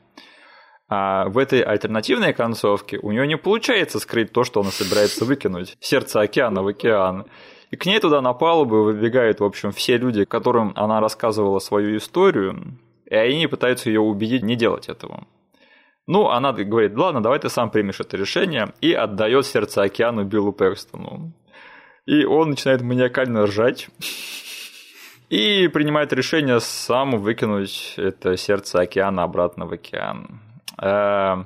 А 0.89 1.29
в 1.29 1.39
этой 1.39 1.63
альтернативной 1.63 2.33
концовке 2.33 2.99
у 2.99 3.11
нее 3.11 3.27
не 3.27 3.37
получается 3.37 3.99
скрыть 3.99 4.33
то, 4.33 4.45
что 4.45 4.61
она 4.61 4.71
собирается 4.71 5.25
выкинуть. 5.25 5.77
Сердце 5.81 6.21
океана 6.21 6.63
в 6.63 6.69
океан. 6.69 7.27
И 7.71 7.77
к 7.77 7.87
ней 7.87 7.99
туда 7.99 8.21
на 8.21 8.33
палубу 8.33 8.85
выбегают, 8.85 9.41
в 9.41 9.45
общем, 9.45 9.73
все 9.73 9.97
люди, 9.97 10.25
которым 10.25 10.73
она 10.77 11.01
рассказывала 11.01 11.59
свою 11.59 11.97
историю, 11.97 12.79
и 13.07 13.15
они 13.17 13.49
пытаются 13.49 13.91
ее 13.91 14.01
убедить 14.01 14.45
не 14.45 14.55
делать 14.55 14.89
этого. 14.89 15.27
Ну, 16.07 16.29
она 16.29 16.53
говорит, 16.53 16.97
ладно, 16.97 17.21
давай 17.21 17.41
ты 17.41 17.49
сам 17.49 17.71
примешь 17.71 17.99
это 17.99 18.17
решение, 18.17 18.73
и 18.81 18.93
отдает 18.93 19.45
сердце 19.47 19.83
океану 19.83 20.25
Биллу 20.25 20.53
Пэкстону. 20.53 21.33
И 22.07 22.25
он 22.25 22.51
начинает 22.51 22.83
маниакально 22.83 23.47
ржать. 23.47 23.89
И 25.29 25.67
принимает 25.67 26.13
решение 26.13 26.61
сам 26.61 27.19
выкинуть 27.19 27.95
это 27.97 28.37
сердце 28.37 28.83
океана 28.83 29.25
обратно 29.25 29.67
в 29.67 29.73
океан. 29.73 30.46
Э, 30.81 31.37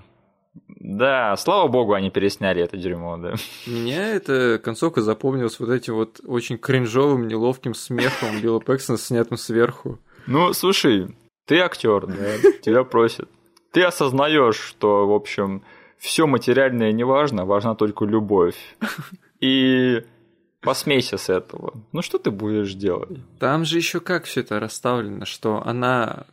Да, 0.81 1.37
слава 1.37 1.69
богу, 1.69 1.93
они 1.95 2.11
пересняли 2.11 2.63
это 2.63 2.77
дерьмо, 2.77 3.17
да. 3.17 3.35
Меня 3.67 4.15
эта 4.15 4.59
концовка 4.59 5.01
запомнилась 5.03 5.61
вот 5.61 5.71
этим 5.71 5.95
вот 5.95 6.21
очень 6.25 6.59
кринжовым, 6.59 7.29
неловким 7.29 7.75
смехом 7.75 8.41
Билла 8.41 8.59
Пэкстона, 8.61 8.99
снятым 8.99 9.37
сверху. 9.37 9.99
Ну, 10.27 10.53
слушай, 10.53 11.15
ты 11.47 11.59
актер, 11.61 12.07
да, 12.07 12.51
тебя 12.63 12.85
просят. 12.85 13.29
Ты 13.73 13.83
осознаешь, 13.83 14.57
что, 14.59 15.07
в 15.07 15.13
общем, 15.13 15.63
все 15.99 16.27
материальное 16.27 16.93
не 16.93 17.05
важно, 17.05 17.45
важна 17.45 17.75
только 17.75 18.05
любовь. 18.05 18.57
И 19.41 20.03
посмейся 20.61 21.17
с 21.17 21.29
этого. 21.31 21.75
Ну, 21.93 22.03
что 22.03 22.19
ты 22.19 22.31
будешь 22.31 22.75
делать? 22.75 23.19
Там 23.39 23.65
же 23.65 23.77
еще 23.77 24.01
как 24.01 24.25
все 24.25 24.41
это 24.41 24.59
расставлено, 24.61 25.25
что 25.25 25.63
она 25.65 26.27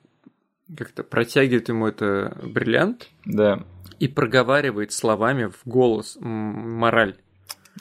как-то 0.75 1.03
протягивает 1.03 1.69
ему 1.69 1.87
это 1.87 2.37
бриллиант 2.43 3.09
Да, 3.25 3.63
и 3.99 4.07
проговаривает 4.07 4.91
словами 4.91 5.45
в 5.45 5.61
голос 5.65 6.17
мораль. 6.19 7.15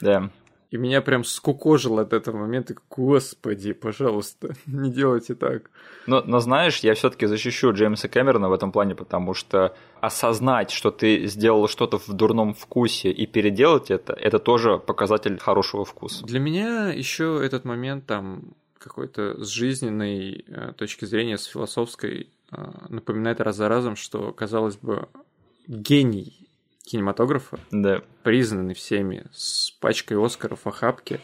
да. 0.01 0.29
И 0.69 0.75
меня 0.75 1.01
прям 1.01 1.23
скукожило 1.23 2.01
от 2.01 2.11
этого 2.11 2.39
момента. 2.39 2.75
Господи, 2.89 3.71
пожалуйста, 3.71 4.53
не 4.65 4.91
делайте 4.91 5.33
так. 5.33 5.71
Но, 6.07 6.21
но 6.25 6.39
знаешь, 6.39 6.79
я 6.79 6.93
все-таки 6.93 7.25
защищу 7.25 7.71
Джеймса 7.71 8.09
Кэмерона 8.09 8.49
в 8.49 8.53
этом 8.53 8.73
плане, 8.73 8.93
потому 8.93 9.33
что 9.33 9.77
осознать, 10.01 10.71
что 10.71 10.91
ты 10.91 11.25
сделал 11.27 11.69
что-то 11.69 11.99
в 11.99 12.09
дурном 12.09 12.53
вкусе 12.53 13.11
и 13.11 13.25
переделать 13.25 13.91
это, 13.91 14.11
это 14.11 14.39
тоже 14.39 14.77
показатель 14.77 15.37
хорошего 15.37 15.85
вкуса. 15.85 16.25
Для 16.25 16.41
меня 16.41 16.89
еще 16.89 17.39
этот 17.41 17.63
момент 17.63 18.05
там 18.05 18.53
какой-то 18.77 19.41
с 19.41 19.47
жизненной 19.47 20.43
э, 20.47 20.73
точки 20.77 21.05
зрения, 21.05 21.37
с 21.37 21.45
философской, 21.45 22.27
напоминает 22.89 23.41
раз 23.41 23.57
за 23.57 23.67
разом, 23.67 23.95
что, 23.95 24.31
казалось 24.31 24.77
бы, 24.77 25.09
гений 25.67 26.47
кинематографа, 26.85 27.59
Да, 27.71 28.01
признанный 28.23 28.73
всеми 28.73 29.25
с 29.33 29.71
пачкой 29.71 30.23
Оскаров 30.23 30.61
в 30.63 30.67
охапке, 30.67 31.19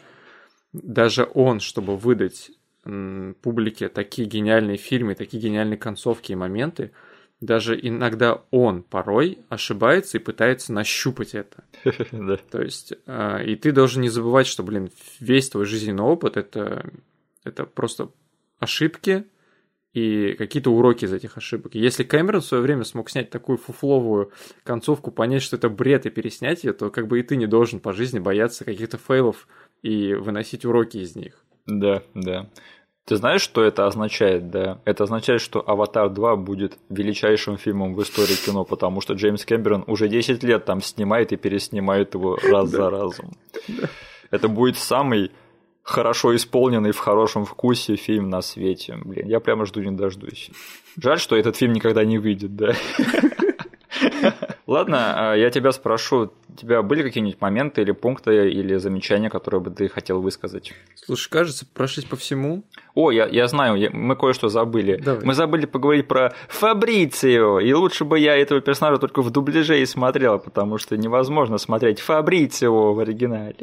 даже 0.74 1.30
он, 1.34 1.60
чтобы 1.60 1.96
выдать 1.96 2.52
публике 3.42 3.88
такие 3.88 4.28
гениальные 4.28 4.76
фильмы, 4.76 5.16
такие 5.16 5.42
гениальные 5.42 5.78
концовки 5.78 6.34
и 6.34 6.36
моменты, 6.36 6.92
даже 7.40 7.80
иногда 7.82 8.42
он 8.52 8.84
порой 8.84 9.40
ошибается 9.48 10.18
и 10.18 10.22
пытается 10.22 10.74
нащупать 10.74 11.34
это. 11.34 11.64
То 12.52 12.62
есть, 12.62 12.94
э, 13.06 13.46
и 13.46 13.56
ты 13.56 13.72
должен 13.72 14.02
не 14.02 14.10
забывать, 14.10 14.48
что, 14.48 14.64
блин, 14.64 14.92
весь 15.20 15.50
твой 15.50 15.66
жизненный 15.66 16.04
опыт 16.04 16.38
это 16.38 16.90
Это 17.44 17.66
просто 17.66 18.10
ошибки 18.60 19.26
и 19.94 20.34
какие-то 20.34 20.72
уроки 20.72 21.06
из 21.06 21.14
этих 21.14 21.38
ошибок. 21.38 21.76
Если 21.76 22.04
Кэмерон 22.04 22.42
в 22.42 22.46
свое 22.46 22.64
время 22.64 22.84
смог 22.84 23.10
снять 23.10 23.30
такую 23.30 23.58
фуфловую 23.58 24.32
концовку, 24.64 25.12
понять, 25.12 25.44
что 25.44 25.56
это 25.56 25.70
бред 25.70 26.06
и 26.06 26.10
переснять 26.10 26.64
ее, 26.64 26.74
то 26.74 26.90
как 26.90 27.08
бы 27.08 27.20
и 27.20 27.24
ты 27.24 27.36
не 27.36 27.46
должен 27.46 27.80
по 27.80 27.94
жизни 27.94 28.20
бояться 28.20 28.66
каких-то 28.66 28.98
фейлов 28.98 29.48
и 29.84 30.14
выносить 30.14 30.66
уроки 30.66 30.98
из 30.98 31.16
них. 31.16 31.44
Да, 31.68 32.02
да. 32.16 32.50
Ты 33.06 33.18
знаешь, 33.18 33.42
что 33.42 33.62
это 33.62 33.86
означает, 33.86 34.50
да? 34.50 34.82
Это 34.86 35.04
означает, 35.04 35.42
что 35.42 35.62
«Аватар 35.68 36.08
2» 36.08 36.38
будет 36.38 36.78
величайшим 36.90 37.58
фильмом 37.58 37.96
в 37.96 38.02
истории 38.02 38.36
кино, 38.46 38.64
потому 38.64 39.02
что 39.02 39.14
Джеймс 39.14 39.46
Кэмерон 39.46 39.84
уже 39.88 40.08
10 40.08 40.42
лет 40.44 40.64
там 40.64 40.82
снимает 40.82 41.34
и 41.34 41.36
переснимает 41.36 42.14
его 42.14 42.38
раз 42.44 42.70
за 42.70 42.90
разом. 42.90 43.34
Это 44.32 44.48
будет 44.48 44.78
самый 44.78 45.32
хорошо 45.84 46.36
исполненный 46.36 46.92
в 46.92 46.98
хорошем 46.98 47.46
вкусе 47.46 47.96
фильм 47.96 48.30
на 48.30 48.42
свете. 48.42 48.98
Блин, 49.04 49.28
я 49.28 49.40
прямо 49.40 49.66
жду 49.66 49.82
не 49.82 49.92
дождусь. 49.92 50.50
Жаль, 51.02 51.20
что 51.20 51.36
этот 51.36 51.58
фильм 51.58 51.74
никогда 51.74 52.04
не 52.04 52.18
выйдет, 52.18 52.56
да? 52.56 52.74
Ладно, 54.66 55.32
а 55.32 55.36
я 55.36 55.50
тебя 55.50 55.72
спрошу, 55.72 56.32
у 56.50 56.56
тебя 56.56 56.82
были 56.82 57.04
какие-нибудь 57.04 57.42
моменты 57.42 57.82
или 57.82 57.92
пункты 57.92 58.50
или 58.50 58.78
замечания, 58.78 59.30
которые 59.30 59.60
бы 59.62 59.72
ты 59.72 59.90
хотел 59.90 60.22
высказать? 60.22 60.74
Слушай, 60.96 61.30
кажется, 61.30 61.66
прошлись 61.74 62.06
по 62.06 62.16
всему. 62.16 62.64
О, 62.96 63.12
я, 63.12 63.26
я 63.26 63.48
знаю, 63.48 63.76
я, 63.76 63.90
мы 63.92 64.16
кое-что 64.16 64.48
забыли. 64.48 64.98
Давай. 65.04 65.26
Мы 65.26 65.34
забыли 65.34 65.66
поговорить 65.66 66.08
про 66.08 66.34
Фабрицио, 66.48 67.60
и 67.60 67.74
лучше 67.74 68.06
бы 68.06 68.18
я 68.20 68.38
этого 68.38 68.62
персонажа 68.62 69.00
только 69.00 69.22
в 69.22 69.32
дубляже 69.32 69.82
и 69.82 69.86
смотрел, 69.86 70.40
потому 70.40 70.78
что 70.78 70.96
невозможно 70.96 71.58
смотреть 71.58 72.00
Фабрицио 72.00 72.94
в 72.94 73.00
оригинале. 73.00 73.56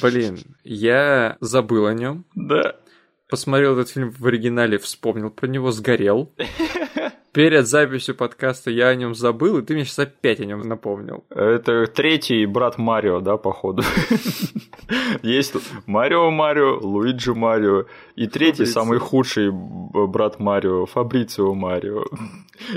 Блин, 0.00 0.38
я 0.64 1.36
забыл 1.40 1.86
о 1.86 1.92
нем. 1.92 2.24
Да. 2.34 2.76
Посмотрел 3.28 3.78
этот 3.78 3.90
фильм 3.90 4.10
в 4.10 4.26
оригинале, 4.26 4.78
вспомнил 4.78 5.30
про 5.30 5.46
него, 5.46 5.70
сгорел. 5.70 6.32
Перед 7.32 7.68
записью 7.68 8.16
подкаста 8.16 8.72
я 8.72 8.88
о 8.88 8.94
нем 8.96 9.14
забыл, 9.14 9.58
и 9.58 9.62
ты 9.62 9.74
мне 9.74 9.84
сейчас 9.84 10.00
опять 10.00 10.40
о 10.40 10.44
нем 10.44 10.62
напомнил. 10.62 11.24
Это 11.30 11.86
третий 11.86 12.44
брат 12.44 12.76
Марио, 12.76 13.20
да, 13.20 13.36
походу. 13.36 13.84
Есть 15.22 15.54
Марио 15.86 16.30
Марио, 16.32 16.78
Луиджи 16.80 17.32
Марио, 17.32 17.86
и 18.16 18.26
третий, 18.26 18.66
самый 18.66 18.98
худший 18.98 19.50
брат 19.52 20.40
Марио, 20.40 20.86
Фабрицио 20.86 21.54
Марио. 21.54 22.02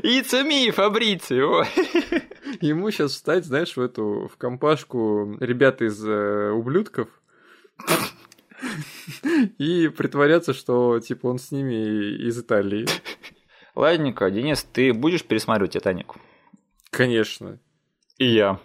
It's 0.03 0.34
me, 0.47 0.69
Фабрицио! 0.69 1.63
Ему 2.61 2.91
сейчас 2.91 3.13
встать, 3.13 3.45
знаешь, 3.45 3.75
в 3.75 3.81
эту, 3.81 4.30
в 4.31 4.38
компашку 4.38 5.35
ребят 5.39 5.81
из 5.81 6.05
э, 6.05 6.51
ублюдков 6.51 7.07
и 9.57 9.88
притворяться, 9.88 10.53
что, 10.53 10.99
типа, 10.99 11.25
он 11.25 11.39
с 11.39 11.51
ними 11.51 12.27
из 12.27 12.39
Италии. 12.39 12.85
Ладненько, 13.75 14.29
Денис, 14.29 14.63
ты 14.63 14.93
будешь 14.93 15.23
пересматривать 15.23 15.71
«Титаник»? 15.71 16.13
Конечно. 16.91 17.59
И 18.19 18.25
я. 18.25 18.59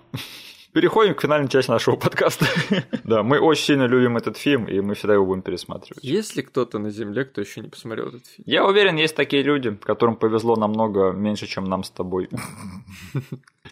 Переходим 0.74 1.14
к 1.14 1.22
финальной 1.22 1.48
части 1.48 1.70
нашего 1.70 1.96
подкаста. 1.96 2.46
Да, 3.04 3.22
мы 3.22 3.40
очень 3.40 3.64
сильно 3.64 3.86
любим 3.86 4.18
этот 4.18 4.36
фильм, 4.36 4.66
и 4.66 4.80
мы 4.80 4.94
всегда 4.94 5.14
его 5.14 5.24
будем 5.24 5.40
пересматривать. 5.40 6.04
Есть 6.04 6.36
ли 6.36 6.42
кто-то 6.42 6.78
на 6.78 6.90
Земле, 6.90 7.24
кто 7.24 7.40
еще 7.40 7.62
не 7.62 7.68
посмотрел 7.68 8.08
этот 8.08 8.26
фильм? 8.26 8.44
Я 8.46 8.66
уверен, 8.66 8.96
есть 8.96 9.16
такие 9.16 9.42
люди, 9.42 9.74
которым 9.74 10.16
повезло 10.16 10.56
намного 10.56 11.12
меньше, 11.12 11.46
чем 11.46 11.64
нам 11.64 11.84
с 11.84 11.90
тобой. 11.90 12.28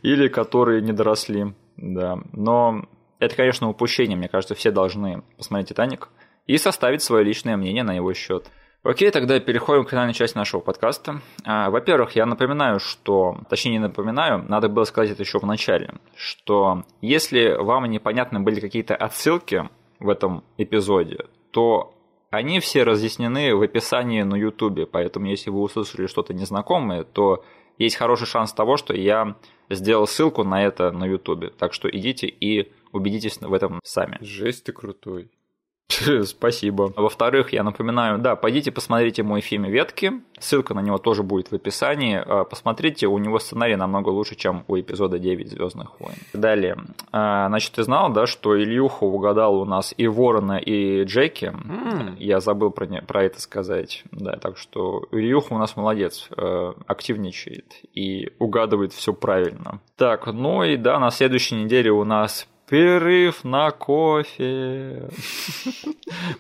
Или 0.01 0.29
которые 0.29 0.81
не 0.81 0.93
доросли, 0.93 1.55
да. 1.77 2.19
Но 2.33 2.89
это, 3.19 3.37
конечно, 3.37 3.69
упущение. 3.69 4.17
Мне 4.17 4.29
кажется, 4.29 4.55
все 4.55 4.71
должны 4.71 5.23
посмотреть 5.37 5.69
«Титаник» 5.69 6.09
и 6.47 6.57
составить 6.57 7.03
свое 7.03 7.25
личное 7.25 7.59
мнение 7.59 7.83
на 7.83 7.95
его 7.95 8.15
счет. 8.15 8.51
Окей, 8.87 9.11
тогда 9.11 9.41
переходим 9.41 9.85
к 9.85 9.91
финальной 9.91 10.15
части 10.15 10.37
нашего 10.37 10.61
подкаста. 10.61 11.21
А, 11.45 11.71
Во-первых, 11.71 12.15
я 12.15 12.25
напоминаю, 12.25 12.79
что, 12.79 13.37
точнее 13.51 13.73
не 13.73 13.79
напоминаю, 13.81 14.45
надо 14.49 14.69
было 14.69 14.85
сказать 14.85 15.11
это 15.11 15.23
еще 15.23 15.41
в 15.41 15.47
начале, 15.47 15.95
что 16.15 16.85
если 17.01 17.57
вам 17.59 17.87
непонятны 17.87 18.39
были 18.39 18.61
какие-то 18.61 18.95
отсылки 18.95 19.69
в 19.99 20.09
этом 20.09 20.45
эпизоде, 20.57 21.25
то 21.51 21.95
они 22.31 22.61
все 22.61 22.85
разъяснены 22.85 23.57
в 23.57 23.63
описании 23.63 24.23
на 24.23 24.37
YouTube, 24.37 24.89
поэтому 24.89 25.27
если 25.27 25.51
вы 25.51 25.63
услышали 25.63 26.07
что-то 26.07 26.33
незнакомое, 26.33 27.03
то 27.03 27.45
есть 27.79 27.97
хороший 27.97 28.27
шанс 28.29 28.53
того, 28.53 28.77
что 28.77 28.95
я 28.95 29.35
сделал 29.69 30.07
ссылку 30.07 30.45
на 30.45 30.63
это 30.65 30.93
на 30.93 31.07
YouTube. 31.07 31.57
Так 31.59 31.73
что 31.73 31.91
идите 31.91 32.29
и 32.29 32.73
убедитесь 32.93 33.39
в 33.41 33.53
этом 33.53 33.81
сами. 33.83 34.19
Жесть 34.21 34.65
ты 34.65 34.73
крутой. 34.73 35.29
Спасибо. 36.25 36.93
Во-вторых, 36.97 37.53
я 37.53 37.63
напоминаю, 37.63 38.19
да, 38.19 38.35
пойдите 38.37 38.73
посмотрите 38.73 39.23
мой 39.23 39.41
фильм 39.41 39.65
«Ветки». 39.65 40.13
Ссылка 40.39 40.75
на 40.75 40.81
него 40.81 40.99
тоже 40.99 41.23
будет 41.23 41.51
в 41.51 41.55
описании. 41.55 42.21
А, 42.25 42.45
Посмотрите, 42.45 43.07
у 43.07 43.17
него 43.19 43.39
сценарий 43.39 43.77
намного 43.77 44.09
лучше, 44.11 44.35
чем 44.35 44.65
у 44.69 44.79
эпизода 44.79 45.19
9 45.19 45.49
Звездных 45.49 45.99
войн. 46.01 46.17
Далее. 46.33 46.77
А, 47.13 47.47
Значит, 47.49 47.73
ты 47.73 47.85
знал, 47.85 48.13
да, 48.13 48.27
что 48.27 48.59
Ильюха 48.61 49.05
угадал 49.05 49.61
у 49.61 49.65
нас 49.65 49.95
и 49.97 50.07
Ворона, 50.09 50.59
и 50.59 51.05
Джеки. 51.05 51.47
М. 51.47 52.17
Я 52.19 52.41
забыл 52.41 52.71
про, 52.71 52.87
не- 52.87 53.01
про 53.03 53.23
это 53.25 53.41
сказать. 53.41 54.03
Да, 54.11 54.37
так 54.37 54.59
что 54.59 55.05
Ильюха 55.13 55.55
у 55.55 55.59
нас 55.59 55.77
молодец, 55.77 56.29
э, 56.37 56.73
активничает 56.87 57.77
и 57.95 58.33
угадывает 58.39 58.93
все 58.93 59.13
правильно. 59.15 59.81
Так, 59.97 60.27
ну 60.27 60.65
и 60.65 60.77
да, 60.77 60.99
на 60.99 61.11
следующей 61.11 61.55
неделе 61.55 61.91
у 61.93 62.05
нас 62.05 62.49
перерыв 62.69 63.45
на 63.45 63.71
кофе. 63.71 65.09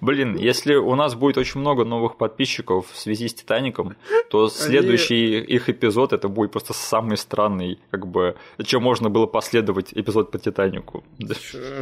Блин, 0.01 0.37
если 0.37 0.75
у 0.75 0.95
нас 0.95 1.15
будет 1.15 1.39
очень 1.39 1.61
много 1.61 1.85
новых 1.85 2.17
подписчиков 2.17 2.91
в 2.91 2.99
связи 2.99 3.29
с 3.29 3.35
Титаником, 3.35 3.97
то 4.31 4.49
следующий 4.49 5.39
их 5.39 5.69
эпизод 5.69 6.13
это 6.13 6.29
будет 6.29 6.53
просто 6.53 6.73
самый 6.73 7.17
странный, 7.17 7.79
как 7.91 8.07
бы, 8.07 8.37
чем 8.65 8.83
можно 8.83 9.11
было 9.11 9.27
последовать 9.27 9.93
эпизод 9.93 10.31
по 10.31 10.39
Титанику. 10.39 11.05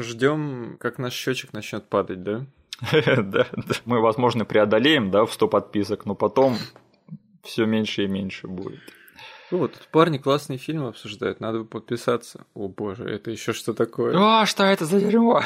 Ждем, 0.01 0.77
как 0.79 0.99
наш 0.99 1.15
счетчик 1.15 1.53
начнет 1.53 1.85
падать, 1.89 2.23
да? 2.23 2.47
да, 2.93 3.47
да. 3.53 3.75
Мы, 3.85 4.01
возможно, 4.01 4.45
преодолеем, 4.45 5.11
да, 5.11 5.25
в 5.25 5.33
100 5.33 5.49
подписок, 5.49 6.07
но 6.07 6.15
потом 6.15 6.57
все 7.43 7.66
меньше 7.66 8.05
и 8.05 8.09
меньше 8.09 8.47
будет. 8.49 8.81
Вот, 9.51 9.73
тут 9.73 9.89
парни 9.89 10.19
классные 10.19 10.59
фильмы 10.59 10.89
обсуждают, 10.89 11.41
надо 11.41 11.61
бы 11.61 11.65
подписаться. 11.65 12.47
О 12.55 12.69
боже, 12.69 13.05
это 13.05 13.31
еще 13.31 13.53
что 13.53 13.75
такое? 13.75 14.16
А, 14.16 14.47
что 14.47 14.65
это 14.65 14.85
за 14.85 15.01
дерьмо? 15.01 15.43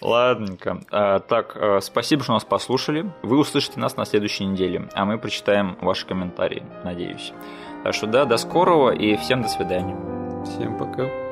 Ладненько. 0.00 0.82
А, 0.90 1.18
так, 1.18 1.56
а, 1.56 1.80
спасибо, 1.80 2.22
что 2.22 2.32
нас 2.32 2.44
послушали. 2.44 3.12
Вы 3.22 3.38
услышите 3.38 3.78
нас 3.78 3.96
на 3.96 4.04
следующей 4.04 4.44
неделе, 4.44 4.88
а 4.94 5.04
мы 5.04 5.18
прочитаем 5.18 5.76
ваши 5.80 6.06
комментарии, 6.06 6.62
надеюсь. 6.84 7.32
Так 7.84 7.94
что 7.94 8.06
да, 8.06 8.24
до 8.24 8.36
скорого 8.36 8.90
и 8.90 9.16
всем 9.16 9.42
до 9.42 9.48
свидания. 9.48 9.96
Всем 10.44 10.78
пока. 10.78 11.29